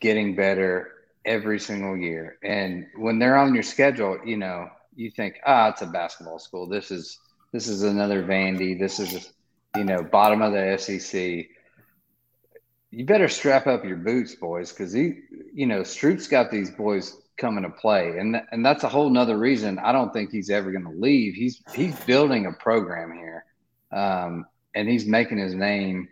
getting 0.00 0.34
better 0.34 0.92
every 1.24 1.60
single 1.60 1.96
year. 1.96 2.38
And 2.42 2.86
when 2.96 3.18
they're 3.18 3.36
on 3.36 3.54
your 3.54 3.62
schedule, 3.62 4.18
you 4.24 4.36
know, 4.36 4.68
you 4.96 5.10
think, 5.10 5.38
ah, 5.46 5.68
it's 5.68 5.82
a 5.82 5.86
basketball 5.86 6.38
school. 6.38 6.66
This 6.66 6.90
is 6.90 7.20
this 7.52 7.68
is 7.68 7.82
another 7.82 8.22
Vandy. 8.24 8.78
This 8.78 8.98
is 8.98 9.32
you 9.76 9.84
know, 9.84 10.02
bottom 10.02 10.42
of 10.42 10.52
the 10.52 10.76
SEC. 10.78 11.46
You 12.90 13.04
better 13.04 13.28
strap 13.28 13.66
up 13.66 13.84
your 13.84 13.96
boots, 13.96 14.34
boys, 14.34 14.72
because 14.72 14.92
he, 14.92 15.20
you 15.52 15.66
know, 15.66 15.82
Stoops' 15.82 16.26
got 16.26 16.50
these 16.50 16.70
boys 16.70 17.16
coming 17.36 17.62
to 17.62 17.70
play, 17.70 18.18
and 18.18 18.40
and 18.50 18.64
that's 18.64 18.84
a 18.84 18.88
whole 18.88 19.10
nother 19.10 19.38
reason 19.38 19.78
I 19.78 19.92
don't 19.92 20.12
think 20.12 20.30
he's 20.30 20.50
ever 20.50 20.72
going 20.72 20.84
to 20.84 21.00
leave. 21.00 21.34
He's 21.34 21.62
he's 21.74 21.94
building 22.00 22.46
a 22.46 22.52
program 22.52 23.12
here, 23.12 23.44
um, 23.92 24.46
and 24.74 24.88
he's 24.88 25.06
making 25.06 25.38
his 25.38 25.54
name 25.54 26.08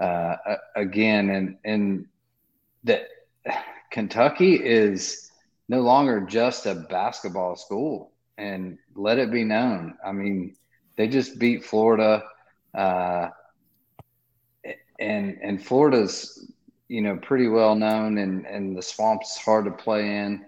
uh, 0.00 0.36
again, 0.76 1.30
and 1.30 1.56
and 1.64 2.06
that 2.84 3.02
Kentucky 3.90 4.54
is 4.54 5.30
no 5.68 5.80
longer 5.80 6.20
just 6.20 6.66
a 6.66 6.74
basketball 6.74 7.56
school, 7.56 8.12
and 8.36 8.78
let 8.94 9.18
it 9.18 9.30
be 9.32 9.44
known. 9.44 9.96
I 10.04 10.12
mean, 10.12 10.54
they 10.96 11.08
just 11.08 11.38
beat 11.38 11.64
Florida 11.64 12.22
uh, 12.76 13.28
and 14.98 15.38
and 15.42 15.64
Florida's 15.64 16.50
you 16.88 17.02
know 17.02 17.16
pretty 17.16 17.48
well 17.48 17.74
known, 17.74 18.18
and 18.18 18.46
and 18.46 18.76
the 18.76 18.82
swamp's 18.82 19.36
hard 19.38 19.64
to 19.66 19.70
play 19.70 20.18
in. 20.18 20.44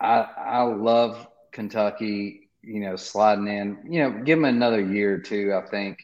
I 0.00 0.26
I 0.36 0.62
love 0.62 1.26
Kentucky. 1.52 2.45
You 2.66 2.80
know, 2.80 2.96
sliding 2.96 3.46
in. 3.46 3.78
You 3.88 4.02
know, 4.02 4.10
give 4.24 4.38
them 4.38 4.44
another 4.44 4.80
year 4.80 5.14
or 5.14 5.18
two. 5.18 5.54
I 5.54 5.66
think 5.70 5.98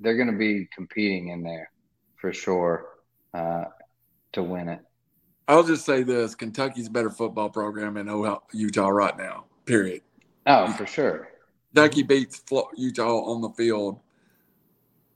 they're 0.00 0.16
going 0.16 0.30
to 0.30 0.36
be 0.36 0.68
competing 0.74 1.28
in 1.28 1.42
there 1.42 1.70
for 2.16 2.32
sure 2.32 2.86
uh, 3.32 3.64
to 4.32 4.42
win 4.42 4.68
it. 4.68 4.80
I'll 5.48 5.62
just 5.62 5.86
say 5.86 6.02
this: 6.02 6.34
Kentucky's 6.34 6.88
a 6.88 6.90
better 6.90 7.10
football 7.10 7.48
program 7.48 7.94
than 7.94 8.08
Utah 8.52 8.88
right 8.88 9.16
now. 9.16 9.46
Period. 9.64 10.02
Oh, 10.46 10.70
for 10.72 10.86
sure. 10.86 11.28
Kentucky 11.72 12.02
beats 12.02 12.42
Utah 12.76 13.20
on 13.20 13.40
the 13.40 13.50
field 13.50 14.00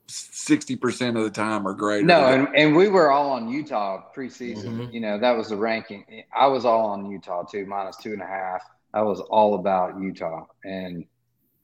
sixty 0.07 0.75
percent 0.75 1.17
of 1.17 1.23
the 1.23 1.29
time 1.29 1.67
or 1.67 1.73
greater. 1.73 2.05
No, 2.05 2.27
and, 2.27 2.47
and 2.55 2.75
we 2.75 2.87
were 2.87 3.11
all 3.11 3.31
on 3.31 3.49
Utah 3.49 4.03
preseason. 4.15 4.65
Mm-hmm. 4.65 4.93
You 4.93 5.01
know, 5.01 5.19
that 5.19 5.35
was 5.35 5.49
the 5.49 5.57
ranking. 5.57 6.05
I 6.33 6.47
was 6.47 6.63
all 6.63 6.85
on 6.87 7.09
Utah 7.09 7.43
too, 7.43 7.65
minus 7.65 7.97
two 7.97 8.13
and 8.13 8.21
a 8.21 8.27
half. 8.27 8.61
I 8.95 9.01
was 9.01 9.19
all 9.19 9.55
about 9.55 9.99
Utah 9.99 10.45
and 10.63 11.05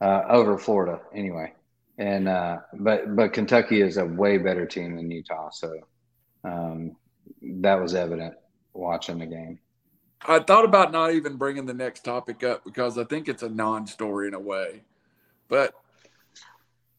uh, 0.01 0.23
over 0.27 0.57
Florida 0.57 0.99
anyway. 1.15 1.53
And 1.97 2.27
uh, 2.27 2.57
but 2.73 3.15
but 3.15 3.33
Kentucky 3.33 3.81
is 3.81 3.97
a 3.97 4.05
way 4.05 4.37
better 4.37 4.65
team 4.65 4.95
than 4.95 5.09
Utah, 5.09 5.49
so 5.51 5.73
um, 6.43 6.95
that 7.41 7.75
was 7.75 7.95
evident. 7.95 8.33
watching 8.73 9.19
the 9.19 9.25
game. 9.25 9.59
I 10.27 10.39
thought 10.39 10.65
about 10.65 10.91
not 10.91 11.13
even 11.13 11.35
bringing 11.35 11.65
the 11.65 11.73
next 11.73 12.03
topic 12.03 12.43
up 12.43 12.63
because 12.63 12.97
I 12.97 13.03
think 13.03 13.27
it's 13.27 13.43
a 13.43 13.49
non-story 13.49 14.27
in 14.27 14.33
a 14.33 14.39
way, 14.39 14.81
but 15.47 15.73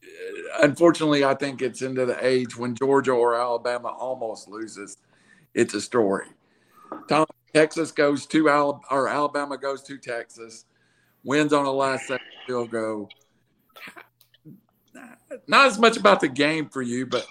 uh, 0.05 0.63
unfortunately, 0.63 1.25
I 1.25 1.35
think 1.35 1.63
it's 1.63 1.83
into 1.83 2.05
the 2.05 2.25
age 2.25 2.57
when 2.57 2.75
Georgia 2.75 3.13
or 3.13 3.35
Alabama 3.35 3.89
almost 3.89 4.49
loses. 4.49 4.97
It's 5.55 5.75
a 5.75 5.81
story. 5.81 6.27
Tom, 7.09 7.27
Texas 7.55 7.93
goes 7.93 8.27
to 8.27 8.49
Al 8.49 8.83
or 8.91 9.09
Alabama 9.09 9.59
goes 9.59 9.83
to 9.85 9.99
Texas, 9.99 10.65
wins 11.25 11.53
on 11.53 11.67
a 11.67 11.71
last 11.71 12.07
second 12.07 12.27
field 12.47 12.71
goal. 12.71 13.09
Not 15.47 15.67
as 15.67 15.79
much 15.79 15.97
about 15.97 16.21
the 16.21 16.29
game 16.29 16.69
for 16.69 16.83
you, 16.83 17.07
but 17.07 17.27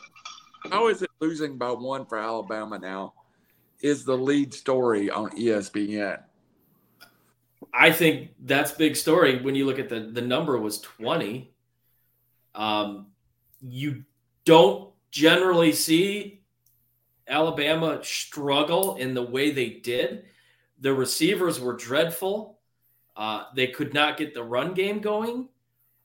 how 0.69 0.87
is 0.87 1.01
it 1.01 1.09
losing 1.19 1.57
by 1.57 1.71
one 1.71 2.05
for 2.05 2.17
Alabama 2.17 2.77
now? 2.77 3.13
Is 3.81 4.05
the 4.05 4.17
lead 4.17 4.53
story 4.53 5.09
on 5.09 5.31
ESPN? 5.31 6.21
I 7.73 7.91
think 7.91 8.31
that's 8.43 8.71
big 8.71 8.95
story 8.95 9.41
when 9.41 9.55
you 9.55 9.65
look 9.65 9.79
at 9.79 9.89
the 9.89 10.01
the 10.01 10.21
number 10.21 10.57
was 10.59 10.79
20. 10.81 11.53
Um, 12.53 13.07
you 13.61 14.03
don't 14.45 14.91
generally 15.11 15.71
see 15.71 16.40
Alabama 17.31 18.03
struggle 18.03 18.97
in 18.97 19.13
the 19.13 19.23
way 19.23 19.51
they 19.51 19.69
did. 19.69 20.25
The 20.79 20.93
receivers 20.93 21.59
were 21.59 21.73
dreadful. 21.73 22.59
Uh, 23.15 23.45
they 23.55 23.67
could 23.67 23.93
not 23.93 24.17
get 24.17 24.33
the 24.33 24.43
run 24.43 24.73
game 24.73 24.99
going. 24.99 25.47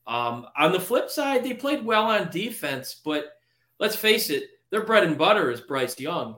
Um, 0.07 0.47
on 0.57 0.71
the 0.71 0.79
flip 0.79 1.09
side, 1.09 1.43
they 1.43 1.53
played 1.53 1.85
well 1.85 2.05
on 2.05 2.31
defense, 2.31 3.01
but 3.03 3.37
let's 3.79 3.95
face 3.95 4.29
it, 4.29 4.45
their 4.69 4.85
bread 4.85 5.03
and 5.03 5.17
butter 5.17 5.51
is 5.51 5.61
Bryce 5.61 5.99
Young. 5.99 6.37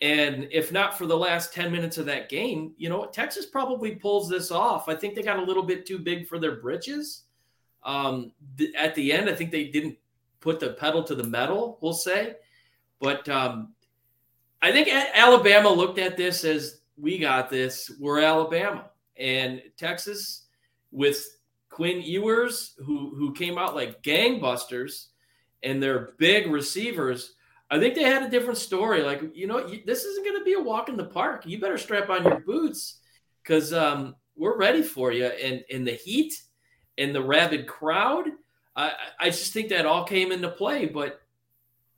And 0.00 0.48
if 0.50 0.72
not 0.72 0.98
for 0.98 1.06
the 1.06 1.16
last 1.16 1.54
10 1.54 1.72
minutes 1.72 1.96
of 1.96 2.06
that 2.06 2.28
game, 2.28 2.74
you 2.76 2.88
know, 2.88 3.06
Texas 3.06 3.46
probably 3.46 3.94
pulls 3.94 4.28
this 4.28 4.50
off. 4.50 4.88
I 4.88 4.94
think 4.94 5.14
they 5.14 5.22
got 5.22 5.38
a 5.38 5.44
little 5.44 5.62
bit 5.62 5.86
too 5.86 5.98
big 5.98 6.26
for 6.26 6.38
their 6.38 6.56
britches. 6.56 7.22
Um, 7.82 8.32
th- 8.58 8.74
at 8.74 8.94
the 8.94 9.12
end, 9.12 9.30
I 9.30 9.34
think 9.34 9.50
they 9.50 9.68
didn't 9.68 9.96
put 10.40 10.60
the 10.60 10.70
pedal 10.70 11.02
to 11.04 11.14
the 11.14 11.24
metal, 11.24 11.78
we'll 11.80 11.94
say. 11.94 12.34
But 13.00 13.26
um, 13.28 13.74
I 14.66 14.72
think 14.72 14.88
Alabama 15.14 15.70
looked 15.70 16.00
at 16.00 16.16
this 16.16 16.42
as 16.42 16.80
we 16.96 17.18
got 17.18 17.48
this. 17.48 17.88
We're 18.00 18.20
Alabama. 18.20 18.90
And 19.16 19.62
Texas, 19.78 20.46
with 20.90 21.38
Quinn 21.70 22.02
Ewers, 22.02 22.74
who, 22.78 23.14
who 23.14 23.32
came 23.32 23.58
out 23.58 23.76
like 23.76 24.02
gangbusters, 24.02 25.06
and 25.62 25.80
their 25.80 26.14
big 26.18 26.50
receivers, 26.50 27.34
I 27.70 27.78
think 27.78 27.94
they 27.94 28.02
had 28.02 28.24
a 28.24 28.28
different 28.28 28.58
story. 28.58 29.02
Like, 29.02 29.22
you 29.34 29.46
know, 29.46 29.68
you, 29.68 29.82
this 29.86 30.02
isn't 30.02 30.24
going 30.24 30.38
to 30.38 30.44
be 30.44 30.54
a 30.54 30.60
walk 30.60 30.88
in 30.88 30.96
the 30.96 31.04
park. 31.04 31.46
You 31.46 31.60
better 31.60 31.78
strap 31.78 32.10
on 32.10 32.24
your 32.24 32.40
boots 32.40 32.98
because 33.44 33.72
um, 33.72 34.16
we're 34.34 34.58
ready 34.58 34.82
for 34.82 35.12
you. 35.12 35.26
And 35.26 35.64
in 35.70 35.84
the 35.84 35.92
heat 35.94 36.34
and 36.98 37.14
the 37.14 37.22
rabid 37.22 37.68
crowd, 37.68 38.24
I, 38.74 38.94
I 39.20 39.30
just 39.30 39.52
think 39.52 39.68
that 39.68 39.86
all 39.86 40.02
came 40.02 40.32
into 40.32 40.48
play. 40.48 40.86
But 40.86 41.20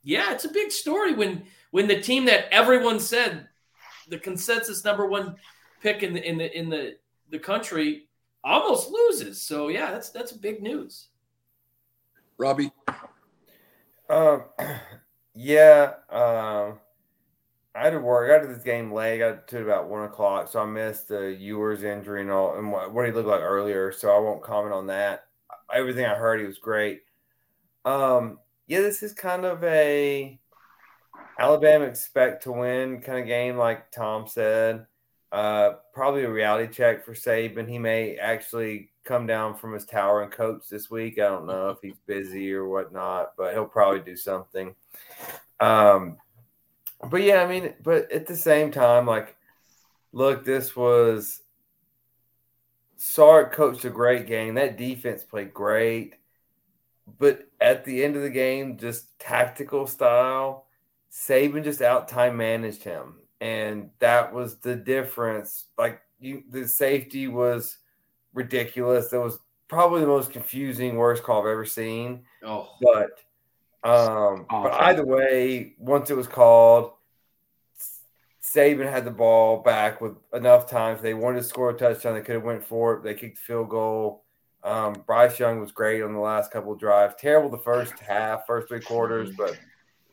yeah, 0.03 0.33
it's 0.33 0.45
a 0.45 0.53
big 0.53 0.71
story 0.71 1.13
when 1.13 1.45
when 1.71 1.87
the 1.87 1.99
team 1.99 2.25
that 2.25 2.45
everyone 2.51 2.99
said 2.99 3.47
the 4.07 4.17
consensus 4.17 4.83
number 4.83 5.05
one 5.05 5.35
pick 5.81 6.03
in 6.03 6.13
the 6.13 6.27
in 6.27 6.37
the 6.37 6.57
in 6.57 6.69
the 6.69 6.97
the 7.29 7.39
country 7.39 8.07
almost 8.43 8.89
loses. 8.89 9.41
So 9.41 9.67
yeah, 9.67 9.91
that's 9.91 10.09
that's 10.09 10.31
big 10.31 10.61
news. 10.61 11.07
Robbie. 12.37 12.71
Um, 14.09 14.45
yeah. 15.35 15.93
Um, 16.09 16.79
I 17.75 17.83
had 17.83 17.91
to 17.91 17.99
work. 17.99 18.29
I 18.29 18.35
got 18.35 18.47
to 18.47 18.53
this 18.53 18.63
game 18.63 18.91
late. 18.91 19.15
I 19.15 19.17
got 19.17 19.47
to 19.49 19.61
about 19.61 19.89
one 19.89 20.03
o'clock, 20.03 20.49
so 20.49 20.61
I 20.61 20.65
missed 20.65 21.09
the 21.09 21.35
Ewers 21.39 21.83
injury 21.83 22.21
and 22.21 22.31
all, 22.31 22.57
and 22.57 22.71
what, 22.71 22.91
what 22.91 23.05
he 23.05 23.11
looked 23.11 23.27
like 23.27 23.41
earlier. 23.41 23.91
So 23.91 24.15
I 24.15 24.19
won't 24.19 24.41
comment 24.41 24.73
on 24.73 24.87
that. 24.87 25.25
Everything 25.73 26.05
I 26.05 26.15
heard, 26.15 26.39
he 26.39 26.47
was 26.47 26.57
great. 26.57 27.03
Um, 27.85 28.39
yeah, 28.67 28.81
this 28.81 29.03
is 29.03 29.13
kind 29.13 29.45
of 29.45 29.63
a 29.63 30.38
Alabama 31.39 31.85
expect 31.85 32.43
to 32.43 32.51
win 32.51 33.01
kind 33.01 33.19
of 33.19 33.25
game, 33.25 33.57
like 33.57 33.91
Tom 33.91 34.27
said. 34.27 34.85
Uh, 35.31 35.73
probably 35.93 36.23
a 36.23 36.29
reality 36.29 36.71
check 36.71 37.05
for 37.05 37.13
Saban. 37.13 37.69
He 37.69 37.77
may 37.79 38.17
actually 38.17 38.89
come 39.05 39.25
down 39.25 39.55
from 39.55 39.73
his 39.73 39.85
tower 39.85 40.21
and 40.21 40.31
coach 40.31 40.63
this 40.69 40.91
week. 40.91 41.17
I 41.17 41.29
don't 41.29 41.47
know 41.47 41.69
if 41.69 41.77
he's 41.81 41.99
busy 42.05 42.51
or 42.53 42.67
whatnot, 42.67 43.33
but 43.37 43.53
he'll 43.53 43.65
probably 43.65 44.01
do 44.01 44.17
something. 44.17 44.75
Um, 45.59 46.17
but 47.09 47.21
yeah, 47.21 47.41
I 47.41 47.47
mean, 47.47 47.73
but 47.81 48.11
at 48.11 48.27
the 48.27 48.35
same 48.35 48.71
time, 48.71 49.05
like, 49.05 49.37
look, 50.11 50.43
this 50.43 50.75
was 50.75 51.41
Sark 52.97 53.53
coached 53.53 53.85
a 53.85 53.89
great 53.89 54.27
game. 54.27 54.55
That 54.55 54.77
defense 54.77 55.23
played 55.23 55.53
great. 55.53 56.15
But 57.17 57.47
at 57.61 57.85
the 57.85 58.03
end 58.03 58.15
of 58.17 58.23
the 58.23 58.29
game, 58.29 58.77
just 58.77 59.17
tactical 59.19 59.87
style, 59.87 60.67
Saban 61.11 61.63
just 61.63 61.81
out 61.81 62.07
time 62.07 62.37
managed 62.37 62.83
him 62.83 63.15
and 63.41 63.89
that 63.99 64.33
was 64.33 64.57
the 64.57 64.75
difference. 64.75 65.65
Like 65.77 66.01
you, 66.19 66.43
the 66.49 66.67
safety 66.67 67.27
was 67.27 67.77
ridiculous. 68.33 69.09
That 69.09 69.21
was 69.21 69.39
probably 69.67 70.01
the 70.01 70.07
most 70.07 70.31
confusing 70.31 70.95
worst 70.95 71.23
call 71.23 71.41
I've 71.41 71.47
ever 71.47 71.65
seen. 71.65 72.23
Oh, 72.43 72.69
but 72.81 73.89
um, 73.89 74.45
but 74.49 74.73
either 74.73 75.05
way, 75.05 75.73
once 75.77 76.09
it 76.09 76.17
was 76.17 76.27
called, 76.27 76.93
Saban 78.43 78.91
had 78.91 79.05
the 79.05 79.11
ball 79.11 79.61
back 79.61 80.01
with 80.01 80.15
enough 80.33 80.69
time. 80.69 80.95
If 80.95 81.01
they 81.01 81.13
wanted 81.13 81.39
to 81.39 81.43
score 81.43 81.69
a 81.69 81.77
touchdown, 81.77 82.15
they 82.15 82.21
could 82.21 82.35
have 82.35 82.43
went 82.43 82.63
for 82.63 82.95
it. 82.95 83.03
They 83.03 83.13
kicked 83.13 83.37
the 83.37 83.43
field 83.43 83.69
goal. 83.69 84.25
Um, 84.61 84.93
Bryce 85.07 85.39
Young 85.39 85.61
was 85.61 85.71
great 85.71 86.01
on 86.01 86.11
the 86.11 86.19
last 86.19 86.51
couple 86.51 86.73
of 86.73 86.79
drives. 86.79 87.15
Terrible 87.17 87.49
the 87.49 87.57
first 87.57 87.97
half, 87.99 88.45
first 88.45 88.67
three 88.67 88.81
quarters, 88.81 89.29
but 89.37 89.57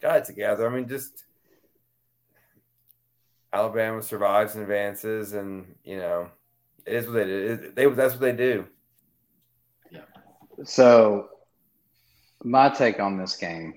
got 0.01 0.19
it 0.19 0.25
together. 0.25 0.67
I 0.69 0.75
mean, 0.75 0.89
just 0.89 1.25
Alabama 3.53 4.03
survives 4.03 4.55
and 4.55 4.63
advances, 4.63 5.33
and 5.33 5.75
you 5.85 5.99
know, 5.99 6.29
it 6.85 6.95
is 6.95 7.07
what 7.07 7.15
they 7.15 7.25
do. 7.25 7.73
They 7.75 7.87
that's 7.87 8.15
what 8.15 8.21
they 8.21 8.33
do. 8.33 8.67
Yeah. 9.91 10.01
So, 10.65 11.29
my 12.45 12.69
take 12.69 13.01
on 13.01 13.19
this 13.19 13.37
game. 13.37 13.75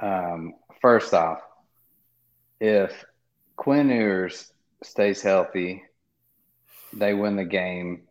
Um, 0.00 0.54
first 0.80 1.12
off, 1.12 1.40
if 2.60 3.04
Quinn 3.56 3.88
Ewers 3.88 4.52
stays 4.84 5.20
healthy, 5.20 5.82
they 6.92 7.14
win 7.14 7.34
the 7.34 7.44
game, 7.44 8.02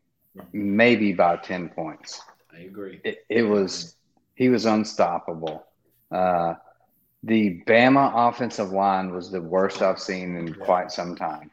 maybe 0.51 1.13
by 1.13 1.37
ten 1.37 1.69
points. 1.69 2.21
I 2.53 2.61
agree. 2.61 2.99
It, 3.03 3.25
it 3.29 3.43
was 3.43 3.95
he 4.35 4.49
was 4.49 4.65
unstoppable. 4.65 5.65
Uh, 6.11 6.55
the 7.27 7.61
Bama 7.67 8.29
offensive 8.29 8.71
line 8.71 9.11
was 9.11 9.29
the 9.29 9.41
worst 9.41 9.81
I've 9.81 9.99
seen 9.99 10.37
in 10.37 10.53
quite 10.53 10.91
some 10.91 11.13
time. 11.13 11.51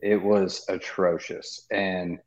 It 0.00 0.22
was 0.22 0.64
atrocious. 0.68 1.66
And 1.72 2.20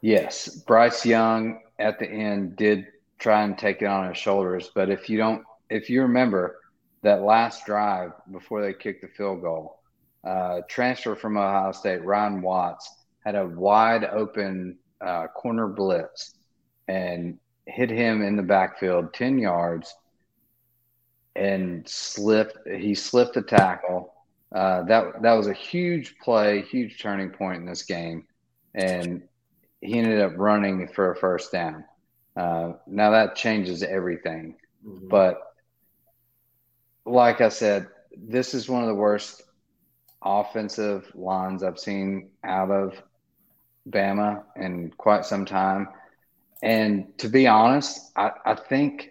yes, 0.00 0.48
Bryce 0.48 1.04
Young 1.04 1.60
at 1.78 1.98
the 1.98 2.08
end 2.08 2.56
did 2.56 2.86
try 3.18 3.42
and 3.42 3.58
take 3.58 3.82
it 3.82 3.86
on 3.86 4.08
his 4.08 4.16
shoulders. 4.16 4.70
But 4.74 4.88
if 4.88 5.10
you 5.10 5.18
don't, 5.18 5.44
if 5.68 5.90
you 5.90 6.00
remember 6.00 6.56
that 7.02 7.20
last 7.20 7.66
drive 7.66 8.12
before 8.32 8.62
they 8.62 8.72
kicked 8.72 9.02
the 9.02 9.08
field 9.08 9.42
goal, 9.42 9.80
uh, 10.26 10.62
transfer 10.70 11.14
from 11.14 11.36
Ohio 11.36 11.72
State, 11.72 12.02
Ryan 12.02 12.40
Watts 12.40 12.90
had 13.26 13.34
a 13.34 13.46
wide 13.46 14.04
open 14.04 14.78
uh, 15.02 15.26
corner 15.26 15.68
blitz 15.68 16.32
and 16.88 17.38
hit 17.66 17.90
him 17.90 18.22
in 18.22 18.36
the 18.36 18.42
backfield 18.42 19.12
10 19.12 19.38
yards 19.38 19.94
and 21.36 21.88
slipped. 21.88 22.58
He 22.68 22.94
slipped 22.94 23.34
the 23.34 23.42
tackle. 23.42 24.14
Uh, 24.54 24.82
that 24.84 25.22
that 25.22 25.32
was 25.32 25.48
a 25.48 25.52
huge 25.52 26.16
play, 26.18 26.62
huge 26.62 27.00
turning 27.00 27.30
point 27.30 27.58
in 27.58 27.66
this 27.66 27.82
game, 27.82 28.24
and 28.74 29.22
he 29.80 29.98
ended 29.98 30.20
up 30.20 30.32
running 30.36 30.88
for 30.88 31.12
a 31.12 31.16
first 31.16 31.50
down. 31.50 31.84
Uh, 32.36 32.72
now 32.86 33.10
that 33.10 33.36
changes 33.36 33.82
everything, 33.82 34.56
mm-hmm. 34.86 35.08
but 35.08 35.40
like 37.04 37.40
I 37.40 37.48
said, 37.48 37.88
this 38.16 38.54
is 38.54 38.68
one 38.68 38.82
of 38.82 38.88
the 38.88 38.94
worst 38.94 39.42
offensive 40.22 41.10
lines 41.14 41.62
I've 41.62 41.78
seen 41.78 42.30
out 42.44 42.70
of 42.70 42.94
Bama 43.88 44.42
in 44.56 44.90
quite 44.96 45.24
some 45.24 45.44
time. 45.44 45.88
And 46.62 47.16
to 47.18 47.28
be 47.28 47.46
honest, 47.46 48.10
I, 48.16 48.30
I 48.44 48.54
think 48.54 49.10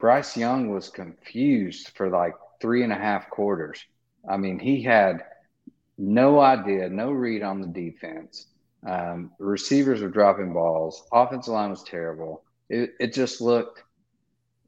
Bryce 0.00 0.36
Young 0.36 0.70
was 0.70 0.88
confused 0.88 1.90
for 1.94 2.08
like 2.08 2.34
three 2.60 2.82
and 2.82 2.92
a 2.92 2.96
half 2.96 3.30
quarters. 3.30 3.84
I 4.28 4.38
mean, 4.38 4.58
he 4.58 4.82
had 4.82 5.22
no 5.98 6.40
idea, 6.40 6.88
no 6.88 7.10
read 7.10 7.42
on 7.42 7.60
the 7.60 7.66
defense. 7.68 8.46
Um, 8.88 9.32
receivers 9.38 10.00
were 10.00 10.08
dropping 10.08 10.52
balls. 10.54 11.04
Offensive 11.12 11.52
line 11.52 11.70
was 11.70 11.82
terrible. 11.84 12.42
It, 12.70 12.94
it 12.98 13.12
just 13.12 13.40
looked 13.40 13.82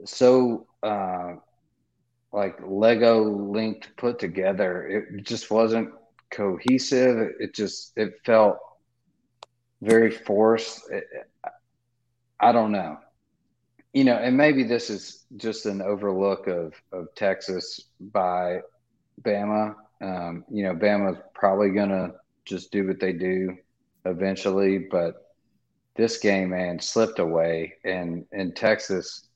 so 0.04 0.66
uh, 0.82 1.34
like 2.32 2.58
Lego 2.66 3.22
linked 3.22 3.96
put 3.96 4.18
together. 4.18 4.86
It 4.86 5.24
just 5.24 5.50
wasn't 5.50 5.90
cohesive. 6.30 7.30
It 7.40 7.54
just 7.54 7.92
it 7.96 8.14
felt 8.24 8.58
very 9.80 10.10
forced. 10.10 10.90
It, 10.90 11.04
I 12.40 12.52
don't 12.52 12.72
know. 12.72 12.98
You 13.92 14.04
know, 14.04 14.16
and 14.16 14.36
maybe 14.36 14.64
this 14.64 14.90
is 14.90 15.24
just 15.36 15.66
an 15.66 15.82
overlook 15.82 16.46
of 16.46 16.74
of 16.92 17.08
Texas 17.14 17.80
by 18.00 18.60
Bama. 19.22 19.74
Um, 20.02 20.44
you 20.50 20.64
know, 20.64 20.74
Bama's 20.74 21.18
probably 21.34 21.70
gonna 21.70 22.12
just 22.46 22.72
do 22.72 22.86
what 22.88 23.00
they 23.00 23.12
do 23.12 23.56
eventually, 24.04 24.78
but 24.90 25.14
this 25.96 26.18
game, 26.18 26.50
man, 26.50 26.80
slipped 26.80 27.18
away, 27.18 27.74
and 27.84 28.26
and 28.32 28.56
Texas, 28.56 29.28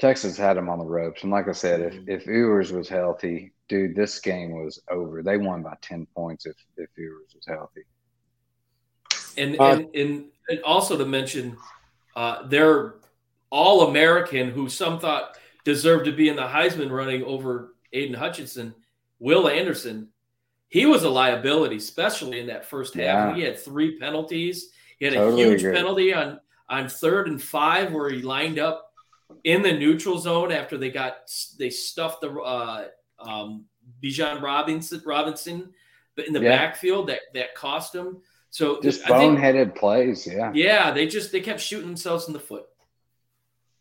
Texas 0.00 0.36
had 0.36 0.56
them 0.56 0.68
on 0.68 0.78
the 0.78 0.84
ropes. 0.86 1.22
And 1.22 1.32
like 1.32 1.48
I 1.48 1.52
said, 1.52 1.80
if 1.80 1.94
Mm-hmm. 1.94 2.04
if 2.06 2.26
Ewers 2.26 2.72
was 2.72 2.88
healthy, 2.88 3.52
dude, 3.68 3.96
this 3.96 4.20
game 4.20 4.52
was 4.52 4.80
over. 4.90 5.22
They 5.22 5.38
won 5.38 5.62
by 5.62 5.76
ten 5.82 6.06
points 6.16 6.46
if 6.46 6.56
if 6.76 6.90
Ewers 6.96 7.34
was 7.34 7.46
healthy. 7.46 7.82
And, 9.36 9.56
Uh, 9.58 9.78
and, 9.78 9.94
and 9.94 10.24
and 10.48 10.62
also 10.64 10.96
to 10.96 11.04
mention, 11.04 11.56
uh, 12.14 12.46
their 12.46 12.94
All 13.50 13.88
American, 13.88 14.50
who 14.50 14.68
some 14.68 14.98
thought 14.98 15.36
deserved 15.64 16.04
to 16.06 16.12
be 16.12 16.28
in 16.28 16.36
the 16.36 16.42
Heisman 16.42 16.90
running 16.90 17.22
over 17.24 17.74
Aidan 17.92 18.14
Hutchinson, 18.14 18.74
Will 19.18 19.48
Anderson, 19.48 20.08
he 20.68 20.86
was 20.86 21.04
a 21.04 21.08
liability, 21.10 21.76
especially 21.76 22.40
in 22.40 22.48
that 22.48 22.66
first 22.66 22.94
half. 22.94 23.04
Yeah. 23.04 23.34
He 23.36 23.42
had 23.42 23.58
three 23.58 23.98
penalties. 23.98 24.70
He 24.98 25.04
had 25.04 25.14
Totally 25.14 25.42
a 25.42 25.46
huge 25.46 25.62
agree. 25.62 25.74
penalty 25.76 26.14
on 26.14 26.40
on 26.68 26.88
third 26.88 27.28
and 27.28 27.40
five 27.40 27.92
where 27.92 28.08
he 28.10 28.22
lined 28.22 28.58
up 28.58 28.90
in 29.44 29.62
the 29.62 29.72
neutral 29.72 30.18
zone 30.18 30.50
after 30.50 30.76
they 30.78 30.90
got 30.90 31.16
they 31.58 31.70
stuffed 31.70 32.22
the 32.22 32.30
uh, 32.32 32.86
um, 33.20 33.66
Bijan 34.02 34.40
Robinson 34.42 35.00
Robinson, 35.04 35.72
but 36.16 36.26
in 36.26 36.32
the 36.32 36.40
Yeah. 36.40 36.56
backfield 36.56 37.08
that 37.08 37.20
that 37.34 37.54
cost 37.54 37.94
him. 37.94 38.18
So 38.50 38.80
Just 38.80 39.02
boneheaded 39.04 39.74
plays, 39.74 40.26
yeah. 40.26 40.50
yeah, 40.54 40.90
they 40.92 41.06
just 41.06 41.32
they 41.32 41.40
kept 41.40 41.60
shooting 41.60 41.86
themselves 41.88 42.26
in 42.28 42.32
the 42.32 42.40
foot. 42.40 42.64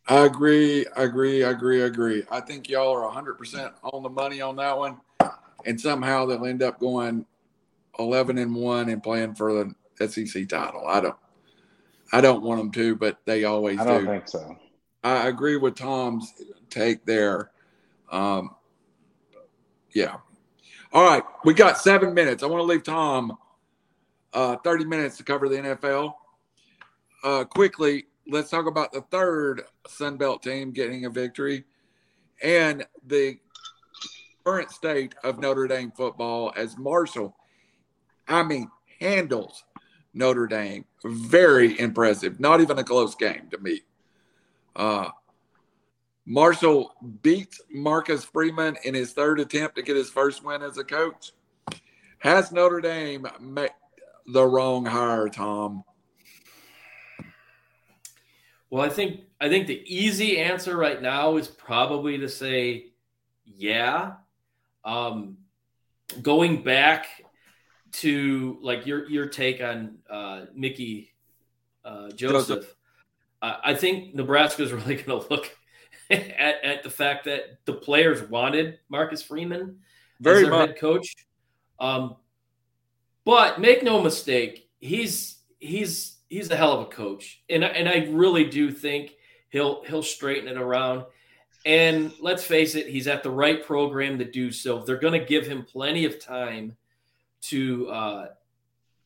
I 0.08 0.26
agree. 0.26 0.86
I 0.96 1.04
agree. 1.04 1.44
I 1.44 1.52
agree. 1.52 1.82
I 1.82 1.86
agree. 1.86 2.24
I 2.30 2.42
think 2.42 2.70
y'all 2.70 2.94
are 2.94 3.10
100% 3.10 3.72
on 3.84 4.04
the 4.04 4.10
money 4.10 4.42
on 4.42 4.56
that 4.58 4.78
one. 4.78 4.98
And 5.66 5.80
somehow 5.80 6.26
they'll 6.26 6.46
end 6.46 6.62
up 6.62 6.80
going 6.80 7.26
11 8.00 8.38
and 8.38 8.54
1 8.54 8.90
and 8.90 9.02
playing 9.02 9.36
for 9.36 9.74
the 9.98 10.08
SEC 10.08 10.48
title. 10.50 10.86
I 10.88 11.00
don't 11.00 11.16
I 12.12 12.22
don't 12.22 12.44
want 12.44 12.60
them 12.60 12.72
to, 12.74 12.96
but 12.96 13.18
they 13.26 13.44
always 13.44 13.80
I 13.80 13.86
don't 13.86 14.02
do. 14.02 14.08
think 14.08 14.28
so. 14.28 14.58
I 15.04 15.28
agree 15.28 15.58
with 15.58 15.76
Tom's 15.76 16.32
take 16.70 17.06
there. 17.06 17.52
Um, 18.12 18.56
yeah. 19.94 20.18
All 20.92 21.04
right. 21.04 21.24
We 21.44 21.54
got 21.54 21.80
seven 21.80 22.14
minutes. 22.14 22.44
I 22.44 22.46
want 22.46 22.60
to 22.60 22.66
leave 22.66 22.84
Tom 22.84 23.38
uh, 24.34 24.58
30 24.58 24.86
minutes 24.86 25.18
to 25.18 25.24
cover 25.24 25.50
the 25.50 25.56
NFL. 25.56 26.14
Uh, 27.24 27.46
quickly, 27.46 28.06
let's 28.28 28.50
talk 28.50 28.68
about 28.68 28.92
the 28.92 29.02
third 29.02 29.64
Sun 29.88 30.18
Belt 30.18 30.44
team 30.44 30.72
getting 30.72 31.06
a 31.06 31.10
victory 31.10 31.66
and 32.42 32.86
the 33.06 33.38
current 34.46 34.72
state 34.72 35.16
of 35.24 35.40
Notre 35.40 35.68
Dame 35.68 35.92
football 35.92 36.54
as 36.56 36.78
Marshall, 36.78 37.36
I 38.28 38.44
mean, 38.44 38.70
handles 39.00 39.64
Notre 40.14 40.48
Dame. 40.48 40.86
Very 41.04 41.80
impressive. 41.80 42.40
Not 42.40 42.62
even 42.62 42.78
a 42.80 42.84
close 42.84 43.16
game 43.16 43.48
to 43.52 43.58
me. 43.58 43.82
Uh, 44.76 45.10
Marshall 46.26 46.94
beats 47.22 47.62
Marcus 47.70 48.24
Freeman 48.24 48.78
in 48.84 48.94
his 48.94 49.14
third 49.14 49.40
attempt 49.40 49.76
to 49.76 49.82
get 49.82 49.96
his 49.96 50.10
first 50.10 50.44
win 50.44 50.62
as 50.62 50.78
a 50.78 50.84
coach. 50.84 51.32
Has 52.20 52.52
Notre 52.52 52.80
Dame 52.80 53.28
made 53.42 53.72
the 54.28 54.46
wrong 54.46 54.86
hire, 54.86 55.28
Tom? 55.28 55.84
Well, 58.74 58.84
I 58.84 58.90
think 58.90 59.20
I 59.40 59.50
think 59.50 59.68
the 59.68 59.84
easy 59.86 60.40
answer 60.40 60.76
right 60.76 61.00
now 61.00 61.38
is 61.38 61.48
probably 61.48 62.18
to 62.18 62.28
say 62.28 62.88
yeah. 63.46 64.14
Um, 64.84 65.38
going 66.24 66.64
back 66.64 67.06
to 67.92 68.58
like 68.64 68.88
your 68.88 69.08
your 69.08 69.28
take 69.28 69.62
on 69.62 70.00
uh, 70.10 70.46
Mickey 70.56 71.14
uh, 71.86 72.10
Joseph, 72.14 72.48
Joseph. 72.48 72.76
Uh, 73.44 73.58
I 73.64 73.76
think 73.76 74.16
Nebraska 74.16 74.64
is 74.64 74.72
really 74.74 74.96
going 74.96 75.22
to 75.22 75.28
look 75.30 75.56
at, 76.10 76.64
at 76.64 76.82
the 76.82 76.90
fact 76.90 77.26
that 77.26 77.60
the 77.66 77.74
players 77.74 78.28
wanted 78.28 78.80
Marcus 78.90 79.22
Freeman 79.22 79.82
Very 80.20 80.38
as 80.38 80.42
their 80.42 80.52
much. 80.52 80.70
head 80.70 80.80
coach. 80.80 81.16
Um, 81.80 82.16
but 83.24 83.62
make 83.62 83.84
no 83.84 84.02
mistake, 84.02 84.68
he's 84.80 85.42
he's 85.60 86.18
he's 86.34 86.50
a 86.52 86.56
hell 86.56 86.74
of 86.74 86.82
a 86.82 86.90
coach, 86.90 87.42
and 87.50 87.64
I- 87.64 87.70
and 87.70 87.88
I 87.88 88.08
really 88.10 88.46
do 88.46 88.72
think 88.72 89.16
he'll 89.50 89.84
he'll 89.84 90.04
straighten 90.04 90.48
it 90.50 90.58
around. 90.58 91.06
And 91.66 92.12
let's 92.20 92.44
face 92.44 92.76
it, 92.76 92.88
he's 92.88 93.08
at 93.08 93.24
the 93.24 93.32
right 93.32 93.64
program 93.66 94.18
to 94.20 94.26
do 94.26 94.52
so. 94.52 94.80
They're 94.80 94.98
going 94.98 95.18
to 95.20 95.26
give 95.26 95.48
him 95.48 95.64
plenty 95.64 96.04
of 96.04 96.20
time 96.20 96.76
to 97.44 97.88
uh, 97.90 98.28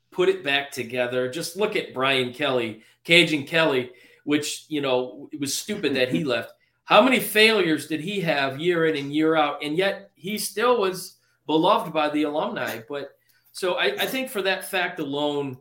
put 0.09 0.27
it 0.29 0.43
back 0.43 0.71
together. 0.71 1.29
Just 1.29 1.55
look 1.55 1.75
at 1.75 1.93
Brian 1.93 2.33
Kelly, 2.33 2.81
Cajun 3.03 3.43
Kelly, 3.45 3.91
which 4.23 4.65
you 4.69 4.81
know 4.81 5.29
it 5.31 5.39
was 5.39 5.55
stupid 5.55 5.95
that 5.95 6.09
he 6.09 6.23
left. 6.33 6.53
How 6.85 7.01
many 7.01 7.19
failures 7.19 7.87
did 7.87 7.99
he 7.99 8.21
have 8.21 8.59
year 8.59 8.85
in 8.87 8.95
and 8.95 9.13
year 9.13 9.35
out? 9.35 9.61
And 9.61 9.77
yet 9.77 10.11
he 10.15 10.37
still 10.37 10.79
was 10.79 11.17
beloved 11.45 11.91
by 11.93 12.09
the 12.09 12.23
alumni. 12.23 12.79
But 12.87 13.11
so 13.51 13.73
I, 13.73 13.87
I 13.87 14.05
think 14.05 14.29
for 14.29 14.41
that 14.43 14.69
fact 14.71 14.99
alone, 14.99 15.57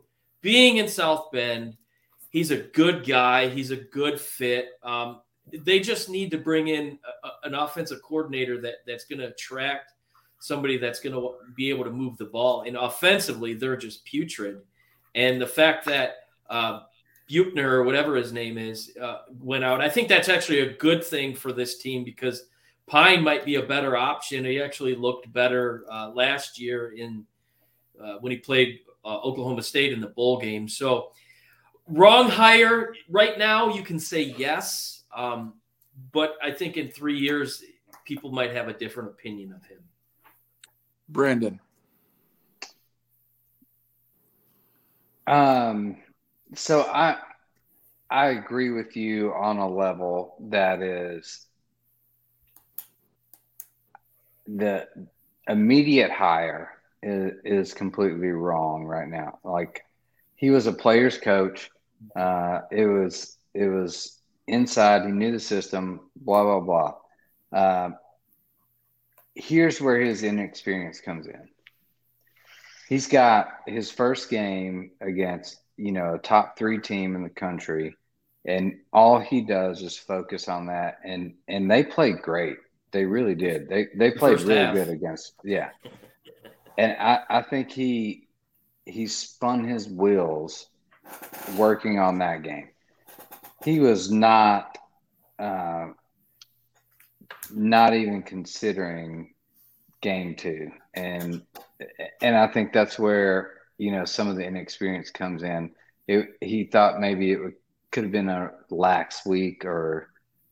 being 0.47 0.77
in 0.77 0.87
South 0.87 1.29
Bend, 1.33 1.75
he's 2.29 2.51
a 2.51 2.57
good 2.57 3.05
guy. 3.05 3.49
He's 3.49 3.71
a 3.71 3.75
good 3.75 4.17
fit. 4.17 4.69
Um, 4.81 5.19
they 5.51 5.81
just 5.81 6.07
need 6.07 6.31
to 6.31 6.37
bring 6.37 6.69
in 6.69 6.97
a, 7.25 7.47
an 7.49 7.53
offensive 7.53 8.01
coordinator 8.01 8.61
that 8.61 8.75
that's 8.87 9.03
going 9.03 9.19
to 9.19 9.27
attract 9.27 9.91
somebody 10.39 10.77
that's 10.77 11.01
going 11.01 11.13
to 11.13 11.33
be 11.57 11.69
able 11.69 11.83
to 11.83 11.91
move 11.91 12.15
the 12.15 12.27
ball. 12.27 12.61
And 12.61 12.77
offensively, 12.77 13.55
they're 13.55 13.75
just 13.75 14.05
putrid. 14.05 14.61
And 15.15 15.41
the 15.41 15.47
fact 15.47 15.83
that 15.87 16.11
uh, 16.49 16.83
Buchner 17.27 17.69
or 17.69 17.83
whatever 17.83 18.15
his 18.15 18.31
name 18.31 18.57
is 18.57 18.95
uh, 19.01 19.23
went 19.41 19.65
out, 19.65 19.81
I 19.81 19.89
think 19.89 20.07
that's 20.07 20.29
actually 20.29 20.61
a 20.61 20.73
good 20.75 21.03
thing 21.03 21.35
for 21.35 21.51
this 21.51 21.79
team 21.79 22.05
because 22.05 22.45
Pyne 22.85 23.21
might 23.21 23.43
be 23.43 23.55
a 23.55 23.63
better 23.63 23.97
option. 23.97 24.45
He 24.45 24.61
actually 24.61 24.95
looked 24.95 25.29
better 25.33 25.83
uh, 25.91 26.11
last 26.11 26.57
year 26.57 26.93
in 26.93 27.25
uh, 28.01 28.19
when 28.21 28.31
he 28.31 28.37
played 28.37 28.79
uh, 29.07 29.21
Oklahoma 29.21 29.63
State 29.63 29.93
in 29.93 30.01
the 30.01 30.07
bowl 30.07 30.37
game. 30.37 30.67
So 30.67 31.11
wrong 31.87 32.29
hire 32.29 32.93
right 33.09 33.39
now. 33.39 33.73
You 33.73 33.81
can 33.81 33.99
say 33.99 34.21
yes, 34.37 35.03
um, 35.15 35.53
but 36.11 36.35
I 36.43 36.51
think 36.51 36.75
in 36.75 36.89
three 36.89 37.17
years 37.17 37.63
people 38.03 38.31
might 38.31 38.53
have 38.53 38.67
a 38.67 38.73
different 38.73 39.09
opinion 39.09 39.53
of 39.53 39.65
him. 39.65 39.79
Brandon. 41.07 41.59
Um, 45.25 45.97
so 46.53 46.81
I 46.81 47.17
I 48.09 48.27
agree 48.27 48.71
with 48.71 48.97
you 48.97 49.33
on 49.33 49.57
a 49.57 49.69
level 49.69 50.35
that 50.49 50.81
is 50.81 51.45
the 54.45 54.87
immediate 55.47 56.11
hire 56.11 56.76
is, 57.03 57.33
is 57.43 57.73
completely 57.73 58.29
wrong 58.29 58.83
right 58.85 59.07
now. 59.07 59.39
Like 59.43 59.85
he 60.35 60.49
was 60.49 60.67
a 60.67 60.73
player's 60.73 61.17
coach. 61.17 61.69
Uh, 62.15 62.61
it 62.71 62.85
was 62.85 63.37
it 63.53 63.67
was 63.67 64.19
inside. 64.47 65.05
He 65.05 65.11
knew 65.11 65.31
the 65.31 65.39
system. 65.39 66.01
Blah 66.15 66.43
blah 66.43 66.59
blah. 66.59 66.93
Uh, 67.59 67.89
here's 69.35 69.81
where 69.81 69.99
his 69.99 70.23
inexperience 70.23 70.99
comes 70.99 71.27
in. 71.27 71.49
He's 72.87 73.07
got 73.07 73.49
his 73.65 73.91
first 73.91 74.29
game 74.29 74.91
against 75.01 75.57
you 75.75 75.91
know 75.91 76.15
a 76.15 76.19
top 76.19 76.57
three 76.57 76.79
team 76.79 77.15
in 77.15 77.23
the 77.23 77.29
country, 77.29 77.95
and 78.45 78.79
all 78.93 79.19
he 79.19 79.41
does 79.41 79.81
is 79.81 79.97
focus 79.97 80.47
on 80.47 80.67
that. 80.67 80.99
And 81.03 81.35
and 81.47 81.69
they 81.69 81.83
played 81.83 82.21
great. 82.21 82.57
They 82.91 83.05
really 83.05 83.35
did. 83.35 83.67
They 83.67 83.87
they 83.95 84.11
played 84.11 84.41
really 84.41 84.55
half. 84.55 84.73
good 84.73 84.89
against 84.89 85.33
yeah. 85.43 85.69
And 86.77 86.95
I 86.99 87.19
I 87.29 87.41
think 87.41 87.71
he 87.71 88.27
he 88.85 89.07
spun 89.07 89.67
his 89.67 89.87
wheels 89.87 90.67
working 91.57 91.99
on 91.99 92.19
that 92.19 92.43
game. 92.43 92.69
He 93.63 93.79
was 93.79 94.11
not 94.11 94.77
uh, 95.39 95.87
not 97.51 97.93
even 97.93 98.23
considering 98.23 99.33
game 100.01 100.35
two, 100.35 100.71
and 100.93 101.41
and 102.21 102.35
I 102.35 102.47
think 102.47 102.73
that's 102.73 102.99
where 102.99 103.53
you 103.77 103.91
know 103.91 104.05
some 104.05 104.27
of 104.27 104.35
the 104.35 104.45
inexperience 104.45 105.09
comes 105.09 105.43
in. 105.43 105.71
It, 106.07 106.29
he 106.41 106.65
thought 106.65 106.99
maybe 106.99 107.31
it 107.31 107.39
would, 107.41 107.55
could 107.91 108.03
have 108.03 108.11
been 108.11 108.29
a 108.29 108.51
lax 108.69 109.25
week 109.25 109.65
or 109.65 110.09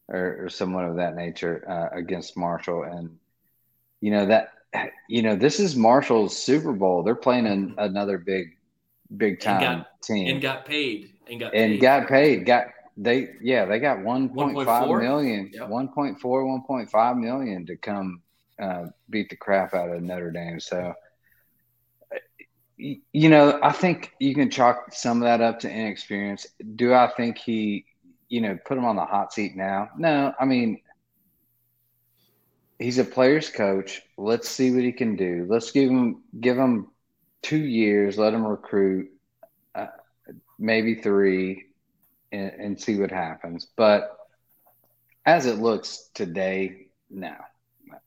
or, 0.07 0.45
or 0.45 0.49
someone 0.49 0.85
of 0.85 0.97
that 0.97 1.15
nature 1.15 1.63
uh, 1.69 1.97
against 1.97 2.37
Marshall, 2.37 2.83
and 2.83 3.17
you 4.01 4.11
know 4.11 4.25
that 4.25 4.49
you 5.07 5.21
know, 5.21 5.35
this 5.35 5.59
is 5.59 5.75
Marshall's 5.75 6.37
Super 6.37 6.73
Bowl. 6.73 7.03
They're 7.03 7.15
playing 7.15 7.47
an, 7.47 7.75
another 7.77 8.17
big, 8.17 8.57
big 9.15 9.39
time 9.39 9.79
got, 9.79 10.01
team 10.01 10.27
and 10.27 10.41
got 10.41 10.65
paid 10.65 11.11
and 11.29 11.39
got 11.39 11.53
and 11.53 11.73
paid. 11.73 11.81
got 11.81 12.07
paid. 12.07 12.45
Got 12.45 12.67
they 12.97 13.29
yeah 13.41 13.65
they 13.65 13.79
got 13.79 13.97
1.5 13.97 14.33
1.4? 14.55 15.01
million, 15.01 15.51
Yep. 15.53 15.69
1.4, 15.69 16.19
1.5 16.21 17.19
million 17.19 17.65
to 17.65 17.75
come 17.75 18.21
uh, 18.59 18.85
beat 19.09 19.29
the 19.29 19.35
crap 19.35 19.73
out 19.73 19.89
of 19.89 20.01
Notre 20.01 20.31
Dame. 20.31 20.59
So, 20.59 20.93
you 22.77 23.29
know, 23.29 23.59
I 23.61 23.71
think 23.71 24.13
you 24.19 24.33
can 24.35 24.49
chalk 24.49 24.93
some 24.93 25.17
of 25.17 25.23
that 25.23 25.41
up 25.41 25.59
to 25.61 25.69
inexperience. 25.69 26.45
Do 26.75 26.93
I 26.93 27.11
think 27.15 27.37
he, 27.37 27.85
you 28.29 28.41
know, 28.41 28.57
put 28.65 28.77
him 28.77 28.85
on 28.85 28.95
the 28.95 29.05
hot 29.05 29.33
seat 29.33 29.55
now? 29.55 29.89
No, 29.97 30.33
I 30.39 30.45
mean, 30.45 30.81
he's 32.79 32.97
a 32.97 33.05
player's 33.05 33.49
coach. 33.49 34.01
Let's 34.17 34.49
see 34.49 34.71
what 34.71 34.83
he 34.83 34.91
can 34.91 35.15
do. 35.15 35.45
Let's 35.49 35.71
give 35.71 35.89
him 35.89 36.23
give 36.39 36.57
him 36.57 36.87
two 37.41 37.63
years. 37.63 38.17
Let 38.17 38.33
him 38.33 38.45
recruit, 38.45 39.09
uh, 39.73 39.87
maybe 40.59 40.95
three, 40.95 41.65
and, 42.31 42.51
and 42.51 42.81
see 42.81 42.99
what 42.99 43.11
happens. 43.11 43.67
But 43.75 44.17
as 45.25 45.45
it 45.45 45.59
looks 45.59 46.09
today, 46.13 46.87
no. 47.09 47.35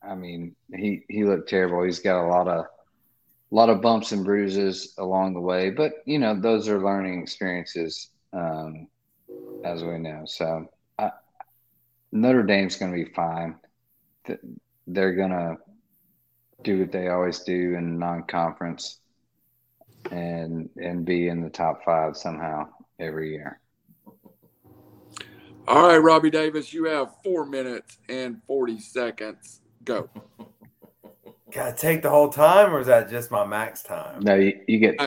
I 0.03 0.15
mean, 0.15 0.55
he 0.73 1.03
he 1.09 1.23
looked 1.23 1.49
terrible. 1.49 1.83
He's 1.83 1.99
got 1.99 2.23
a 2.23 2.27
lot 2.27 2.47
of 2.47 2.65
a 2.65 3.55
lot 3.55 3.69
of 3.69 3.81
bumps 3.81 4.11
and 4.11 4.23
bruises 4.23 4.93
along 4.97 5.33
the 5.33 5.41
way, 5.41 5.71
but 5.71 5.93
you 6.05 6.19
know 6.19 6.39
those 6.39 6.67
are 6.67 6.83
learning 6.83 7.21
experiences, 7.21 8.09
um, 8.33 8.87
as 9.63 9.83
we 9.83 9.97
know. 9.97 10.23
So 10.25 10.69
I, 10.99 11.11
Notre 12.11 12.43
Dame's 12.43 12.75
going 12.75 12.91
to 12.91 13.05
be 13.05 13.11
fine. 13.13 13.55
Th- 14.25 14.39
They're 14.87 15.15
going 15.15 15.31
to 15.31 15.57
do 16.63 16.79
what 16.79 16.91
they 16.91 17.07
always 17.09 17.39
do 17.39 17.75
in 17.75 17.97
non-conference, 17.99 18.99
and 20.11 20.69
and 20.77 21.05
be 21.05 21.27
in 21.27 21.41
the 21.41 21.49
top 21.49 21.83
five 21.85 22.17
somehow 22.17 22.67
every 22.99 23.31
year. 23.31 23.59
All 25.67 25.87
right, 25.87 25.97
Robbie 25.97 26.31
Davis, 26.31 26.73
you 26.73 26.85
have 26.85 27.11
four 27.23 27.45
minutes 27.45 27.99
and 28.09 28.41
40 28.47 28.79
seconds. 28.79 29.61
Go. 29.83 30.09
Gotta 31.51 31.75
take 31.75 32.01
the 32.01 32.09
whole 32.09 32.29
time, 32.29 32.73
or 32.73 32.79
is 32.79 32.87
that 32.87 33.09
just 33.09 33.31
my 33.31 33.45
max 33.45 33.81
time? 33.81 34.21
No, 34.21 34.35
you, 34.35 34.59
you 34.67 34.77
get 34.77 34.99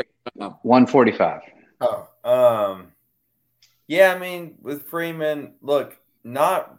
one 0.62 0.86
forty-five. 0.86 1.40
Oh, 1.80 2.08
um, 2.24 2.92
yeah. 3.86 4.12
I 4.12 4.18
mean, 4.18 4.56
with 4.60 4.88
Freeman, 4.88 5.54
look, 5.62 5.96
not 6.24 6.76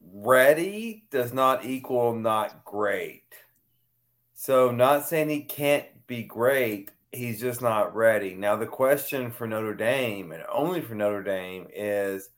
ready 0.00 1.04
does 1.10 1.32
not 1.32 1.64
equal 1.64 2.14
not 2.14 2.64
great. 2.64 3.24
So, 4.34 4.70
not 4.70 5.06
saying 5.06 5.28
he 5.28 5.42
can't 5.42 5.86
be 6.06 6.22
great. 6.22 6.90
He's 7.12 7.40
just 7.40 7.60
not 7.60 7.94
ready. 7.94 8.34
Now, 8.34 8.56
the 8.56 8.66
question 8.66 9.30
for 9.30 9.46
Notre 9.46 9.74
Dame, 9.74 10.32
and 10.32 10.44
only 10.50 10.80
for 10.80 10.94
Notre 10.94 11.22
Dame, 11.22 11.66
is 11.74 12.30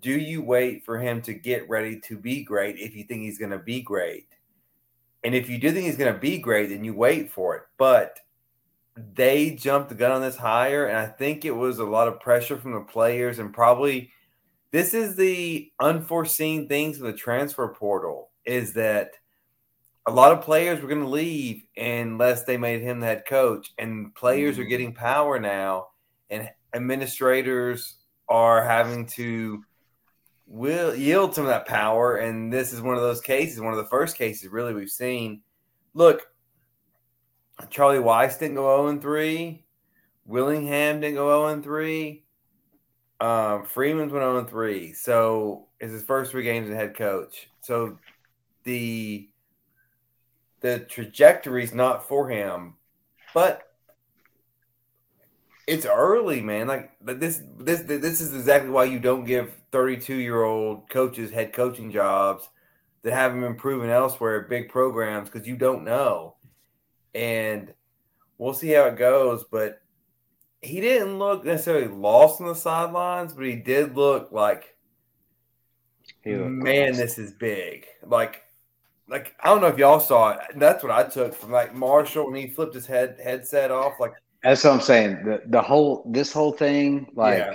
do 0.00 0.12
you 0.12 0.42
wait 0.42 0.84
for 0.84 0.98
him 0.98 1.22
to 1.22 1.34
get 1.34 1.68
ready 1.68 1.98
to 2.00 2.16
be 2.16 2.44
great 2.44 2.78
if 2.78 2.94
you 2.94 3.04
think 3.04 3.22
he's 3.22 3.38
going 3.38 3.50
to 3.52 3.58
be 3.58 3.80
great? 3.80 4.26
And 5.24 5.34
if 5.34 5.48
you 5.48 5.58
do 5.58 5.72
think 5.72 5.86
he's 5.86 5.96
going 5.96 6.12
to 6.12 6.18
be 6.18 6.38
great, 6.38 6.68
then 6.68 6.84
you 6.84 6.94
wait 6.94 7.32
for 7.32 7.56
it. 7.56 7.62
But 7.76 8.20
they 9.14 9.50
jumped 9.50 9.88
the 9.88 9.94
gun 9.94 10.12
on 10.12 10.20
this 10.20 10.36
hire, 10.36 10.86
and 10.86 10.96
I 10.96 11.06
think 11.06 11.44
it 11.44 11.56
was 11.56 11.78
a 11.78 11.84
lot 11.84 12.08
of 12.08 12.20
pressure 12.20 12.56
from 12.56 12.72
the 12.72 12.80
players, 12.80 13.38
and 13.38 13.52
probably 13.52 14.10
this 14.70 14.94
is 14.94 15.16
the 15.16 15.70
unforeseen 15.80 16.68
things 16.68 16.98
of 16.98 17.04
the 17.04 17.12
transfer 17.12 17.68
portal 17.68 18.30
is 18.44 18.74
that 18.74 19.12
a 20.06 20.12
lot 20.12 20.32
of 20.32 20.42
players 20.42 20.80
were 20.80 20.88
going 20.88 21.02
to 21.02 21.08
leave 21.08 21.62
unless 21.76 22.44
they 22.44 22.56
made 22.56 22.80
him 22.80 23.00
the 23.00 23.06
head 23.06 23.24
coach, 23.26 23.72
and 23.78 24.14
players 24.14 24.58
are 24.58 24.62
mm-hmm. 24.62 24.70
getting 24.70 24.94
power 24.94 25.38
now, 25.38 25.88
and 26.30 26.48
administrators 26.74 27.96
are 28.28 28.64
having 28.64 29.06
to 29.06 29.62
will 30.46 30.94
yield 30.94 31.34
some 31.34 31.44
of 31.44 31.48
that 31.48 31.66
power, 31.66 32.16
and 32.16 32.50
this 32.50 32.72
is 32.72 32.80
one 32.80 32.94
of 32.94 33.02
those 33.02 33.20
cases, 33.20 33.60
one 33.60 33.74
of 33.74 33.78
the 33.78 33.84
first 33.84 34.16
cases 34.16 34.48
really 34.48 34.72
we've 34.72 34.88
seen. 34.88 35.42
Look, 35.92 36.26
Charlie 37.70 37.98
Weis 37.98 38.38
didn't 38.38 38.54
go 38.54 38.88
0 38.88 39.00
3. 39.00 39.64
Willingham 40.24 41.00
didn't 41.00 41.16
go 41.16 41.48
0 41.48 41.62
3. 41.62 42.24
Um, 43.20 43.64
Freeman's 43.64 44.12
went 44.12 44.22
0 44.22 44.44
3. 44.44 44.92
So 44.92 45.66
it's 45.80 45.92
his 45.92 46.02
first 46.02 46.30
three 46.30 46.44
games 46.44 46.70
as 46.70 46.76
head 46.76 46.96
coach. 46.96 47.48
So 47.60 47.98
the 48.64 49.28
the 50.60 50.80
trajectory 50.80 51.62
is 51.62 51.72
not 51.72 52.08
for 52.08 52.28
him, 52.28 52.74
but 53.32 53.62
it's 55.66 55.86
early, 55.86 56.40
man. 56.40 56.66
Like 56.66 56.92
this 57.00 57.42
this 57.58 57.82
this 57.82 58.20
is 58.20 58.34
exactly 58.34 58.70
why 58.70 58.84
you 58.84 58.98
don't 58.98 59.24
give 59.24 59.52
32 59.72 60.14
year 60.14 60.42
old 60.42 60.88
coaches 60.88 61.30
head 61.30 61.52
coaching 61.52 61.90
jobs 61.90 62.48
that 63.02 63.12
haven't 63.12 63.40
been 63.40 63.54
proven 63.54 63.90
elsewhere 63.90 64.42
at 64.42 64.48
big 64.48 64.68
programs 64.68 65.28
because 65.28 65.46
you 65.46 65.56
don't 65.56 65.84
know 65.84 66.34
and 67.14 67.74
we'll 68.38 68.54
see 68.54 68.70
how 68.70 68.84
it 68.84 68.96
goes. 68.96 69.44
But 69.50 69.82
he 70.62 70.80
didn't 70.80 71.18
look 71.18 71.44
necessarily 71.44 71.88
lost 71.88 72.40
on 72.40 72.48
the 72.48 72.54
sidelines, 72.54 73.32
but 73.32 73.44
he 73.46 73.56
did 73.56 73.96
look 73.96 74.32
like, 74.32 74.74
He 76.22 76.32
man, 76.32 76.88
lost. 76.88 76.98
this 77.00 77.18
is 77.18 77.32
big. 77.32 77.86
Like, 78.04 78.42
like 79.08 79.34
I 79.42 79.48
don't 79.48 79.60
know 79.60 79.68
if 79.68 79.78
y'all 79.78 80.00
saw 80.00 80.30
it. 80.30 80.38
That's 80.56 80.82
what 80.82 80.92
I 80.92 81.04
took 81.04 81.34
from 81.34 81.50
like 81.52 81.74
Marshall 81.74 82.26
when 82.30 82.34
he 82.40 82.48
flipped 82.48 82.74
his 82.74 82.86
head 82.86 83.18
headset 83.22 83.70
off. 83.70 83.94
Like, 84.00 84.12
That's 84.42 84.64
what 84.64 84.74
I'm 84.74 84.80
saying. 84.80 85.24
The 85.24 85.42
the 85.46 85.62
whole 85.62 86.04
this 86.10 86.32
whole 86.32 86.52
thing, 86.52 87.10
like 87.14 87.38
Yeah. 87.38 87.54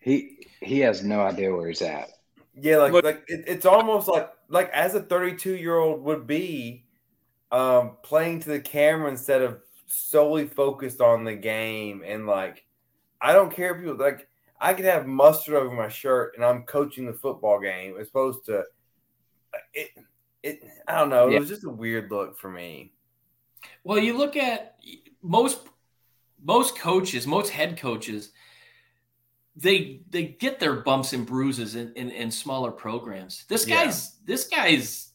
he 0.00 0.46
he 0.60 0.80
has 0.80 1.02
no 1.02 1.20
idea 1.20 1.54
where 1.54 1.68
he's 1.68 1.82
at. 1.82 2.10
yeah, 2.54 2.76
like 2.78 2.92
But- 2.92 3.04
like 3.04 3.24
it, 3.28 3.44
it's 3.46 3.66
almost 3.66 4.06
like 4.08 4.30
like 4.48 4.70
as 4.70 4.94
a 4.94 5.00
32 5.00 5.56
year 5.56 5.76
old 5.78 6.02
would 6.04 6.26
be, 6.26 6.84
um, 7.50 7.96
playing 8.02 8.40
to 8.40 8.48
the 8.50 8.60
camera 8.60 9.10
instead 9.10 9.42
of 9.42 9.60
solely 9.86 10.46
focused 10.46 11.00
on 11.00 11.24
the 11.24 11.34
game 11.34 12.02
and 12.04 12.26
like 12.26 12.64
I 13.20 13.32
don't 13.32 13.54
care 13.54 13.74
if 13.74 13.80
people 13.80 13.96
like 13.96 14.28
I 14.60 14.74
could 14.74 14.84
have 14.84 15.06
mustard 15.06 15.54
over 15.54 15.74
my 15.74 15.88
shirt 15.88 16.32
and 16.34 16.44
I'm 16.44 16.62
coaching 16.64 17.06
the 17.06 17.12
football 17.12 17.60
game 17.60 17.96
as 18.00 18.08
opposed 18.08 18.44
to 18.46 18.58
uh, 18.60 19.58
it 19.74 19.90
it 20.42 20.60
I 20.88 20.98
don't 20.98 21.10
know, 21.10 21.28
it 21.28 21.38
was 21.38 21.48
just 21.48 21.64
a 21.64 21.70
weird 21.70 22.10
look 22.10 22.38
for 22.38 22.50
me. 22.50 22.92
Well, 23.84 23.98
you 23.98 24.16
look 24.16 24.36
at 24.36 24.76
most 25.22 25.60
most 26.42 26.78
coaches, 26.78 27.26
most 27.26 27.50
head 27.50 27.78
coaches, 27.78 28.30
they 29.56 30.02
they 30.10 30.24
get 30.24 30.60
their 30.60 30.74
bumps 30.74 31.12
and 31.12 31.26
bruises 31.26 31.74
in, 31.74 31.92
in, 31.94 32.10
in 32.10 32.30
smaller 32.30 32.70
programs. 32.70 33.44
This 33.48 33.66
Yeah. 33.66 33.84
guy's 33.84 34.18
this 34.24 34.48
guy's 34.48 35.12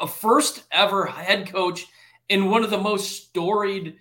a 0.00 0.06
first 0.06 0.64
ever 0.70 1.06
head 1.06 1.50
coach 1.52 1.86
in 2.28 2.50
one 2.50 2.64
of 2.64 2.70
the 2.70 2.78
most 2.78 3.26
storied 3.28 3.96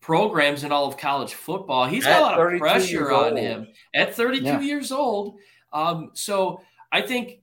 programs 0.00 0.64
in 0.64 0.72
all 0.72 0.86
of 0.86 0.96
college 0.96 1.34
football. 1.34 1.86
He's 1.86 2.04
got 2.04 2.20
a 2.20 2.22
lot 2.22 2.52
of 2.54 2.58
pressure 2.60 3.12
on 3.12 3.36
him 3.36 3.68
at 3.92 4.14
32 4.14 4.44
Yeah. 4.44 4.60
years 4.60 4.92
old. 4.92 5.38
Um, 5.72 6.10
so 6.14 6.60
I 6.92 7.02
think 7.02 7.40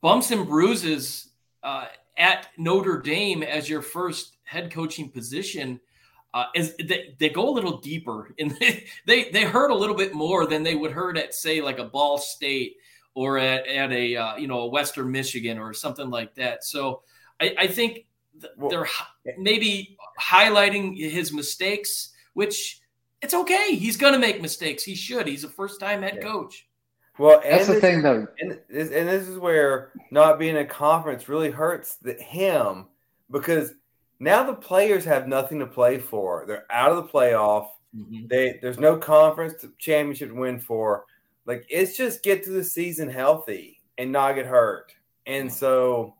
bumps 0.00 0.30
and 0.30 0.46
bruises 0.46 1.30
uh, 1.62 1.86
at 2.16 2.48
Notre 2.56 3.00
Dame 3.00 3.42
as 3.42 3.68
your 3.68 3.82
first 3.82 4.36
head 4.44 4.70
coaching 4.72 5.10
position 5.10 5.80
uh, 6.34 6.44
is 6.54 6.74
they, 6.76 7.14
they 7.18 7.28
go 7.28 7.48
a 7.48 7.52
little 7.52 7.78
deeper 7.78 8.34
and 8.38 8.52
they, 8.58 8.84
they 9.06 9.30
they 9.30 9.44
hurt 9.44 9.70
a 9.70 9.74
little 9.74 9.96
bit 9.96 10.14
more 10.14 10.46
than 10.46 10.62
they 10.62 10.74
would 10.74 10.92
hurt 10.92 11.16
at 11.18 11.34
say 11.34 11.60
like 11.60 11.78
a 11.78 11.84
Ball 11.84 12.16
State 12.18 12.76
or 13.14 13.38
at, 13.38 13.66
at 13.66 13.92
a 13.92 14.16
uh, 14.16 14.36
you 14.36 14.46
know 14.46 14.60
a 14.60 14.66
Western 14.66 15.10
Michigan 15.10 15.58
or 15.58 15.72
something 15.74 16.08
like 16.10 16.34
that. 16.36 16.64
So 16.64 17.02
I, 17.40 17.54
I 17.60 17.66
think 17.66 17.94
th- 17.94 18.06
Well, 18.06 18.07
they're 18.70 18.84
eh. 18.84 19.32
maybe 19.38 19.96
highlighting 20.20 20.96
his 20.98 21.32
mistakes, 21.32 22.12
which 22.34 22.80
it's 23.22 23.34
okay. 23.34 23.74
He's 23.74 23.96
going 23.96 24.12
to 24.12 24.18
make 24.18 24.40
mistakes. 24.40 24.82
He 24.82 24.94
should. 24.94 25.26
He's 25.26 25.44
a 25.44 25.48
first 25.48 25.80
time 25.80 26.02
head 26.02 26.16
Yeah. 26.16 26.22
coach. 26.22 26.66
Well, 27.18 27.40
and 27.44 27.52
That's 27.54 27.66
the 27.66 27.72
this 27.74 27.80
thing, 27.82 27.96
is- 27.98 28.02
though. 28.04 28.26
and 28.38 28.60
this, 28.68 28.90
and 28.90 29.08
this 29.08 29.26
is 29.26 29.38
where 29.38 29.92
not 30.12 30.38
being 30.38 30.56
a 30.58 30.64
conference 30.64 31.28
really 31.28 31.50
hurts 31.50 31.96
the, 31.96 32.14
him 32.14 32.86
because 33.30 33.72
now 34.20 34.44
the 34.44 34.54
players 34.54 35.04
have 35.04 35.26
nothing 35.26 35.58
to 35.58 35.66
play 35.66 35.98
for. 35.98 36.44
They're 36.46 36.66
out 36.70 36.92
of 36.92 36.96
the 36.96 37.12
playoff. 37.12 37.68
Mm-hmm. 37.96 38.26
They 38.28 38.58
there's 38.62 38.78
no 38.78 38.96
conference 38.96 39.64
championship 39.78 40.28
to 40.28 40.34
win 40.34 40.60
for. 40.60 41.06
Like 41.46 41.66
it's 41.68 41.96
just 41.96 42.22
get 42.22 42.44
through 42.44 42.54
the 42.54 42.64
season 42.64 43.08
healthy 43.08 43.80
and 43.96 44.12
not 44.12 44.34
get 44.34 44.46
hurt. 44.46 44.92
And 45.26 45.52
so 45.52 46.14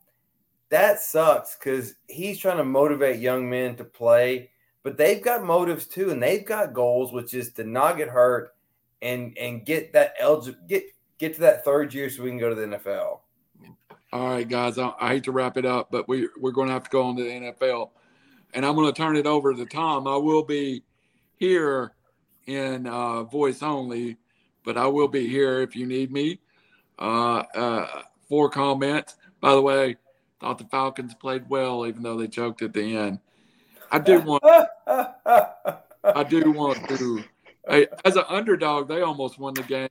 that 0.70 1.00
sucks 1.00 1.56
because 1.56 1.94
he's 2.08 2.38
trying 2.38 2.58
to 2.58 2.64
motivate 2.64 3.20
young 3.20 3.48
men 3.48 3.76
to 3.76 3.84
play, 3.84 4.50
but 4.82 4.96
they've 4.96 5.22
got 5.22 5.44
motives 5.44 5.86
too, 5.86 6.10
and 6.10 6.22
they've 6.22 6.44
got 6.44 6.74
goals, 6.74 7.12
which 7.12 7.34
is 7.34 7.52
to 7.54 7.64
not 7.64 7.96
get 7.96 8.08
hurt 8.08 8.54
and 9.00 9.36
and 9.38 9.64
get 9.64 9.92
that 9.92 10.14
eligible 10.18 10.58
get 10.68 10.84
get 11.18 11.34
to 11.34 11.40
that 11.40 11.64
third 11.64 11.94
year 11.94 12.10
so 12.10 12.22
we 12.22 12.30
can 12.30 12.38
go 12.38 12.48
to 12.48 12.54
the 12.54 12.66
NFL. 12.66 13.20
All 14.12 14.28
right, 14.28 14.48
guys. 14.48 14.78
I, 14.78 14.92
I 15.00 15.08
hate 15.08 15.24
to 15.24 15.32
wrap 15.32 15.56
it 15.56 15.66
up, 15.66 15.90
but 15.90 16.08
we 16.08 16.28
we're 16.38 16.52
going 16.52 16.68
to 16.68 16.72
have 16.72 16.84
to 16.84 16.90
go 16.90 17.02
on 17.02 17.16
to 17.16 17.22
the 17.22 17.30
NFL, 17.30 17.90
and 18.54 18.64
I'm 18.64 18.74
going 18.74 18.92
to 18.92 18.96
turn 18.96 19.16
it 19.16 19.26
over 19.26 19.54
to 19.54 19.66
Tom. 19.66 20.06
I 20.06 20.16
will 20.16 20.42
be 20.42 20.82
here 21.36 21.92
in 22.46 22.86
uh, 22.86 23.24
voice 23.24 23.62
only, 23.62 24.16
but 24.64 24.76
I 24.76 24.86
will 24.86 25.08
be 25.08 25.26
here 25.26 25.60
if 25.60 25.76
you 25.76 25.86
need 25.86 26.10
me 26.10 26.40
uh, 26.98 27.42
uh, 27.54 28.02
for 28.28 28.48
comments. 28.50 29.16
By 29.40 29.52
the 29.52 29.62
way, 29.62 29.96
thought 30.40 30.58
the 30.58 30.64
Falcons 30.64 31.14
played 31.14 31.48
well, 31.48 31.86
even 31.86 32.02
though 32.02 32.16
they 32.18 32.28
choked 32.28 32.62
at 32.62 32.72
the 32.72 32.96
end. 32.96 33.18
I 33.90 33.98
do 33.98 34.20
want. 34.26 34.42
I 34.86 36.22
do 36.28 36.50
want 36.52 36.88
to. 36.88 37.24
Hey, 37.68 37.86
as 38.04 38.16
an 38.16 38.24
underdog, 38.28 38.88
they 38.88 39.02
almost 39.02 39.38
won 39.38 39.54
the 39.54 39.62
game. 39.62 39.88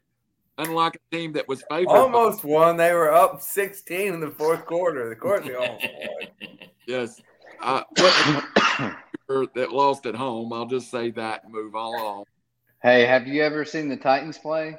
Unlike 0.60 0.95
a 0.95 1.15
team 1.15 1.34
that 1.34 1.48
was 1.48 1.61
favored. 1.69 1.90
almost 1.90 2.44
won. 2.44 2.78
They 2.78 2.91
were 2.91 3.14
up 3.14 3.41
16 3.41 4.14
in 4.15 4.19
the 4.19 4.32
fourth 4.32 4.65
quarter. 4.65 5.07
The 5.10 5.15
course 5.15 5.45
they 5.45 5.53
almost 5.53 5.84
won. 5.84 6.57
Yes. 6.88 7.22
Uh, 7.61 7.82
that 9.56 9.72
lost 9.74 10.06
at 10.06 10.15
home. 10.15 10.53
I'll 10.53 10.65
just 10.65 10.90
say 10.90 11.11
that 11.11 11.44
and 11.44 11.52
move 11.53 11.76
on. 11.76 12.24
Hey, 12.82 13.06
have 13.06 13.28
you 13.28 13.44
ever 13.44 13.65
seen 13.65 13.90
the 13.90 13.98
Titans 13.98 14.38
play? 14.38 14.78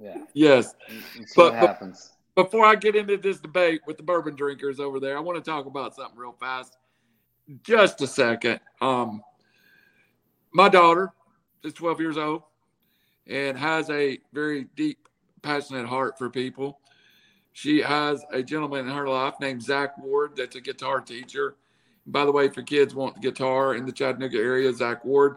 Yeah. 0.00 0.24
Yes. 0.32 0.74
That's 1.18 1.34
But- 1.34 1.52
what 1.52 1.60
but- 1.60 1.68
happens. 1.68 2.10
Before 2.34 2.64
I 2.64 2.74
get 2.74 2.96
into 2.96 3.16
this 3.16 3.38
debate 3.38 3.82
with 3.86 3.96
the 3.96 4.02
bourbon 4.02 4.34
drinkers 4.34 4.80
over 4.80 4.98
there, 4.98 5.16
I 5.16 5.20
want 5.20 5.42
to 5.42 5.50
talk 5.50 5.66
about 5.66 5.94
something 5.94 6.18
real 6.18 6.34
fast. 6.40 6.76
Just 7.62 8.00
a 8.00 8.06
second. 8.06 8.58
Um, 8.80 9.22
my 10.52 10.68
daughter 10.68 11.12
is 11.62 11.74
12 11.74 12.00
years 12.00 12.16
old 12.16 12.42
and 13.26 13.56
has 13.56 13.88
a 13.90 14.18
very 14.32 14.64
deep, 14.74 15.08
passionate 15.42 15.86
heart 15.86 16.18
for 16.18 16.28
people. 16.28 16.80
She 17.52 17.80
has 17.80 18.24
a 18.32 18.42
gentleman 18.42 18.88
in 18.88 18.94
her 18.94 19.08
life 19.08 19.34
named 19.40 19.62
Zach 19.62 19.96
Ward 19.98 20.32
that's 20.36 20.56
a 20.56 20.60
guitar 20.60 21.00
teacher. 21.00 21.54
By 22.06 22.24
the 22.24 22.32
way, 22.32 22.48
for 22.48 22.62
kids 22.62 22.94
want 22.94 23.22
guitar 23.22 23.76
in 23.76 23.86
the 23.86 23.92
Chattanooga 23.92 24.38
area, 24.38 24.72
Zach 24.72 25.04
Ward, 25.04 25.36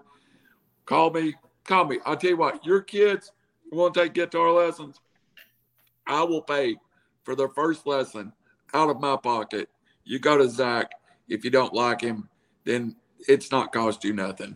call 0.85 1.11
me. 1.11 1.35
Call 1.63 1.85
me. 1.85 1.99
I'll 2.05 2.17
tell 2.17 2.31
you 2.31 2.37
what, 2.37 2.65
your 2.65 2.81
kids 2.81 3.31
want 3.71 3.93
to 3.93 4.03
take 4.03 4.13
guitar 4.13 4.51
lessons. 4.51 4.99
I 6.07 6.23
will 6.23 6.41
pay 6.41 6.77
for 7.27 7.35
their 7.35 7.49
first 7.49 7.85
lesson 7.85 8.31
out 8.73 8.89
of 8.89 9.01
my 9.01 9.17
pocket. 9.17 9.67
You 10.05 10.17
go 10.17 10.37
to 10.37 10.47
Zach. 10.47 10.93
If 11.27 11.43
you 11.43 11.51
don't 11.51 11.73
like 11.73 11.99
him, 11.99 12.29
then 12.63 12.95
it's 13.27 13.51
not 13.51 13.73
cost 13.73 14.05
you 14.05 14.13
nothing. 14.13 14.55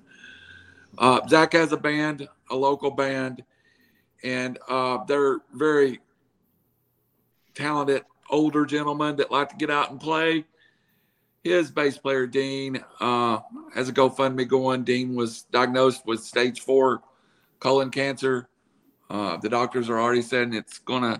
Uh, 0.98 1.19
Zach 1.27 1.52
has 1.52 1.73
a 1.73 1.77
band, 1.77 2.30
a 2.49 2.56
local 2.56 2.89
band, 2.89 3.43
and 4.23 4.57
uh, 4.69 5.03
they're 5.03 5.39
very 5.53 5.99
talented 7.56 8.03
older 8.30 8.65
gentlemen 8.65 9.18
that 9.18 9.31
like 9.31 9.49
to 9.49 9.57
get 9.57 9.69
out 9.69 9.91
and 9.91 9.99
play. 9.99 10.45
His 11.43 11.72
bass 11.72 11.98
player, 11.98 12.26
Dean, 12.26 12.81
uh, 13.02 13.39
has 13.76 13.89
a 13.89 13.93
GoFundMe 13.93 14.48
going. 14.48 14.85
Dean 14.85 15.14
was 15.14 15.41
diagnosed 15.52 16.06
with 16.06 16.23
stage 16.23 16.61
four 16.61 17.02
colon 17.60 17.89
cancer. 17.89 18.48
Uh, 19.10 19.35
the 19.35 19.49
doctors 19.49 19.89
are 19.89 19.99
already 19.99 20.22
saying 20.22 20.53
it's 20.53 20.80
going 20.80 21.03
to 21.03 21.19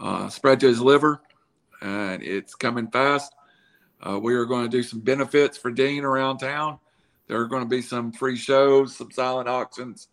uh, 0.00 0.28
spread 0.28 0.60
to 0.60 0.66
his 0.66 0.80
liver, 0.80 1.22
and 1.80 2.22
it's 2.22 2.54
coming 2.54 2.88
fast. 2.88 3.34
Uh, 4.00 4.18
we 4.18 4.34
are 4.34 4.44
going 4.44 4.64
to 4.64 4.76
do 4.76 4.82
some 4.82 5.00
benefits 5.00 5.56
for 5.56 5.70
Dean 5.70 6.04
around 6.04 6.38
town. 6.38 6.78
There 7.28 7.40
are 7.40 7.48
going 7.48 7.62
to 7.62 7.68
be 7.68 7.82
some 7.82 8.12
free 8.12 8.36
shows, 8.36 8.96
some 8.96 9.10
silent 9.10 9.48
auctions, 9.48 10.08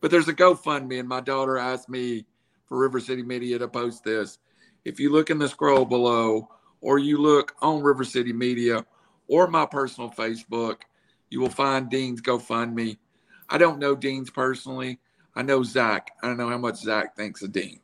but 0.00 0.10
there's 0.10 0.28
a 0.28 0.34
GoFundMe, 0.34 0.98
and 0.98 1.08
my 1.08 1.20
daughter 1.20 1.58
asked 1.58 1.88
me 1.88 2.26
for 2.66 2.78
River 2.78 3.00
City 3.00 3.22
Media 3.22 3.58
to 3.58 3.68
post 3.68 4.04
this. 4.04 4.38
If 4.84 4.98
you 5.00 5.12
look 5.12 5.30
in 5.30 5.38
the 5.38 5.48
scroll 5.48 5.84
below, 5.84 6.48
or 6.80 6.98
you 6.98 7.18
look 7.18 7.54
on 7.60 7.82
River 7.82 8.04
City 8.04 8.32
Media 8.32 8.84
or 9.28 9.46
my 9.46 9.66
personal 9.66 10.10
Facebook, 10.10 10.82
you 11.30 11.40
will 11.40 11.48
find 11.48 11.90
Dean's 11.90 12.22
GoFundMe. 12.22 12.98
I 13.48 13.58
don't 13.58 13.78
know 13.78 13.94
Dean's 13.94 14.30
personally. 14.30 15.00
I 15.34 15.42
know 15.42 15.62
Zach. 15.62 16.12
I 16.22 16.28
don't 16.28 16.36
know 16.36 16.48
how 16.48 16.58
much 16.58 16.76
Zach 16.76 17.16
thinks 17.16 17.42
of 17.42 17.52
Dean. 17.52 17.80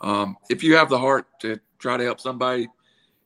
Um, 0.00 0.36
if 0.48 0.62
you 0.62 0.76
have 0.76 0.88
the 0.88 0.98
heart 0.98 1.26
to 1.40 1.60
try 1.78 1.96
to 1.96 2.04
help 2.04 2.20
somebody, 2.20 2.68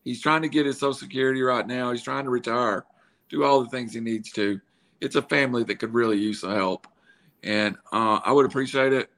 he's 0.04 0.20
trying 0.20 0.42
to 0.42 0.48
get 0.48 0.66
his 0.66 0.78
Social 0.78 0.94
Security 0.94 1.42
right 1.42 1.66
now. 1.66 1.92
He's 1.92 2.02
trying 2.02 2.24
to 2.24 2.30
retire, 2.30 2.84
do 3.28 3.44
all 3.44 3.62
the 3.62 3.70
things 3.70 3.94
he 3.94 4.00
needs 4.00 4.30
to. 4.32 4.60
It's 5.00 5.16
a 5.16 5.22
family 5.22 5.64
that 5.64 5.78
could 5.78 5.94
really 5.94 6.18
use 6.18 6.40
some 6.40 6.54
help, 6.54 6.86
and 7.42 7.76
uh, 7.92 8.20
I 8.24 8.32
would 8.32 8.46
appreciate 8.46 8.92
it. 8.92 9.10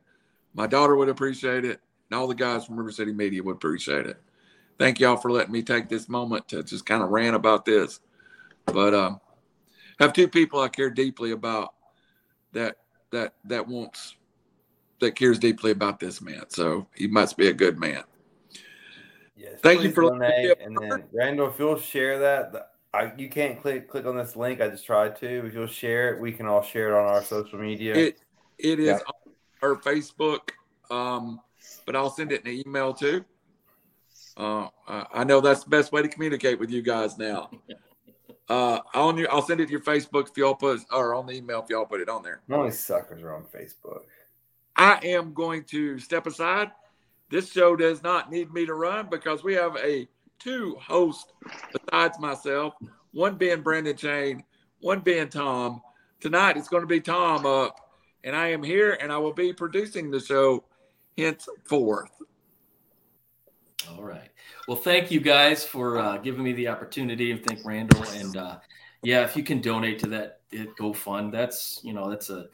My 0.55 0.67
daughter 0.67 0.97
would 0.97 1.09
appreciate 1.09 1.65
it, 1.65 1.81
and 2.11 2.19
all 2.19 2.27
the 2.27 2.35
guys 2.35 2.65
from 2.67 2.77
River 2.77 2.93
City 2.93 3.13
Media 3.13 3.43
would 3.43 3.57
appreciate 3.57 4.07
it. 4.07 4.21
Thank 4.79 5.01
y'all 5.01 5.17
for 5.17 5.31
letting 5.31 5.53
me 5.53 5.63
take 5.63 5.89
this 5.89 6.09
moment 6.09 6.49
to 6.49 6.63
just 6.63 6.85
kind 6.85 7.03
of 7.03 7.11
rant 7.11 7.37
about 7.37 7.65
this. 7.65 8.01
But 8.67 8.95
um, 8.95 9.21
have 9.99 10.13
two 10.13 10.29
people 10.29 10.61
I 10.61 10.69
care 10.69 10.91
deeply 10.91 11.31
about 11.31 11.75
that 12.53 12.77
that 13.11 13.35
that 13.45 13.67
wants 13.67 14.17
that 15.01 15.13
cares 15.13 15.39
deeply 15.39 15.71
about 15.71 16.01
this 16.01 16.21
man. 16.21 16.45
So 16.49 16.87
he 16.95 17.07
must 17.07 17.37
be 17.37 17.49
a 17.49 17.53
good 17.53 17.79
man. 17.79 18.03
Yes, 19.37 19.61
Thank 19.63 19.83
you 19.83 19.93
for 19.93 20.03
donate. 20.03 20.57
And 20.61 20.77
then 20.81 21.05
Randall, 21.13 21.51
if 21.51 21.59
you'll 21.59 21.79
share 21.79 22.19
that, 22.21 22.53
the- 22.53 22.67
I, 22.95 23.13
you 23.19 23.29
can't 23.29 23.61
click 23.61 23.89
click 23.91 24.07
on 24.07 24.17
this 24.17 24.37
link. 24.37 24.63
I 24.63 24.69
just 24.69 24.87
tried 24.87 25.17
to. 25.17 25.47
If 25.47 25.53
you'll 25.53 25.67
share 25.67 26.15
it, 26.15 26.21
we 26.21 26.33
can 26.33 26.47
all 26.47 26.63
share 26.63 26.89
it 26.89 26.99
on 26.99 27.07
our 27.07 27.23
social 27.23 27.59
media. 27.59 27.95
It 27.95 28.19
it 28.59 28.79
is 28.81 28.87
Yeah. 28.87 28.95
on 28.95 29.33
our 29.61 29.77
Facebook, 29.77 30.51
um, 30.91 31.41
but 31.85 31.95
I'll 31.95 32.09
send 32.09 32.33
it 32.33 32.47
in 32.47 32.53
an 32.53 32.63
email 32.67 32.95
too. 32.95 33.23
Uh, 34.39 34.69
I 34.89 35.07
I 35.13 35.25
know 35.25 35.43
that's 35.43 35.65
the 35.65 35.69
best 35.69 35.93
way 35.93 36.01
to 36.01 36.09
communicate 36.09 36.59
with 36.59 36.71
you 36.71 36.81
guys 36.81 37.19
now. 37.19 37.51
Uh, 38.49 38.79
on 38.95 39.17
your, 39.19 39.33
I'll 39.33 39.43
send 39.43 39.61
it 39.61 39.67
to 39.67 39.73
your 39.73 39.81
Facebook 39.81 40.31
if 40.31 40.37
y'all 40.37 40.55
put 40.55 40.81
or 40.93 41.15
on 41.17 41.27
the 41.27 41.33
email 41.33 41.63
if 41.65 41.69
y'all 41.69 41.85
put 41.85 42.01
it 42.01 42.09
on 42.09 42.23
there. 42.23 42.43
Only 42.49 42.71
suckers 42.71 43.21
are 43.23 43.35
on 43.35 43.43
Facebook. 43.43 44.03
I 44.77 44.99
am 45.03 45.33
going 45.33 45.65
to 45.65 45.99
step 45.99 46.27
aside. 46.27 46.71
This 47.31 47.51
show 47.51 47.77
does 47.77 48.03
not 48.03 48.31
need 48.31 48.53
me 48.53 48.67
to 48.67 48.75
run 48.75 49.09
because 49.11 49.43
we 49.43 49.55
have 49.55 49.77
a 49.77 50.09
two 50.39 50.77
hosts 50.81 51.33
besides 51.73 52.19
myself, 52.19 52.75
one 53.13 53.37
being 53.37 53.63
Brandon 53.63 53.97
Chain, 53.97 54.45
one 54.81 55.01
being 55.01 55.29
Tom. 55.29 55.81
Tonight 56.21 56.57
it's 56.57 56.69
going 56.69 56.83
to 56.83 56.87
be 56.87 57.01
Tom 57.01 57.47
up, 57.47 57.91
and 58.23 58.37
I 58.37 58.49
am 58.49 58.63
here 58.63 58.99
and 59.01 59.11
I 59.11 59.19
will 59.19 59.33
be 59.33 59.53
producing 59.53 60.11
the 60.11 60.21
show 60.21 60.65
henceforth. 61.17 62.11
All 63.91 64.03
right. 64.03 64.31
Well, 64.69 64.77
thank 64.77 65.11
you 65.11 65.21
guys 65.21 65.65
for 65.65 65.99
uh, 65.99 66.19
giving 66.19 66.43
me 66.43 66.53
the 66.53 66.69
opportunity, 66.69 67.31
and 67.31 67.45
thank 67.45 67.65
Randall. 67.65 68.05
And 68.15 68.37
uh, 68.37 68.59
yeah, 69.03 69.23
if 69.23 69.37
you 69.37 69.43
can 69.43 69.61
donate 69.61 69.99
to 70.01 70.09
that 70.09 70.41
it 70.51 70.77
Go 70.77 70.93
Fund, 70.93 71.33
that's 71.33 71.81
you 71.83 71.93
know 71.93 72.11
that's 72.11 72.31
a 72.31 72.47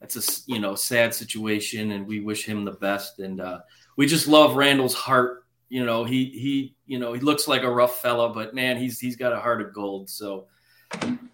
that's 0.00 0.16
a 0.16 0.52
you 0.52 0.60
know 0.60 0.74
sad 0.74 1.14
situation, 1.14 1.92
and 1.92 2.06
we 2.06 2.20
wish 2.20 2.44
him 2.44 2.64
the 2.64 2.72
best. 2.72 3.18
And 3.18 3.40
uh, 3.40 3.60
we 3.96 4.06
just 4.06 4.28
love 4.28 4.56
Randall's 4.56 4.94
heart. 4.94 5.44
You 5.68 5.84
know, 5.84 6.04
he 6.04 6.26
he 6.26 6.76
you 6.86 6.98
know 6.98 7.12
he 7.12 7.20
looks 7.20 7.48
like 7.48 7.62
a 7.62 7.70
rough 7.70 8.00
fella, 8.00 8.32
but 8.32 8.54
man, 8.54 8.76
he's 8.76 8.98
he's 8.98 9.16
got 9.16 9.32
a 9.32 9.40
heart 9.40 9.60
of 9.60 9.72
gold. 9.72 10.08
So, 10.08 10.46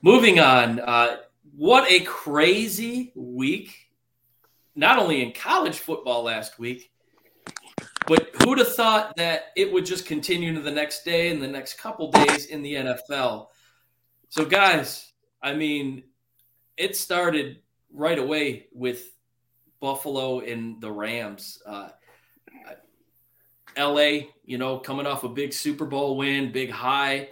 moving 0.03 0.41
on. 0.41 0.81
Uh, 0.81 1.16
what 1.57 1.91
a 1.91 2.01
crazy 2.01 3.12
week! 3.15 3.91
Not 4.74 4.99
only 4.99 5.23
in 5.23 5.32
college 5.32 5.78
football 5.78 6.24
last 6.24 6.59
week, 6.59 6.91
but 8.07 8.31
who'd 8.43 8.59
have 8.59 8.74
thought 8.74 9.16
that 9.16 9.53
it 9.57 9.73
would 9.73 9.86
just 9.86 10.07
continue 10.07 10.55
to 10.55 10.61
the 10.61 10.70
next 10.70 11.05
day 11.05 11.31
and 11.31 11.41
the 11.41 11.49
next 11.49 11.74
couple 11.78 12.11
days 12.11 12.47
in 12.47 12.62
the 12.62 12.74
NFL? 12.74 13.49
So, 14.31 14.45
guys, 14.45 15.12
I 15.43 15.55
mean, 15.55 16.03
it 16.77 16.97
started 16.97 17.59
right 17.95 18.19
away 18.19 18.66
with 18.73 19.11
Buffalo 19.81 20.41
and 20.41 20.81
the 20.81 20.91
Rams. 20.91 21.62
Uh, 21.65 21.89
LA, 23.77 24.29
you 24.45 24.59
know, 24.59 24.79
coming 24.79 25.07
off 25.07 25.25
a 25.25 25.29
big 25.29 25.53
Super 25.53 25.87
Bowl 25.87 26.16
win, 26.16 26.53
big 26.53 26.71
high. 26.71 27.29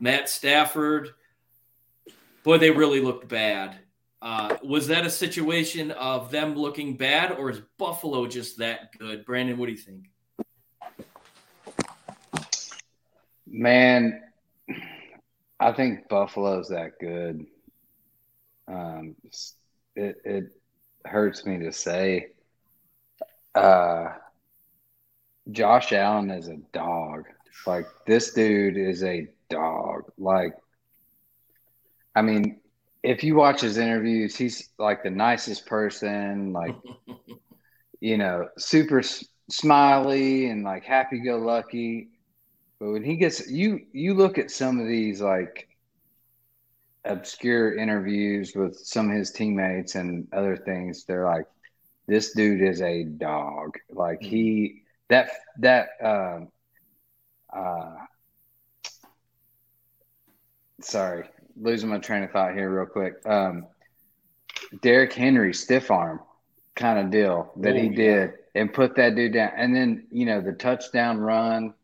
Matt 0.00 0.28
Stafford, 0.28 1.10
boy, 2.42 2.58
they 2.58 2.70
really 2.70 3.00
looked 3.00 3.28
bad. 3.28 3.78
Uh, 4.20 4.56
was 4.64 4.88
that 4.88 5.06
a 5.06 5.10
situation 5.10 5.90
of 5.92 6.30
them 6.30 6.54
looking 6.54 6.96
bad, 6.96 7.32
or 7.32 7.50
is 7.50 7.60
Buffalo 7.78 8.26
just 8.26 8.58
that 8.58 8.90
good? 8.98 9.24
Brandon, 9.24 9.56
what 9.58 9.66
do 9.66 9.72
you 9.72 9.78
think? 9.78 10.10
Man, 13.46 14.22
I 15.60 15.72
think 15.72 16.08
Buffalo's 16.08 16.68
that 16.68 16.98
good. 16.98 17.46
Um, 18.66 19.14
it 19.96 20.16
it 20.24 20.44
hurts 21.06 21.46
me 21.46 21.58
to 21.60 21.72
say. 21.72 22.28
Uh, 23.54 24.08
Josh 25.50 25.92
Allen 25.92 26.30
is 26.30 26.48
a 26.48 26.56
dog. 26.72 27.24
Like 27.66 27.86
this 28.06 28.32
dude 28.32 28.76
is 28.76 29.02
a 29.04 29.28
dog. 29.50 30.04
Like, 30.18 30.54
I 32.16 32.22
mean, 32.22 32.60
if 33.02 33.22
you 33.24 33.36
watch 33.36 33.60
his 33.62 33.78
interviews, 33.78 34.36
he's 34.36 34.70
like 34.78 35.02
the 35.02 35.10
nicest 35.10 35.66
person. 35.66 36.52
Like, 36.52 36.76
you 38.00 38.18
know, 38.18 38.48
super 38.58 39.00
s- 39.00 39.24
smiley 39.50 40.46
and 40.50 40.64
like 40.64 40.84
happy 40.84 41.20
go 41.20 41.38
lucky. 41.38 42.08
But 42.80 42.90
when 42.90 43.04
he 43.04 43.16
gets 43.16 43.48
you, 43.50 43.80
you 43.92 44.14
look 44.14 44.38
at 44.38 44.50
some 44.50 44.80
of 44.80 44.86
these 44.88 45.20
like 45.22 45.65
obscure 47.06 47.76
interviews 47.76 48.54
with 48.54 48.76
some 48.76 49.10
of 49.10 49.16
his 49.16 49.30
teammates 49.30 49.94
and 49.94 50.26
other 50.32 50.56
things. 50.56 51.04
They're 51.04 51.24
like, 51.24 51.46
this 52.06 52.32
dude 52.32 52.62
is 52.62 52.80
a 52.82 53.04
dog. 53.04 53.78
Like 53.90 54.22
he 54.22 54.82
that 55.08 55.30
that 55.58 55.88
uh, 56.02 56.40
uh, 57.52 57.94
sorry, 60.80 61.28
losing 61.60 61.88
my 61.88 61.98
train 61.98 62.22
of 62.22 62.30
thought 62.30 62.54
here 62.54 62.70
real 62.70 62.86
quick. 62.86 63.14
Um, 63.26 63.66
Derrick 64.82 65.12
Henry 65.12 65.54
stiff 65.54 65.90
arm 65.90 66.20
kind 66.74 66.98
of 66.98 67.10
deal 67.10 67.52
that 67.56 67.74
oh, 67.74 67.80
he 67.80 67.88
did 67.88 68.32
yeah. 68.54 68.60
and 68.60 68.72
put 68.72 68.96
that 68.96 69.14
dude 69.14 69.34
down. 69.34 69.52
And 69.56 69.74
then, 69.74 70.06
you 70.10 70.26
know, 70.26 70.40
the 70.40 70.52
touchdown 70.52 71.18
run, 71.18 71.74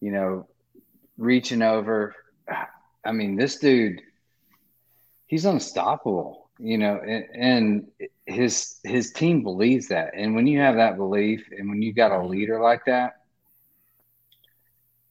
you 0.00 0.12
know, 0.12 0.46
reaching 1.16 1.62
over. 1.62 2.14
I 3.04 3.12
mean, 3.12 3.36
this 3.36 3.58
dude, 3.58 4.00
he's 5.34 5.46
unstoppable, 5.46 6.48
you 6.60 6.78
know, 6.78 7.00
and, 7.04 7.24
and 7.34 7.86
his 8.24 8.78
his 8.84 9.12
team 9.12 9.42
believes 9.42 9.88
that. 9.88 10.12
And 10.14 10.36
when 10.36 10.46
you 10.46 10.60
have 10.60 10.76
that 10.76 10.96
belief 10.96 11.48
and 11.50 11.68
when 11.68 11.82
you 11.82 11.92
got 11.92 12.12
a 12.12 12.24
leader 12.24 12.60
like 12.60 12.84
that, 12.84 13.16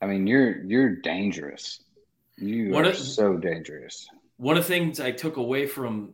I 0.02 0.06
mean, 0.06 0.26
you're 0.26 0.64
you're 0.64 0.96
dangerous. 0.96 1.84
You 2.38 2.70
what 2.70 2.86
are 2.86 2.92
a, 2.92 2.96
so 2.96 3.36
dangerous. 3.36 4.08
One 4.38 4.56
of 4.56 4.64
the 4.64 4.70
things 4.70 5.02
I 5.02 5.12
took 5.12 5.36
away 5.36 5.68
from, 5.68 6.14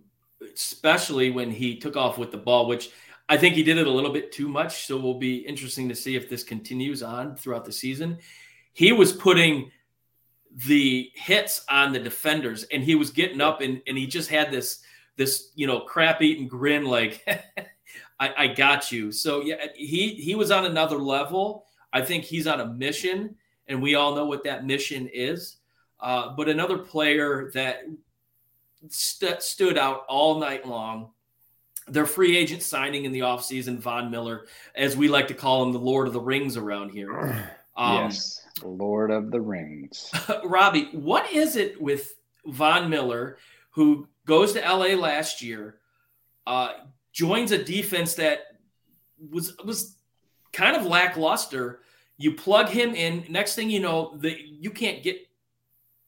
especially 0.56 1.30
when 1.30 1.52
he 1.52 1.78
took 1.78 1.96
off 1.96 2.18
with 2.18 2.32
the 2.32 2.38
ball, 2.40 2.66
which 2.66 2.90
I 3.30 3.38
think 3.38 3.54
he 3.54 3.62
did 3.62 3.78
it 3.78 3.86
a 3.86 3.92
little 3.92 4.12
bit 4.12 4.32
too 4.32 4.48
much. 4.48 4.88
So 4.88 4.98
it 4.98 5.04
will 5.04 5.20
be 5.20 5.36
interesting 5.36 5.88
to 5.90 5.96
see 5.96 6.16
if 6.16 6.32
this 6.32 6.44
continues 6.44 7.04
on 7.04 7.36
throughout 7.36 7.64
the 7.64 7.72
season. 7.72 8.18
He 8.74 8.92
was 8.92 9.14
putting 9.14 9.70
the 10.66 11.12
hits 11.14 11.64
on 11.70 11.94
the 11.94 12.00
defenders, 12.00 12.64
and 12.64 12.84
he 12.84 12.96
was 12.96 13.12
getting 13.12 13.42
up 13.42 13.62
and, 13.62 13.82
and 13.88 13.98
he 13.98 14.08
just 14.08 14.30
had 14.30 14.52
this 14.52 14.80
this 15.16 15.52
you 15.56 15.68
know 15.68 15.82
crap 15.82 16.22
eating 16.22 16.48
grin 16.48 16.86
like 16.86 17.26
I, 18.20 18.34
I 18.38 18.48
got 18.48 18.92
you. 18.92 19.12
So 19.12 19.42
yeah, 19.42 19.68
he 19.76 20.10
he 20.16 20.36
was 20.36 20.52
on 20.52 20.66
another 20.66 20.98
level. 20.98 21.66
I 21.92 22.02
think 22.02 22.24
he's 22.24 22.48
on 22.48 22.60
a 22.62 22.66
mission, 22.66 23.36
and 23.68 23.82
we 23.82 23.96
all 23.96 24.16
know 24.16 24.26
what 24.26 24.44
that 24.44 24.66
mission 24.66 25.10
is. 25.12 25.58
Uh, 26.00 26.34
but 26.36 26.48
another 26.48 26.78
player 26.78 27.52
that 27.54 27.82
st- 28.88 29.42
stood 29.42 29.78
out 29.78 30.06
all 30.08 30.40
night 30.40 30.66
long, 30.66 31.12
their 31.88 32.06
free 32.06 32.38
agent 32.38 32.62
signing 32.62 33.06
in 33.06 33.12
the 33.12 33.20
offseason, 33.22 33.80
Von 33.80 34.10
Miller, 34.10 34.46
as 34.76 34.96
we 34.96 35.08
like 35.08 35.28
to 35.28 35.34
call 35.34 35.64
him, 35.64 35.74
the 35.74 35.80
Lord 35.80 36.08
of 36.08 36.14
the 36.14 36.22
Rings 36.22 36.56
around 36.58 36.92
here. 36.92 37.56
Um, 37.80 38.04
yes, 38.04 38.46
Lord 38.62 39.10
of 39.10 39.32
the 39.32 39.40
Rings. 39.40 40.12
Robbie, 40.44 40.90
what 40.92 41.32
is 41.32 41.56
it 41.56 41.82
with 41.82 42.14
Von 42.46 42.90
Miller, 42.90 43.38
who 43.72 44.06
goes 44.26 44.52
to 44.54 44.60
LA 44.60 44.96
last 44.96 45.42
year, 45.42 45.80
uh, 46.46 46.74
joins 47.14 47.54
a 47.54 47.64
defense 47.64 48.16
that 48.16 48.42
was 49.32 49.56
was 49.64 49.96
kind 50.52 50.76
of 50.76 50.86
lackluster. 50.86 51.80
You 52.18 52.34
plug 52.34 52.68
him 52.68 52.94
in. 52.96 53.24
Next 53.30 53.56
thing 53.56 53.70
you 53.70 53.80
know, 53.80 54.14
the, 54.18 54.38
you 54.38 54.72
can't 54.72 55.02
get 55.02 55.26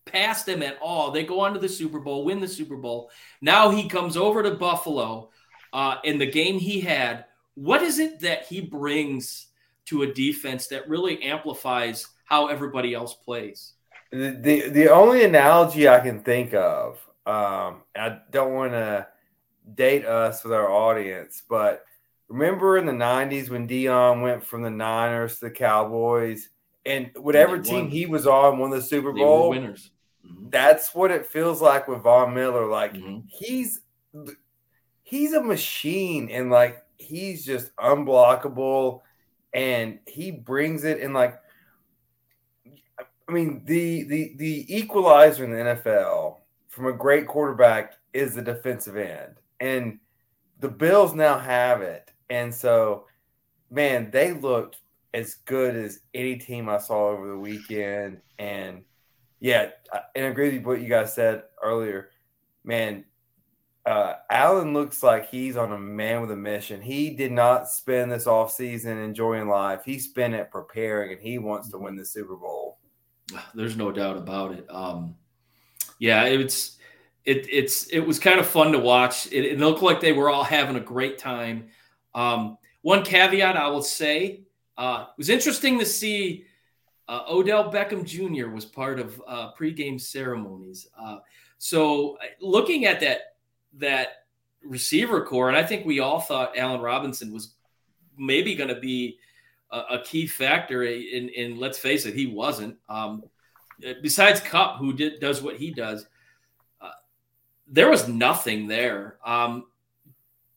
past 0.05 0.45
them 0.45 0.61
at 0.61 0.77
all. 0.81 1.11
They 1.11 1.23
go 1.23 1.39
on 1.39 1.53
to 1.53 1.59
the 1.59 1.69
Super 1.69 2.01
Bowl, 2.01 2.25
win 2.25 2.41
the 2.41 2.49
Super 2.49 2.75
Bowl. 2.75 3.09
Now 3.39 3.69
he 3.69 3.87
comes 3.87 4.17
over 4.17 4.43
to 4.43 4.51
Buffalo. 4.51 5.29
Uh, 5.71 5.95
in 6.03 6.17
the 6.17 6.29
game 6.29 6.59
he 6.59 6.81
had, 6.81 7.23
what 7.53 7.81
is 7.81 7.97
it 7.97 8.19
that 8.19 8.45
he 8.45 8.59
brings 8.59 9.47
to 9.85 10.03
a 10.03 10.13
defense 10.13 10.67
that 10.67 10.87
really 10.87 11.21
amplifies 11.23 12.07
how 12.25 12.47
everybody 12.47 12.93
else 12.93 13.13
plays? 13.13 13.73
The, 14.11 14.37
the, 14.41 14.69
the 14.69 14.91
only 14.91 15.23
analogy 15.23 15.87
I 15.87 15.99
can 15.99 16.21
think 16.21 16.53
of, 16.53 16.95
um, 17.25 17.83
I 17.95 18.19
don't 18.29 18.53
want 18.53 18.73
to 18.73 19.07
date 19.75 20.05
us 20.05 20.43
with 20.43 20.53
our 20.53 20.69
audience, 20.69 21.43
but 21.47 21.85
remember 22.27 22.77
in 22.77 22.85
the 22.85 22.91
90s 22.91 23.49
when 23.49 23.67
Dion 23.67 24.21
went 24.21 24.45
from 24.45 24.63
the 24.63 24.69
Niners 24.69 25.39
to 25.39 25.45
the 25.45 25.51
Cowboys 25.51 26.49
and 26.85 27.11
whatever 27.15 27.59
team 27.59 27.89
he 27.89 28.05
was 28.05 28.25
on 28.25 28.57
won 28.57 28.71
the 28.71 28.81
Super 28.81 29.11
Bowl. 29.11 29.49
winners. 29.49 29.91
Mm-hmm. 30.25 30.49
That's 30.49 30.93
what 30.95 31.11
it 31.11 31.25
feels 31.25 31.61
like 31.61 31.87
with 31.87 32.01
Von 32.01 32.33
Miller. 32.33 32.65
Like 32.65 32.93
mm-hmm. 32.93 33.19
he's 33.27 33.81
he's 35.03 35.33
a 35.33 35.41
machine 35.41 36.29
and 36.29 36.49
like 36.49 36.83
he's 36.97 37.45
just 37.45 37.75
unblockable 37.75 39.01
and 39.53 39.99
he 40.07 40.31
brings 40.31 40.83
it 40.83 40.99
in 40.99 41.13
like 41.13 41.39
I 42.97 43.31
mean 43.31 43.63
the 43.65 44.03
the 44.03 44.33
the 44.37 44.75
equalizer 44.75 45.43
in 45.43 45.51
the 45.51 45.57
NFL 45.57 46.37
from 46.69 46.87
a 46.87 46.93
great 46.93 47.27
quarterback 47.27 47.93
is 48.13 48.35
the 48.35 48.41
defensive 48.41 48.97
end. 48.97 49.35
And 49.59 49.99
the 50.59 50.69
Bills 50.69 51.13
now 51.13 51.37
have 51.37 51.81
it. 51.81 52.11
And 52.29 52.53
so 52.53 53.05
man, 53.69 54.11
they 54.11 54.33
looked 54.33 54.77
as 55.13 55.35
good 55.45 55.75
as 55.75 55.99
any 56.13 56.37
team 56.37 56.69
I 56.69 56.77
saw 56.77 57.09
over 57.09 57.27
the 57.27 57.37
weekend. 57.37 58.21
And 58.39 58.83
yeah, 59.39 59.71
and 60.15 60.25
I 60.25 60.29
agree 60.29 60.57
with 60.57 60.65
what 60.65 60.81
you 60.81 60.87
guys 60.87 61.13
said 61.13 61.43
earlier. 61.61 62.09
Man, 62.63 63.05
uh, 63.85 64.13
Allen 64.29 64.73
looks 64.73 65.01
like 65.01 65.29
he's 65.29 65.57
on 65.57 65.71
a 65.71 65.77
man 65.77 66.21
with 66.21 66.31
a 66.31 66.35
mission. 66.35 66.81
He 66.81 67.11
did 67.11 67.31
not 67.31 67.67
spend 67.67 68.11
this 68.11 68.27
off 68.27 68.51
season 68.51 68.97
enjoying 68.99 69.47
life. 69.47 69.81
He 69.83 69.97
spent 69.97 70.35
it 70.35 70.51
preparing, 70.51 71.13
and 71.13 71.21
he 71.21 71.39
wants 71.39 71.69
to 71.69 71.79
win 71.79 71.95
the 71.95 72.05
Super 72.05 72.35
Bowl. 72.35 72.77
There's 73.55 73.77
no 73.77 73.91
doubt 73.91 74.17
about 74.17 74.53
it. 74.53 74.65
Um, 74.69 75.15
yeah, 75.97 76.25
it's 76.25 76.77
it 77.25 77.47
it's 77.49 77.87
it 77.87 77.99
was 77.99 78.19
kind 78.19 78.39
of 78.39 78.47
fun 78.47 78.71
to 78.71 78.79
watch. 78.79 79.27
It, 79.31 79.45
it 79.45 79.59
looked 79.59 79.81
like 79.81 79.99
they 79.99 80.13
were 80.13 80.29
all 80.29 80.43
having 80.43 80.75
a 80.75 80.81
great 80.81 81.17
time. 81.17 81.67
Um, 82.13 82.57
one 82.81 83.03
caveat 83.03 83.55
I 83.57 83.67
will 83.67 83.83
say 83.83 84.43
uh, 84.77 85.05
it 85.09 85.17
was 85.17 85.29
interesting 85.29 85.79
to 85.79 85.85
see 85.85 86.45
uh, 87.07 87.23
Odell 87.29 87.71
Beckham 87.71 88.05
Jr. 88.05 88.49
was 88.49 88.65
part 88.65 88.99
of 88.99 89.21
uh, 89.27 89.51
pregame 89.59 89.99
ceremonies. 89.99 90.87
Uh, 90.99 91.17
so 91.57 92.15
uh, 92.15 92.25
looking 92.39 92.85
at 92.85 92.99
that 93.01 93.30
that 93.77 94.25
receiver 94.63 95.25
core, 95.25 95.49
and 95.49 95.57
I 95.57 95.63
think 95.63 95.85
we 95.85 95.99
all 95.99 96.19
thought 96.19 96.57
Allen 96.57 96.81
Robinson 96.81 97.31
was 97.31 97.55
maybe 98.17 98.55
going 98.55 98.69
to 98.69 98.79
be 98.79 99.17
a, 99.71 99.79
a, 99.91 100.03
key 100.03 100.27
factor. 100.27 100.83
In, 100.83 101.29
in 101.29 101.59
let's 101.59 101.79
face 101.79 102.05
it, 102.05 102.13
he 102.13 102.27
wasn't. 102.27 102.77
Um, 102.89 103.23
besides 104.01 104.39
Kupp, 104.39 104.77
who 104.77 104.93
did 104.93 105.19
does 105.19 105.41
what 105.41 105.57
he 105.57 105.71
does, 105.71 106.05
uh, 106.81 106.91
there 107.67 107.89
was 107.89 108.07
nothing 108.07 108.67
there. 108.67 109.17
Um, 109.25 109.65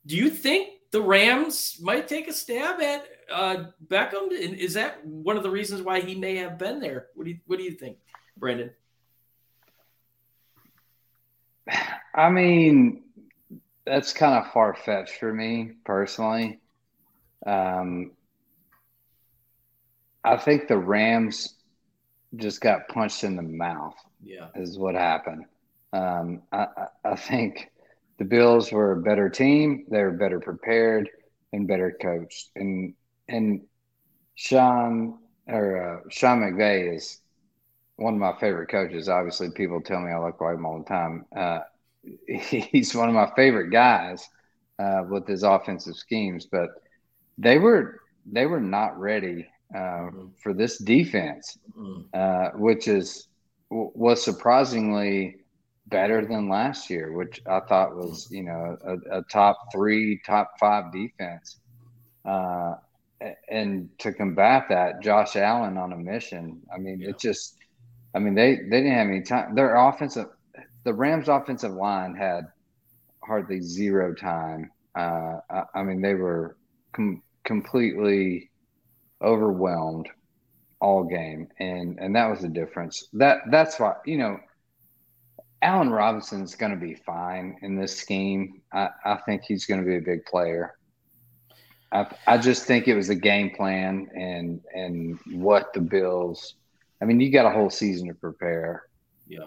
do 0.07 0.16
you 0.16 0.28
think 0.28 0.81
the 0.91 1.01
Rams 1.01 1.78
might 1.81 2.09
take 2.09 2.28
a 2.28 2.32
stab 2.32 2.81
at 2.81 3.07
uh, 3.32 3.65
Beckham? 3.86 4.28
And 4.28 4.55
is 4.57 4.74
that 4.74 5.05
one 5.07 5.36
of 5.36 5.43
the 5.43 5.51
reasons 5.51 5.82
why 5.82 6.01
he 6.01 6.15
may 6.15 6.36
have 6.36 6.59
been 6.59 6.81
there? 6.81 7.07
What 7.15 7.24
do 7.24 7.31
you 7.31 7.39
What 7.47 7.59
do 7.59 7.65
you 7.65 7.73
think, 7.73 7.99
Brandon? 8.36 8.70
I 12.15 12.28
mean, 12.28 13.03
that's 13.86 14.12
kind 14.12 14.35
of 14.35 14.52
far 14.52 14.74
fetched 14.74 15.19
for 15.19 15.32
me 15.32 15.73
personally. 15.85 16.61
Um, 17.47 18.12
I 20.24 20.36
think 20.36 20.69
the 20.69 20.78
Rams 20.78 21.55
just 22.36 22.61
got 22.61 22.89
punched 22.89 23.24
in 23.24 23.36
the 23.36 23.43
mouth. 23.43 23.94
Yeah, 24.23 24.48
is 24.55 24.78
what 24.78 24.94
happened. 24.94 25.44
Um, 25.93 26.43
I, 26.51 26.66
I 27.05 27.16
think 27.16 27.70
the 28.19 28.24
Bills 28.24 28.73
were 28.73 28.93
a 28.93 29.02
better 29.02 29.28
team. 29.28 29.85
They 29.90 30.02
were 30.02 30.12
better 30.12 30.40
prepared 30.40 31.11
and 31.52 31.69
better 31.69 31.97
coached. 32.01 32.51
And 32.56 32.94
and 33.28 33.62
Sean 34.35 35.19
or 35.47 35.98
uh, 35.98 36.09
Sean 36.11 36.40
McVay 36.40 36.97
is 36.97 37.20
one 37.97 38.15
of 38.15 38.20
my 38.20 38.32
favorite 38.40 38.70
coaches. 38.70 39.09
Obviously, 39.09 39.51
people 39.51 39.81
tell 39.82 40.01
me 40.01 40.11
I 40.11 40.19
look 40.19 40.40
like 40.40 40.56
him 40.56 40.65
all 40.66 40.78
the 40.78 40.85
time. 40.85 41.27
Uh, 41.36 41.61
he's 42.28 42.94
one 42.94 43.09
of 43.09 43.14
my 43.14 43.31
favorite 43.36 43.70
guys 43.70 44.28
uh, 44.78 45.02
with 45.09 45.26
his 45.26 45.43
offensive 45.43 45.97
schemes, 45.97 46.47
but 46.47 46.70
they 47.39 47.59
were 47.59 48.01
they 48.26 48.47
were 48.47 48.60
not 48.60 48.98
ready 48.98 49.47
uh, 49.74 49.78
mm-hmm. 49.78 50.26
for 50.43 50.55
this 50.55 50.78
defense, 50.78 51.59
mm-hmm. 51.76 52.02
uh, 52.14 52.59
which 52.59 52.89
is 52.89 53.28
was 53.70 54.22
surprisingly 54.22 55.36
better 55.86 56.24
than 56.24 56.48
last 56.48 56.89
year, 56.89 57.12
which 57.12 57.40
I 57.47 57.60
thought 57.60 57.97
was 57.97 58.28
you 58.31 58.43
know 58.43 58.76
a, 58.85 59.18
a 59.18 59.22
top 59.22 59.72
three, 59.72 60.20
top 60.24 60.52
five 60.59 60.93
defense. 60.93 61.59
Uh, 62.24 62.74
and 63.48 63.89
to 63.98 64.12
combat 64.12 64.66
that, 64.68 65.01
Josh 65.01 65.36
Allen 65.36 65.78
on 65.78 65.93
a 65.93 65.97
mission. 65.97 66.60
I 66.74 66.78
mean, 66.78 67.01
yeah. 67.01 67.10
it 67.10 67.18
just, 67.18 67.56
I 68.14 68.18
mean, 68.18 68.35
they 68.35 68.56
they 68.56 68.82
didn't 68.82 68.93
have 68.93 69.09
any 69.09 69.22
time. 69.22 69.55
Their 69.55 69.76
offensive, 69.76 70.26
the 70.85 70.94
Rams' 70.94 71.28
offensive 71.28 71.73
line 71.73 72.15
had 72.15 72.44
hardly 73.23 73.61
zero 73.61 74.15
time. 74.15 74.70
Uh, 74.97 75.39
I, 75.51 75.62
I, 75.77 75.82
mean, 75.82 76.01
they 76.01 76.15
were 76.15 76.56
com- 76.93 77.23
completely 77.44 78.51
overwhelmed 79.23 80.09
all 80.81 81.05
game, 81.05 81.48
and 81.59 81.98
and 81.98 82.15
that 82.15 82.28
was 82.28 82.40
the 82.40 82.48
difference. 82.48 83.09
That 83.15 83.39
that's 83.51 83.78
why 83.81 83.94
you 84.06 84.19
know. 84.19 84.39
Allen 85.62 85.89
Robinson's 85.89 86.56
going 86.56 86.73
to 86.73 86.78
be 86.78 86.94
fine 86.94 87.56
in 87.62 87.74
this 87.74 87.97
scheme. 87.97 88.61
I, 88.70 88.90
I 89.02 89.16
think 89.24 89.44
he's 89.48 89.65
going 89.65 89.81
to 89.81 89.86
be 89.86 89.97
a 89.97 90.01
big 90.02 90.27
player. 90.27 90.74
I, 91.90 92.06
I 92.27 92.36
just 92.36 92.66
think 92.66 92.86
it 92.86 92.94
was 92.94 93.09
a 93.09 93.15
game 93.15 93.51
plan 93.51 94.09
and 94.15 94.61
and 94.74 95.19
what 95.32 95.73
the 95.73 95.81
Bills. 95.81 96.56
I 97.01 97.06
mean, 97.06 97.19
you 97.19 97.31
got 97.31 97.47
a 97.47 97.51
whole 97.51 97.70
season 97.70 98.09
to 98.09 98.15
prepare. 98.15 98.82
Yeah. 99.27 99.47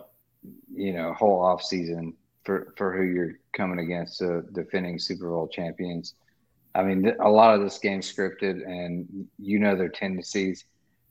You 0.73 0.93
know, 0.93 1.13
whole 1.13 1.43
off 1.43 1.63
season 1.63 2.13
for 2.43 2.73
for 2.77 2.95
who 2.95 3.03
you're 3.03 3.39
coming 3.55 3.79
against, 3.79 4.19
the 4.19 4.45
defending 4.53 4.99
Super 4.99 5.29
Bowl 5.29 5.47
champions. 5.47 6.13
I 6.75 6.83
mean, 6.83 7.11
a 7.19 7.29
lot 7.29 7.55
of 7.55 7.61
this 7.61 7.79
game 7.79 8.01
scripted, 8.01 8.65
and 8.65 9.27
you 9.37 9.59
know 9.59 9.75
their 9.75 9.89
tendencies. 9.89 10.65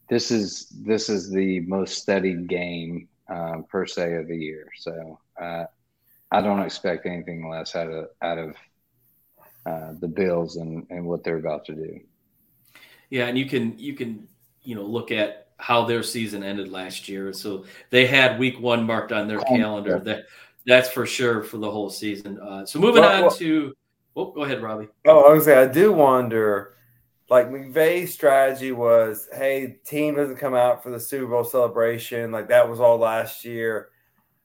This 0.09 0.31
is 0.31 0.69
this 0.85 1.09
is 1.09 1.31
the 1.31 1.61
most 1.61 1.99
studied 1.99 2.49
game 2.49 3.09
uh, 3.29 3.63
per 3.69 3.87
se 3.87 4.15
of 4.15 4.29
the 4.29 4.37
year. 4.37 4.69
So 4.79 5.19
uh, 5.41 5.65
I 6.31 6.41
don't 6.41 6.63
expect 6.63 7.07
anything 7.07 7.49
less 7.49 7.75
out 7.75 7.91
of 7.91 8.09
out 8.23 8.39
of 8.39 8.57
uh, 9.67 9.93
the 10.01 10.09
Bills 10.09 10.57
and, 10.57 10.87
and 10.91 11.07
what 11.07 11.25
they're 11.25 11.39
about 11.39 11.65
to 11.67 11.75
do. 11.75 12.01
Yeah, 13.11 13.27
and 13.27 13.37
you 13.37 13.47
can 13.47 13.79
you 13.79 13.95
can 13.95 14.29
you 14.63 14.75
know 14.75 14.85
look 14.85 15.11
at 15.11 15.46
how 15.59 15.85
their 15.85 16.03
season 16.03 16.43
ended 16.43 16.71
last 16.71 17.09
year. 17.09 17.33
So 17.33 17.65
they 17.91 18.07
had 18.07 18.39
Week 18.39 18.61
One 18.61 18.85
marked 18.85 19.13
on 19.13 19.29
their 19.29 19.41
calendar. 19.41 19.99
That 19.99 20.25
that's 20.67 20.89
for 20.89 21.07
sure 21.07 21.43
for 21.43 21.59
the 21.59 21.71
whole 21.71 21.91
season. 21.91 22.39
Uh, 22.41 22.67
so 22.67 22.79
moving 22.79 23.03
well, 23.03 23.13
on 23.13 23.23
well, 23.23 23.31
to 23.37 23.75
oh, 24.17 24.33
go 24.33 24.45
ahead, 24.45 24.63
Robbie. 24.63 24.89
Oh, 25.07 25.31
I 25.31 25.35
was 25.35 25.45
say 25.45 25.57
I 25.57 25.67
do 25.67 25.93
wonder. 25.93 26.75
Like 27.29 27.49
McVay's 27.49 28.15
strategy 28.15 28.71
was, 28.71 29.29
hey, 29.35 29.79
team 29.85 30.15
doesn't 30.15 30.37
come 30.37 30.55
out 30.55 30.85
for 30.85 30.91
the 30.91 31.01
Super 31.01 31.27
Bowl 31.27 31.43
celebration. 31.43 32.31
Like 32.31 32.49
that 32.49 32.69
was 32.69 32.79
all 32.79 32.99
last 32.99 33.45
year. 33.45 33.89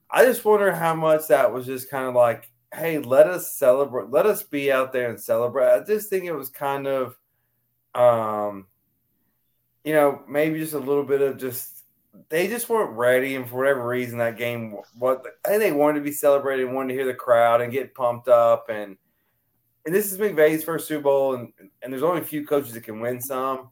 I 0.09 0.25
just 0.25 0.43
wonder 0.43 0.71
how 0.71 0.95
much 0.95 1.27
that 1.27 1.53
was 1.53 1.67
just 1.67 1.91
kind 1.91 2.07
of 2.07 2.15
like 2.15 2.51
hey, 2.73 2.99
let 2.99 3.27
us 3.27 3.57
celebrate, 3.57 4.09
let 4.09 4.25
us 4.25 4.43
be 4.43 4.71
out 4.71 4.93
there 4.93 5.09
and 5.09 5.19
celebrate. 5.19 5.67
I 5.67 5.83
just 5.83 6.09
think 6.09 6.25
it 6.25 6.33
was 6.33 6.49
kind 6.49 6.87
of, 6.87 7.17
um, 7.93 8.67
you 9.83 9.93
know, 9.93 10.21
maybe 10.27 10.59
just 10.59 10.73
a 10.73 10.79
little 10.79 11.03
bit 11.03 11.21
of 11.21 11.37
just 11.37 11.83
they 12.29 12.47
just 12.47 12.69
weren't 12.69 12.97
ready, 12.97 13.35
and 13.35 13.47
for 13.47 13.55
whatever 13.55 13.87
reason, 13.87 14.17
that 14.19 14.37
game, 14.37 14.77
what 14.97 15.25
I 15.45 15.49
think 15.49 15.61
they 15.61 15.71
wanted 15.71 15.99
to 15.99 16.05
be 16.05 16.11
celebrated, 16.11 16.65
wanted 16.65 16.89
to 16.89 16.93
hear 16.95 17.05
the 17.05 17.13
crowd 17.13 17.61
and 17.61 17.71
get 17.71 17.95
pumped 17.95 18.27
up, 18.27 18.69
and 18.69 18.97
and 19.85 19.95
this 19.95 20.11
is 20.11 20.17
McVay's 20.17 20.63
first 20.63 20.87
Super 20.87 21.03
Bowl, 21.03 21.35
and 21.35 21.53
and 21.81 21.91
there's 21.91 22.03
only 22.03 22.21
a 22.21 22.25
few 22.25 22.45
coaches 22.45 22.73
that 22.73 22.83
can 22.83 22.99
win 22.99 23.21
some. 23.21 23.69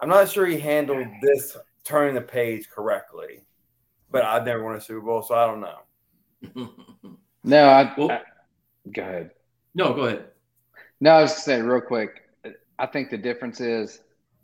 I'm 0.00 0.08
not 0.08 0.28
sure 0.28 0.46
he 0.46 0.58
handled 0.58 1.06
this 1.22 1.56
turning 1.84 2.14
the 2.14 2.20
page 2.20 2.68
correctly, 2.68 3.44
but 4.10 4.24
I've 4.24 4.44
never 4.44 4.64
won 4.64 4.76
a 4.76 4.80
Super 4.80 5.00
Bowl, 5.00 5.22
so 5.22 5.34
I 5.34 5.46
don't 5.46 5.60
know. 5.60 6.70
No, 7.44 7.64
I, 7.68 7.92
well, 7.98 8.10
I, 8.10 8.22
go 8.92 9.02
ahead. 9.02 9.30
No, 9.74 9.92
go 9.92 10.02
ahead. 10.02 10.26
No, 11.00 11.10
I 11.10 11.22
was 11.22 11.30
going 11.30 11.38
to 11.38 11.42
say 11.42 11.62
real 11.62 11.80
quick. 11.80 12.22
I 12.78 12.86
think 12.86 13.10
the 13.10 13.18
difference 13.18 13.60
is 13.60 14.00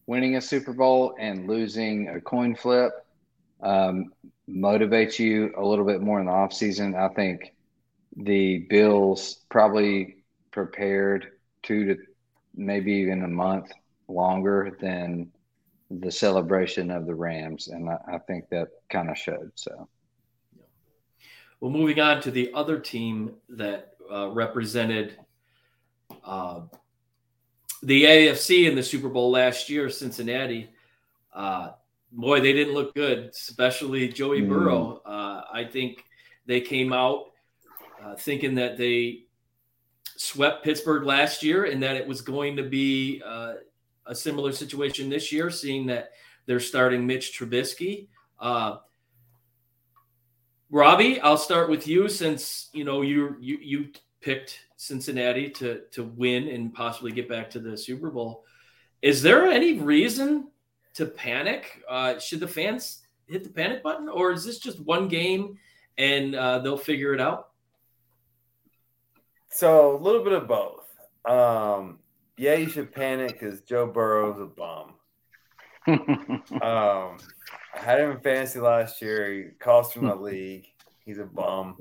winning 0.08 0.36
a 0.36 0.40
Super 0.40 0.72
Bowl 0.72 1.14
and 1.20 1.46
losing 1.46 2.08
a 2.08 2.20
coin 2.20 2.56
flip 2.56 2.92
um, 3.62 4.10
motivates 4.48 5.18
you 5.18 5.52
a 5.56 5.64
little 5.64 5.84
bit 5.84 6.00
more 6.00 6.18
in 6.18 6.26
the 6.26 6.32
offseason. 6.32 6.96
I 6.96 7.12
think 7.12 7.54
the 8.16 8.60
Bills 8.70 9.44
probably 9.50 10.24
prepared 10.50 11.32
two 11.62 11.84
to 11.84 11.96
maybe 12.56 12.90
even 12.92 13.22
a 13.22 13.28
month 13.28 13.70
longer 14.08 14.78
than 14.80 15.30
the 15.90 16.10
celebration 16.10 16.90
of 16.90 17.04
the 17.04 17.14
Rams. 17.14 17.68
And 17.68 17.90
I, 17.90 17.98
I 18.14 18.18
think 18.26 18.48
that 18.48 18.68
kind 18.88 19.10
of 19.10 19.18
showed. 19.18 19.52
So. 19.56 19.88
Well, 21.60 21.70
moving 21.70 22.00
on 22.00 22.22
to 22.22 22.30
the 22.30 22.50
other 22.54 22.80
team 22.80 23.34
that 23.50 23.92
uh, 24.10 24.30
represented 24.30 25.18
uh, 26.24 26.60
the 27.82 28.04
AFC 28.04 28.68
in 28.68 28.74
the 28.74 28.82
Super 28.82 29.08
Bowl 29.08 29.30
last 29.30 29.68
year, 29.68 29.90
Cincinnati. 29.90 30.70
Uh, 31.32 31.70
boy, 32.12 32.40
they 32.40 32.52
didn't 32.52 32.74
look 32.74 32.94
good, 32.94 33.30
especially 33.30 34.08
Joey 34.08 34.42
mm. 34.42 34.48
Burrow. 34.48 35.02
Uh, 35.04 35.42
I 35.52 35.64
think 35.64 36.04
they 36.46 36.60
came 36.60 36.92
out 36.92 37.26
uh, 38.02 38.16
thinking 38.16 38.54
that 38.56 38.76
they 38.76 39.24
swept 40.16 40.64
Pittsburgh 40.64 41.04
last 41.04 41.42
year 41.42 41.64
and 41.64 41.82
that 41.82 41.96
it 41.96 42.06
was 42.06 42.20
going 42.20 42.56
to 42.56 42.62
be 42.62 43.22
uh, 43.24 43.54
a 44.06 44.14
similar 44.14 44.52
situation 44.52 45.08
this 45.08 45.30
year, 45.30 45.50
seeing 45.50 45.86
that 45.86 46.10
they're 46.46 46.60
starting 46.60 47.06
Mitch 47.06 47.38
Trubisky. 47.38 48.08
Robbie, 50.70 51.18
I'll 51.20 51.38
start 51.38 51.70
with 51.70 51.86
you 51.86 52.08
since 52.08 52.68
you 52.72 52.84
know 52.84 53.00
you 53.00 53.36
you 53.40 53.58
you 53.62 53.88
picked 54.20 54.60
Cincinnati 54.76 55.50
to 55.50 55.82
to 55.92 56.04
win 56.04 56.48
and 56.48 56.72
possibly 56.72 57.12
get 57.12 57.28
back 57.28 57.50
to 57.50 57.60
the 57.60 57.76
Super 57.76 58.10
Bowl. 58.10 58.44
Is 59.02 59.22
there 59.22 59.46
any 59.46 59.78
reason 59.78 60.48
to 60.94 61.06
panic? 61.06 61.82
Uh, 61.88 62.18
should 62.18 62.40
the 62.40 62.48
fans 62.48 63.02
hit 63.28 63.44
the 63.44 63.50
panic 63.50 63.82
button, 63.82 64.08
or 64.08 64.32
is 64.32 64.44
this 64.44 64.58
just 64.58 64.80
one 64.80 65.08
game 65.08 65.58
and 65.96 66.34
uh, 66.34 66.58
they'll 66.58 66.76
figure 66.76 67.14
it 67.14 67.20
out? 67.20 67.50
So 69.50 69.96
a 69.96 69.98
little 69.98 70.22
bit 70.22 70.32
of 70.32 70.46
both. 70.46 70.86
Um, 71.24 71.98
yeah, 72.36 72.54
you 72.54 72.68
should 72.68 72.92
panic 72.92 73.38
because 73.38 73.62
Joe 73.62 73.86
Burrow's 73.86 74.40
a 74.40 74.46
bum. 74.46 74.94
um, 75.88 77.18
I 77.74 77.80
had 77.80 78.00
him 78.00 78.12
in 78.12 78.20
fantasy 78.20 78.60
last 78.60 79.00
year. 79.00 79.32
He 79.32 79.44
cost 79.58 79.96
me 79.96 80.06
my 80.06 80.14
league. 80.14 80.66
He's 81.04 81.18
a 81.18 81.24
bum. 81.24 81.76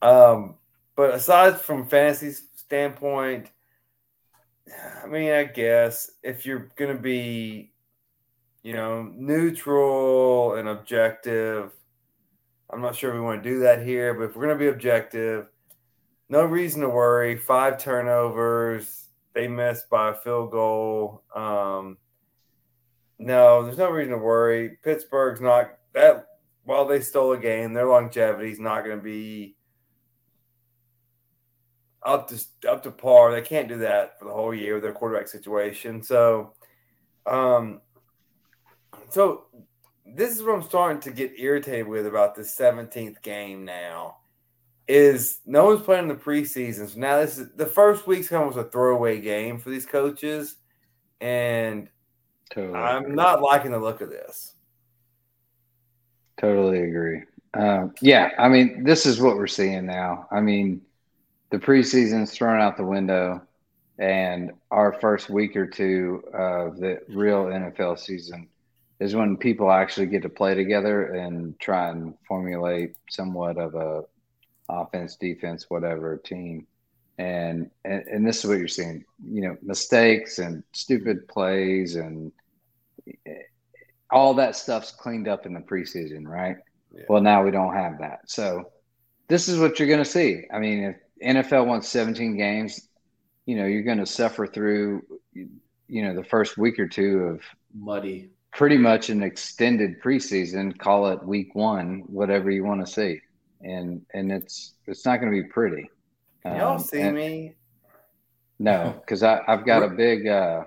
Um, 0.00 0.56
but 0.96 1.14
aside 1.14 1.60
from 1.60 1.86
fantasy 1.86 2.32
standpoint, 2.56 3.50
I 5.02 5.06
mean, 5.06 5.32
I 5.32 5.44
guess 5.44 6.10
if 6.22 6.46
you're 6.46 6.70
gonna 6.76 6.98
be, 6.98 7.72
you 8.62 8.74
know, 8.74 9.10
neutral 9.14 10.54
and 10.54 10.68
objective, 10.68 11.72
I'm 12.70 12.80
not 12.80 12.96
sure 12.96 13.14
we 13.14 13.20
want 13.20 13.42
to 13.42 13.48
do 13.48 13.60
that 13.60 13.84
here. 13.84 14.14
But 14.14 14.30
if 14.30 14.36
we're 14.36 14.46
gonna 14.46 14.58
be 14.58 14.68
objective, 14.68 15.46
no 16.28 16.44
reason 16.44 16.80
to 16.80 16.88
worry. 16.88 17.36
Five 17.36 17.78
turnovers. 17.78 19.08
They 19.34 19.48
missed 19.48 19.90
by 19.90 20.10
a 20.10 20.14
field 20.14 20.50
goal. 20.50 21.22
Um, 21.34 21.98
no, 23.18 23.64
there's 23.64 23.78
no 23.78 23.90
reason 23.90 24.12
to 24.12 24.18
worry. 24.18 24.78
Pittsburgh's 24.82 25.40
not 25.40 25.78
that. 25.94 26.26
While 26.64 26.86
they 26.86 27.00
stole 27.00 27.32
a 27.32 27.38
game, 27.38 27.72
their 27.72 27.86
longevity 27.86 28.50
is 28.50 28.60
not 28.60 28.84
going 28.84 28.96
to 28.96 29.02
be 29.02 29.56
up 32.04 32.28
to 32.28 32.44
up 32.68 32.82
to 32.82 32.90
par. 32.90 33.32
They 33.32 33.42
can't 33.42 33.68
do 33.68 33.78
that 33.78 34.18
for 34.18 34.26
the 34.26 34.32
whole 34.32 34.54
year 34.54 34.74
with 34.74 34.82
their 34.82 34.92
quarterback 34.92 35.28
situation. 35.28 36.02
So, 36.02 36.54
um, 37.26 37.80
so 39.10 39.46
this 40.04 40.36
is 40.36 40.42
what 40.42 40.54
I'm 40.54 40.62
starting 40.62 41.00
to 41.02 41.10
get 41.10 41.38
irritated 41.38 41.86
with 41.86 42.06
about 42.06 42.34
the 42.34 42.42
17th 42.42 43.22
game 43.22 43.64
now. 43.64 44.16
Is 44.88 45.40
no 45.46 45.66
one's 45.66 45.82
playing 45.82 46.04
in 46.04 46.08
the 46.08 46.14
preseason. 46.16 46.88
So 46.88 46.98
now 46.98 47.20
this 47.20 47.38
is 47.38 47.52
the 47.54 47.66
first 47.66 48.06
week's 48.06 48.28
kind 48.28 48.42
of 48.42 48.54
was 48.54 48.66
a 48.66 48.68
throwaway 48.68 49.20
game 49.20 49.58
for 49.58 49.70
these 49.70 49.86
coaches, 49.86 50.56
and 51.20 51.88
Totally. 52.52 52.78
I'm 52.78 53.14
not 53.14 53.40
liking 53.40 53.70
the 53.70 53.78
look 53.78 54.00
of 54.02 54.10
this. 54.10 54.54
Totally 56.38 56.82
agree. 56.82 57.22
Uh, 57.54 57.88
yeah, 58.00 58.30
I 58.38 58.48
mean, 58.48 58.84
this 58.84 59.06
is 59.06 59.20
what 59.20 59.36
we're 59.36 59.46
seeing 59.46 59.86
now. 59.86 60.26
I 60.30 60.40
mean, 60.40 60.82
the 61.52 61.58
preseason's 61.58 62.32
thrown 62.32 62.60
out 62.60 62.78
the 62.78 62.84
window, 62.84 63.42
and 63.98 64.52
our 64.70 64.94
first 64.94 65.28
week 65.28 65.54
or 65.54 65.66
two 65.66 66.24
of 66.32 66.78
the 66.78 66.98
real 67.08 67.44
NFL 67.44 67.98
season 67.98 68.48
is 68.98 69.14
when 69.14 69.36
people 69.36 69.70
actually 69.70 70.06
get 70.06 70.22
to 70.22 70.30
play 70.30 70.54
together 70.54 71.12
and 71.12 71.58
try 71.60 71.90
and 71.90 72.14
formulate 72.26 72.96
somewhat 73.10 73.58
of 73.58 73.74
a 73.74 74.02
offense, 74.68 75.16
defense, 75.16 75.66
whatever 75.68 76.16
team. 76.16 76.66
And, 77.18 77.70
and 77.84 78.02
and 78.06 78.26
this 78.26 78.38
is 78.38 78.46
what 78.46 78.58
you're 78.58 78.66
seeing. 78.66 79.04
You 79.22 79.42
know, 79.42 79.56
mistakes 79.60 80.38
and 80.38 80.64
stupid 80.72 81.28
plays 81.28 81.96
and 81.96 82.32
all 84.10 84.32
that 84.34 84.56
stuff's 84.56 84.90
cleaned 84.90 85.28
up 85.28 85.44
in 85.44 85.52
the 85.52 85.60
preseason, 85.60 86.26
right? 86.26 86.56
Yeah. 86.94 87.02
Well, 87.10 87.20
now 87.20 87.44
we 87.44 87.50
don't 87.50 87.74
have 87.74 87.98
that. 87.98 88.20
So 88.26 88.70
this 89.28 89.48
is 89.48 89.58
what 89.58 89.78
you're 89.78 89.88
going 89.88 90.02
to 90.02 90.10
see. 90.10 90.44
I 90.52 90.58
mean, 90.58 90.84
if 90.84 90.96
NFL 91.22 91.66
wants 91.66 91.88
17 91.88 92.36
games, 92.36 92.88
you 93.46 93.56
know, 93.56 93.66
you're 93.66 93.82
going 93.82 93.98
to 93.98 94.06
suffer 94.06 94.46
through, 94.46 95.02
you 95.34 96.02
know, 96.02 96.14
the 96.14 96.24
first 96.24 96.56
week 96.58 96.78
or 96.78 96.88
two 96.88 97.20
of 97.20 97.40
muddy, 97.74 98.30
pretty 98.52 98.78
much 98.78 99.10
an 99.10 99.22
extended 99.22 100.00
preseason. 100.02 100.76
Call 100.78 101.08
it 101.08 101.24
week 101.24 101.54
one, 101.54 102.04
whatever 102.06 102.50
you 102.50 102.64
want 102.64 102.84
to 102.84 102.92
see, 102.92 103.20
and 103.60 104.02
and 104.14 104.30
it's 104.30 104.74
it's 104.86 105.04
not 105.04 105.20
going 105.20 105.32
to 105.32 105.42
be 105.42 105.48
pretty. 105.48 105.90
Y'all 106.44 106.74
um, 106.74 106.78
see 106.78 107.10
me? 107.10 107.54
No, 108.58 108.94
because 109.00 109.22
I've 109.22 109.66
got 109.66 109.82
a 109.82 109.88
big. 109.88 110.26
uh 110.26 110.64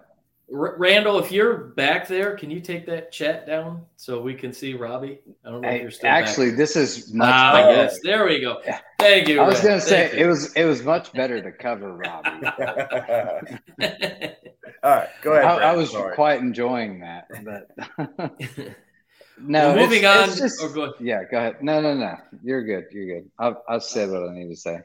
R- 0.54 0.76
Randall, 0.78 1.18
if 1.20 1.32
you're 1.32 1.56
back 1.76 2.08
there, 2.08 2.36
can 2.38 2.52
you 2.52 2.60
take 2.62 2.86
that 2.86 3.12
chat 3.12 3.48
down 3.48 3.84
so 3.96 4.22
we 4.22 4.36
can 4.36 4.54
see 4.54 4.74
Robbie? 4.76 5.20
I 5.44 5.50
don't 5.50 5.62
know 5.62 5.70
if 5.70 5.82
you're 5.82 5.92
still 5.92 6.10
Actually, 6.10 6.50
back. 6.50 6.58
this 6.58 6.76
is 6.76 7.14
much 7.14 7.28
Ah, 7.34 7.54
better. 7.54 7.72
yes, 7.76 8.00
there 8.04 8.26
we 8.26 8.40
go. 8.42 8.62
Thank 9.00 9.28
you. 9.28 9.42
I 9.42 9.48
was 9.48 9.60
going 9.62 9.80
to 9.80 9.86
say 9.86 10.08
Thank 10.10 10.22
it 10.22 10.28
was 10.28 10.54
it 10.56 10.66
was 10.66 10.84
much 10.84 11.12
better 11.14 11.42
to 11.42 11.52
cover 11.52 11.94
Robbie. 11.94 12.30
All 14.84 14.92
right, 14.96 15.10
go 15.24 15.34
ahead. 15.34 15.46
I, 15.46 15.72
I 15.72 15.76
was 15.76 15.92
Sorry. 15.92 16.14
quite 16.16 16.40
enjoying 16.42 17.00
that, 17.00 17.28
but 17.44 17.70
Well, 18.18 18.30
no. 19.40 19.72
it's- 19.72 19.90
moving 19.90 20.06
on. 20.06 20.30
it's 20.30 20.38
just- 20.40 20.60
oh, 20.62 20.70
go 20.72 20.94
yeah, 21.00 21.24
go 21.30 21.38
ahead. 21.38 21.64
No, 21.64 21.82
no, 21.82 21.94
no. 21.96 22.16
You're 22.44 22.64
good. 22.64 22.86
You're 22.92 23.20
good. 23.22 23.32
I've, 23.40 23.56
I've 23.68 23.84
said 23.84 24.10
what 24.12 24.30
I 24.30 24.34
need 24.34 24.50
to 24.50 24.56
say. 24.56 24.80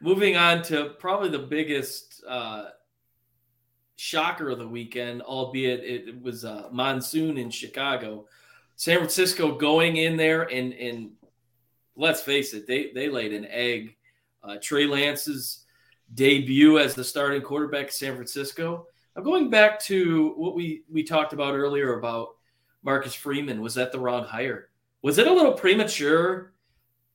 moving 0.00 0.36
on 0.36 0.62
to 0.64 0.90
probably 1.00 1.30
the 1.30 1.38
biggest 1.38 2.22
uh, 2.28 2.66
shocker 3.98 4.48
of 4.48 4.58
the 4.58 4.68
weekend, 4.68 5.22
albeit 5.22 5.80
it, 5.80 6.22
was 6.22 6.44
uh, 6.44 6.68
monsoon 6.70 7.36
in 7.36 7.50
Chicago. 7.50 8.26
San 8.76 8.98
Francisco 8.98 9.56
going 9.56 9.96
in 9.96 10.16
there 10.16 10.44
and 10.44 10.72
and 10.72 11.10
let's 11.96 12.20
face 12.20 12.54
it, 12.54 12.66
they 12.66 12.92
they 12.94 13.10
laid 13.10 13.34
an 13.34 13.44
egg. 13.46 13.96
Uh, 14.42 14.56
Trey 14.62 14.86
Lance's 14.86 15.64
debut 16.14 16.78
as 16.78 16.94
the 16.94 17.02
starting 17.02 17.42
quarterback 17.42 17.86
of 17.86 17.92
San 17.92 18.14
Francisco. 18.14 18.86
I'm 19.16 19.24
going 19.24 19.50
back 19.50 19.80
to 19.80 20.32
what 20.36 20.54
we 20.54 20.84
we 20.88 21.02
talked 21.02 21.32
about 21.32 21.54
earlier 21.54 21.98
about 21.98 22.36
Marcus 22.84 23.14
Freeman. 23.14 23.60
Was 23.60 23.74
that 23.74 23.90
the 23.90 23.98
wrong 23.98 24.22
hire? 24.22 24.68
Was 25.02 25.18
it 25.18 25.26
a 25.26 25.32
little 25.32 25.52
premature 25.52 26.52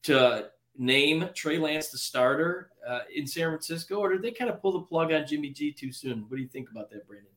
to 0.03 0.49
name 0.77 1.29
Trey 1.35 1.57
Lance 1.57 1.89
the 1.89 1.97
starter 1.97 2.69
uh, 2.87 3.01
in 3.13 3.27
San 3.27 3.49
Francisco, 3.49 3.97
or 3.97 4.11
did 4.13 4.21
they 4.21 4.31
kind 4.31 4.49
of 4.49 4.61
pull 4.61 4.73
the 4.73 4.81
plug 4.81 5.11
on 5.11 5.25
Jimmy 5.27 5.49
G 5.49 5.71
too 5.71 5.91
soon? 5.91 6.25
What 6.27 6.37
do 6.37 6.41
you 6.41 6.47
think 6.47 6.69
about 6.71 6.89
that, 6.91 7.07
Brandon? 7.07 7.29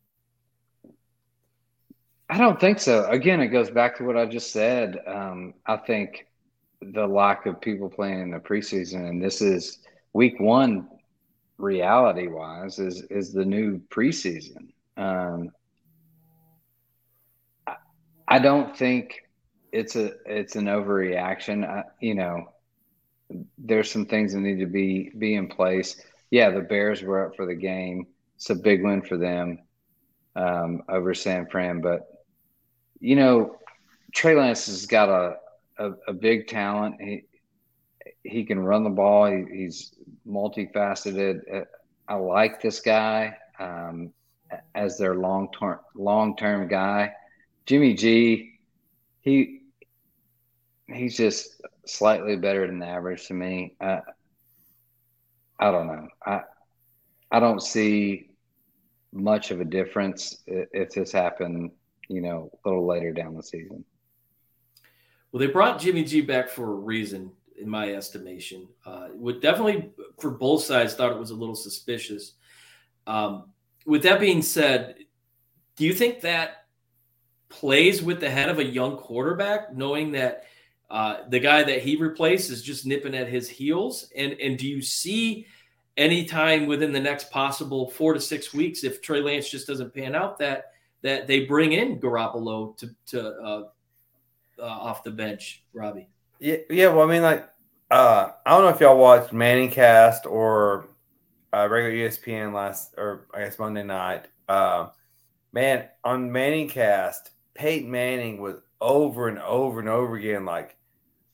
I 2.28 2.38
don't 2.38 2.58
think 2.58 2.80
so. 2.80 3.04
Again, 3.06 3.40
it 3.40 3.48
goes 3.48 3.70
back 3.70 3.96
to 3.98 4.04
what 4.04 4.16
I 4.16 4.26
just 4.26 4.52
said. 4.52 4.98
Um, 5.06 5.54
I 5.66 5.76
think 5.76 6.26
the 6.80 7.06
lack 7.06 7.46
of 7.46 7.60
people 7.60 7.88
playing 7.88 8.20
in 8.20 8.30
the 8.30 8.38
preseason, 8.38 9.08
and 9.08 9.22
this 9.22 9.40
is 9.40 9.78
week 10.12 10.40
one, 10.40 10.88
reality 11.58 12.26
wise, 12.26 12.78
is 12.78 13.02
is 13.10 13.32
the 13.32 13.44
new 13.44 13.80
preseason. 13.90 14.72
Um, 14.96 15.50
I, 17.66 17.76
I 18.26 18.38
don't 18.40 18.76
think 18.76 19.22
it's 19.72 19.94
a 19.94 20.12
it's 20.26 20.56
an 20.56 20.64
overreaction. 20.64 21.64
I, 21.64 21.84
you 22.00 22.14
know, 22.14 22.48
there's 23.59 23.90
some 23.90 24.07
things 24.07 24.32
that 24.32 24.40
need 24.40 24.61
to 24.61 24.66
be 24.66 25.11
be 25.19 25.35
in 25.35 25.48
place. 25.48 26.01
Yeah, 26.31 26.51
the 26.51 26.61
Bears 26.61 27.03
were 27.03 27.27
up 27.27 27.36
for 27.36 27.47
the 27.47 27.55
game. 27.55 28.07
It's 28.36 28.51
a 28.51 28.55
big 28.55 28.85
win 28.85 29.03
for 29.03 29.16
them 29.16 29.61
um, 30.35 30.82
over 30.89 31.15
San 31.15 31.47
Fran, 31.47 31.81
but 31.81 32.07
you 33.01 33.16
know, 33.16 33.57
Trey 34.15 34.35
Lance 34.35 34.66
has 34.66 34.86
got 34.86 35.09
a, 35.09 35.36
a, 35.78 35.93
a 36.09 36.12
big 36.12 36.47
talent. 36.47 36.97
He 37.01 37.24
he 38.23 38.44
can 38.44 38.61
run 38.61 38.85
the 38.85 38.90
ball. 38.90 39.27
He, 39.27 39.44
he's 39.51 39.94
multifaceted. 40.27 41.40
Uh, 41.53 41.65
I 42.09 42.15
like 42.15 42.61
this 42.61 42.81
guy 42.81 43.36
um, 43.59 44.12
as 44.74 44.98
their 44.98 45.15
long 45.15 45.48
term 45.59 45.78
long 45.94 46.36
term 46.36 46.69
guy. 46.69 47.12
Jimmy 47.66 47.94
G, 47.94 48.59
he 49.20 49.62
he's 50.86 51.16
just 51.16 51.61
slightly 51.86 52.36
better 52.36 52.66
than 52.66 52.78
the 52.78 52.86
average 52.86 53.26
to 53.28 53.34
me. 53.34 53.74
Uh, 53.80 54.00
I 55.58 55.70
don't 55.70 55.86
know. 55.86 56.08
I 56.24 56.40
I 57.30 57.40
don't 57.40 57.62
see 57.62 58.30
much 59.12 59.50
of 59.50 59.60
a 59.60 59.64
difference 59.64 60.42
if 60.46 60.90
this 60.90 61.12
happened 61.12 61.70
you 62.08 62.20
know, 62.20 62.50
a 62.64 62.68
little 62.68 62.86
later 62.86 63.12
down 63.12 63.34
the 63.34 63.42
season. 63.42 63.84
Well, 65.32 65.40
they 65.40 65.46
brought 65.46 65.80
Jimmy 65.80 66.04
G 66.04 66.20
back 66.20 66.48
for 66.48 66.70
a 66.70 66.74
reason, 66.74 67.32
in 67.58 67.68
my 67.68 67.94
estimation. 67.94 68.68
Uh, 68.84 69.08
would 69.14 69.40
definitely, 69.40 69.90
for 70.20 70.30
both 70.30 70.62
sides, 70.62 70.94
thought 70.94 71.12
it 71.12 71.18
was 71.18 71.30
a 71.30 71.34
little 71.34 71.54
suspicious. 71.54 72.34
Um, 73.06 73.50
with 73.84 74.02
that 74.02 74.20
being 74.20 74.42
said, 74.42 74.96
do 75.76 75.84
you 75.84 75.92
think 75.92 76.22
that 76.22 76.64
plays 77.48 78.02
with 78.02 78.20
the 78.20 78.30
head 78.30 78.48
of 78.48 78.58
a 78.58 78.64
young 78.64 78.96
quarterback, 78.96 79.74
knowing 79.74 80.12
that 80.12 80.44
uh, 80.90 81.18
the 81.28 81.40
guy 81.40 81.62
that 81.62 81.82
he 81.82 81.96
replaced 81.96 82.50
is 82.50 82.62
just 82.62 82.86
nipping 82.86 83.14
at 83.14 83.28
his 83.28 83.48
heels? 83.48 84.10
And 84.16 84.32
and 84.34 84.58
do 84.58 84.66
you 84.66 84.82
see 84.82 85.46
any 85.96 86.24
time 86.24 86.66
within 86.66 86.92
the 86.92 87.00
next 87.00 87.30
possible 87.30 87.90
four 87.90 88.14
to 88.14 88.20
six 88.20 88.52
weeks, 88.52 88.84
if 88.84 89.00
Trey 89.00 89.20
Lance 89.20 89.48
just 89.48 89.66
doesn't 89.66 89.94
pan 89.94 90.14
out, 90.14 90.38
that 90.38 90.72
that 91.02 91.26
they 91.26 91.44
bring 91.44 91.72
in 91.72 91.98
Garoppolo 91.98 92.76
to 92.78 92.90
to 93.06 93.28
uh, 93.28 93.62
uh, 94.58 94.62
off 94.62 95.02
the 95.02 95.10
bench, 95.10 95.64
Robbie? 95.72 96.08
Yeah, 96.38 96.56
yeah. 96.70 96.88
Well, 96.88 97.08
I 97.08 97.12
mean, 97.12 97.22
like, 97.22 97.48
uh, 97.90 98.30
I 98.44 98.50
don't 98.50 98.62
know 98.62 98.68
if 98.68 98.80
y'all 98.80 98.98
watched 98.98 99.32
Manning 99.32 99.70
Cast 99.70 100.26
or 100.26 100.88
uh, 101.52 101.68
regular 101.68 102.08
ESPN 102.08 102.52
last, 102.52 102.94
or 102.96 103.26
I 103.34 103.40
guess 103.40 103.58
Monday 103.58 103.82
night. 103.82 104.26
Uh, 104.48 104.88
man, 105.52 105.88
on 106.04 106.30
Manning 106.30 106.68
Cast, 106.68 107.30
Peyton 107.57 107.91
Manning 107.91 108.41
was 108.41 108.57
over 108.81 109.28
and 109.28 109.39
over 109.39 109.81
and 109.81 109.89
over 109.89 110.16
again 110.16 110.45
like, 110.45 110.77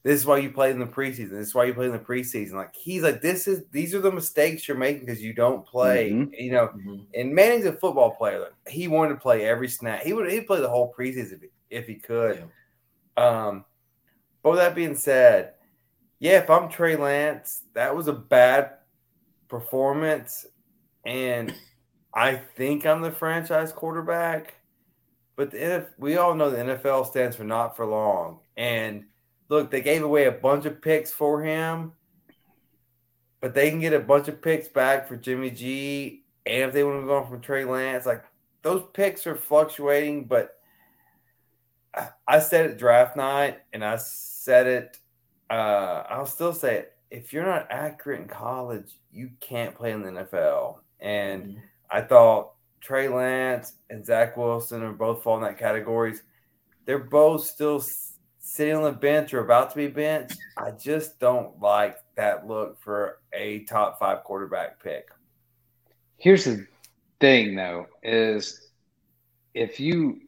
"This 0.03 0.21
is 0.21 0.27
why 0.27 0.39
you 0.39 0.51
played 0.51 0.73
in 0.73 0.79
the 0.81 0.87
preseason. 0.87 1.31
This 1.31 1.49
is 1.49 1.55
why 1.55 1.65
you 1.65 1.75
played 1.75 1.87
in 1.91 1.93
the 1.93 1.99
preseason." 1.99 2.53
Like 2.55 2.75
he's 2.75 3.03
like, 3.03 3.21
"This 3.21 3.49
is 3.49 3.65
these 3.71 3.95
are 3.95 4.01
the 4.01 4.13
mistakes 4.13 4.67
you're 4.69 4.77
making 4.77 5.07
because 5.07 5.23
you 5.23 5.33
don't 5.35 5.67
play." 5.67 6.11
Mhm. 6.13 6.31
You 6.39 6.53
know, 6.53 6.71
and 7.15 7.35
Manning's 7.35 7.67
a 7.67 7.73
football 7.73 8.13
player. 8.13 8.41
Like, 8.41 8.55
he 8.69 8.89
wanted 8.89 9.15
to 9.15 9.21
play 9.21 9.45
every 9.45 9.69
snap. 9.69 10.03
He 10.03 10.13
would 10.13 10.31
he'd 10.31 10.47
play 10.47 10.61
the 10.61 10.69
whole 10.69 10.93
preseason 10.97 11.35
if 11.35 11.41
he, 11.43 11.51
if 11.71 11.87
he 11.87 11.97
could. 11.97 12.45
Um, 13.17 13.65
but 14.43 14.51
with 14.51 14.59
that 14.61 14.75
being 14.75 14.97
said, 14.97 15.55
yeah, 16.21 16.39
if 16.39 16.51
I'm 16.51 16.69
Trey 16.69 16.97
Lance, 16.97 17.63
that 17.75 17.95
was 17.95 18.09
a 18.09 18.13
bad 18.13 18.79
performance, 19.49 20.47
and 21.05 21.55
I 22.15 22.37
think 22.37 22.87
I'm 22.87 23.03
the 23.03 23.11
franchise 23.13 23.73
quarterback. 23.73 24.55
But 25.43 25.51
the 25.51 25.59
NF, 25.59 25.87
we 25.99 26.19
all 26.19 26.37
know 26.37 26.51
the 26.51 26.59
NFL 26.59 27.05
stands 27.05 27.35
for 27.35 27.43
not 27.43 27.75
for 27.75 27.85
long. 27.85 28.39
And 28.57 29.07
look, 29.49 29.73
they 29.73 29.81
gave 29.81 30.05
away 30.05 30.27
a 30.27 30.31
bunch 30.31 30.67
of 30.67 30.81
picks 30.81 31.11
for 31.11 31.43
him, 31.43 31.95
but 33.41 33.53
they 33.53 33.69
can 33.69 33.81
get 33.81 33.93
a 33.93 33.99
bunch 33.99 34.29
of 34.29 34.41
picks 34.41 34.69
back 34.69 35.09
for 35.09 35.17
Jimmy 35.17 35.51
G. 35.51 36.23
And 36.47 36.63
if 36.63 36.73
they 36.73 36.85
want 36.85 37.03
to 37.03 37.07
go 37.09 37.25
from 37.25 37.41
Trey 37.41 37.65
Lance, 37.65 38.07
like 38.07 38.23
those 38.63 38.85
picks 38.95 39.27
are 39.27 39.35
fluctuating, 39.35 40.27
but 40.27 40.61
I- 41.93 42.11
I 42.29 42.39
said 42.39 42.71
it 42.71 42.79
draft 42.79 43.17
night, 43.17 43.63
and 43.73 43.85
I 43.85 43.97
said 43.97 44.69
it. 44.69 44.97
Uh, 45.51 46.05
I'll 46.09 46.25
still 46.25 46.53
say 46.53 46.77
it. 46.77 46.97
If 47.11 47.33
you're 47.33 47.45
not 47.45 47.67
accurate 47.69 48.21
in 48.21 48.29
college, 48.29 48.97
you 49.11 49.31
can't 49.41 49.75
play 49.75 49.91
in 49.91 50.03
the 50.03 50.13
NFL. 50.13 50.83
And 51.01 51.59
I 51.91 52.01
thought 52.03 52.52
Trey 52.83 53.09
Lance 53.09 53.75
and 53.91 54.05
Zach 54.05 54.37
Wilson 54.37 54.83
are 54.83 54.93
both 54.93 55.23
fall 55.23 55.37
in 55.37 55.43
that 55.43 55.59
categories. 55.59 56.23
They're 56.85 56.99
both 56.99 57.47
still 57.47 57.83
sitting 58.41 58.75
on 58.75 58.83
the 58.83 58.93
bench 58.93 59.33
or 59.33 59.45
about 59.45 59.71
to 59.71 59.77
be 59.77 59.87
benched. 59.87 60.37
I 60.59 60.73
just 60.73 61.21
don't 61.21 61.61
like 61.61 61.97
that 62.17 62.49
look 62.49 62.81
for 62.81 63.21
a 63.33 63.61
top 63.65 64.01
five 64.01 64.25
quarterback 64.25 64.83
pick. 64.83 65.09
Here's 66.17 66.45
the 66.45 66.67
thing, 67.21 67.55
though, 67.55 67.87
is 68.03 68.69
if 69.55 69.79
you 69.79 70.21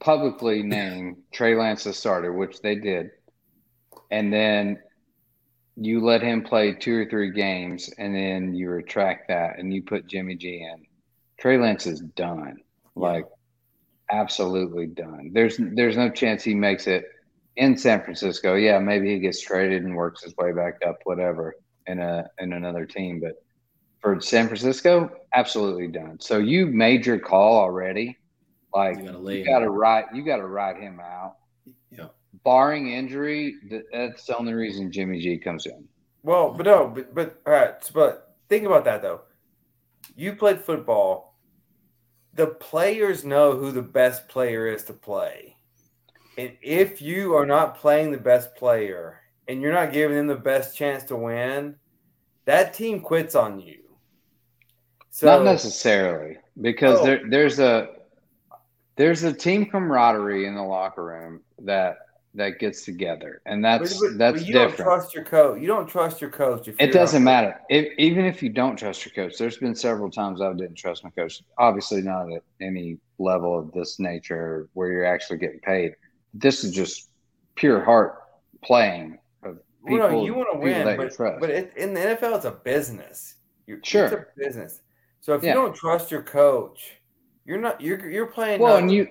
publicly 0.00 0.64
name 0.64 1.18
Trey 1.32 1.54
Lance 1.54 1.84
the 1.84 1.92
starter, 1.92 2.32
which 2.32 2.60
they 2.60 2.74
did, 2.74 3.10
and 4.10 4.32
then 4.32 4.78
you 5.76 6.04
let 6.04 6.20
him 6.20 6.42
play 6.42 6.74
two 6.74 6.98
or 6.98 7.08
three 7.08 7.30
games, 7.30 7.88
and 7.96 8.12
then 8.12 8.54
you 8.54 8.70
retract 8.70 9.28
that 9.28 9.60
and 9.60 9.72
you 9.72 9.82
put 9.82 10.08
Jimmy 10.08 10.34
G 10.34 10.66
in, 10.68 10.84
Trey 11.42 11.58
Lance 11.58 11.88
is 11.88 11.98
done. 11.98 12.58
Like 12.94 13.26
absolutely 14.12 14.86
done. 14.86 15.32
There's 15.34 15.58
there's 15.74 15.96
no 15.96 16.08
chance 16.08 16.44
he 16.44 16.54
makes 16.54 16.86
it 16.86 17.04
in 17.56 17.76
San 17.76 18.00
Francisco. 18.04 18.54
Yeah, 18.54 18.78
maybe 18.78 19.12
he 19.12 19.18
gets 19.18 19.40
traded 19.40 19.82
and 19.82 19.96
works 19.96 20.22
his 20.22 20.36
way 20.36 20.52
back 20.52 20.74
up, 20.86 20.98
whatever, 21.02 21.56
in 21.88 21.98
a 21.98 22.28
in 22.38 22.52
another 22.52 22.86
team. 22.86 23.18
But 23.18 23.42
for 23.98 24.20
San 24.20 24.46
Francisco, 24.46 25.10
absolutely 25.34 25.88
done. 25.88 26.20
So 26.20 26.38
you 26.38 26.66
made 26.66 27.04
your 27.04 27.18
call 27.18 27.58
already. 27.58 28.16
Like 28.72 28.98
You 28.98 29.06
gotta 29.06 29.18
lay 29.18 29.38
you 29.40 29.44
got 29.44 29.58
to 29.58 29.70
write 29.70 30.04
you 30.14 30.24
got 30.24 30.36
to 30.36 30.46
write 30.46 30.80
him 30.80 31.00
out. 31.00 31.38
Yeah. 31.90 32.06
Barring 32.44 32.92
injury, 32.92 33.56
that's 33.92 34.26
the 34.26 34.38
only 34.38 34.54
reason 34.54 34.92
Jimmy 34.92 35.20
G 35.20 35.38
comes 35.38 35.66
in. 35.66 35.88
Well, 36.22 36.52
but 36.52 36.66
no, 36.66 36.86
but 36.86 37.12
but 37.12 37.42
all 37.44 37.52
right. 37.52 37.90
But 37.92 38.36
think 38.48 38.64
about 38.64 38.84
that 38.84 39.02
though. 39.02 39.22
You 40.14 40.36
played 40.36 40.60
football. 40.60 41.31
The 42.34 42.46
players 42.46 43.24
know 43.24 43.56
who 43.56 43.72
the 43.72 43.82
best 43.82 44.28
player 44.28 44.66
is 44.66 44.84
to 44.84 44.92
play. 44.92 45.56
And 46.38 46.52
if 46.62 47.02
you 47.02 47.34
are 47.36 47.44
not 47.46 47.76
playing 47.76 48.10
the 48.10 48.18
best 48.18 48.54
player 48.56 49.20
and 49.48 49.60
you're 49.60 49.72
not 49.72 49.92
giving 49.92 50.16
them 50.16 50.26
the 50.28 50.34
best 50.36 50.76
chance 50.76 51.04
to 51.04 51.16
win, 51.16 51.76
that 52.46 52.72
team 52.72 53.00
quits 53.00 53.34
on 53.34 53.60
you. 53.60 53.80
So 55.10 55.26
Not 55.26 55.44
necessarily. 55.44 56.38
because 56.60 57.00
Oh. 57.00 57.04
there 57.04 57.20
there's 57.28 57.58
a 57.58 57.88
there's 58.96 59.22
a 59.24 59.32
team 59.32 59.66
camaraderie 59.66 60.46
in 60.46 60.54
the 60.54 60.62
locker 60.62 61.04
room 61.04 61.42
that 61.60 61.96
that 62.34 62.58
gets 62.58 62.84
together, 62.84 63.42
and 63.44 63.62
that's 63.64 64.00
But- 64.00 64.08
but- 64.12 64.18
that's 64.18 64.38
but 64.40 64.46
you 64.46 64.52
different. 64.54 64.76
don't 64.78 64.86
trust 64.86 65.14
your 65.14 65.24
coach. 65.24 65.60
You 65.60 65.66
don't 65.66 65.86
trust 65.86 66.20
your 66.20 66.30
coach. 66.30 66.66
If 66.68 66.76
It 66.78 66.92
doesn't 66.92 67.22
matter. 67.22 67.60
If, 67.68 67.92
even 67.98 68.24
if 68.24 68.42
you 68.42 68.48
don't 68.48 68.76
trust 68.76 69.04
your 69.04 69.12
coach, 69.12 69.36
there's 69.38 69.58
been 69.58 69.74
several 69.74 70.10
times 70.10 70.40
I 70.40 70.50
didn't 70.54 70.76
trust 70.76 71.04
my 71.04 71.10
coach. 71.10 71.42
Obviously, 71.58 72.00
not 72.00 72.32
at 72.32 72.42
any 72.60 72.98
level 73.18 73.58
of 73.58 73.70
this 73.72 73.98
nature 74.00 74.68
where 74.72 74.90
you're 74.90 75.04
actually 75.04 75.38
getting 75.38 75.60
paid. 75.60 75.94
This 76.32 76.64
is 76.64 76.72
just 76.72 77.10
pure 77.54 77.84
heart 77.84 78.18
playing 78.64 79.18
of 79.42 79.58
people. 79.86 79.98
Well, 79.98 80.12
no, 80.12 80.24
you 80.24 80.32
want 80.34 80.48
to 80.54 80.58
win, 80.58 80.96
but, 80.96 81.12
trust. 81.14 81.38
but 81.40 81.50
it, 81.50 81.72
in 81.76 81.92
the 81.92 82.00
NFL, 82.00 82.36
it's 82.36 82.46
a 82.46 82.52
business. 82.52 83.34
You're, 83.66 83.78
Sure. 83.84 84.04
it's 84.06 84.14
a 84.14 84.26
business. 84.38 84.80
So 85.20 85.34
if 85.34 85.42
Yeah. 85.42 85.50
you 85.50 85.54
don't 85.56 85.74
trust 85.74 86.10
your 86.10 86.22
coach, 86.22 86.98
you're 87.44 87.58
not. 87.60 87.80
You're 87.80 88.08
you're 88.08 88.26
playing. 88.26 88.60
well, 88.60 88.76
and 88.78 88.90
you 88.90 89.08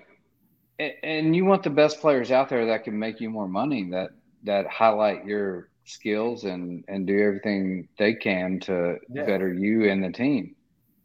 and 1.04 1.36
you 1.36 1.46
want 1.46 1.64
the 1.64 1.70
best 1.70 2.00
players 2.02 2.32
out 2.32 2.50
there 2.50 2.66
that 2.66 2.84
can 2.84 2.98
make 2.98 3.20
you 3.22 3.30
more 3.30 3.48
money 3.48 3.90
that 3.92 4.12
that 4.44 4.68
highlight 4.68 5.26
your 5.26 5.70
skills 5.86 6.44
and 6.46 6.84
and 6.88 7.08
do 7.08 7.20
everything 7.22 7.88
they 7.98 8.14
can 8.14 8.60
to 8.62 8.98
Yeah. 9.10 9.26
better 9.26 9.54
you 9.54 9.90
and 9.90 10.04
the 10.04 10.12
team. 10.12 10.56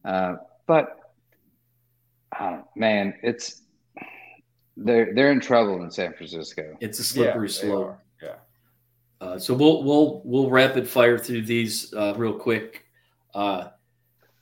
Uh, 0.05 0.36
but 0.66 0.98
uh, 2.39 2.61
man, 2.74 3.15
it's 3.23 3.62
they're 4.77 5.15
they're 5.15 5.32
in 5.32 5.40
trouble 5.40 5.82
in 5.82 5.90
San 5.90 6.12
Francisco. 6.12 6.77
It's 6.81 6.98
a 6.98 7.05
slippery 7.05 7.48
they 7.48 7.53
slope. 7.53 7.98
Yeah. 8.23 8.35
Uh, 9.20 9.39
so 9.39 9.55
we'll 9.55 9.82
we'll 9.85 10.20
we'll 10.24 10.51
rapid 10.51 10.89
fire 10.89 11.19
through 11.19 11.43
these 11.43 11.93
uh, 11.94 12.15
real 12.16 12.35
quick. 12.35 12.85
Uh, 13.35 13.69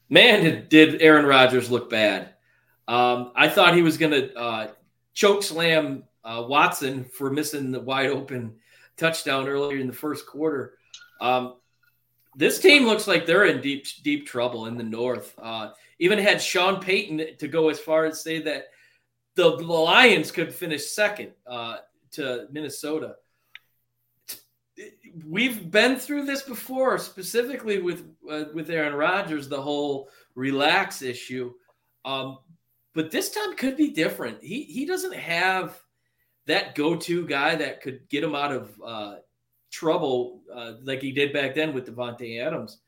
man, 0.09 0.43
did, 0.45 0.69
did 0.69 1.03
Aaron 1.03 1.27
Rodgers 1.27 1.71
look 1.71 1.89
bad? 1.91 2.31
Um, 2.87 3.33
I 3.35 3.49
thought 3.49 3.75
he 3.75 3.83
was 3.83 3.97
going 3.97 4.13
to 4.13 4.35
uh, 4.37 4.69
choke 5.15 5.43
slam 5.43 6.05
uh, 6.25 6.45
Watson 6.47 7.05
for 7.05 7.31
missing 7.31 7.71
the 7.71 7.81
wide 7.81 8.11
open 8.11 8.55
touchdown 8.97 9.49
earlier 9.49 9.79
in 9.79 9.87
the 9.87 9.93
first 9.93 10.27
quarter. 10.27 10.75
Um, 11.21 11.55
this 12.37 12.59
team 12.59 12.85
looks 12.85 13.07
like 13.07 13.27
they're 13.27 13.47
in 13.47 13.61
deep 13.61 13.87
deep 14.03 14.27
trouble 14.27 14.67
in 14.67 14.77
the 14.77 14.85
North. 14.85 15.35
Uh, 15.41 15.71
even 15.99 16.19
had 16.19 16.43
Sean 16.43 16.81
Payton 16.81 17.37
to 17.39 17.49
go 17.49 17.69
as 17.69 17.79
far 17.79 18.05
as 18.05 18.21
say 18.21 18.43
that 18.43 18.67
the, 19.37 19.49
Lions 19.49 20.31
could 20.31 20.53
finish 20.53 20.87
second 20.87 21.33
uh, 21.47 21.79
to 22.13 22.47
Minnesota 22.51 23.17
we've 25.27 25.71
been 25.71 25.97
through 25.97 26.25
this 26.25 26.43
before, 26.43 26.99
specifically 26.99 27.81
with 27.81 28.05
uh, 28.31 28.45
with 28.53 28.71
Aaron 28.71 28.95
Rodgers, 28.95 29.49
the 29.49 29.61
whole 29.61 30.09
relax 30.35 31.03
issue. 31.03 31.53
Um, 32.05 32.39
but 32.95 33.11
this 33.11 33.31
time 33.31 33.55
could 33.57 33.77
be 33.77 33.91
different. 33.91 34.43
He 34.43 34.63
he 34.63 34.87
doesn't 34.87 35.15
have 35.15 35.81
that 36.47 36.75
go 36.75 36.97
to 36.97 37.27
guy 37.27 37.57
that 37.57 37.83
could 37.83 38.09
get 38.09 38.23
him 38.23 38.35
out 38.35 38.53
of 38.53 38.81
uh, 38.85 39.15
trouble 39.71 40.43
uh, 40.53 40.75
like 40.83 41.01
he 41.01 41.13
did 41.13 41.33
back 41.33 41.55
then 41.55 41.75
with 41.75 41.87
Davante 41.87 42.41
Adams. 42.41 42.79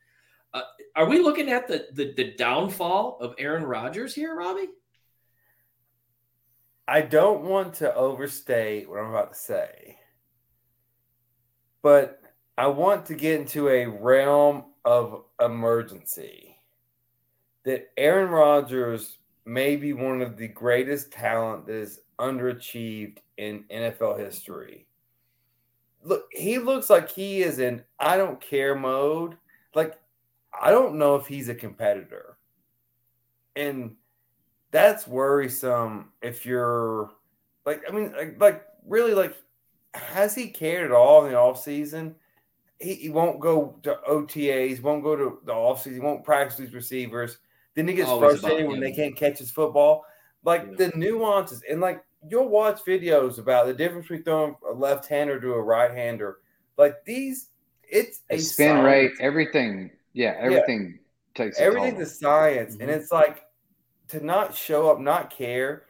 Uh, 0.53 0.61
are 0.95 1.09
we 1.09 1.19
looking 1.19 1.49
at 1.49 1.67
the, 1.67 1.87
the 1.93 2.13
the 2.15 2.33
downfall 2.35 3.17
of 3.19 3.35
Aaron 3.37 3.63
Rodgers 3.63 4.15
here, 4.15 4.35
Robbie? 4.35 4.69
I 6.87 7.01
don't 7.01 7.43
want 7.43 7.75
to 7.75 7.93
overstate 7.93 8.89
what 8.89 8.99
I'm 8.99 9.09
about 9.09 9.33
to 9.33 9.37
say, 9.37 9.97
but 11.81 12.21
I 12.57 12.67
want 12.67 13.07
to 13.07 13.15
get 13.15 13.41
into 13.41 13.67
a 13.67 13.85
realm 13.85 14.63
of 14.85 15.25
emergency. 15.41 16.55
That 17.65 17.89
Aaron 17.97 18.29
Rodgers 18.29 19.17
may 19.47 19.77
be 19.77 19.93
one 19.93 20.21
of 20.21 20.37
the 20.37 20.47
greatest 20.47 21.11
talent 21.11 21.65
that 21.65 21.75
is 21.75 22.01
underachieved 22.19 23.19
in 23.37 23.63
NFL 23.71 24.19
history. 24.19 24.87
Look, 26.03 26.25
he 26.31 26.59
looks 26.59 26.89
like 26.89 27.09
he 27.09 27.41
is 27.41 27.59
in 27.59 27.83
I 27.99 28.17
don't 28.17 28.41
care 28.41 28.75
mode. 28.75 29.37
Like, 29.73 29.99
I 30.59 30.71
don't 30.71 30.95
know 30.95 31.15
if 31.15 31.27
he's 31.27 31.49
a 31.49 31.55
competitor. 31.55 32.37
And 33.55 33.95
that's 34.71 35.07
worrisome 35.07 36.09
if 36.21 36.45
you're 36.45 37.09
like 37.65 37.81
I 37.87 37.91
mean 37.91 38.11
like, 38.11 38.39
like 38.39 38.65
really 38.85 39.13
like 39.13 39.35
has 39.93 40.35
he 40.35 40.49
cared 40.49 40.85
at 40.85 40.91
all 40.91 41.25
in 41.25 41.31
the 41.31 41.37
off 41.37 41.63
season? 41.63 42.15
He, 42.79 42.93
he 42.95 43.09
won't 43.09 43.39
go 43.39 43.79
to 43.83 43.97
OTAs, 44.07 44.81
won't 44.81 45.03
go 45.03 45.15
to 45.15 45.39
the 45.45 45.53
off 45.53 45.81
season, 45.81 46.03
won't 46.03 46.23
practice 46.23 46.57
these 46.57 46.73
receivers. 46.73 47.37
Then 47.77 47.87
he 47.87 47.93
gets 47.93 48.09
Always 48.09 48.39
frustrated 48.39 48.67
when 48.67 48.79
they 48.79 48.91
can't 48.91 49.15
catch 49.15 49.37
his 49.37 49.51
football. 49.51 50.03
Like 50.43 50.65
Yeah. 50.65 50.87
the 50.87 50.97
nuances 50.97 51.61
and 51.69 51.79
like 51.79 52.03
you'll 52.27 52.49
watch 52.49 52.83
videos 52.83 53.37
about 53.37 53.67
the 53.67 53.73
difference 53.73 54.05
between 54.05 54.23
throwing 54.23 54.55
a 54.67 54.73
left 54.73 55.05
hander 55.07 55.39
to 55.39 55.53
a 55.53 55.61
right 55.61 55.91
hander. 55.91 56.39
Like 56.75 57.05
these, 57.05 57.51
it's 57.83 58.21
a 58.31 58.37
The 58.37 58.41
spin 58.41 58.79
rate, 58.83 59.11
everything, 59.19 59.91
yeah, 60.13 60.35
everything 60.39 60.97
takes 61.35 61.59
a 61.59 61.61
Everything's 61.61 62.01
a 62.01 62.05
science, 62.07 62.73
and 62.79 62.89
Mhm. 62.89 62.95
it's 62.95 63.11
like 63.11 63.45
to 64.07 64.25
not 64.25 64.55
show 64.55 64.89
up, 64.89 64.99
not 64.99 65.29
care. 65.29 65.85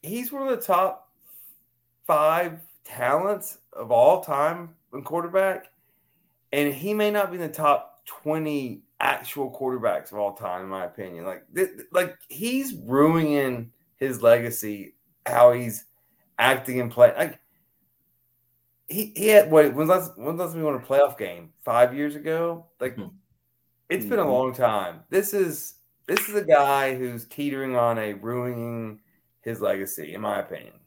He's 0.00 0.32
one 0.32 0.48
of 0.48 0.58
the 0.58 0.64
top 0.64 1.12
five 2.06 2.60
talents 2.84 3.58
of 3.74 3.92
all 3.92 4.24
time 4.24 4.76
in 4.94 5.04
quarterback, 5.04 5.70
and 6.52 6.72
he 6.72 6.94
may 6.94 7.10
not 7.10 7.30
be 7.30 7.36
in 7.36 7.42
the 7.42 7.48
top 7.50 8.06
twenty 8.06 8.82
actual 9.04 9.52
quarterbacks 9.52 10.12
of 10.12 10.18
all 10.18 10.34
time, 10.34 10.62
in 10.64 10.68
my 10.68 10.86
opinion. 10.86 11.26
Like, 11.26 11.44
th- 11.54 11.70
like 11.92 12.16
he's 12.28 12.74
ruining 12.74 13.72
his 13.98 14.22
legacy, 14.22 14.96
how 15.26 15.52
he's 15.52 15.86
acting 16.38 16.80
and 16.80 16.90
playing. 16.90 17.16
Like, 17.16 17.40
he, 18.88 19.12
he 19.16 19.28
had 19.28 19.50
what? 19.50 19.74
When's 19.74 19.88
last 19.90 20.12
when's 20.18 20.38
last 20.40 20.54
we 20.54 20.62
won 20.62 20.74
a 20.74 20.80
playoff 20.80 21.18
game? 21.18 21.52
Five 21.64 21.94
years 21.94 22.16
ago. 22.16 22.66
Like, 22.80 22.98
Mhm. 22.98 23.14
it's 23.90 24.06
been 24.06 24.18
a 24.20 24.24
Mhm. 24.24 24.26
long 24.26 24.54
time. 24.54 25.04
This 25.10 25.34
is 25.34 25.76
this 26.06 26.28
is 26.28 26.34
a 26.36 26.44
guy 26.44 26.96
who's 26.96 27.26
teetering 27.28 27.76
on 27.76 27.98
a 27.98 28.14
ruining 28.14 29.00
his 29.42 29.60
legacy, 29.60 30.14
in 30.14 30.22
my 30.22 30.40
opinion. 30.40 30.80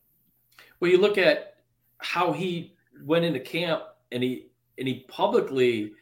Well, 0.80 0.92
you 0.92 0.98
look 1.00 1.18
at 1.18 1.56
how 2.00 2.32
he 2.34 2.76
went 3.04 3.26
into 3.26 3.40
camp 3.40 3.84
and 4.12 4.24
he 4.24 4.52
and 4.78 4.88
he 4.88 5.02
publicly 5.10 5.94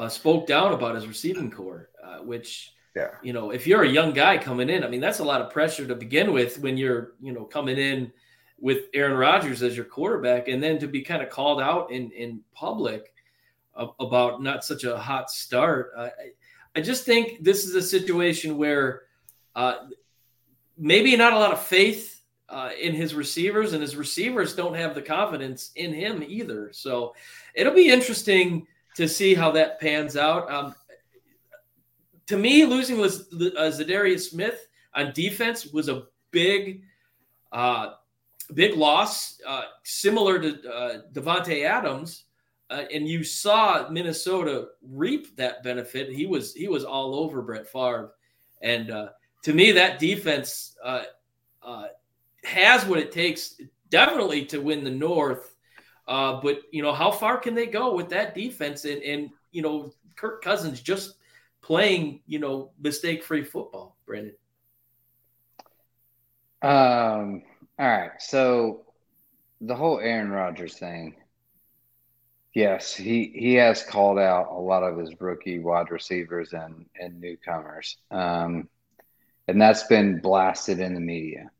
uh, 0.00 0.08
spoke 0.08 0.46
down 0.46 0.72
about 0.72 0.94
his 0.94 1.06
receiving 1.06 1.50
core, 1.50 1.90
uh, 2.02 2.18
which 2.30 2.72
Yeah. 2.96 3.10
you 3.22 3.32
know, 3.34 3.50
if 3.50 3.66
you're 3.66 3.82
a 3.84 3.88
young 3.98 4.12
guy 4.12 4.38
coming 4.38 4.68
in, 4.70 4.82
I 4.82 4.88
mean, 4.88 5.00
that's 5.06 5.20
a 5.20 5.24
lot 5.32 5.40
of 5.42 5.50
pressure 5.50 5.86
to 5.86 5.94
begin 5.94 6.32
with 6.32 6.58
when 6.58 6.76
you're 6.78 7.12
you 7.20 7.32
know 7.32 7.44
coming 7.44 7.76
in 7.78 8.10
with 8.58 8.80
Aaron 8.94 9.16
Rodgers 9.16 9.62
as 9.62 9.76
your 9.76 9.84
quarterback, 9.96 10.48
and 10.48 10.62
then 10.62 10.78
to 10.78 10.86
be 10.96 11.02
kind 11.02 11.22
of 11.22 11.28
called 11.30 11.60
out 11.60 11.90
in 11.90 12.10
in 12.12 12.40
public 12.54 13.12
about 13.98 14.42
not 14.42 14.64
such 14.64 14.84
a 14.84 14.98
hot 14.98 15.30
start. 15.30 15.92
I, 15.96 16.04
I- 16.04 16.32
I 16.76 16.80
just 16.80 17.04
think 17.04 17.42
this 17.42 17.64
is 17.64 17.74
a 17.74 17.82
situation 17.82 18.56
where 18.56 19.02
uh, 19.56 19.74
maybe 20.78 21.16
not 21.16 21.32
a 21.32 21.38
lot 21.44 21.52
of 21.52 21.60
faith 21.60 22.22
uh, 22.48 22.70
in 22.80 22.94
his 22.94 23.12
receivers, 23.12 23.72
and 23.72 23.82
his 23.82 23.96
receivers 23.96 24.54
don't 24.54 24.74
have 24.74 24.94
the 24.94 25.02
confidence 25.02 25.72
in 25.74 25.92
him 25.92 26.22
either. 26.22 26.70
So 26.72 27.14
it'll 27.56 27.74
be 27.74 27.88
interesting 27.90 28.68
to 29.00 29.08
see 29.08 29.34
how 29.34 29.50
that 29.50 29.80
pans 29.80 30.16
out. 30.16 30.50
Um, 30.50 30.74
to 32.26 32.36
me, 32.36 32.64
losing 32.64 32.98
was 32.98 33.32
uh, 33.32 33.70
Za'Darius 33.70 34.30
Smith 34.30 34.68
on 34.94 35.12
defense 35.12 35.66
was 35.66 35.88
a 35.88 36.04
big, 36.30 36.82
uh, 37.50 37.94
big 38.54 38.76
loss, 38.76 39.40
uh, 39.46 39.62
similar 39.84 40.38
to 40.38 40.70
uh, 40.70 40.98
Davante 41.12 41.64
Adams. 41.64 42.24
Uh, 42.68 42.84
and 42.94 43.08
you 43.08 43.24
saw 43.24 43.88
Minnesota 43.90 44.68
reap 44.82 45.34
that 45.36 45.64
benefit. 45.64 46.12
He 46.12 46.26
was 46.26 46.54
he 46.54 46.68
was 46.68 46.84
all 46.84 47.16
over 47.16 47.42
Brett 47.42 47.66
Favre, 47.66 48.12
and 48.62 48.90
uh, 48.92 49.08
to 49.42 49.52
me, 49.54 49.72
that 49.72 49.98
defense 49.98 50.76
uh, 50.84 51.04
uh, 51.62 51.86
has 52.44 52.84
what 52.84 52.98
it 52.98 53.10
takes 53.10 53.60
definitely 53.88 54.44
to 54.46 54.60
win 54.60 54.84
the 54.84 54.90
North. 54.90 55.49
Uh, 56.10 56.40
but 56.42 56.62
you 56.72 56.82
know, 56.82 56.92
how 56.92 57.12
far 57.12 57.38
can 57.38 57.54
they 57.54 57.68
go 57.68 57.94
with 57.94 58.10
that 58.10 58.34
defense? 58.34 58.84
And 58.84 59.02
and 59.04 59.30
you 59.52 59.62
know, 59.62 59.94
Kirk 60.16 60.42
Cousins 60.42 60.80
just 60.82 61.14
playing 61.62 62.22
you 62.26 62.40
know 62.40 62.72
mistake 62.80 63.22
free 63.24 63.44
football. 63.44 63.96
Brandon, 64.06 64.34
Um. 66.62 67.42
All 67.78 67.88
right. 67.88 68.10
So 68.20 68.86
the 69.60 69.76
whole 69.76 70.00
Aaron 70.00 70.30
Rodgers 70.30 70.78
thing. 70.78 71.16
Yes, 72.54 72.94
he 72.94 73.32
he 73.34 73.54
has 73.54 73.84
called 73.84 74.18
out 74.18 74.48
a 74.50 74.60
lot 74.60 74.82
of 74.82 74.98
his 74.98 75.20
rookie 75.20 75.60
wide 75.60 75.90
receivers 75.92 76.52
and 76.52 76.86
and 77.00 77.20
newcomers, 77.20 77.96
um, 78.10 78.68
and 79.46 79.60
that's 79.62 79.84
been 79.84 80.20
blasted 80.20 80.80
in 80.80 80.94
the 80.94 81.00
media. 81.00 81.50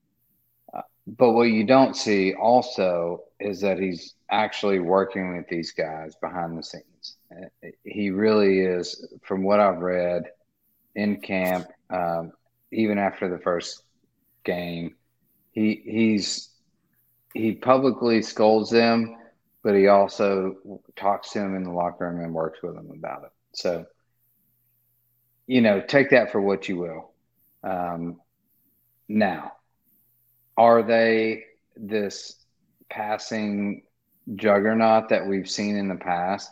Uh, 0.75 0.83
but 1.07 1.33
what 1.33 1.45
you 1.45 1.65
don't 1.65 1.97
see 1.97 2.35
also 2.35 3.25
is 3.39 3.61
that 3.61 3.79
he's 3.79 4.15
actually 4.31 4.79
working 4.79 5.37
with 5.37 5.49
these 5.49 5.73
guys 5.73 6.15
behind 6.17 6.57
the 6.59 6.63
scenes. 6.63 7.17
Uh, 7.31 7.69
He 7.85 8.11
really 8.11 8.61
is, 8.61 9.13
from 9.23 9.43
what 9.43 9.61
I've 9.61 9.79
read 9.79 10.25
in 10.95 11.21
camp. 11.21 11.67
Um, 11.91 12.33
even 12.73 12.99
after 12.99 13.29
the 13.29 13.39
first 13.39 13.83
game. 14.45 14.95
He 15.53 15.83
he's 15.85 16.51
he 17.35 17.53
publicly 17.53 18.23
scolds 18.23 18.71
them, 18.71 19.17
but 19.63 19.75
he 19.75 19.89
also 19.89 20.57
talks 20.97 21.33
to 21.33 21.41
them 21.41 21.57
in 21.57 21.65
the 21.65 21.71
locker 21.71 22.09
room 22.09 22.25
and 22.25 22.35
works 22.35 22.61
with 22.63 22.75
them 22.75 22.91
about 22.97 23.25
it. 23.25 23.33
So, 23.53 23.87
you 25.47 25.61
know, 25.61 25.81
take 25.81 26.11
that 26.11 26.33
for 26.33 26.41
what 26.41 26.69
you 26.69 26.77
will. 26.77 27.13
Um, 27.63 28.21
now, 29.09 29.53
are 30.57 30.83
they 30.83 31.45
this 31.77 32.37
passing 32.89 33.83
juggernaut 34.35 35.09
that 35.09 35.27
we've 35.27 35.49
seen 35.49 35.77
in 35.77 35.89
the 35.89 35.97
past? 35.97 36.51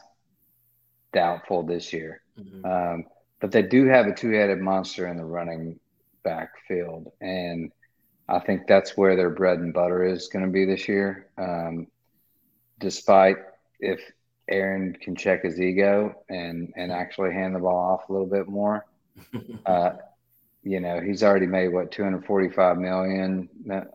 Doubtful 1.12 1.62
this 1.62 1.92
year. 1.92 2.22
Mm-hmm. 2.38 2.64
Um, 2.64 3.04
but 3.40 3.52
they 3.52 3.62
do 3.62 3.86
have 3.86 4.06
a 4.06 4.14
two 4.14 4.30
headed 4.30 4.60
monster 4.60 5.06
in 5.06 5.16
the 5.16 5.24
running 5.24 5.78
backfield. 6.22 7.12
And 7.20 7.72
I 8.28 8.40
think 8.40 8.66
that's 8.66 8.96
where 8.96 9.16
their 9.16 9.30
bread 9.30 9.58
and 9.58 9.72
butter 9.72 10.04
is 10.04 10.28
going 10.28 10.44
to 10.44 10.50
be 10.50 10.64
this 10.64 10.88
year. 10.88 11.28
Um, 11.38 11.86
despite 12.78 13.36
if 13.80 14.00
Aaron 14.48 14.96
can 15.00 15.14
check 15.14 15.44
his 15.44 15.60
ego 15.60 16.14
and, 16.28 16.72
and 16.76 16.90
actually 16.90 17.32
hand 17.32 17.54
the 17.54 17.60
ball 17.60 17.94
off 17.94 18.08
a 18.08 18.12
little 18.12 18.28
bit 18.28 18.48
more. 18.48 18.84
Uh, 19.66 19.90
you 20.62 20.80
know, 20.80 21.00
he's 21.00 21.22
already 21.22 21.46
made 21.46 21.68
what 21.68 21.90
245 21.90 22.78
million. 22.78 23.48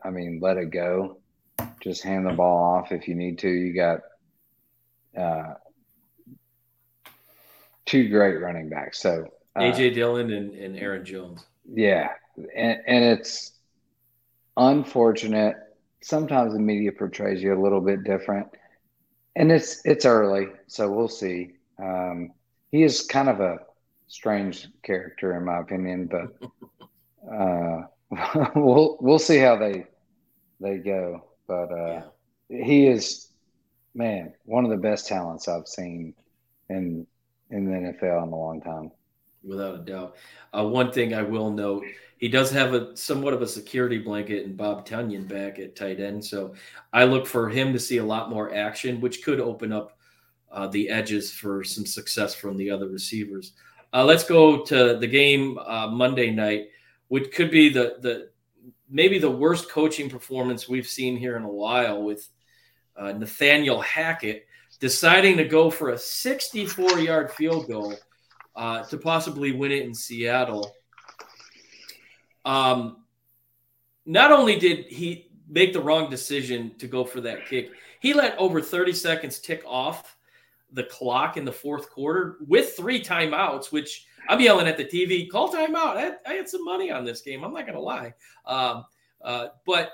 I 0.04 0.10
mean, 0.10 0.40
let 0.42 0.58
it 0.58 0.70
go. 0.70 1.18
Just 1.84 2.02
hand 2.02 2.26
the 2.26 2.32
ball 2.32 2.78
off 2.78 2.94
if 2.94 3.10
you 3.10 3.16
need 3.16 3.40
to. 3.40 3.50
You 3.50 3.74
got 3.74 4.00
uh, 5.18 5.56
two 7.86 8.08
great 8.08 8.40
running 8.40 8.70
backs. 8.70 9.02
So 9.02 9.28
uh, 9.56 9.60
AJ 9.60 9.94
Dillon 9.94 10.32
and, 10.32 10.54
and 10.56 10.80
Aaron 10.80 11.04
Jones. 11.04 11.46
Yeah, 11.70 12.10
and, 12.56 12.80
and 12.88 13.04
it's 13.04 13.52
unfortunate. 14.56 15.58
Sometimes 16.02 16.54
the 16.54 16.60
media 16.60 16.92
portrays 16.92 17.44
you 17.44 17.54
a 17.54 17.62
little 17.62 17.82
bit 17.82 18.06
different, 18.06 18.48
and 19.36 19.52
it's 19.52 19.86
it's 19.86 20.06
early, 20.06 20.48
so 20.68 20.90
we'll 20.90 21.10
see. 21.10 21.52
Um, 21.82 22.32
he 22.72 22.84
is 22.84 23.02
kind 23.02 23.28
of 23.28 23.42
a 23.42 23.60
strange 24.08 24.68
character, 24.84 25.36
in 25.38 25.46
my 25.46 25.60
opinion, 25.60 26.08
but 26.08 26.50
uh, 27.34 27.82
we'll 28.56 28.98
we'll 29.02 29.20
see 29.20 29.38
how 29.38 29.58
they 29.58 29.86
they 30.60 30.78
go. 30.78 31.26
But 31.48 31.72
uh, 31.72 32.02
yeah. 32.50 32.66
he 32.66 32.88
is, 32.88 33.30
man, 33.94 34.34
one 34.46 34.64
of 34.64 34.72
the 34.72 34.78
best 34.78 35.08
talents 35.08 35.48
I've 35.48 35.68
seen 35.68 36.14
in 36.70 37.06
in 37.50 37.66
the 37.66 37.72
NFL 37.72 38.24
in 38.24 38.30
a 38.30 38.36
long 38.36 38.62
time 38.62 38.92
without 39.44 39.76
a 39.76 39.80
doubt. 39.80 40.16
Uh, 40.58 40.66
one 40.66 40.92
thing 40.92 41.14
I 41.14 41.22
will 41.22 41.52
note, 41.52 41.84
he 42.18 42.30
does 42.30 42.50
have 42.52 42.74
a 42.74 42.96
somewhat 42.96 43.34
of 43.34 43.42
a 43.42 43.48
security 43.48 43.98
blanket 43.98 44.46
and 44.46 44.58
Bob 44.58 44.88
Tonyan 44.88 45.28
back 45.28 45.60
at 45.60 45.76
tight 45.76 46.00
end. 46.00 46.24
So 46.24 46.54
I 46.92 47.04
look 47.04 47.28
for 47.28 47.50
him 47.50 47.74
to 47.74 47.80
see 47.80 47.98
a 47.98 48.06
lot 48.06 48.30
more 48.30 48.54
action, 48.56 49.02
which 49.02 49.24
could 49.24 49.40
open 49.40 49.72
up 49.72 49.98
uh, 50.52 50.68
the 50.68 50.90
edges 50.90 51.32
for 51.32 51.64
some 51.64 51.86
success 51.86 52.34
from 52.34 52.58
the 52.58 52.70
other 52.70 52.88
receivers. 52.88 53.54
Uh, 53.92 54.06
let's 54.06 54.24
go 54.24 54.64
to 54.64 54.98
the 54.98 55.08
game 55.08 55.58
uh, 55.60 55.88
Monday 55.88 56.32
night, 56.32 56.70
which 57.10 57.32
could 57.34 57.52
be 57.52 57.70
the 57.70 57.98
the 58.00 58.30
maybe 58.94 59.18
the 59.18 59.30
worst 59.30 59.70
coaching 59.70 60.08
performance 60.08 60.70
we've 60.70 60.88
seen 60.88 61.18
here 61.18 61.36
in 61.36 61.44
a 61.44 61.52
while 61.52 62.04
with 62.04 62.30
uh, 62.96 63.12
Nathaniel 63.12 63.82
Hackett 63.82 64.46
deciding 64.80 65.36
to 65.38 65.46
go 65.46 65.72
for 65.72 65.90
a 65.90 65.98
64 65.98 67.00
yard 67.00 67.32
field 67.32 67.68
goal 67.68 67.96
uh, 68.56 68.84
to 68.84 68.98
possibly 68.98 69.52
win 69.52 69.72
it 69.72 69.84
in 69.84 69.96
Seattle. 69.96 70.76
Um, 72.46 72.98
not 74.06 74.32
only 74.32 74.60
did 74.60 74.86
he 74.86 75.32
make 75.50 75.74
the 75.74 75.82
wrong 75.82 76.10
decision 76.10 76.76
to 76.78 76.88
go 76.88 77.04
for 77.04 77.20
that 77.22 77.48
kick, 77.48 77.72
he 78.00 78.14
let 78.14 78.38
over 78.38 78.62
30 78.62 78.94
seconds 78.94 79.40
tick 79.40 79.64
off 79.66 80.18
the 80.72 80.84
clock 80.84 81.36
in 81.36 81.46
the 81.46 81.52
fourth 81.52 81.90
quarter 81.90 82.38
with 82.46 82.76
three 82.76 83.02
timeouts, 83.02 83.72
which 83.72 84.06
I'm 84.28 84.40
yelling 84.40 84.68
at 84.68 84.78
the 84.78 84.86
TV, 84.86 85.30
call 85.30 85.52
timeout. 85.52 85.98
I 85.98 86.02
had, 86.02 86.18
I 86.26 86.34
had 86.34 86.50
some 86.50 86.64
money 86.64 86.92
on 86.92 87.06
this 87.06 87.22
game. 87.22 87.44
I'm 87.44 87.54
not 87.54 87.66
going 87.66 87.78
to 87.78 87.82
lie. 87.82 88.14
Um, 88.46 88.86
uh, 89.22 89.48
but 89.66 89.92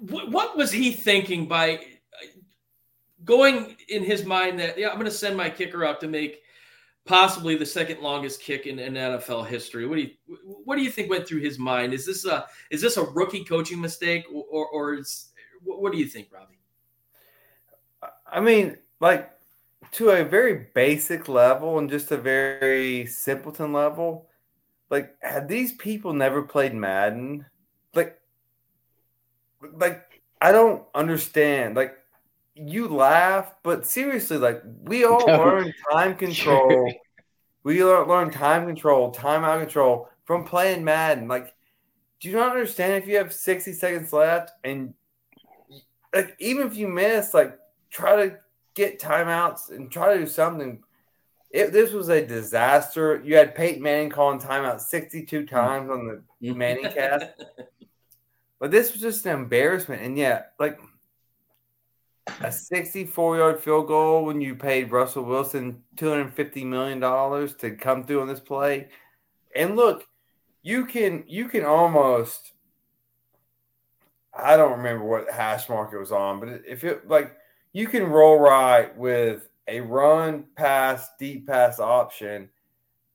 what 0.00 0.56
was 0.56 0.70
he 0.70 0.92
thinking 0.92 1.46
by 1.46 1.80
going 3.24 3.76
in 3.88 4.02
his 4.02 4.24
mind 4.24 4.58
that 4.58 4.78
yeah, 4.78 4.88
I'm 4.88 4.94
going 4.94 5.04
to 5.04 5.10
send 5.10 5.36
my 5.36 5.50
kicker 5.50 5.84
out 5.84 6.00
to 6.00 6.08
make 6.08 6.42
possibly 7.04 7.56
the 7.56 7.66
second 7.66 8.00
longest 8.00 8.40
kick 8.40 8.66
in, 8.66 8.78
in 8.78 8.94
NFL 8.94 9.46
history. 9.46 9.86
What 9.86 9.96
do 9.96 10.02
you 10.02 10.10
what 10.64 10.76
do 10.76 10.82
you 10.82 10.90
think 10.90 11.10
went 11.10 11.26
through 11.26 11.40
his 11.40 11.58
mind? 11.58 11.92
Is 11.92 12.06
this 12.06 12.24
a 12.24 12.46
is 12.70 12.80
this 12.80 12.96
a 12.96 13.02
rookie 13.02 13.44
coaching 13.44 13.80
mistake 13.80 14.24
or 14.32 14.66
or 14.66 14.94
is 14.94 15.30
what 15.64 15.92
do 15.92 15.98
you 15.98 16.06
think, 16.06 16.28
Robbie? 16.32 16.58
I 18.30 18.40
mean, 18.40 18.76
like 19.00 19.30
to 19.92 20.10
a 20.10 20.24
very 20.24 20.68
basic 20.74 21.28
level 21.28 21.78
and 21.78 21.90
just 21.90 22.10
a 22.10 22.16
very 22.16 23.06
simpleton 23.06 23.72
level, 23.72 24.28
like 24.88 25.14
had 25.20 25.48
these 25.48 25.72
people 25.72 26.12
never 26.12 26.42
played 26.42 26.74
Madden, 26.74 27.46
like 27.94 28.20
like 29.74 30.22
I 30.40 30.52
don't 30.52 30.84
understand. 30.94 31.76
Like 31.76 31.96
you 32.54 32.88
laugh, 32.88 33.54
but 33.62 33.86
seriously, 33.86 34.36
like 34.38 34.62
we 34.82 35.04
all 35.06 35.26
no. 35.26 35.38
learn 35.38 35.72
time 35.92 36.14
control. 36.16 36.92
we 37.62 37.84
learn 37.84 38.30
time 38.30 38.66
control, 38.66 39.12
timeout 39.12 39.60
control 39.60 40.08
from 40.24 40.44
playing 40.44 40.84
Madden. 40.84 41.28
Like, 41.28 41.54
do 42.20 42.28
you 42.28 42.36
not 42.36 42.50
understand 42.52 42.94
if 42.94 43.08
you 43.08 43.16
have 43.16 43.32
60 43.32 43.72
seconds 43.72 44.12
left 44.12 44.52
and 44.62 44.94
like 46.14 46.36
even 46.38 46.66
if 46.66 46.76
you 46.76 46.88
miss, 46.88 47.34
like 47.34 47.58
try 47.90 48.16
to 48.16 48.38
get 48.74 49.00
timeouts 49.00 49.70
and 49.70 49.90
try 49.90 50.14
to 50.14 50.20
do 50.20 50.26
something. 50.26 50.82
If 51.50 51.72
this 51.72 51.92
was 51.92 52.08
a 52.08 52.24
disaster, 52.24 53.20
you 53.24 53.36
had 53.36 53.54
Peyton 53.54 53.82
Manning 53.82 54.10
calling 54.10 54.38
timeout 54.38 54.80
62 54.80 55.40
hmm. 55.40 55.46
times 55.46 55.90
on 55.90 56.06
the 56.40 56.50
hmm. 56.50 56.58
Manning 56.58 56.84
cast. 56.94 57.26
But 58.58 58.70
this 58.70 58.92
was 58.92 59.00
just 59.00 59.26
an 59.26 59.32
embarrassment. 59.32 60.02
And 60.02 60.16
yeah, 60.16 60.42
like 60.58 60.78
a 62.42 62.52
64 62.52 63.36
yard 63.38 63.60
field 63.60 63.88
goal 63.88 64.24
when 64.24 64.40
you 64.40 64.54
paid 64.54 64.92
Russell 64.92 65.24
Wilson 65.24 65.82
$250 65.96 66.64
million 66.64 67.00
to 67.00 67.76
come 67.76 68.04
through 68.04 68.20
on 68.20 68.28
this 68.28 68.40
play. 68.40 68.88
And 69.56 69.76
look, 69.76 70.06
you 70.62 70.84
can 70.86 71.24
you 71.26 71.48
can 71.48 71.64
almost 71.64 72.52
I 74.32 74.56
don't 74.56 74.78
remember 74.78 75.04
what 75.04 75.30
hash 75.30 75.68
mark 75.68 75.92
it 75.92 75.98
was 75.98 76.12
on, 76.12 76.38
but 76.40 76.62
if 76.66 76.84
it 76.84 77.08
like 77.08 77.36
you 77.72 77.86
can 77.86 78.04
roll 78.04 78.38
right 78.38 78.96
with 78.96 79.48
a 79.68 79.80
run 79.80 80.44
pass, 80.56 81.08
deep 81.18 81.46
pass 81.46 81.78
option, 81.78 82.48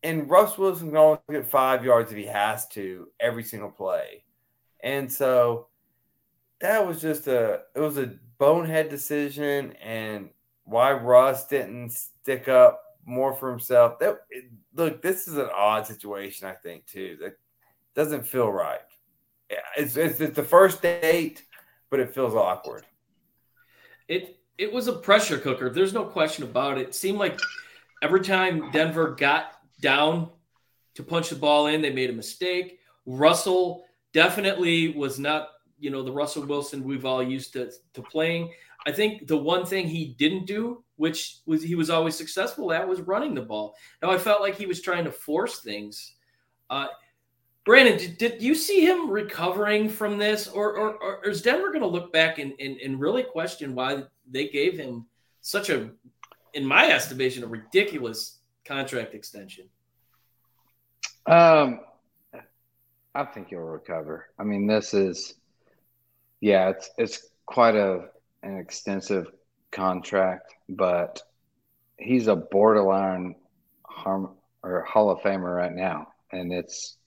and 0.03 0.29
Russ 0.29 0.57
Wilson 0.57 0.89
can 0.89 0.97
only 0.97 1.19
get 1.31 1.49
five 1.49 1.83
yards 1.83 2.11
if 2.11 2.17
he 2.17 2.25
has 2.25 2.67
to 2.69 3.07
every 3.19 3.43
single 3.43 3.71
play. 3.71 4.23
And 4.81 5.11
so 5.11 5.67
that 6.61 6.85
was 6.85 7.01
just 7.01 7.27
a 7.27 7.61
it 7.75 7.79
was 7.79 7.97
a 7.97 8.13
bonehead 8.37 8.89
decision 8.89 9.73
and 9.81 10.29
why 10.63 10.93
Russ 10.93 11.47
didn't 11.47 11.91
stick 11.91 12.47
up 12.47 12.81
more 13.05 13.33
for 13.33 13.49
himself. 13.49 13.99
That 13.99 14.19
look, 14.75 15.01
this 15.01 15.27
is 15.27 15.37
an 15.37 15.49
odd 15.55 15.87
situation, 15.87 16.47
I 16.47 16.53
think, 16.53 16.85
too. 16.85 17.17
That 17.21 17.37
doesn't 17.95 18.27
feel 18.27 18.51
right. 18.51 18.79
It's, 19.77 19.95
it's, 19.95 20.19
it's 20.19 20.35
the 20.35 20.43
first 20.43 20.81
date, 20.81 21.43
but 21.89 21.99
it 21.99 22.13
feels 22.13 22.33
awkward. 22.33 22.85
It 24.07 24.37
it 24.57 24.71
was 24.71 24.87
a 24.87 24.93
pressure 24.93 25.37
cooker. 25.37 25.69
There's 25.69 25.93
no 25.93 26.05
question 26.05 26.43
about 26.43 26.77
it. 26.77 26.89
It 26.89 26.95
seemed 26.95 27.17
like 27.17 27.39
every 28.01 28.21
time 28.21 28.71
Denver 28.71 29.15
got 29.15 29.51
down 29.81 30.29
to 30.95 31.03
punch 31.03 31.29
the 31.29 31.35
ball 31.35 31.67
in, 31.67 31.81
they 31.81 31.91
made 31.91 32.09
a 32.09 32.13
mistake. 32.13 32.79
Russell 33.05 33.85
definitely 34.13 34.89
was 34.89 35.19
not 35.19 35.49
you 35.77 35.89
know 35.89 36.03
the 36.03 36.11
Russell 36.11 36.45
Wilson 36.45 36.83
we've 36.83 37.05
all 37.05 37.21
used 37.21 37.53
to 37.53 37.71
to 37.93 38.01
playing. 38.01 38.51
I 38.87 38.91
think 38.91 39.27
the 39.27 39.37
one 39.37 39.65
thing 39.65 39.87
he 39.87 40.15
didn't 40.17 40.45
do, 40.45 40.83
which 40.95 41.39
was 41.45 41.61
he 41.61 41.75
was 41.75 41.89
always 41.89 42.15
successful 42.15 42.71
at, 42.71 42.87
was 42.87 43.01
running 43.01 43.33
the 43.33 43.41
ball. 43.41 43.75
Now 44.01 44.11
I 44.11 44.17
felt 44.17 44.41
like 44.41 44.55
he 44.55 44.67
was 44.67 44.81
trying 44.81 45.03
to 45.05 45.11
force 45.11 45.59
things. 45.59 46.13
Uh, 46.69 46.87
Brandon, 47.65 47.97
did, 47.97 48.17
did 48.19 48.41
you 48.43 48.53
see 48.53 48.85
him 48.85 49.09
recovering 49.09 49.89
from 49.89 50.19
this, 50.19 50.47
or, 50.47 50.77
or, 50.77 50.95
or 51.01 51.25
is 51.27 51.41
Denver 51.41 51.69
going 51.69 51.81
to 51.81 51.87
look 51.87 52.13
back 52.13 52.37
and, 52.37 52.53
and, 52.59 52.77
and 52.77 52.99
really 52.99 53.23
question 53.23 53.73
why 53.73 54.03
they 54.29 54.47
gave 54.47 54.77
him 54.77 55.05
such 55.41 55.69
a, 55.69 55.89
in 56.53 56.65
my 56.65 56.91
estimation, 56.91 57.43
a 57.43 57.47
ridiculous 57.47 58.39
contract 58.65 59.13
extension? 59.13 59.65
Um, 61.27 61.79
I 63.13 63.23
think 63.23 63.49
he'll 63.49 63.59
recover. 63.59 64.27
I 64.37 64.43
mean, 64.43 64.67
this 64.67 64.93
is 64.93 65.35
yeah, 66.41 66.69
it's 66.69 66.89
it's 66.97 67.29
quite 67.45 67.75
a 67.75 68.09
an 68.43 68.57
extensive 68.57 69.31
contract, 69.71 70.53
but 70.69 71.21
he's 71.97 72.27
a 72.27 72.35
borderline 72.35 73.35
harm 73.83 74.31
or 74.61 74.83
Hall 74.83 75.09
of 75.09 75.19
Famer 75.19 75.55
right 75.55 75.73
now, 75.73 76.09
and 76.31 76.51
it's 76.53 76.97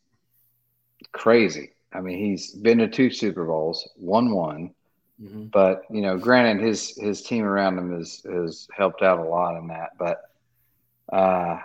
crazy. 1.12 1.70
I 1.92 2.00
mean, 2.00 2.18
he's 2.18 2.52
been 2.52 2.78
to 2.78 2.88
two 2.88 3.10
Super 3.10 3.44
Bowls, 3.46 3.88
won 3.96 4.32
one, 4.32 4.74
mm-hmm. 5.22 5.44
but 5.46 5.82
you 5.90 6.00
know, 6.00 6.16
granted, 6.16 6.64
his 6.64 6.96
his 6.96 7.22
team 7.22 7.44
around 7.44 7.78
him 7.78 7.96
has 7.96 8.22
has 8.30 8.68
helped 8.76 9.02
out 9.02 9.18
a 9.18 9.24
lot 9.24 9.56
in 9.56 9.68
that. 9.68 9.90
But 9.98 10.22
uh, 11.12 11.58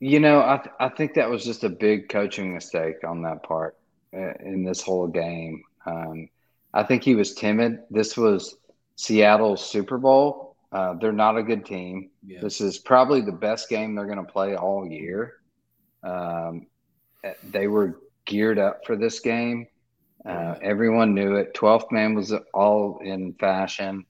you 0.00 0.20
know, 0.20 0.40
I 0.40 0.58
th- 0.58 0.74
I 0.78 0.88
think 0.88 1.14
that 1.14 1.30
was 1.30 1.44
just 1.44 1.64
a 1.64 1.68
big 1.68 2.08
coaching 2.08 2.54
mistake 2.54 3.04
on 3.04 3.22
that 3.22 3.42
part 3.42 3.76
uh, 4.14 4.34
in 4.40 4.64
this 4.64 4.82
whole 4.82 5.06
game. 5.08 5.62
Um, 5.86 6.28
I 6.74 6.82
think 6.82 7.02
he 7.02 7.14
was 7.14 7.34
timid. 7.34 7.80
This 7.90 8.16
was 8.16 8.56
Seattle's 8.96 9.64
Super 9.64 9.98
Bowl. 9.98 10.56
Uh, 10.70 10.94
they're 10.94 11.12
not 11.12 11.38
a 11.38 11.42
good 11.42 11.64
team. 11.64 12.10
Yeah. 12.26 12.40
This 12.40 12.60
is 12.60 12.78
probably 12.78 13.22
the 13.22 13.32
best 13.32 13.68
game 13.68 13.94
they're 13.94 14.06
going 14.06 14.24
to 14.24 14.32
play 14.32 14.54
all 14.54 14.86
year. 14.86 15.36
Um, 16.02 16.66
they 17.44 17.66
were 17.68 18.00
geared 18.26 18.58
up 18.58 18.84
for 18.86 18.96
this 18.96 19.20
game. 19.20 19.66
Uh, 20.26 20.54
everyone 20.62 21.14
knew 21.14 21.36
it. 21.36 21.54
Twelfth 21.54 21.90
man 21.90 22.14
was 22.14 22.32
all 22.52 23.00
in 23.02 23.34
fashion. 23.34 24.04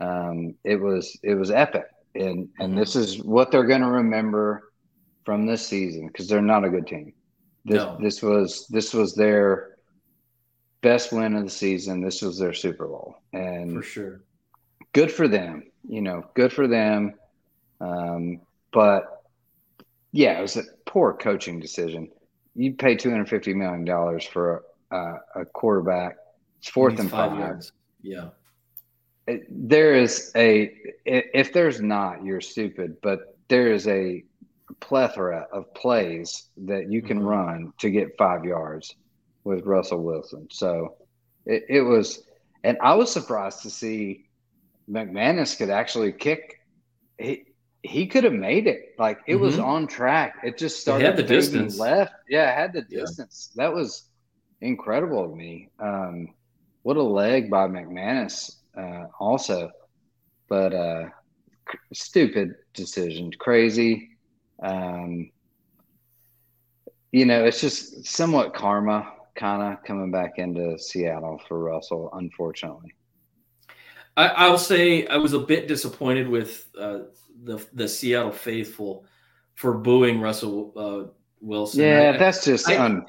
Um, 0.00 0.54
it 0.64 0.76
was 0.76 1.18
it 1.22 1.34
was 1.34 1.50
epic, 1.50 1.86
and 2.14 2.48
and 2.58 2.70
mm-hmm. 2.70 2.78
this 2.78 2.96
is 2.96 3.22
what 3.22 3.50
they're 3.50 3.66
going 3.66 3.80
to 3.80 3.88
remember 3.88 4.72
from 5.24 5.46
this 5.46 5.66
season 5.66 6.06
because 6.06 6.28
they're 6.28 6.42
not 6.42 6.64
a 6.64 6.70
good 6.70 6.86
team. 6.86 7.12
This 7.64 7.76
no. 7.76 7.98
this 8.00 8.22
was 8.22 8.66
this 8.68 8.92
was 8.92 9.14
their 9.14 9.76
best 10.82 11.12
win 11.12 11.34
of 11.34 11.44
the 11.44 11.50
season. 11.50 12.00
This 12.00 12.22
was 12.22 12.38
their 12.38 12.52
Super 12.52 12.86
Bowl, 12.86 13.16
and 13.32 13.72
for 13.72 13.82
sure, 13.82 14.20
good 14.92 15.10
for 15.10 15.26
them. 15.26 15.64
You 15.88 16.02
know, 16.02 16.24
good 16.34 16.52
for 16.52 16.68
them. 16.68 17.14
Um, 17.80 18.40
but 18.72 19.22
yeah, 20.12 20.38
it 20.38 20.42
was 20.42 20.56
a 20.56 20.62
poor 20.84 21.14
coaching 21.14 21.58
decision. 21.60 22.10
You 22.54 22.74
pay 22.74 22.94
two 22.94 23.10
hundred 23.10 23.28
fifty 23.28 23.52
million 23.54 23.84
dollars 23.84 24.24
for 24.24 24.64
a, 24.90 25.14
a, 25.34 25.44
quarterback. 25.44 26.16
It's 26.58 26.68
fourth 26.68 26.98
and 26.98 27.10
five. 27.10 27.30
five. 27.30 27.38
Yards. 27.38 27.72
Yeah. 28.02 28.28
It, 29.26 29.46
there 29.50 29.94
is 29.94 30.30
a 30.36 30.72
if 31.04 31.52
there's 31.52 31.80
not, 31.80 32.24
you're 32.24 32.40
stupid. 32.40 32.96
But 33.02 33.36
there 33.48 33.72
is 33.72 33.88
a 33.88 34.24
plethora 34.80 35.46
of 35.52 35.72
plays 35.74 36.48
that 36.58 36.90
you 36.90 37.02
can 37.02 37.18
mm-hmm. 37.18 37.26
run 37.26 37.72
to 37.78 37.90
get 37.90 38.16
five 38.18 38.44
yards 38.44 38.94
with 39.44 39.64
Russell 39.64 40.02
Wilson. 40.02 40.48
So 40.50 40.96
it, 41.44 41.64
it 41.68 41.82
was, 41.82 42.22
and 42.64 42.76
I 42.82 42.94
was 42.94 43.12
surprised 43.12 43.62
to 43.62 43.70
see 43.70 44.26
McManus 44.90 45.56
could 45.56 45.70
actually 45.70 46.12
kick. 46.12 46.60
He 47.18 47.44
he 47.82 48.06
could 48.06 48.24
have 48.24 48.32
made 48.32 48.66
it. 48.66 48.94
Like 48.98 49.20
it 49.26 49.34
mm-hmm. 49.34 49.42
was 49.42 49.58
on 49.58 49.86
track. 49.86 50.36
It 50.42 50.58
just 50.58 50.80
started 50.80 51.10
it 51.10 51.16
the 51.16 51.22
distance 51.22 51.78
left. 51.78 52.12
Yeah, 52.28 52.50
it 52.50 52.54
had 52.54 52.72
the 52.72 52.82
distance. 52.82 53.52
Yeah. 53.54 53.64
That 53.64 53.74
was 53.74 54.08
incredible 54.60 55.28
to 55.28 55.34
me. 55.34 55.70
Um, 55.78 56.28
what 56.82 56.96
a 56.96 57.02
leg 57.02 57.50
by 57.50 57.66
McManus, 57.66 58.56
uh, 58.76 59.06
also, 59.18 59.70
but 60.48 60.72
uh, 60.72 61.06
stupid 61.92 62.54
decision, 62.74 63.30
crazy. 63.38 64.10
Um, 64.62 65.30
you 67.12 67.26
know, 67.26 67.44
it's 67.44 67.60
just 67.60 68.06
somewhat 68.06 68.54
karma 68.54 69.12
kind 69.34 69.72
of 69.72 69.84
coming 69.84 70.10
back 70.10 70.38
into 70.38 70.78
Seattle 70.78 71.40
for 71.48 71.58
Russell, 71.58 72.10
unfortunately. 72.12 72.94
I, 74.16 74.48
will 74.48 74.58
say 74.58 75.06
I 75.06 75.18
was 75.18 75.34
a 75.34 75.38
bit 75.38 75.68
disappointed 75.68 76.26
with 76.28 76.66
uh, 76.78 77.00
the 77.42 77.62
the 77.74 77.86
Seattle 77.86 78.32
faithful 78.32 79.04
for 79.54 79.74
booing 79.74 80.20
Russell 80.20 80.72
uh, 80.74 81.10
Wilson. 81.40 81.80
Yeah, 81.80 82.12
I, 82.14 82.16
that's 82.16 82.44
just 82.44 82.66
I, 82.68 82.82
un- 82.82 83.04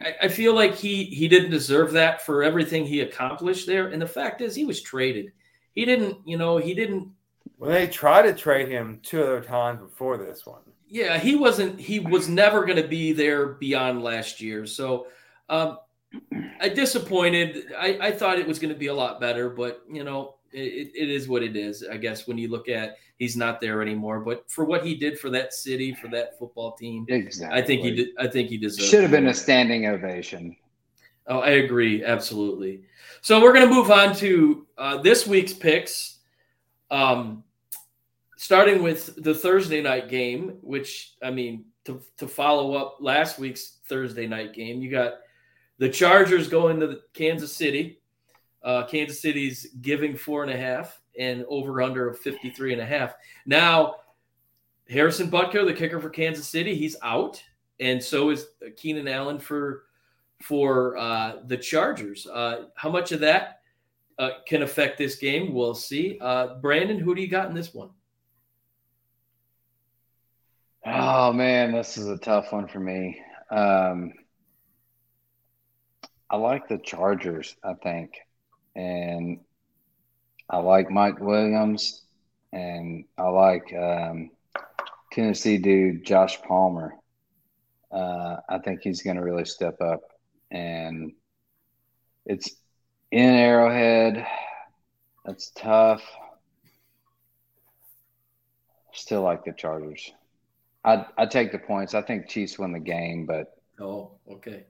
I, 0.00 0.14
I, 0.22 0.28
feel 0.28 0.54
like 0.54 0.74
he 0.74 1.04
he 1.04 1.28
didn't 1.28 1.50
deserve 1.50 1.92
that 1.92 2.22
for 2.22 2.42
everything 2.42 2.84
he 2.84 3.00
accomplished 3.00 3.66
there. 3.66 3.88
And 3.88 4.00
the 4.00 4.06
fact 4.06 4.40
is, 4.40 4.54
he 4.54 4.64
was 4.64 4.82
traded. 4.82 5.32
He 5.72 5.84
didn't, 5.84 6.18
you 6.24 6.38
know, 6.38 6.56
he 6.56 6.74
didn't. 6.74 7.10
Well, 7.58 7.70
they 7.70 7.86
tried 7.86 8.22
to 8.22 8.34
trade 8.34 8.68
him 8.68 9.00
two 9.02 9.22
other 9.22 9.40
times 9.40 9.80
before 9.80 10.16
this 10.16 10.44
one. 10.44 10.62
Yeah, 10.88 11.18
he 11.18 11.36
wasn't. 11.36 11.80
He 11.80 12.00
was 12.00 12.28
never 12.28 12.64
going 12.64 12.80
to 12.80 12.88
be 12.88 13.12
there 13.12 13.46
beyond 13.46 14.02
last 14.02 14.40
year. 14.40 14.66
So, 14.66 15.06
um, 15.48 15.78
I 16.60 16.68
disappointed. 16.68 17.72
I, 17.78 17.98
I 18.00 18.12
thought 18.12 18.38
it 18.38 18.46
was 18.46 18.58
going 18.58 18.72
to 18.72 18.78
be 18.78 18.86
a 18.86 18.94
lot 18.94 19.20
better, 19.20 19.50
but 19.50 19.82
you 19.90 20.04
know, 20.04 20.36
it, 20.52 20.92
it 20.94 21.10
is 21.10 21.28
what 21.28 21.42
it 21.42 21.56
is. 21.56 21.84
I 21.90 21.96
guess 21.96 22.26
when 22.26 22.38
you 22.38 22.48
look 22.48 22.68
at 22.68 22.96
he's 23.18 23.36
not 23.36 23.60
there 23.60 23.82
anymore, 23.82 24.20
but 24.20 24.50
for 24.50 24.64
what 24.64 24.84
he 24.84 24.94
did 24.94 25.18
for 25.18 25.30
that 25.30 25.52
city, 25.52 25.94
for 25.94 26.08
that 26.08 26.38
football 26.38 26.72
team, 26.72 27.06
exactly. 27.08 27.58
I 27.58 27.64
think 27.64 27.82
he 27.82 27.90
did. 27.92 28.08
I 28.18 28.26
think 28.26 28.48
he 28.48 28.56
deserves. 28.56 28.88
Should 28.88 29.02
have 29.02 29.10
been 29.10 29.28
a 29.28 29.34
standing 29.34 29.86
ovation. 29.86 30.56
Oh, 31.28 31.40
I 31.40 31.50
agree 31.50 32.04
absolutely. 32.04 32.82
So 33.20 33.42
we're 33.42 33.52
going 33.52 33.68
to 33.68 33.74
move 33.74 33.90
on 33.90 34.14
to 34.16 34.66
uh, 34.78 34.98
this 34.98 35.26
week's 35.26 35.52
picks. 35.52 36.18
Um, 36.90 37.42
starting 38.36 38.82
with 38.82 39.22
the 39.24 39.34
Thursday 39.34 39.82
night 39.82 40.08
game, 40.08 40.58
which 40.60 41.14
I 41.22 41.30
mean, 41.30 41.64
to, 41.84 42.00
to 42.18 42.28
follow 42.28 42.74
up 42.74 42.98
last 43.00 43.38
week's 43.38 43.78
Thursday 43.88 44.26
night 44.26 44.54
game, 44.54 44.80
you 44.80 44.90
got 44.90 45.14
the 45.78 45.88
Chargers 45.88 46.48
going 46.48 46.78
to 46.80 47.00
Kansas 47.12 47.52
City. 47.52 48.00
Uh, 48.62 48.84
Kansas 48.86 49.20
City's 49.20 49.66
giving 49.80 50.16
four 50.16 50.42
and 50.42 50.52
a 50.52 50.56
half 50.56 51.00
and 51.18 51.44
over 51.48 51.82
under 51.82 52.08
of 52.08 52.18
53 52.18 52.72
and 52.72 52.82
a 52.82 52.86
half. 52.86 53.14
Now, 53.44 53.96
Harrison 54.88 55.30
Butker, 55.30 55.66
the 55.66 55.74
kicker 55.74 56.00
for 56.00 56.10
Kansas 56.10 56.46
City, 56.46 56.74
he's 56.74 56.96
out. 57.02 57.42
And 57.80 58.02
so 58.02 58.30
is 58.30 58.46
Keenan 58.76 59.08
Allen 59.08 59.38
for 59.38 59.84
for 60.42 60.96
uh, 60.96 61.36
the 61.46 61.56
Chargers. 61.56 62.26
Uh, 62.26 62.66
how 62.74 62.90
much 62.90 63.12
of 63.12 63.20
that 63.20 63.60
uh, 64.18 64.30
can 64.46 64.62
affect 64.62 64.98
this 64.98 65.16
game? 65.16 65.52
We'll 65.52 65.74
see. 65.74 66.18
Uh, 66.20 66.54
Brandon, 66.60 66.98
who 66.98 67.14
do 67.14 67.22
you 67.22 67.28
got 67.28 67.48
in 67.48 67.54
this 67.54 67.74
one? 67.74 67.90
Oh 70.86 71.32
man, 71.32 71.72
this 71.72 71.96
is 71.96 72.06
a 72.06 72.18
tough 72.18 72.52
one 72.52 72.68
for 72.68 72.78
me. 72.78 73.20
Um, 73.50 74.12
I 76.30 76.36
like 76.36 76.68
the 76.68 76.78
Chargers, 76.78 77.56
I 77.64 77.74
think, 77.74 78.14
and 78.74 79.40
I 80.48 80.58
like 80.58 80.90
Mike 80.90 81.20
Williams, 81.20 82.02
and 82.52 83.04
I 83.18 83.28
like 83.28 83.72
um, 83.74 84.30
Tennessee 85.12 85.58
dude 85.58 86.04
Josh 86.04 86.40
Palmer. 86.42 86.94
Uh, 87.90 88.36
I 88.48 88.58
think 88.58 88.80
he's 88.82 89.02
going 89.02 89.16
to 89.16 89.22
really 89.22 89.44
step 89.44 89.80
up, 89.80 90.02
and 90.50 91.12
it's 92.24 92.50
in 93.10 93.30
Arrowhead. 93.30 94.26
That's 95.24 95.50
tough. 95.56 96.02
Still 98.92 99.22
like 99.22 99.44
the 99.44 99.52
Chargers. 99.52 100.12
I 100.84 101.06
I 101.18 101.26
take 101.26 101.52
the 101.52 101.58
points. 101.58 101.94
I 101.94 102.02
think 102.02 102.28
Chiefs 102.28 102.58
win 102.58 102.72
the 102.72 102.78
game, 102.78 103.26
but 103.26 103.56
oh, 103.80 104.12
okay. 104.30 104.64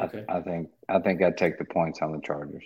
Okay. 0.00 0.24
I, 0.28 0.38
I 0.38 0.40
think 0.40 0.70
I 0.88 0.98
think 1.00 1.22
I'd 1.22 1.36
take 1.36 1.58
the 1.58 1.64
points 1.64 2.00
on 2.00 2.12
the 2.12 2.20
Chargers. 2.20 2.64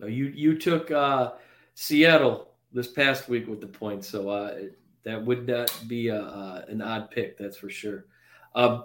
No, 0.00 0.08
you 0.08 0.26
you 0.26 0.58
took 0.58 0.90
uh, 0.90 1.32
Seattle 1.74 2.48
this 2.72 2.88
past 2.88 3.28
week 3.28 3.48
with 3.48 3.60
the 3.60 3.66
points, 3.66 4.08
so 4.08 4.28
uh, 4.28 4.58
that 5.04 5.24
would 5.24 5.46
not 5.46 5.72
be 5.88 6.08
a, 6.08 6.20
uh, 6.22 6.64
an 6.68 6.80
odd 6.80 7.10
pick, 7.10 7.36
that's 7.36 7.56
for 7.56 7.70
sure. 7.70 8.06
Um, 8.54 8.84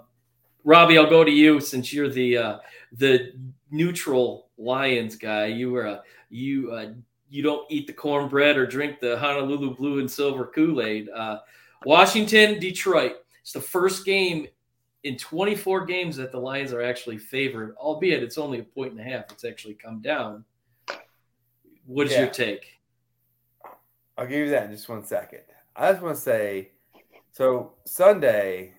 Robbie, 0.64 0.98
I'll 0.98 1.08
go 1.08 1.24
to 1.24 1.30
you 1.30 1.60
since 1.60 1.92
you're 1.92 2.08
the 2.08 2.36
uh, 2.36 2.58
the 2.92 3.32
neutral 3.70 4.48
Lions 4.58 5.16
guy. 5.16 5.46
You 5.46 5.70
were 5.70 5.86
a 5.86 6.02
you 6.30 6.72
uh, 6.72 6.92
you 7.30 7.42
don't 7.42 7.70
eat 7.70 7.86
the 7.86 7.92
cornbread 7.92 8.56
or 8.56 8.66
drink 8.66 9.00
the 9.00 9.18
Honolulu 9.18 9.76
blue 9.76 10.00
and 10.00 10.10
silver 10.10 10.46
Kool 10.46 10.82
Aid. 10.82 11.08
Uh, 11.10 11.38
Washington, 11.84 12.58
Detroit. 12.58 13.16
It's 13.40 13.52
the 13.52 13.60
first 13.60 14.04
game 14.04 14.46
in 15.04 15.16
24 15.16 15.86
games 15.86 16.16
that 16.16 16.32
the 16.32 16.38
Lions 16.38 16.72
are 16.72 16.82
actually 16.82 17.18
favored, 17.18 17.76
albeit 17.76 18.22
it's 18.22 18.36
only 18.36 18.58
a 18.58 18.64
point 18.64 18.92
and 18.92 19.00
a 19.00 19.04
half. 19.04 19.30
It's 19.30 19.44
actually 19.44 19.74
come 19.74 20.02
down. 20.02 20.44
What 21.86 22.06
is 22.06 22.12
yeah. 22.12 22.20
your 22.20 22.28
take? 22.28 22.77
I'll 24.18 24.26
give 24.26 24.46
you 24.46 24.50
that 24.50 24.64
in 24.64 24.72
just 24.72 24.88
one 24.88 25.04
second. 25.04 25.42
I 25.76 25.92
just 25.92 26.02
want 26.02 26.16
to 26.16 26.20
say 26.20 26.72
so 27.30 27.74
Sunday, 27.84 28.74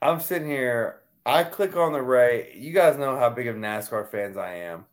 I'm 0.00 0.20
sitting 0.20 0.48
here. 0.48 1.00
I 1.26 1.42
click 1.42 1.74
on 1.74 1.92
the 1.92 2.00
race. 2.00 2.54
You 2.54 2.72
guys 2.72 2.96
know 2.96 3.18
how 3.18 3.30
big 3.30 3.48
of 3.48 3.56
NASCAR 3.56 4.08
fans 4.08 4.36
I 4.36 4.54
am. 4.54 4.84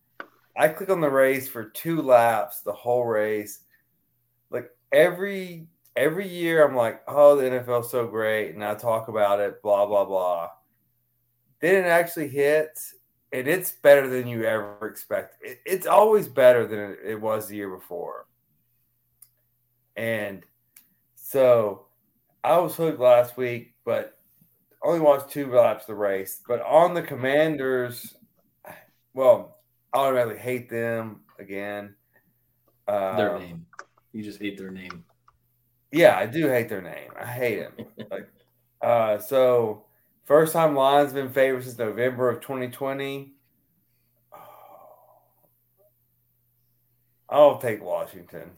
I 0.57 0.67
click 0.67 0.89
on 0.89 0.99
the 0.99 1.11
race 1.11 1.47
for 1.47 1.65
two 1.65 2.01
laps, 2.01 2.61
the 2.61 2.73
whole 2.73 3.05
race. 3.05 3.59
Like 4.49 4.71
every 4.91 5.67
every 5.95 6.27
year 6.27 6.67
I'm 6.67 6.75
like, 6.75 7.03
oh, 7.07 7.35
the 7.35 7.43
NFL's 7.43 7.91
so 7.91 8.07
great, 8.07 8.55
and 8.55 8.65
I 8.65 8.73
talk 8.73 9.09
about 9.09 9.39
it, 9.39 9.61
blah 9.61 9.85
blah 9.85 10.05
blah. 10.05 10.49
Then 11.61 11.85
it 11.85 11.87
actually 11.87 12.29
hits, 12.29 12.95
and 13.31 13.47
it's 13.47 13.73
better 13.73 14.07
than 14.07 14.27
you 14.27 14.43
ever 14.43 14.87
expect. 14.87 15.35
It, 15.43 15.59
it's 15.67 15.85
always 15.85 16.27
better 16.27 16.65
than 16.65 16.97
it 17.05 17.21
was 17.21 17.47
the 17.47 17.57
year 17.57 17.69
before. 17.69 18.25
And 19.95 20.43
So 21.15 21.87
I 22.43 22.57
was 22.59 22.75
hooked 22.75 22.99
last 22.99 23.37
week, 23.37 23.75
but 23.85 24.17
only 24.83 24.99
watched 24.99 25.29
two 25.29 25.51
laps 25.51 25.83
of 25.83 25.87
the 25.87 25.95
race. 25.95 26.41
But 26.47 26.61
on 26.61 26.93
the 26.93 27.01
Commanders, 27.01 28.15
well, 29.13 29.57
I 29.93 29.99
automatically 29.99 30.39
hate 30.39 30.69
them 30.69 31.21
again. 31.39 31.95
Uh, 32.87 33.15
their 33.15 33.39
name. 33.39 33.65
You 34.11 34.23
just 34.23 34.41
hate 34.41 34.57
their 34.57 34.71
name. 34.71 35.05
Yeah, 35.91 36.17
I 36.17 36.25
do 36.25 36.47
hate 36.47 36.69
their 36.69 36.81
name. 36.81 37.11
I 37.19 37.25
hate 37.25 37.59
them. 37.59 37.87
like, 38.11 38.29
uh, 38.81 39.19
so 39.19 39.85
first 40.25 40.53
time 40.53 40.75
Lions 40.75 41.13
been 41.13 41.29
favored 41.29 41.63
since 41.63 41.77
November 41.77 42.29
of 42.29 42.41
2020. 42.41 43.33
I'll 47.29 47.57
take 47.57 47.81
Washington. 47.81 48.51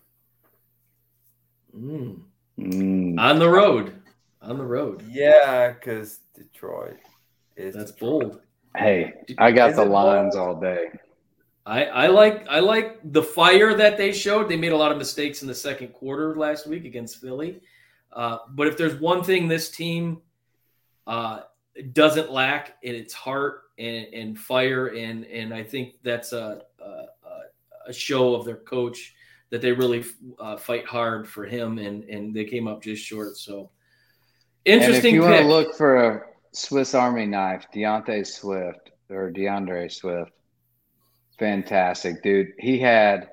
Mm. 1.75 2.19
Mm. 2.59 3.19
On 3.19 3.39
the 3.39 3.49
road. 3.49 4.01
On 4.41 4.57
the 4.57 4.65
road. 4.65 5.03
Yeah, 5.09 5.71
because 5.71 6.19
Detroit 6.35 6.97
is 7.55 7.75
that's 7.75 7.91
Detroit. 7.91 8.21
bold. 8.21 8.41
Hey, 8.75 9.13
I 9.37 9.51
got 9.51 9.71
is 9.71 9.75
the 9.77 9.85
Lions 9.85 10.35
all 10.35 10.59
day. 10.59 10.89
I, 11.65 11.85
I 11.85 12.07
like 12.07 12.45
I 12.47 12.59
like 12.59 12.99
the 13.11 13.23
fire 13.23 13.73
that 13.73 13.97
they 13.97 14.11
showed. 14.11 14.47
They 14.47 14.57
made 14.57 14.71
a 14.71 14.77
lot 14.77 14.91
of 14.91 14.97
mistakes 14.97 15.41
in 15.41 15.47
the 15.47 15.55
second 15.55 15.93
quarter 15.93 16.35
last 16.35 16.67
week 16.67 16.85
against 16.85 17.19
Philly. 17.19 17.61
Uh, 18.13 18.39
but 18.49 18.67
if 18.67 18.77
there's 18.77 18.99
one 18.99 19.23
thing 19.23 19.47
this 19.47 19.71
team 19.71 20.21
uh, 21.07 21.41
doesn't 21.93 22.31
lack 22.31 22.77
in 22.83 22.95
its 22.95 23.13
heart 23.13 23.63
and, 23.79 24.05
and 24.13 24.39
fire, 24.39 24.87
and 24.87 25.25
and 25.25 25.53
I 25.53 25.63
think 25.63 25.95
that's 26.03 26.33
a, 26.33 26.61
a, 26.79 27.05
a 27.87 27.93
show 27.93 28.35
of 28.35 28.45
their 28.45 28.57
coach 28.57 29.15
that 29.51 29.61
they 29.61 29.71
really 29.71 30.03
uh, 30.39 30.57
fight 30.57 30.85
hard 30.85 31.27
for 31.27 31.45
him, 31.45 31.77
and 31.77 32.03
and 32.05 32.33
they 32.33 32.45
came 32.45 32.67
up 32.67 32.81
just 32.81 33.03
short. 33.03 33.37
So 33.37 33.69
interesting. 34.65 34.95
And 34.95 35.05
if 35.05 35.13
you 35.13 35.21
pick. 35.21 35.29
want 35.29 35.41
to 35.41 35.47
look 35.47 35.75
for 35.75 35.95
a 35.95 36.21
Swiss 36.51 36.93
Army 36.93 37.25
knife, 37.25 37.65
D'Andre 37.73 38.23
Swift 38.23 38.91
or 39.09 39.31
D'Andre 39.31 39.87
Swift 39.87 40.31
fantastic, 41.37 42.23
dude. 42.23 42.53
He 42.59 42.79
had 42.79 43.29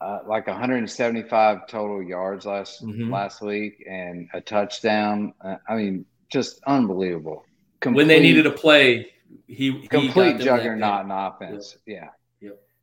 uh, 0.00 0.20
like 0.26 0.46
175 0.46 1.66
total 1.66 2.02
yards 2.02 2.46
last 2.46 2.84
mm-hmm. 2.84 3.12
last 3.12 3.42
week 3.42 3.84
and 3.88 4.28
a 4.32 4.40
touchdown. 4.40 5.34
Uh, 5.40 5.56
I 5.68 5.76
mean, 5.76 6.06
just 6.30 6.60
unbelievable. 6.66 7.44
Complete, 7.80 7.96
when 7.96 8.08
they 8.08 8.20
needed 8.20 8.46
a 8.46 8.50
play, 8.50 9.12
he 9.46 9.86
complete 9.88 10.38
he 10.38 10.44
juggernaut 10.44 11.04
in 11.04 11.10
offense. 11.10 11.76
Yep. 11.86 11.98
Yeah. 12.02 12.08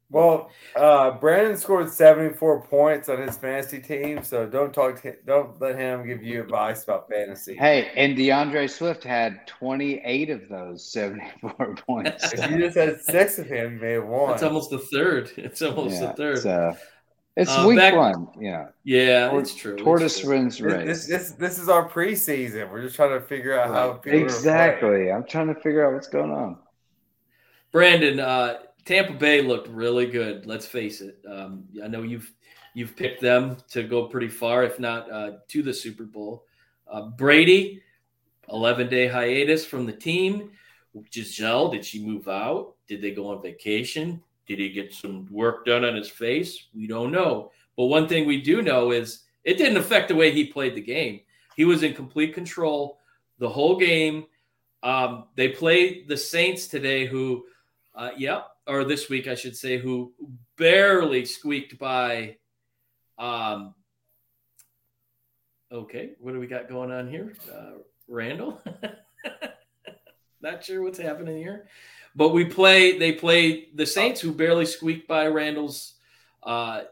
Well, 0.09 0.49
uh, 0.75 1.11
Brandon 1.11 1.57
scored 1.57 1.91
74 1.91 2.61
points 2.61 3.09
on 3.09 3.21
his 3.21 3.35
fantasy 3.37 3.79
team, 3.79 4.23
so 4.23 4.45
don't 4.45 4.73
talk 4.73 5.01
to, 5.01 5.15
don't 5.25 5.59
let 5.59 5.77
him 5.77 6.07
give 6.07 6.23
you 6.23 6.41
advice 6.41 6.85
about 6.85 7.09
fantasy. 7.09 7.55
Hey, 7.55 7.91
and 7.95 8.15
D'Andre 8.15 8.67
Swift 8.67 9.03
had 9.03 9.45
28 9.47 10.29
of 10.29 10.47
those 10.47 10.89
74 10.89 11.75
points. 11.87 12.31
if 12.31 12.49
you 12.49 12.57
just 12.57 12.77
had 12.77 13.01
six 13.01 13.37
of 13.37 13.47
him, 13.47 13.73
you 13.73 13.79
may 13.81 13.91
have 13.93 14.05
won. 14.05 14.33
It's 14.33 14.43
almost 14.43 14.69
the 14.69 14.79
third. 14.79 15.31
It's 15.35 15.61
almost 15.61 15.95
yeah, 15.95 16.07
the 16.07 16.13
third. 16.13 16.39
So 16.39 16.77
it's 17.35 17.51
uh, 17.51 17.65
week 17.67 17.77
back, 17.77 17.93
one. 17.93 18.29
Yeah. 18.39 18.67
Yeah, 18.85 19.29
Tor- 19.29 19.39
it's 19.41 19.53
true. 19.53 19.75
Tortoise 19.75 20.23
wins 20.23 20.61
race. 20.61 20.85
This, 20.85 21.07
this, 21.07 21.31
this 21.31 21.59
is 21.59 21.67
our 21.67 21.87
preseason. 21.89 22.71
We're 22.71 22.81
just 22.81 22.95
trying 22.95 23.11
to 23.11 23.21
figure 23.21 23.59
out 23.59 23.67
how 23.69 24.01
Exactly. 24.09 25.11
I'm 25.11 25.25
trying 25.25 25.53
to 25.53 25.55
figure 25.55 25.85
out 25.85 25.93
what's 25.93 26.07
going 26.07 26.31
on. 26.31 26.57
Brandon, 27.71 28.19
uh, 28.21 28.55
Tampa 28.87 29.11
Bay 29.11 29.41
looked 29.41 29.67
really 29.67 30.05
good. 30.05 30.45
Let's 30.45 30.65
face 30.65 31.01
it. 31.01 31.19
Um, 31.29 31.65
I 31.83 31.89
know 31.89 32.03
you've 32.03 32.31
you've 32.73 32.95
picked 32.95 33.21
them 33.21 33.57
to 33.71 33.83
go 33.83 34.05
pretty 34.05 34.29
far, 34.29 34.63
if 34.63 34.79
not 34.79 35.11
uh, 35.11 35.31
to 35.49 35.61
the 35.61 35.73
Super 35.73 36.05
Bowl. 36.05 36.45
Uh, 36.89 37.09
Brady, 37.09 37.83
eleven 38.47 38.87
day 38.87 39.07
hiatus 39.07 39.65
from 39.65 39.85
the 39.85 39.91
team. 39.91 40.51
Gisele, 41.11 41.69
did 41.69 41.83
she 41.83 42.03
move 42.03 42.29
out? 42.29 42.75
Did 42.87 43.01
they 43.01 43.11
go 43.11 43.27
on 43.29 43.41
vacation? 43.41 44.23
Did 44.47 44.59
he 44.59 44.69
get 44.69 44.93
some 44.93 45.27
work 45.29 45.65
done 45.65 45.83
on 45.83 45.93
his 45.93 46.09
face? 46.09 46.67
We 46.73 46.87
don't 46.87 47.11
know. 47.11 47.51
But 47.75 47.87
one 47.87 48.07
thing 48.07 48.25
we 48.25 48.41
do 48.41 48.61
know 48.61 48.91
is 48.91 49.23
it 49.43 49.57
didn't 49.57 49.77
affect 49.77 50.07
the 50.07 50.15
way 50.15 50.31
he 50.31 50.45
played 50.45 50.75
the 50.75 50.81
game. 50.81 51.19
He 51.57 51.65
was 51.65 51.83
in 51.83 51.93
complete 51.93 52.33
control 52.33 52.99
the 53.37 53.49
whole 53.49 53.77
game. 53.77 54.27
Um, 54.81 55.25
they 55.35 55.49
played 55.49 56.07
the 56.07 56.17
Saints 56.17 56.67
today, 56.67 57.05
who, 57.05 57.45
uh, 57.93 58.11
yeah, 58.17 58.43
or 58.67 58.83
this 58.83 59.09
week, 59.09 59.27
I 59.27 59.35
should 59.35 59.55
say, 59.55 59.77
who 59.77 60.13
barely 60.57 61.25
squeaked 61.25 61.79
by. 61.79 62.37
Um, 63.17 63.73
okay, 65.71 66.11
what 66.19 66.33
do 66.33 66.39
we 66.39 66.47
got 66.47 66.69
going 66.69 66.91
on 66.91 67.09
here? 67.09 67.33
Uh, 67.51 67.79
Randall? 68.07 68.61
Not 70.41 70.63
sure 70.63 70.83
what's 70.83 70.99
happening 70.99 71.37
here. 71.37 71.67
But 72.15 72.29
we 72.29 72.45
play, 72.45 72.97
they 72.97 73.13
play 73.13 73.69
the 73.73 73.85
Saints 73.85 74.21
who 74.21 74.33
barely 74.33 74.65
squeaked 74.65 75.07
by 75.07 75.27
Randall's 75.27 75.93
uh, 76.43 76.83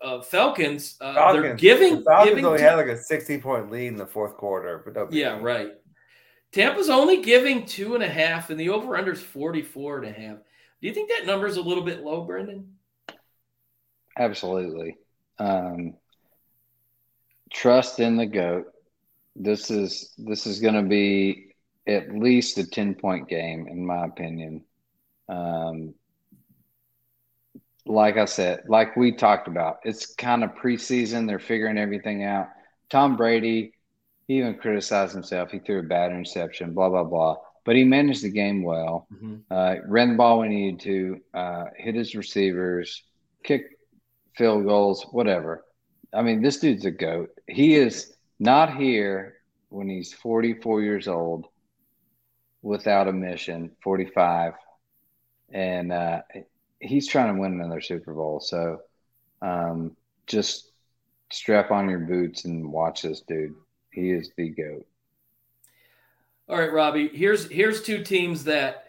uh, 0.00 0.20
Falcons. 0.20 0.96
Uh, 1.00 1.14
Falcons. 1.14 1.42
They're 1.42 1.54
giving. 1.54 1.96
The 1.96 2.04
Falcons 2.04 2.30
giving 2.30 2.46
only 2.46 2.60
had 2.60 2.76
like 2.76 2.86
a 2.86 2.96
60 2.96 3.38
point 3.38 3.70
lead 3.70 3.88
in 3.88 3.96
the 3.96 4.06
fourth 4.06 4.36
quarter. 4.36 4.82
But 4.84 5.12
yeah, 5.12 5.38
right. 5.40 5.72
Tampa's 6.52 6.90
only 6.90 7.22
giving 7.22 7.64
two 7.64 7.94
and 7.94 8.04
a 8.04 8.08
half, 8.08 8.50
and 8.50 8.60
the 8.60 8.68
over 8.68 8.96
under 8.96 9.12
is 9.12 9.22
44 9.22 10.02
and 10.02 10.06
a 10.06 10.12
half. 10.12 10.36
Do 10.82 10.88
you 10.88 10.94
think 10.94 11.10
that 11.10 11.26
number 11.26 11.46
is 11.46 11.56
a 11.56 11.62
little 11.62 11.84
bit 11.84 12.02
low, 12.02 12.24
Brendan? 12.24 12.74
Absolutely. 14.18 14.96
Um, 15.38 15.94
trust 17.52 18.00
in 18.00 18.16
the 18.16 18.26
goat. 18.26 18.66
This 19.36 19.70
is 19.70 20.12
this 20.18 20.44
is 20.44 20.58
going 20.60 20.74
to 20.74 20.82
be 20.82 21.52
at 21.86 22.12
least 22.12 22.58
a 22.58 22.68
ten 22.68 22.96
point 22.96 23.28
game, 23.28 23.68
in 23.68 23.86
my 23.86 24.04
opinion. 24.04 24.64
Um, 25.28 25.94
like 27.86 28.16
I 28.16 28.24
said, 28.24 28.64
like 28.66 28.96
we 28.96 29.12
talked 29.12 29.46
about, 29.46 29.78
it's 29.84 30.14
kind 30.14 30.42
of 30.42 30.50
preseason. 30.56 31.28
They're 31.28 31.38
figuring 31.38 31.78
everything 31.78 32.24
out. 32.24 32.48
Tom 32.90 33.16
Brady, 33.16 33.72
he 34.26 34.38
even 34.38 34.58
criticized 34.58 35.14
himself. 35.14 35.52
He 35.52 35.60
threw 35.60 35.78
a 35.78 35.84
bad 35.84 36.10
interception. 36.10 36.74
Blah 36.74 36.88
blah 36.88 37.04
blah 37.04 37.36
but 37.64 37.76
he 37.76 37.84
managed 37.84 38.22
the 38.22 38.30
game 38.30 38.62
well. 38.62 39.06
Mm-hmm. 39.12 39.36
Uh, 39.50 39.76
ran 39.86 40.10
the 40.10 40.16
ball 40.16 40.40
when 40.40 40.50
he 40.50 40.56
needed 40.56 40.80
to, 40.80 41.20
uh, 41.34 41.64
hit 41.76 41.94
his 41.94 42.14
receivers, 42.14 43.02
kick 43.44 43.78
field 44.36 44.64
goals, 44.64 45.06
whatever. 45.10 45.64
I 46.12 46.22
mean, 46.22 46.42
this 46.42 46.58
dude's 46.58 46.84
a 46.84 46.90
goat. 46.90 47.30
He 47.48 47.74
is 47.74 48.12
not 48.38 48.76
here 48.76 49.36
when 49.68 49.88
he's 49.88 50.12
44 50.12 50.82
years 50.82 51.08
old 51.08 51.46
without 52.60 53.08
a 53.08 53.12
mission, 53.12 53.70
45, 53.82 54.54
and 55.52 55.92
uh, 55.92 56.20
he's 56.80 57.08
trying 57.08 57.34
to 57.34 57.40
win 57.40 57.52
another 57.52 57.80
Super 57.80 58.12
Bowl. 58.12 58.40
So 58.40 58.80
um, 59.40 59.96
just 60.26 60.70
strap 61.30 61.70
on 61.70 61.88
your 61.88 62.00
boots 62.00 62.44
and 62.44 62.70
watch 62.70 63.02
this 63.02 63.22
dude. 63.22 63.54
He 63.90 64.10
is 64.10 64.30
the 64.36 64.50
goat. 64.50 64.86
All 66.52 66.58
right, 66.58 66.70
Robbie. 66.70 67.08
Here's 67.08 67.48
here's 67.50 67.80
two 67.80 68.04
teams 68.04 68.44
that. 68.44 68.88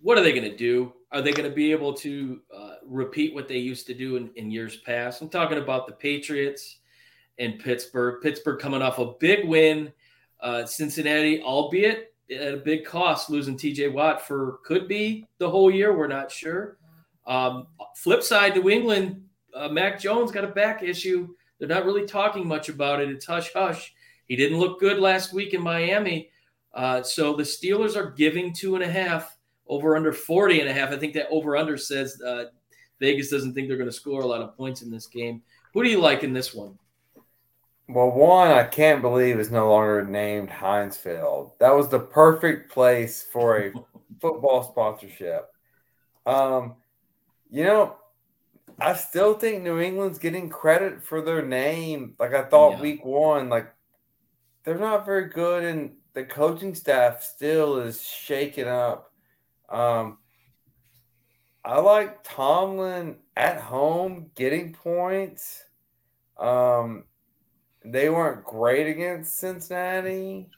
What 0.00 0.16
are 0.16 0.22
they 0.22 0.32
going 0.32 0.50
to 0.50 0.56
do? 0.56 0.94
Are 1.12 1.20
they 1.20 1.30
going 1.30 1.48
to 1.48 1.54
be 1.54 1.72
able 1.72 1.92
to 1.92 2.40
uh, 2.56 2.76
repeat 2.86 3.34
what 3.34 3.48
they 3.48 3.58
used 3.58 3.86
to 3.88 3.94
do 3.94 4.16
in, 4.16 4.30
in 4.36 4.50
years 4.50 4.78
past? 4.78 5.20
I'm 5.20 5.28
talking 5.28 5.58
about 5.58 5.86
the 5.86 5.92
Patriots 5.92 6.78
and 7.38 7.58
Pittsburgh. 7.58 8.22
Pittsburgh 8.22 8.60
coming 8.60 8.80
off 8.80 8.98
a 8.98 9.12
big 9.20 9.46
win. 9.46 9.92
Uh, 10.40 10.64
Cincinnati, 10.64 11.42
albeit 11.42 12.14
at 12.30 12.54
a 12.54 12.56
big 12.56 12.86
cost, 12.86 13.28
losing 13.28 13.58
TJ 13.58 13.92
Watt 13.92 14.26
for 14.26 14.58
could 14.64 14.88
be 14.88 15.26
the 15.36 15.50
whole 15.50 15.70
year. 15.70 15.94
We're 15.94 16.06
not 16.06 16.32
sure. 16.32 16.78
Um, 17.26 17.66
flip 17.94 18.22
side, 18.22 18.56
New 18.56 18.70
England, 18.70 19.22
uh, 19.54 19.68
Mac 19.68 20.00
Jones 20.00 20.32
got 20.32 20.44
a 20.44 20.48
back 20.48 20.82
issue. 20.82 21.28
They're 21.58 21.68
not 21.68 21.84
really 21.84 22.06
talking 22.06 22.48
much 22.48 22.70
about 22.70 23.00
it. 23.02 23.10
It's 23.10 23.26
hush 23.26 23.52
hush. 23.52 23.92
He 24.32 24.36
didn't 24.36 24.60
look 24.60 24.80
good 24.80 24.98
last 24.98 25.34
week 25.34 25.52
in 25.52 25.62
Miami. 25.62 26.30
Uh, 26.72 27.02
so 27.02 27.36
the 27.36 27.42
Steelers 27.42 27.96
are 27.96 28.12
giving 28.12 28.54
two 28.54 28.76
and 28.76 28.82
a 28.82 28.90
half 28.90 29.36
over 29.68 29.94
under 29.94 30.10
40 30.10 30.60
and 30.60 30.70
a 30.70 30.72
half. 30.72 30.90
I 30.90 30.96
think 30.96 31.12
that 31.12 31.28
over 31.28 31.54
under 31.54 31.76
says 31.76 32.18
uh, 32.22 32.44
Vegas 32.98 33.28
doesn't 33.28 33.52
think 33.52 33.68
they're 33.68 33.76
going 33.76 33.90
to 33.90 33.94
score 33.94 34.22
a 34.22 34.26
lot 34.26 34.40
of 34.40 34.56
points 34.56 34.80
in 34.80 34.90
this 34.90 35.06
game. 35.06 35.42
Who 35.74 35.84
do 35.84 35.90
you 35.90 36.00
like 36.00 36.24
in 36.24 36.32
this 36.32 36.54
one? 36.54 36.78
Well, 37.90 38.10
one 38.10 38.50
I 38.50 38.64
can't 38.64 39.02
believe 39.02 39.38
is 39.38 39.50
no 39.50 39.68
longer 39.68 40.02
named 40.02 40.48
Heinz 40.48 40.96
Field. 40.96 41.52
That 41.60 41.76
was 41.76 41.90
the 41.90 42.00
perfect 42.00 42.72
place 42.72 43.26
for 43.30 43.58
a 43.58 43.72
football 44.22 44.62
sponsorship. 44.62 45.50
Um, 46.24 46.76
you 47.50 47.64
know, 47.64 47.96
I 48.78 48.94
still 48.94 49.34
think 49.34 49.62
New 49.62 49.78
England's 49.78 50.18
getting 50.18 50.48
credit 50.48 51.04
for 51.04 51.20
their 51.20 51.44
name. 51.44 52.14
Like 52.18 52.32
I 52.32 52.44
thought 52.44 52.76
yeah. 52.76 52.80
week 52.80 53.04
one, 53.04 53.50
like 53.50 53.70
they're 54.64 54.78
not 54.78 55.04
very 55.04 55.28
good, 55.28 55.64
and 55.64 55.92
the 56.14 56.24
coaching 56.24 56.74
staff 56.74 57.22
still 57.22 57.78
is 57.78 58.02
shaking 58.02 58.68
up. 58.68 59.12
Um, 59.68 60.18
I 61.64 61.78
like 61.80 62.22
Tomlin 62.24 63.16
at 63.36 63.60
home 63.60 64.30
getting 64.34 64.72
points. 64.72 65.62
Um, 66.38 67.04
they 67.84 68.08
weren't 68.10 68.44
great 68.44 68.88
against 68.88 69.38
Cincinnati, 69.38 70.48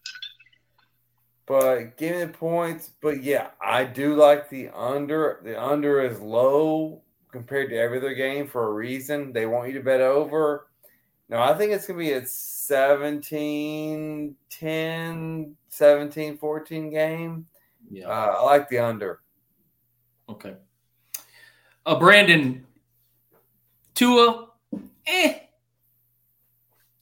but 1.46 1.96
give 1.96 2.16
me 2.16 2.24
the 2.24 2.32
points. 2.32 2.90
But 3.00 3.22
yeah, 3.22 3.48
I 3.60 3.84
do 3.84 4.14
like 4.14 4.50
the 4.50 4.70
under. 4.70 5.40
The 5.44 5.62
under 5.62 6.02
is 6.02 6.20
low 6.20 7.02
compared 7.32 7.70
to 7.70 7.76
every 7.76 7.98
other 7.98 8.14
game 8.14 8.46
for 8.46 8.68
a 8.68 8.72
reason. 8.72 9.32
They 9.32 9.46
want 9.46 9.68
you 9.68 9.74
to 9.74 9.84
bet 9.84 10.00
over. 10.00 10.68
No, 11.28 11.40
I 11.40 11.54
think 11.54 11.72
it's 11.72 11.86
going 11.86 11.98
to 11.98 12.04
be 12.04 12.12
a 12.12 12.26
17 12.66 14.34
10, 14.48 15.56
17 15.68 16.38
14 16.38 16.90
game. 16.90 17.46
Yeah. 17.90 18.08
Uh, 18.08 18.36
I 18.38 18.42
like 18.42 18.70
the 18.70 18.78
under. 18.78 19.20
Okay. 20.30 20.54
Uh, 21.84 21.98
Brandon, 21.98 22.64
Tua, 23.94 24.46
eh, 25.06 25.40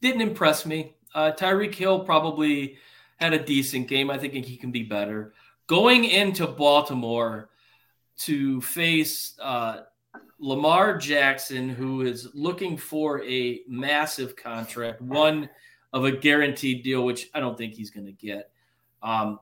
didn't 0.01 0.23
impress 0.23 0.67
me. 0.67 0.95
Uh, 1.15 1.31
Tyreek 1.31 1.75
Hill 1.75 2.01
probably 2.01 2.77
had 3.17 3.33
a 3.33 3.45
decent 3.45 3.87
game. 3.87 4.11
I 4.11 4.19
think 4.19 4.33
he 4.33 4.57
can 4.57 4.73
be 4.73 4.83
better. 4.83 5.33
Going 5.69 6.05
into 6.05 6.49
Baltimore 6.49 7.51
to 8.19 8.61
face 8.63 9.39
uh, 9.41 9.83
Lamar 10.43 10.99
Jackson, 10.99 11.69
who 11.69 12.03
is 12.03 12.29
looking 12.35 12.77
for 12.77 13.23
a 13.23 13.61
massive 13.69 14.35
contract, 14.35 15.01
one 15.01 15.49
of 15.93 16.05
a 16.05 16.11
guaranteed 16.11 16.83
deal, 16.83 17.05
which 17.05 17.31
I 17.33 17.39
don't 17.39 17.57
think 17.57 17.75
he's 17.75 17.91
going 17.91 18.07
to 18.07 18.13
get. 18.13 18.51
Um, 19.05 19.39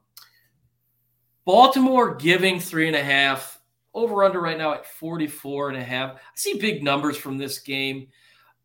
Baltimore 1.46 2.14
giving 2.16 2.60
three 2.60 2.86
and 2.86 2.94
a 2.94 3.02
half 3.02 3.60
over 3.94 4.24
under 4.24 4.42
right 4.42 4.58
now 4.58 4.74
at 4.74 4.86
44 4.86 5.70
and 5.70 5.78
a 5.78 5.82
half. 5.82 6.16
I 6.16 6.18
see 6.34 6.58
big 6.58 6.84
numbers 6.84 7.16
from 7.16 7.38
this 7.38 7.58
game. 7.60 8.08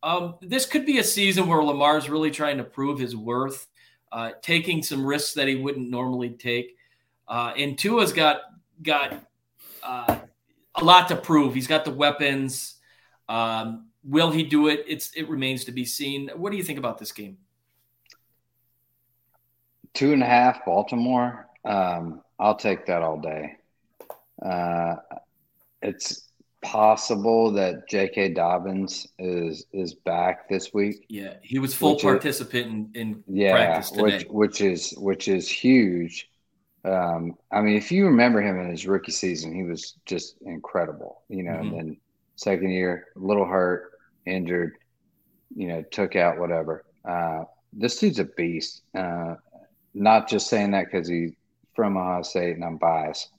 Um, 0.04 0.36
this 0.42 0.66
could 0.66 0.86
be 0.86 1.00
a 1.00 1.04
season 1.06 1.48
where 1.48 1.64
Lamar's 1.64 2.10
really 2.10 2.32
trying 2.32 2.58
to 2.58 2.66
prove 2.66 3.00
his 3.00 3.16
worth, 3.16 3.68
uh, 4.12 4.32
taking 4.42 4.84
some 4.84 5.06
risks 5.06 5.34
that 5.36 5.48
he 5.48 5.56
wouldn't 5.56 5.90
normally 5.90 6.32
take. 6.32 6.76
Uh, 7.30 7.54
and 7.58 7.78
Tua's 7.78 8.12
got 8.12 8.42
got 8.84 9.26
uh, 9.82 10.18
a 10.78 10.84
lot 10.84 11.08
to 11.10 11.16
prove. 11.16 11.54
He's 11.54 11.68
got 11.68 11.86
the 11.86 11.92
weapons. 11.92 12.76
Um, 13.30 13.88
will 14.04 14.32
he 14.32 14.44
do 14.44 14.68
it? 14.68 14.84
It's 14.88 15.12
it 15.16 15.28
remains 15.30 15.66
to 15.66 15.72
be 15.72 15.86
seen. 15.86 16.30
What 16.36 16.52
do 16.52 16.58
you 16.58 16.64
think 16.64 16.80
about 16.80 16.98
this 16.98 17.12
game? 17.12 17.38
Two 19.94 20.12
and 20.14 20.22
a 20.22 20.26
half, 20.26 20.66
Baltimore. 20.66 21.48
Um, 21.64 22.22
I'll 22.40 22.56
take 22.58 22.86
that 22.88 23.02
all 23.02 23.20
day. 23.20 23.56
Uh, 24.42 24.96
it's 25.82 26.24
possible 26.62 27.52
that 27.52 27.88
J.K. 27.88 28.34
Dobbins 28.34 29.08
is 29.20 29.66
is 29.72 29.94
back 29.94 30.50
this 30.50 30.74
week. 30.74 31.06
Yeah, 31.08 31.36
he 31.42 31.60
was 31.60 31.74
full 31.74 31.92
Which 31.94 32.00
is- 32.04 32.04
participant 32.04 32.96
in, 32.96 33.24
in 33.28 33.38
Yeah, 33.38 33.52
practice 33.54 33.92
today. 33.92 34.04
which 34.04 34.26
which 34.30 34.62
is 34.62 34.92
which 34.98 35.28
is 35.28 35.48
huge. 35.48 36.30
Um, 36.86 37.36
I 37.52 37.62
mean, 37.62 37.76
if 37.78 37.92
you 37.92 38.06
remember 38.06 38.42
him 38.42 38.60
in 38.60 38.70
his 38.70 38.86
rookie 38.88 39.12
season, 39.12 39.54
he 39.54 39.64
was 39.64 39.96
just 40.06 40.36
incredible. 40.42 41.24
You 41.30 41.44
know, 41.44 41.54
Mhm. 41.54 41.60
and 41.62 41.74
then 41.78 41.98
second 42.36 42.70
year, 42.70 43.08
a 43.16 43.20
little 43.20 43.46
hurt, 43.46 43.92
injured, 44.26 44.78
you 45.56 45.68
know, 45.68 45.82
took 45.84 46.16
out 46.16 46.40
whatever. 46.40 46.84
Uh, 47.04 47.46
this 47.74 48.00
dude's 48.00 48.20
a 48.20 48.26
beast. 48.26 48.84
Uh, 48.94 49.36
not 49.94 50.28
just 50.30 50.48
saying 50.48 50.72
that 50.72 50.86
because 50.86 51.08
he's 51.08 51.34
from 51.74 51.98
Ohio 51.98 52.22
State 52.22 52.56
and 52.56 52.64
I'm 52.64 52.78
biased, 52.78 53.30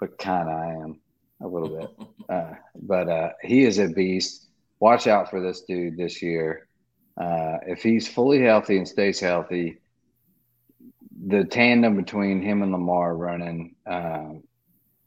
but 0.00 0.18
kind 0.18 0.48
of 0.48 0.54
I 0.54 0.72
am 0.74 1.00
a 1.40 1.48
little 1.48 1.76
bit. 1.76 1.90
Uh, 2.26 2.54
but 2.74 3.06
uh, 3.08 3.28
he 3.42 3.64
is 3.64 3.78
a 3.78 3.86
beast. 3.88 4.48
Watch 4.80 5.06
out 5.06 5.28
for 5.28 5.42
this 5.42 5.60
dude 5.68 5.96
this 5.98 6.22
year. 6.22 6.66
Uh, 7.18 7.58
if 7.66 7.82
he's 7.82 8.08
fully 8.08 8.40
healthy 8.40 8.78
and 8.78 8.88
stays 8.88 9.20
healthy, 9.20 9.78
the 11.26 11.44
tandem 11.44 11.96
between 11.96 12.42
him 12.42 12.62
and 12.62 12.72
Lamar 12.72 13.16
running, 13.16 13.74
um, 13.86 14.42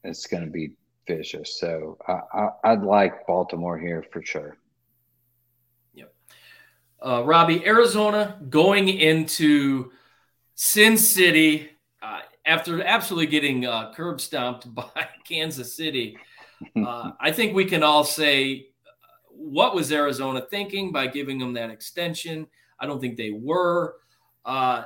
it's 0.03 0.27
going 0.27 0.45
to 0.45 0.49
be 0.49 0.71
vicious. 1.07 1.59
So 1.59 1.97
I, 2.07 2.19
I, 2.33 2.49
I'd 2.71 2.83
like 2.83 3.27
Baltimore 3.27 3.77
here 3.77 4.03
for 4.11 4.23
sure. 4.23 4.57
Uh, 6.99 7.21
Robbie, 7.23 7.63
Arizona 7.65 8.39
going 8.49 8.89
into 8.89 9.91
Sin 10.55 10.97
City 10.97 11.69
uh, 12.01 12.21
after 12.45 12.83
absolutely 12.83 13.27
getting 13.27 13.65
uh, 13.65 13.93
curb 13.93 14.19
stomped 14.19 14.73
by 14.75 15.07
Kansas 15.23 15.75
City. 15.75 16.17
Uh, 16.75 17.11
I 17.19 17.31
think 17.31 17.53
we 17.53 17.65
can 17.65 17.83
all 17.83 18.03
say 18.03 18.69
uh, 18.83 18.91
what 19.29 19.75
was 19.75 19.91
Arizona 19.91 20.41
thinking 20.41 20.91
by 20.91 21.05
giving 21.05 21.37
them 21.37 21.53
that 21.53 21.69
extension. 21.69 22.47
I 22.79 22.87
don't 22.87 22.99
think 22.99 23.15
they 23.15 23.29
were. 23.29 23.97
Uh, 24.43 24.85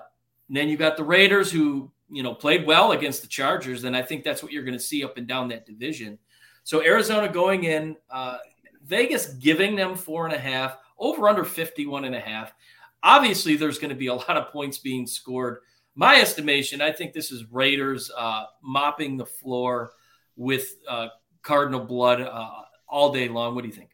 and 0.51 0.57
then 0.57 0.67
you 0.67 0.75
got 0.75 0.97
the 0.97 1.03
Raiders 1.05 1.49
who 1.49 1.89
you 2.09 2.23
know 2.23 2.35
played 2.35 2.67
well 2.67 2.91
against 2.91 3.21
the 3.21 3.27
Chargers, 3.29 3.85
and 3.85 3.95
I 3.95 4.01
think 4.01 4.25
that's 4.25 4.43
what 4.43 4.51
you're 4.51 4.65
going 4.65 4.77
to 4.77 4.83
see 4.83 5.01
up 5.01 5.15
and 5.15 5.25
down 5.25 5.47
that 5.47 5.65
division. 5.65 6.19
So 6.65 6.83
Arizona 6.83 7.31
going 7.31 7.63
in, 7.63 7.95
uh, 8.09 8.37
Vegas 8.83 9.27
giving 9.35 9.77
them 9.77 9.95
four 9.95 10.25
and 10.25 10.35
a 10.35 10.37
half, 10.37 10.77
over 10.99 11.29
under 11.29 11.45
51 11.45 12.03
and 12.03 12.13
a 12.13 12.19
half. 12.19 12.53
Obviously, 13.01 13.55
there's 13.55 13.79
going 13.79 13.91
to 13.91 13.95
be 13.95 14.07
a 14.07 14.13
lot 14.13 14.35
of 14.35 14.51
points 14.51 14.77
being 14.77 15.07
scored. 15.07 15.59
My 15.95 16.19
estimation, 16.19 16.81
I 16.81 16.91
think 16.91 17.13
this 17.13 17.31
is 17.31 17.49
Raiders 17.49 18.11
uh, 18.17 18.43
mopping 18.61 19.15
the 19.15 19.25
floor 19.25 19.91
with 20.35 20.75
uh, 20.85 21.07
Cardinal 21.43 21.85
blood 21.85 22.19
uh, 22.19 22.49
all 22.89 23.13
day 23.13 23.29
long. 23.29 23.55
What 23.55 23.61
do 23.61 23.69
you 23.69 23.73
think? 23.73 23.91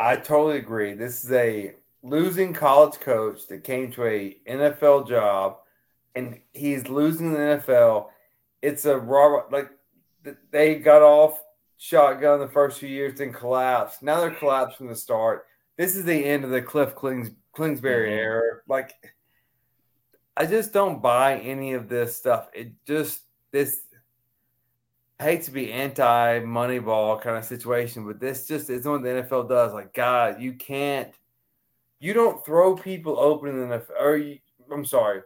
I 0.00 0.16
totally 0.16 0.58
agree. 0.58 0.94
This 0.94 1.22
is 1.22 1.30
a 1.30 1.74
losing 2.08 2.52
college 2.52 2.98
coach 3.00 3.46
that 3.48 3.64
came 3.64 3.92
to 3.92 4.04
a 4.04 4.36
NFL 4.48 5.08
job, 5.08 5.58
and 6.14 6.40
he's 6.52 6.88
losing 6.88 7.32
the 7.32 7.38
NFL. 7.38 8.08
It's 8.62 8.84
a 8.84 8.98
raw 8.98 9.42
like 9.50 9.70
they 10.50 10.76
got 10.76 11.02
off 11.02 11.40
shotgun 11.76 12.40
the 12.40 12.48
first 12.48 12.78
few 12.78 12.88
years, 12.88 13.18
then 13.18 13.32
collapsed. 13.32 14.02
Now 14.02 14.20
they're 14.20 14.30
collapsed 14.30 14.76
from 14.76 14.88
the 14.88 14.96
start. 14.96 15.46
This 15.76 15.94
is 15.94 16.04
the 16.04 16.24
end 16.24 16.44
of 16.44 16.50
the 16.50 16.60
Cliff 16.60 16.94
Klings, 16.94 17.30
Kingsbury 17.56 18.10
Mhm. 18.10 18.18
era. 18.18 18.60
Like, 18.66 18.92
I 20.36 20.46
just 20.46 20.72
don't 20.72 21.00
buy 21.00 21.38
any 21.38 21.74
of 21.74 21.88
this 21.88 22.16
stuff. 22.16 22.48
It 22.52 22.72
just 22.84 23.22
this 23.52 23.80
I 25.20 25.24
hate 25.24 25.42
to 25.44 25.50
be 25.50 25.72
anti 25.72 26.40
Moneyball 26.40 27.20
kind 27.20 27.36
of 27.36 27.44
situation, 27.44 28.06
but 28.06 28.20
this 28.20 28.46
just 28.46 28.70
is 28.70 28.86
what 28.86 29.02
the 29.02 29.08
NFL 29.08 29.48
does. 29.48 29.72
Like, 29.72 29.92
God, 29.92 30.40
you 30.40 30.52
can't, 30.52 31.12
you 32.00 32.12
don't 32.12 32.44
throw 32.44 32.76
people 32.76 33.18
open 33.18 33.50
in 33.50 33.68
the 33.68 33.78
NFL. 33.78 34.00
Or 34.00 34.16
you, 34.16 34.38
I'm 34.72 34.84
sorry, 34.84 35.22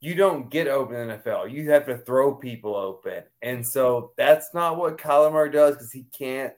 you 0.00 0.14
don't 0.14 0.50
get 0.50 0.68
open 0.68 0.96
in 0.96 1.08
the 1.08 1.14
NFL. 1.14 1.50
You 1.50 1.70
have 1.70 1.86
to 1.86 1.98
throw 1.98 2.34
people 2.34 2.76
open, 2.76 3.24
and 3.42 3.66
so 3.66 4.12
that's 4.16 4.54
not 4.54 4.76
what 4.76 4.98
Kyler 4.98 5.32
Murray 5.32 5.50
does 5.50 5.74
because 5.74 5.92
he 5.92 6.04
can't 6.16 6.52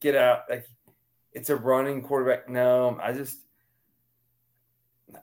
get 0.00 0.14
out. 0.14 0.42
Like, 0.48 0.68
it's 1.32 1.50
a 1.50 1.56
running 1.56 2.02
quarterback. 2.02 2.48
No, 2.48 2.98
I 3.02 3.12
just. 3.12 3.38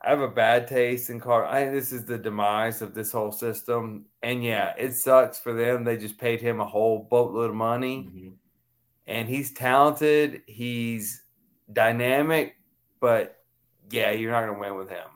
I 0.01 0.11
have 0.11 0.21
a 0.21 0.27
bad 0.29 0.69
taste 0.69 1.09
in 1.09 1.19
car. 1.19 1.45
I 1.45 1.63
think 1.63 1.73
this 1.73 1.91
is 1.91 2.05
the 2.05 2.17
demise 2.17 2.81
of 2.81 2.93
this 2.93 3.11
whole 3.11 3.33
system. 3.33 4.05
And 4.23 4.41
yeah, 4.41 4.73
it 4.77 4.93
sucks 4.93 5.37
for 5.37 5.51
them. 5.51 5.83
They 5.83 5.97
just 5.97 6.17
paid 6.17 6.39
him 6.39 6.61
a 6.61 6.65
whole 6.65 7.07
boatload 7.11 7.49
of 7.49 7.55
money. 7.57 8.07
Mm-hmm. 8.09 8.29
And 9.07 9.27
he's 9.27 9.51
talented. 9.51 10.43
He's 10.47 11.23
dynamic. 11.73 12.55
But 13.01 13.40
yeah, 13.91 14.11
you're 14.11 14.31
not 14.31 14.45
going 14.45 14.53
to 14.55 14.59
win 14.59 14.77
with 14.77 14.89
him. 14.89 15.07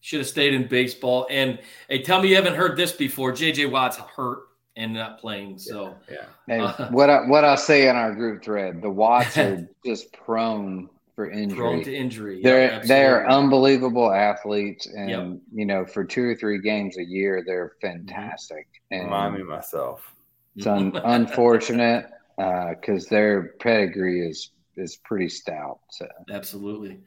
Should 0.00 0.20
have 0.20 0.28
stayed 0.28 0.54
in 0.54 0.68
baseball. 0.68 1.26
And 1.30 1.58
hey, 1.88 2.02
tell 2.02 2.22
me 2.22 2.28
you 2.28 2.36
haven't 2.36 2.54
heard 2.54 2.76
this 2.76 2.92
before. 2.92 3.32
JJ 3.32 3.70
Watt's 3.70 3.96
hurt 3.96 4.40
and 4.76 4.94
not 4.94 5.18
playing. 5.18 5.58
So 5.58 5.96
Yeah. 6.10 6.26
Hey, 6.46 6.60
Uh, 6.60 6.88
what 6.90 7.10
I, 7.10 7.26
what 7.26 7.44
I 7.44 7.56
say 7.56 7.88
in 7.88 7.96
our 7.96 8.14
group 8.14 8.44
thread, 8.44 8.82
the 8.82 8.90
Watts 8.90 9.36
are 9.38 9.66
just 9.84 10.12
prone 10.12 10.88
for 11.14 11.30
injury. 11.30 11.56
prone 11.58 11.82
to 11.82 11.94
injury. 11.96 12.40
They're 12.42 12.70
Yeah, 12.72 12.82
they're 12.86 13.28
unbelievable 13.28 14.12
athletes, 14.12 14.86
and 14.86 15.10
Yep. 15.10 15.38
you 15.54 15.64
know, 15.66 15.86
for 15.86 16.04
two 16.04 16.22
or 16.24 16.34
three 16.36 16.60
games 16.60 16.98
a 16.98 17.04
year, 17.04 17.42
they're 17.44 17.72
fantastic. 17.80 18.68
And 18.90 19.04
Remind 19.04 19.34
me 19.36 19.42
myself. 19.42 20.12
it's 20.56 20.66
un- 20.66 20.92
unfortunate 21.04 22.06
because 22.36 23.06
their 23.06 23.54
pedigree 23.60 24.28
is 24.28 24.50
is 24.76 24.98
pretty 25.04 25.30
stout. 25.30 25.80
So 25.90 26.06
Absolutely. 26.30 27.00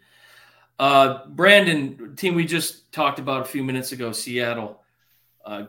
Uh, 0.80 1.28
Brandon, 1.28 2.16
team 2.16 2.36
we 2.36 2.46
just 2.46 2.92
talked 2.94 3.20
about 3.20 3.42
a 3.42 3.46
few 3.46 3.64
minutes 3.64 3.92
ago, 3.92 4.14
Seattle, 4.14 4.82
uh, 5.46 5.66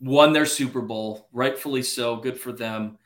won 0.00 0.32
their 0.32 0.46
Super 0.46 0.82
Bowl, 0.82 1.28
rightfully 1.32 1.82
so. 1.82 2.16
Good 2.16 2.38
for 2.38 2.50
them. 2.50 2.98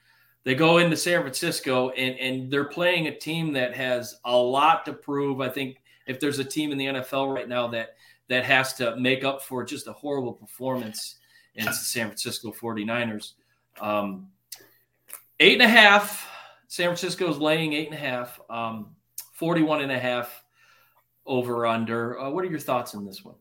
They 0.44 0.54
go 0.54 0.78
into 0.78 0.96
San 0.96 1.20
Francisco 1.20 1.90
and, 1.90 2.18
and 2.18 2.50
they're 2.50 2.64
playing 2.64 3.08
a 3.08 3.18
team 3.18 3.52
that 3.52 3.74
has 3.74 4.16
a 4.24 4.34
lot 4.34 4.86
to 4.86 4.94
prove. 4.94 5.40
I 5.40 5.50
think 5.50 5.82
if 6.06 6.20
there's 6.20 6.38
a 6.38 6.44
team 6.44 6.72
in 6.72 6.78
the 6.78 6.86
NFL 6.86 7.34
right 7.34 7.48
now 7.48 7.66
that 7.68 7.96
that 8.28 8.44
has 8.44 8.72
to 8.74 8.96
make 8.96 9.22
up 9.22 9.42
for 9.42 9.62
just 9.64 9.86
a 9.86 9.92
horrible 9.92 10.32
performance, 10.32 11.16
it's 11.54 11.66
the 11.66 11.84
San 11.84 12.06
Francisco 12.06 12.50
49ers. 12.50 13.32
Um, 13.80 14.28
eight 15.38 15.54
and 15.54 15.62
a 15.62 15.68
half. 15.68 16.28
San 16.68 16.86
Francisco 16.86 17.28
is 17.28 17.38
laying 17.38 17.72
eight 17.72 17.86
and 17.86 17.94
a 17.94 17.98
half. 17.98 18.40
Um, 18.50 18.96
41 19.34 19.82
and 19.82 19.92
a 19.92 19.98
half. 19.98 20.44
Over 21.26 21.66
under. 21.66 22.18
Uh, 22.18 22.30
what 22.30 22.44
are 22.44 22.48
your 22.48 22.58
thoughts 22.58 22.94
on 22.94 23.04
this 23.04 23.24
one? 23.24 23.34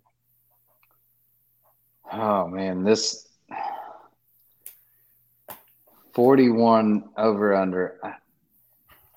Oh 2.12 2.48
man, 2.48 2.84
this 2.84 3.28
41 6.14 7.04
over 7.18 7.56
under. 7.56 8.00
I 8.04 8.14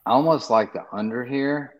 almost 0.07 0.51
like 0.51 0.73
the 0.73 0.85
under 0.93 1.25
here. 1.25 1.75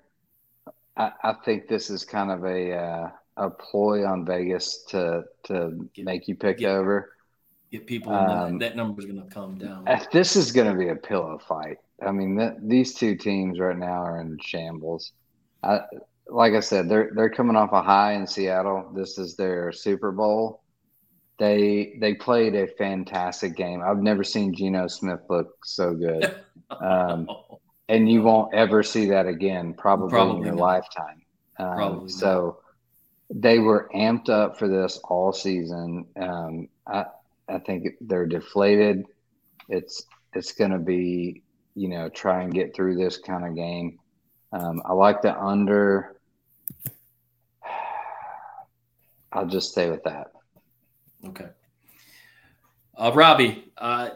I, 0.97 1.13
I 1.23 1.35
think 1.45 1.69
this 1.69 1.91
is 1.91 2.05
kind 2.05 2.31
of 2.31 2.45
a 2.45 2.75
uh, 2.75 3.11
a 3.37 3.51
ploy 3.51 4.05
on 4.07 4.25
Vegas 4.25 4.85
to 4.89 5.25
to 5.45 5.89
make 5.97 6.29
you 6.29 6.35
pick 6.35 6.63
over. 6.63 7.15
Get 7.71 7.87
people 7.87 8.13
Um, 8.13 8.59
that 8.59 8.77
number's 8.77 9.05
going 9.05 9.23
to 9.23 9.29
come 9.29 9.59
down. 9.59 9.85
If 9.87 10.11
This 10.11 10.37
is 10.37 10.53
going 10.53 10.71
to 10.73 10.79
be 10.79 10.89
a 10.89 10.97
pillow 10.97 11.39
fight. 11.47 11.77
I 12.01 12.13
mean, 12.13 12.39
th- 12.39 12.55
these 12.63 12.95
two 12.95 13.15
teams 13.15 13.59
right 13.59 13.77
now 13.77 14.05
are 14.05 14.21
in 14.21 14.39
shambles. 14.41 15.13
I, 15.63 15.81
like 16.29 16.55
I 16.55 16.61
said, 16.61 16.89
they're 16.89 17.11
they're 17.15 17.31
coming 17.31 17.57
off 17.57 17.73
a 17.73 17.83
high 17.83 18.13
in 18.13 18.27
Seattle. 18.27 18.91
This 18.95 19.19
is 19.19 19.37
their 19.37 19.73
Super 19.73 20.13
Bowl. 20.13 20.63
They 21.39 21.97
they 22.01 22.15
played 22.15 22.55
a 22.55 22.67
fantastic 22.67 23.57
game. 23.57 23.83
I've 23.83 24.03
never 24.03 24.25
seen 24.25 24.55
Geno 24.55 24.89
Smith 24.89 25.21
look 25.31 25.65
so 25.65 25.95
good, 25.95 26.35
um, 26.83 27.29
and 27.89 28.11
you 28.11 28.23
won't 28.23 28.55
ever 28.55 28.83
see 28.83 29.07
that 29.07 29.27
again, 29.27 29.75
probably, 29.75 30.19
in 30.19 30.43
your 30.45 30.55
not. 30.55 30.61
lifetime. 30.61 31.23
Um, 31.59 31.75
Probably 31.77 32.01
not. 32.01 32.11
so 32.11 32.59
they 33.31 33.59
were 33.59 33.91
amped 33.95 34.29
up 34.29 34.59
for 34.59 34.69
this 34.69 35.01
all 35.05 35.33
season. 35.33 36.07
Um, 36.21 36.69
I 36.87 37.07
I 37.49 37.59
think 37.59 37.87
they're 38.01 38.27
deflated. 38.27 39.07
It's 39.69 40.05
it's 40.35 40.53
going 40.53 40.73
to 40.73 40.79
be 40.79 41.43
you 41.75 41.89
know 41.89 42.09
try 42.09 42.43
and 42.43 42.53
get 42.53 42.75
through 42.75 42.97
this 42.97 43.19
kind 43.19 43.47
of 43.47 43.55
game. 43.55 43.99
Um, 44.53 44.83
I 44.85 44.93
like 44.93 45.23
the 45.23 45.39
under. 45.39 46.18
I'll 49.33 49.47
just 49.47 49.73
stay 49.73 49.91
with 49.91 50.05
that. 50.05 50.33
Okay. 51.25 51.49
Uh, 52.97 53.13
Robbie, 53.15 53.73
uh, 53.77 54.11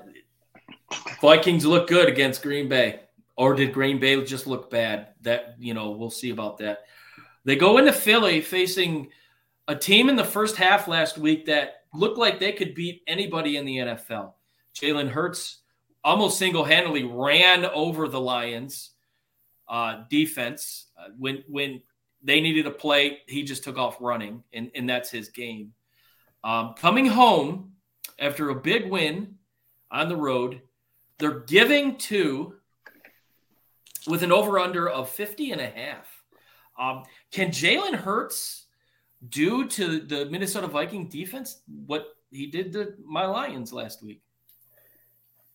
Vikings 1.21 1.65
look 1.65 1.89
good 1.89 2.09
against 2.09 2.43
Green 2.43 2.69
Bay, 2.69 3.01
or 3.37 3.55
did 3.55 3.73
Green 3.73 3.99
Bay 3.99 4.23
just 4.25 4.47
look 4.47 4.71
bad? 4.71 5.09
That 5.23 5.57
you 5.59 5.75
know, 5.75 5.91
we'll 5.91 6.11
see 6.11 6.31
about 6.31 6.59
that. 6.59 6.85
They 7.45 7.57
go 7.57 7.79
into 7.79 7.93
Philly 7.93 8.41
facing 8.41 9.11
a 9.69 9.77
team 9.77 10.09
in 10.09 10.17
the 10.17 10.25
first 10.25 10.57
half 10.57 10.89
last 10.89 11.19
week 11.19 11.47
that 11.47 11.85
looked 11.95 12.19
like 12.19 12.39
they 12.39 12.53
could 12.53 12.75
beat 12.75 13.03
anybody 13.07 13.57
in 13.57 13.65
the 13.65 13.79
NFL. 13.79 14.33
Jalen 14.75 15.11
Hurts 15.11 15.59
almost 16.05 16.39
single-handedly 16.39 17.05
ran 17.05 17.65
over 17.67 18.09
the 18.09 18.21
Lions 18.21 18.91
uh, 19.69 20.03
defense 20.11 20.89
uh, 20.99 21.09
when 21.19 21.45
when 21.49 21.83
they 22.23 22.41
needed 22.41 22.67
a 22.67 22.71
play. 22.71 23.19
He 23.27 23.43
just 23.43 23.65
took 23.65 23.79
off 23.79 23.97
running, 24.01 24.43
and 24.53 24.71
and 24.75 24.89
that's 24.89 25.11
his 25.11 25.29
game. 25.29 25.73
Um, 26.45 26.75
coming 26.77 27.07
home 27.07 27.73
after 28.19 28.51
a 28.51 28.55
big 28.55 28.91
win 28.91 29.37
on 29.91 30.09
the 30.09 30.17
road, 30.17 30.61
they're 31.19 31.41
giving 31.41 31.97
to 31.97 32.55
with 34.07 34.23
an 34.23 34.33
over 34.33 34.59
under 34.59 34.89
of 34.89 35.09
50 35.09 35.53
and 35.53 35.61
a 35.61 35.67
half. 35.67 36.09
Um, 36.79 37.05
can 37.31 37.49
Jalen 37.49 37.95
Hurts 37.95 38.67
do 39.29 39.69
to 39.69 40.01
the 40.01 40.27
Minnesota 40.27 40.67
Viking 40.67 41.09
defense 41.09 41.61
what 41.87 42.07
he 42.31 42.47
did 42.47 42.73
to 42.73 42.95
my 43.05 43.27
Lions 43.27 43.73
last 43.73 44.03
week? 44.03 44.23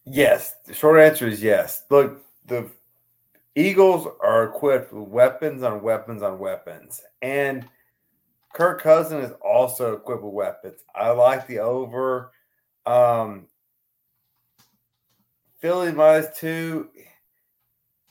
Yes. 0.05 0.55
The 0.65 0.73
short 0.73 0.99
answer 0.99 1.27
is 1.27 1.43
yes. 1.43 1.83
Look, 1.89 2.23
the 2.45 2.69
Eagles 3.57 4.07
are 4.21 4.43
equipped 4.43 4.93
with 4.93 5.09
weapons 5.09 5.63
on 5.63 5.81
weapons 5.81 6.21
on 6.21 6.37
weapons. 6.37 7.01
And 7.23 7.67
Kirk 8.53 8.83
Cousin 8.83 9.19
is 9.19 9.31
also 9.41 9.93
equipped 9.93 10.21
with 10.21 10.31
weapons. 10.31 10.83
I 10.93 11.09
like 11.09 11.47
the 11.47 11.57
over. 11.57 12.31
Um, 12.85 13.47
Philly 15.59 15.91
minus 15.91 16.37
two. 16.37 16.89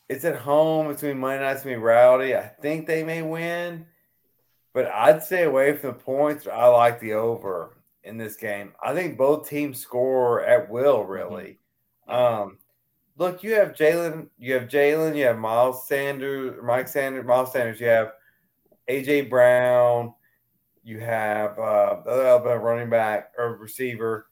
It's 0.08 0.24
at 0.24 0.34
home. 0.34 0.90
It's 0.90 1.00
between 1.00 1.20
Monday 1.20 1.44
night's 1.44 1.62
be 1.62 1.76
rowdy. 1.76 2.34
I 2.34 2.48
think 2.60 2.88
they 2.88 3.04
may 3.04 3.22
win, 3.22 3.86
but 4.74 4.86
I'd 4.86 5.22
stay 5.22 5.44
away 5.44 5.76
from 5.76 5.90
the 5.90 5.98
points. 5.98 6.48
I 6.48 6.66
like 6.66 6.98
the 6.98 7.12
over 7.12 7.76
in 8.02 8.18
this 8.18 8.34
game. 8.34 8.72
I 8.82 8.94
think 8.94 9.16
both 9.16 9.48
teams 9.48 9.78
score 9.78 10.42
at 10.42 10.68
will, 10.68 11.04
really. 11.04 11.60
Um, 12.08 12.58
look, 13.16 13.42
you 13.42 13.54
have 13.54 13.72
Jalen, 13.72 14.28
you 14.38 14.54
have 14.54 14.68
Jalen, 14.68 15.16
you 15.16 15.24
have 15.24 15.38
Miles 15.38 15.86
Sanders, 15.88 16.58
Mike 16.62 16.88
Sanders, 16.88 17.24
Miles 17.24 17.52
Sanders, 17.52 17.80
you 17.80 17.86
have 17.86 18.12
AJ 18.88 19.28
Brown, 19.30 20.14
you 20.84 21.00
have 21.00 21.58
uh, 21.58 22.00
the 22.04 22.10
other 22.10 22.26
Alabama 22.26 22.58
running 22.58 22.90
back 22.90 23.32
or 23.36 23.56
receiver. 23.56 24.28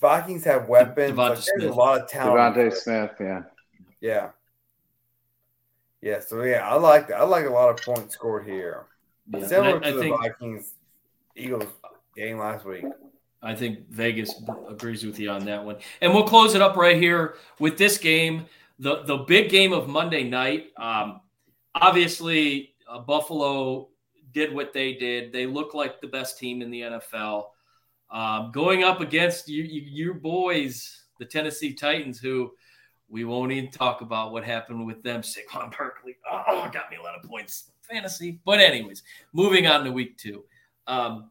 Vikings 0.00 0.44
have 0.44 0.68
weapons. 0.68 1.12
Devonta 1.12 1.16
Like, 1.16 1.28
there's 1.34 1.44
Smith. 1.44 1.70
a 1.70 1.74
lot 1.74 2.00
of 2.00 2.08
talent. 2.08 2.56
DeVonta 2.56 2.74
Smith, 2.74 3.10
yeah. 3.20 3.42
Yeah. 4.00 4.30
Yeah, 6.00 6.18
so 6.18 6.42
yeah, 6.42 6.68
I 6.68 6.74
like 6.74 7.12
I 7.12 7.22
like 7.22 7.46
a 7.46 7.50
lot 7.50 7.68
of 7.70 7.76
points 7.84 8.14
scored 8.14 8.44
here. 8.44 8.86
Yeah, 9.32 9.46
Similar 9.46 9.84
I, 9.84 9.88
I 9.88 9.90
to 9.90 9.96
the 9.96 10.02
think 10.02 10.20
Vikings 10.20 10.74
Eagles 11.36 11.68
game 12.16 12.38
last 12.38 12.64
week. 12.64 12.84
I 13.42 13.54
think 13.54 13.88
Vegas 13.90 14.34
agrees 14.68 15.04
with 15.04 15.18
you 15.18 15.30
on 15.30 15.44
that 15.46 15.64
one. 15.64 15.76
And 16.00 16.12
we'll 16.14 16.26
close 16.26 16.54
it 16.54 16.62
up 16.62 16.76
right 16.76 16.96
here 16.96 17.36
with 17.58 17.76
this 17.76 17.98
game, 17.98 18.46
the 18.78 19.02
the 19.02 19.18
big 19.18 19.50
game 19.50 19.72
of 19.72 19.88
Monday 19.88 20.24
night. 20.24 20.66
Um, 20.76 21.20
obviously, 21.74 22.74
uh, 22.88 23.00
Buffalo 23.00 23.88
did 24.32 24.54
what 24.54 24.72
they 24.72 24.94
did. 24.94 25.32
They 25.32 25.46
look 25.46 25.74
like 25.74 26.00
the 26.00 26.06
best 26.06 26.38
team 26.38 26.62
in 26.62 26.70
the 26.70 26.82
NFL. 26.82 27.46
Um, 28.10 28.52
going 28.52 28.84
up 28.84 29.00
against 29.00 29.48
you, 29.48 29.64
you, 29.64 29.82
your 29.82 30.14
boys, 30.14 31.04
the 31.18 31.24
Tennessee 31.24 31.72
Titans, 31.72 32.20
who 32.20 32.52
we 33.08 33.24
won't 33.24 33.52
even 33.52 33.70
talk 33.70 34.00
about 34.00 34.32
what 34.32 34.44
happened 34.44 34.86
with 34.86 35.02
them. 35.02 35.22
Saquon 35.22 35.76
Barkley, 35.76 36.16
oh, 36.30 36.70
got 36.72 36.90
me 36.90 36.96
a 36.98 37.02
lot 37.02 37.14
of 37.14 37.22
points 37.28 37.72
fantasy. 37.92 38.40
But 38.44 38.60
anyways, 38.60 39.02
moving 39.32 39.66
on 39.66 39.84
to 39.84 39.92
week 39.92 40.16
two. 40.18 40.44
Um, 40.86 41.30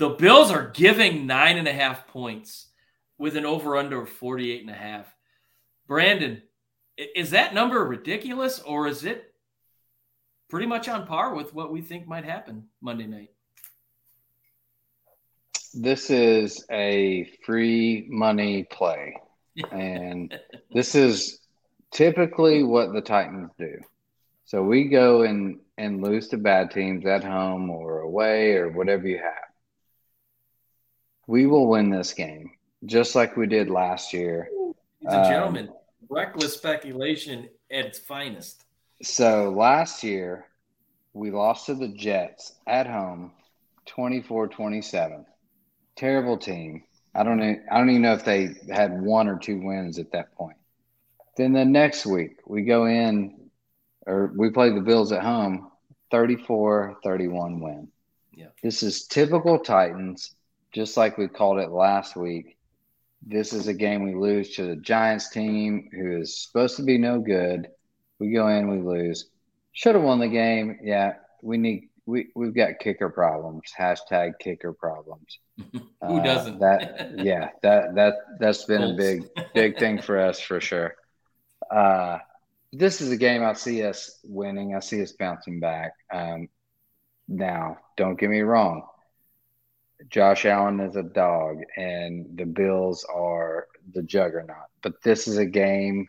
the 0.00 0.08
Bills 0.08 0.50
are 0.50 0.70
giving 0.70 1.26
nine 1.26 1.58
and 1.58 1.68
a 1.68 1.74
half 1.74 2.06
points 2.08 2.68
with 3.18 3.36
an 3.36 3.44
over 3.44 3.76
under 3.76 4.00
of 4.00 4.08
48 4.08 4.62
and 4.62 4.70
a 4.70 4.74
half. 4.74 5.06
Brandon, 5.86 6.40
is 6.96 7.32
that 7.32 7.52
number 7.52 7.84
ridiculous 7.84 8.60
or 8.60 8.86
is 8.86 9.04
it 9.04 9.34
pretty 10.48 10.64
much 10.64 10.88
on 10.88 11.06
par 11.06 11.34
with 11.34 11.52
what 11.52 11.70
we 11.70 11.82
think 11.82 12.08
might 12.08 12.24
happen 12.24 12.64
Monday 12.80 13.06
night? 13.06 13.28
This 15.74 16.08
is 16.08 16.64
a 16.72 17.30
free 17.44 18.06
money 18.08 18.64
play. 18.64 19.16
And 19.70 20.32
this 20.72 20.94
is 20.94 21.40
typically 21.90 22.62
what 22.62 22.94
the 22.94 23.02
Titans 23.02 23.50
do. 23.58 23.76
So 24.46 24.62
we 24.62 24.88
go 24.88 25.22
and, 25.22 25.58
and 25.76 26.00
lose 26.00 26.28
to 26.28 26.38
bad 26.38 26.70
teams 26.70 27.04
at 27.04 27.22
home 27.22 27.68
or 27.68 27.98
away 27.98 28.52
or 28.52 28.70
whatever 28.70 29.06
you 29.06 29.18
have. 29.18 29.49
We 31.30 31.46
will 31.46 31.68
win 31.68 31.90
this 31.90 32.12
game 32.12 32.50
just 32.86 33.14
like 33.14 33.36
we 33.36 33.46
did 33.46 33.70
last 33.70 34.12
year. 34.12 34.48
Ladies 34.50 34.74
and 35.02 35.14
Um, 35.14 35.30
gentlemen, 35.30 35.72
reckless 36.08 36.54
speculation 36.54 37.48
at 37.70 37.86
its 37.86 38.00
finest. 38.00 38.64
So 39.00 39.48
last 39.50 40.02
year, 40.02 40.46
we 41.12 41.30
lost 41.30 41.66
to 41.66 41.76
the 41.76 41.86
Jets 41.86 42.58
at 42.66 42.88
home 42.88 43.30
24 43.86 44.48
27. 44.48 45.24
Terrible 45.94 46.36
team. 46.36 46.82
I 47.14 47.22
don't 47.22 47.38
know, 47.38 47.54
I 47.70 47.78
don't 47.78 47.90
even 47.90 48.02
know 48.02 48.14
if 48.14 48.24
they 48.24 48.56
had 48.68 49.00
one 49.00 49.28
or 49.28 49.38
two 49.38 49.60
wins 49.60 50.00
at 50.00 50.10
that 50.10 50.34
point. 50.34 50.56
Then 51.36 51.52
the 51.52 51.64
next 51.64 52.06
week, 52.06 52.38
we 52.44 52.62
go 52.62 52.86
in 52.86 53.48
or 54.04 54.32
we 54.34 54.50
play 54.50 54.70
the 54.70 54.80
Bills 54.80 55.12
at 55.12 55.22
home 55.22 55.70
34 56.10 56.98
31 57.04 57.60
win. 57.60 57.88
Yeah. 58.32 58.48
This 58.64 58.82
is 58.82 59.06
typical 59.06 59.60
Titans, 59.60 60.34
just 60.72 60.96
like 60.96 61.18
we 61.18 61.28
called 61.28 61.58
it 61.58 61.70
last 61.70 62.16
week. 62.16 62.56
This 63.26 63.52
is 63.52 63.68
a 63.68 63.74
game 63.74 64.02
we 64.04 64.14
lose 64.14 64.54
to 64.56 64.66
the 64.66 64.76
Giants 64.76 65.30
team 65.30 65.90
who 65.92 66.20
is 66.20 66.42
supposed 66.42 66.76
to 66.76 66.82
be 66.82 66.96
no 66.98 67.18
good. 67.20 67.68
We 68.18 68.32
go 68.32 68.48
in, 68.48 68.70
we 68.70 68.78
lose. 68.82 69.28
Should 69.72 69.94
have 69.94 70.04
won 70.04 70.20
the 70.20 70.28
game. 70.28 70.78
Yeah, 70.82 71.14
we 71.42 71.58
need 71.58 71.88
we 72.06 72.28
we've 72.34 72.54
got 72.54 72.78
kicker 72.80 73.10
problems. 73.10 73.62
Hashtag 73.78 74.32
kicker 74.40 74.72
problems. 74.72 75.38
Who 75.72 75.80
Uh, 76.02 76.22
doesn't? 76.22 76.58
That 76.60 77.12
yeah, 77.18 77.50
that 77.62 77.94
that 77.94 78.14
that's 78.38 78.64
been 78.64 78.82
a 78.82 78.94
big 78.94 79.28
big 79.54 79.78
thing 79.78 80.00
for 80.00 80.18
us 80.18 80.40
for 80.40 80.60
sure. 80.60 80.94
Uh, 81.70 82.18
this 82.72 83.00
is 83.00 83.10
a 83.10 83.16
game 83.16 83.44
I 83.44 83.52
see 83.52 83.82
us 83.84 84.18
winning. 84.24 84.74
I 84.74 84.80
see 84.80 85.02
us 85.02 85.12
bouncing 85.12 85.60
back. 85.60 85.92
Um, 86.12 86.48
now, 87.28 87.78
don't 87.96 88.18
get 88.18 88.30
me 88.30 88.40
wrong. 88.40 88.82
Josh 90.08 90.46
Allen 90.46 90.80
is 90.80 90.96
a 90.96 91.02
dog, 91.02 91.58
and 91.76 92.26
the 92.36 92.46
Bills 92.46 93.04
are 93.12 93.66
the 93.92 94.02
juggernaut. 94.02 94.68
But 94.82 95.02
this 95.02 95.28
is 95.28 95.36
a 95.36 95.46
game 95.46 96.08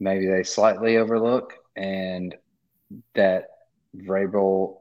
maybe 0.00 0.26
they 0.26 0.42
slightly 0.42 0.96
overlook, 0.96 1.54
and 1.76 2.34
that 3.14 3.44
Vrabel 3.96 4.78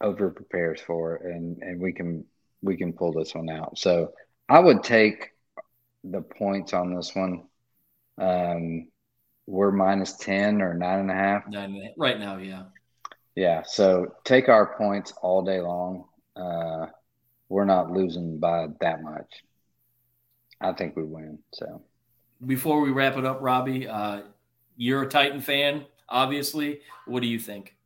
over 0.00 0.30
prepares 0.30 0.80
for, 0.80 1.16
and 1.16 1.62
and 1.62 1.80
we 1.80 1.92
can 1.92 2.24
we 2.62 2.76
can 2.76 2.92
pull 2.92 3.12
this 3.12 3.34
one 3.34 3.48
out. 3.48 3.78
So 3.78 4.12
I 4.48 4.58
would 4.58 4.82
take 4.82 5.30
the 6.02 6.20
points 6.20 6.74
on 6.74 6.94
this 6.94 7.14
one. 7.14 7.44
Um, 8.18 8.88
we're 9.46 9.72
minus 9.72 10.14
ten 10.14 10.60
or 10.60 10.74
nine 10.74 11.00
and 11.00 11.10
a 11.10 11.14
half. 11.14 11.48
Nine 11.48 11.92
right 11.96 12.18
now, 12.18 12.36
yeah. 12.38 12.64
Yeah. 13.34 13.62
So 13.62 14.14
take 14.24 14.48
our 14.48 14.76
points 14.76 15.12
all 15.22 15.42
day 15.42 15.60
long. 15.60 16.04
Uh, 16.36 16.86
we're 17.48 17.64
not 17.64 17.90
losing 17.90 18.38
by 18.38 18.68
that 18.80 19.02
much. 19.02 19.44
I 20.60 20.72
think 20.72 20.96
we 20.96 21.04
win. 21.04 21.38
So 21.52 21.82
before 22.44 22.80
we 22.80 22.90
wrap 22.90 23.16
it 23.16 23.24
up, 23.24 23.38
Robbie, 23.40 23.86
uh, 23.88 24.22
you're 24.76 25.02
a 25.02 25.08
Titan 25.08 25.40
fan, 25.40 25.84
obviously. 26.08 26.80
What 27.06 27.20
do 27.20 27.28
you 27.28 27.38
think? 27.38 27.76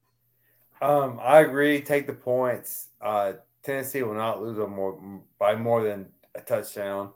Um, 0.81 1.19
I 1.21 1.41
agree. 1.41 1.81
Take 1.81 2.07
the 2.07 2.13
points. 2.13 2.89
Uh, 3.01 3.35
Tennessee 3.63 4.03
will 4.03 4.15
not 4.15 4.43
lose 4.43 4.57
more 4.57 4.99
by 5.39 5.57
more 5.57 5.83
than 5.83 6.07
a 6.35 6.41
touchdown. 6.41 7.11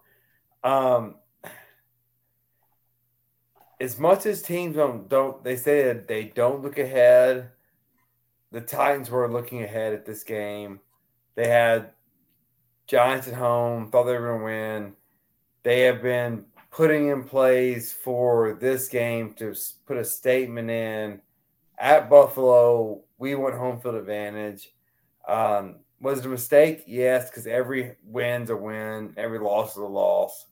Um, 0.65 1.17
as 3.81 3.99
much 3.99 4.27
as 4.27 4.43
teams 4.43 4.77
don't, 4.77 5.09
don't 5.09 5.43
they 5.43 5.57
say 5.57 5.85
that 5.85 6.09
they 6.09 6.25
don't 6.25 6.63
look 6.63 6.79
ahead. 6.79 7.51
The 8.51 8.61
Titans 8.61 9.11
were 9.11 9.31
looking 9.31 9.63
ahead 9.63 9.93
at 9.95 10.05
this 10.05 10.25
game. 10.25 10.81
They 11.35 11.49
had 11.49 11.91
Giants 12.87 13.29
at 13.29 13.35
home, 13.35 13.91
thought 13.91 14.05
they 14.05 14.19
were 14.19 14.29
going 14.29 14.41
to 14.41 14.45
win. 14.45 14.93
They 15.63 15.83
have 15.83 16.03
been 16.03 16.45
putting 16.71 17.09
in 17.09 17.25
plays 17.25 17.93
for 17.93 18.55
this 18.55 18.89
game 18.89 19.35
to 19.35 19.55
put 19.87 19.97
a 19.97 20.05
statement 20.05 20.71
in 20.71 21.21
at 21.79 22.11
Buffalo. 22.11 23.03
We 23.19 23.35
want 23.35 23.55
home 23.55 23.81
field 23.81 23.95
advantage. 23.97 24.73
Um, 25.29 25.77
was 26.01 26.19
it 26.19 26.27
a 26.27 26.29
mistake? 26.29 26.83
Yes, 26.87 27.31
because 27.31 27.47
every 27.47 27.97
win's 28.05 28.51
a 28.51 28.57
win, 28.57 29.15
every 29.17 29.39
loss 29.39 29.73
is 29.73 29.77
a 29.77 29.85
loss. 29.85 30.47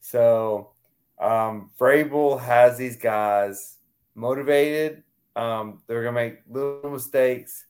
So 0.00 0.72
um, 1.20 1.70
Vrabel 1.78 2.40
has 2.40 2.78
these 2.78 2.96
guys 2.96 3.76
motivated. 4.14 5.02
Um, 5.36 5.82
they're 5.86 6.02
gonna 6.02 6.14
make 6.14 6.38
little 6.48 6.90
mistakes. 6.90 7.66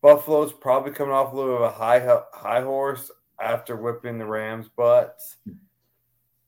Buffalo's 0.00 0.52
probably 0.52 0.92
coming 0.92 1.14
off 1.14 1.32
a 1.32 1.36
little 1.36 1.58
bit 1.58 1.62
of 1.62 1.72
a 1.72 1.76
high 1.76 2.22
high 2.32 2.62
horse 2.62 3.10
after 3.40 3.76
whipping 3.76 4.18
the 4.18 4.26
Rams' 4.26 4.68
butts. 4.68 5.36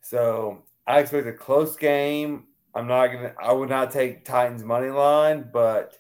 So 0.00 0.62
I 0.86 1.00
expect 1.00 1.26
a 1.26 1.32
close 1.32 1.76
game. 1.76 2.44
I'm 2.74 2.86
not 2.86 3.08
gonna. 3.08 3.34
I 3.42 3.52
would 3.52 3.68
not 3.68 3.90
take 3.90 4.24
Titans 4.24 4.62
money 4.62 4.90
line, 4.90 5.48
but 5.52 5.98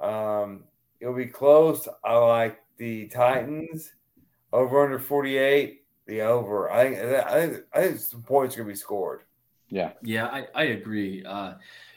um, 0.00 0.64
it'll 1.00 1.14
be 1.14 1.26
close. 1.26 1.88
I 2.04 2.14
like 2.16 2.60
the 2.78 3.08
Titans 3.08 3.92
over 4.52 4.84
under 4.84 4.98
48. 4.98 5.82
The 6.06 6.20
over. 6.22 6.70
I 6.70 6.84
think. 6.84 6.98
I 6.98 7.46
think. 7.46 7.64
I 7.72 7.82
think 7.82 7.98
some 7.98 8.22
points 8.22 8.54
are 8.54 8.60
gonna 8.60 8.72
be 8.72 8.76
scored. 8.76 9.24
Yeah. 9.68 9.92
Yeah, 10.02 10.26
I, 10.26 10.46
I 10.54 10.62
agree. 10.64 11.24
Uh, 11.24 11.54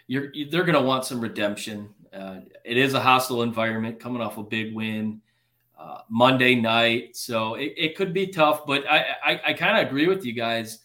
you're 0.08 0.32
they're 0.50 0.64
gonna 0.64 0.82
want 0.82 1.06
some 1.06 1.22
redemption. 1.22 1.90
Uh, 2.12 2.40
it 2.64 2.78
is 2.78 2.94
a 2.94 3.00
hostile 3.00 3.44
environment, 3.44 4.00
coming 4.00 4.22
off 4.22 4.38
a 4.38 4.44
big 4.44 4.74
win. 4.74 5.22
Uh, 5.78 6.02
Monday 6.10 6.56
night, 6.56 7.16
so 7.16 7.54
it, 7.54 7.72
it 7.78 7.96
could 7.96 8.12
be 8.12 8.26
tough. 8.26 8.66
But 8.66 8.90
I 8.90 9.06
I, 9.24 9.42
I 9.46 9.54
kind 9.54 9.78
of 9.78 9.86
agree 9.86 10.08
with 10.08 10.26
you 10.26 10.34
guys 10.34 10.80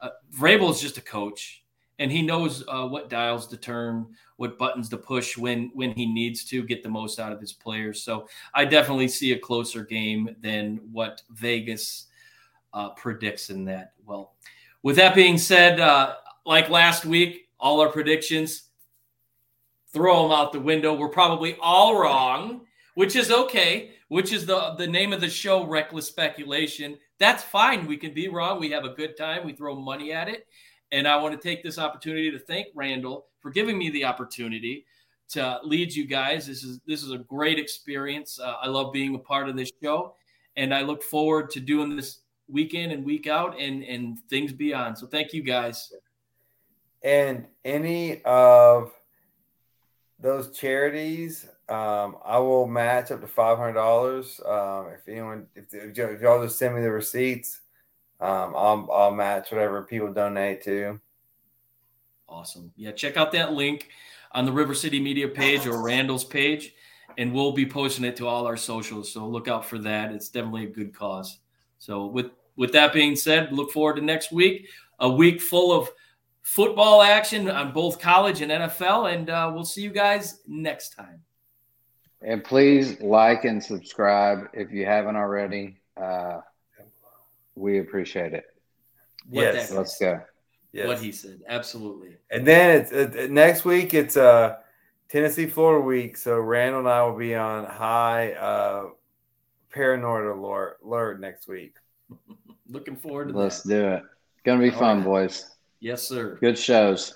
uh, 0.00 0.10
Vrabel 0.36 0.70
is 0.70 0.80
just 0.80 0.98
a 0.98 1.02
coach, 1.02 1.64
and 1.98 2.10
he 2.10 2.22
knows 2.22 2.64
uh, 2.68 2.86
what 2.86 3.10
dials 3.10 3.46
to 3.48 3.56
turn, 3.56 4.06
what 4.36 4.58
buttons 4.58 4.88
to 4.90 4.96
push 4.96 5.36
when 5.36 5.70
when 5.74 5.92
he 5.92 6.06
needs 6.06 6.44
to 6.44 6.62
get 6.62 6.82
the 6.82 6.88
most 6.88 7.18
out 7.18 7.32
of 7.32 7.40
his 7.40 7.52
players. 7.52 8.02
So 8.02 8.28
I 8.54 8.64
definitely 8.64 9.08
see 9.08 9.32
a 9.32 9.38
closer 9.38 9.84
game 9.84 10.36
than 10.40 10.80
what 10.92 11.22
Vegas 11.30 12.06
uh, 12.72 12.90
predicts 12.90 13.50
in 13.50 13.64
that. 13.66 13.92
Well, 14.06 14.34
with 14.82 14.96
that 14.96 15.14
being 15.14 15.38
said, 15.38 15.80
uh, 15.80 16.16
like 16.46 16.70
last 16.70 17.04
week, 17.04 17.48
all 17.58 17.80
our 17.80 17.90
predictions 17.90 18.64
throw 19.92 20.22
them 20.22 20.32
out 20.32 20.52
the 20.52 20.60
window. 20.60 20.94
We're 20.94 21.08
probably 21.08 21.56
all 21.60 21.98
wrong, 21.98 22.60
which 22.98 23.14
is 23.14 23.30
okay. 23.30 23.92
Which 24.08 24.32
is 24.32 24.44
the 24.44 24.74
the 24.76 24.86
name 24.86 25.12
of 25.12 25.20
the 25.20 25.30
show, 25.30 25.64
reckless 25.64 26.08
speculation. 26.08 26.98
That's 27.20 27.44
fine. 27.44 27.86
We 27.86 27.96
can 27.96 28.12
be 28.12 28.26
wrong. 28.26 28.58
We 28.58 28.70
have 28.70 28.84
a 28.84 28.88
good 28.88 29.16
time. 29.16 29.46
We 29.46 29.52
throw 29.52 29.76
money 29.76 30.12
at 30.12 30.28
it. 30.28 30.48
And 30.90 31.06
I 31.06 31.16
want 31.16 31.40
to 31.40 31.48
take 31.48 31.62
this 31.62 31.78
opportunity 31.78 32.28
to 32.32 32.40
thank 32.40 32.66
Randall 32.74 33.26
for 33.40 33.50
giving 33.50 33.78
me 33.78 33.90
the 33.90 34.04
opportunity 34.04 34.84
to 35.28 35.60
lead 35.62 35.94
you 35.94 36.06
guys. 36.06 36.48
This 36.48 36.64
is 36.64 36.80
this 36.88 37.04
is 37.04 37.12
a 37.12 37.18
great 37.18 37.56
experience. 37.60 38.40
Uh, 38.40 38.54
I 38.60 38.66
love 38.66 38.92
being 38.92 39.14
a 39.14 39.20
part 39.20 39.48
of 39.48 39.56
this 39.56 39.70
show, 39.80 40.16
and 40.56 40.74
I 40.74 40.80
look 40.80 41.04
forward 41.04 41.50
to 41.50 41.60
doing 41.60 41.94
this 41.94 42.22
week 42.48 42.74
in 42.74 42.90
and 42.90 43.04
week 43.04 43.28
out 43.28 43.60
and 43.60 43.84
and 43.84 44.18
things 44.28 44.52
beyond. 44.52 44.98
So 44.98 45.06
thank 45.06 45.32
you 45.32 45.42
guys. 45.42 45.92
And 47.04 47.46
any 47.64 48.24
of 48.24 48.92
those 50.18 50.50
charities 50.50 51.46
um, 51.68 52.16
I 52.24 52.38
will 52.38 52.66
match 52.66 53.10
up 53.10 53.20
to 53.20 53.26
five 53.26 53.58
hundred 53.58 53.74
dollars. 53.74 54.40
Um, 54.46 54.88
if 54.94 55.06
anyone, 55.06 55.46
if, 55.54 55.72
if 55.74 56.20
y'all 56.20 56.42
just 56.42 56.58
send 56.58 56.74
me 56.74 56.80
the 56.80 56.90
receipts, 56.90 57.60
um, 58.20 58.54
I'll 58.56 58.88
I'll 58.90 59.14
match 59.14 59.50
whatever 59.52 59.82
people 59.82 60.12
donate 60.12 60.62
to. 60.64 60.98
Awesome. 62.28 62.72
Yeah, 62.76 62.92
check 62.92 63.16
out 63.16 63.32
that 63.32 63.52
link 63.52 63.88
on 64.32 64.46
the 64.46 64.52
River 64.52 64.74
City 64.74 65.00
Media 65.00 65.28
page 65.28 65.66
or 65.66 65.82
Randall's 65.82 66.24
page, 66.24 66.74
and 67.18 67.32
we'll 67.32 67.52
be 67.52 67.66
posting 67.66 68.04
it 68.04 68.16
to 68.16 68.26
all 68.26 68.46
our 68.46 68.56
socials. 68.56 69.12
So 69.12 69.26
look 69.26 69.48
out 69.48 69.64
for 69.64 69.78
that. 69.78 70.12
It's 70.12 70.28
definitely 70.30 70.64
a 70.64 70.70
good 70.70 70.94
cause. 70.94 71.38
So 71.78 72.06
with 72.06 72.30
with 72.56 72.72
that 72.72 72.94
being 72.94 73.14
said, 73.14 73.52
look 73.52 73.70
forward 73.70 73.96
to 73.96 74.02
next 74.02 74.32
week. 74.32 74.68
A 75.00 75.08
week 75.08 75.40
full 75.40 75.70
of 75.70 75.90
football 76.42 77.02
action 77.02 77.48
on 77.50 77.72
both 77.72 78.00
college 78.00 78.40
and 78.40 78.50
NFL, 78.50 79.12
and 79.14 79.28
uh, 79.28 79.50
we'll 79.54 79.64
see 79.64 79.82
you 79.82 79.90
guys 79.90 80.40
next 80.46 80.94
time. 80.94 81.20
And 82.22 82.42
please 82.42 83.00
like 83.00 83.44
and 83.44 83.62
subscribe 83.62 84.48
if 84.52 84.72
you 84.72 84.84
haven't 84.84 85.16
already. 85.16 85.78
Uh, 85.96 86.40
we 87.54 87.78
appreciate 87.78 88.32
it. 88.32 88.44
yes, 89.30 89.70
let's 89.70 89.98
go. 89.98 90.20
Yes. 90.72 90.86
What 90.86 90.98
he 90.98 91.12
said, 91.12 91.40
absolutely. 91.48 92.16
And 92.30 92.46
then 92.46 92.80
it's 92.80 92.92
uh, 92.92 93.26
next 93.30 93.64
week. 93.64 93.94
It's 93.94 94.16
uh, 94.16 94.56
Tennessee 95.08 95.46
Florida 95.46 95.84
week, 95.84 96.16
so 96.16 96.38
Randall 96.38 96.80
and 96.80 96.88
I 96.88 97.02
will 97.04 97.16
be 97.16 97.34
on 97.34 97.64
high 97.64 98.32
uh, 98.32 98.88
paranoid 99.70 100.26
alert, 100.26 100.78
alert 100.84 101.20
next 101.20 101.48
week. 101.48 101.74
Looking 102.68 102.96
forward 102.96 103.28
to 103.28 103.32
this. 103.32 103.40
Let's 103.40 103.62
that. 103.62 103.68
do 103.68 103.88
it. 103.88 104.02
Gonna 104.44 104.60
be 104.60 104.70
All 104.70 104.78
fun, 104.78 104.98
right. 104.98 105.04
boys. 105.04 105.56
Yes, 105.80 106.02
sir. 106.02 106.36
Good 106.40 106.58
shows. 106.58 107.14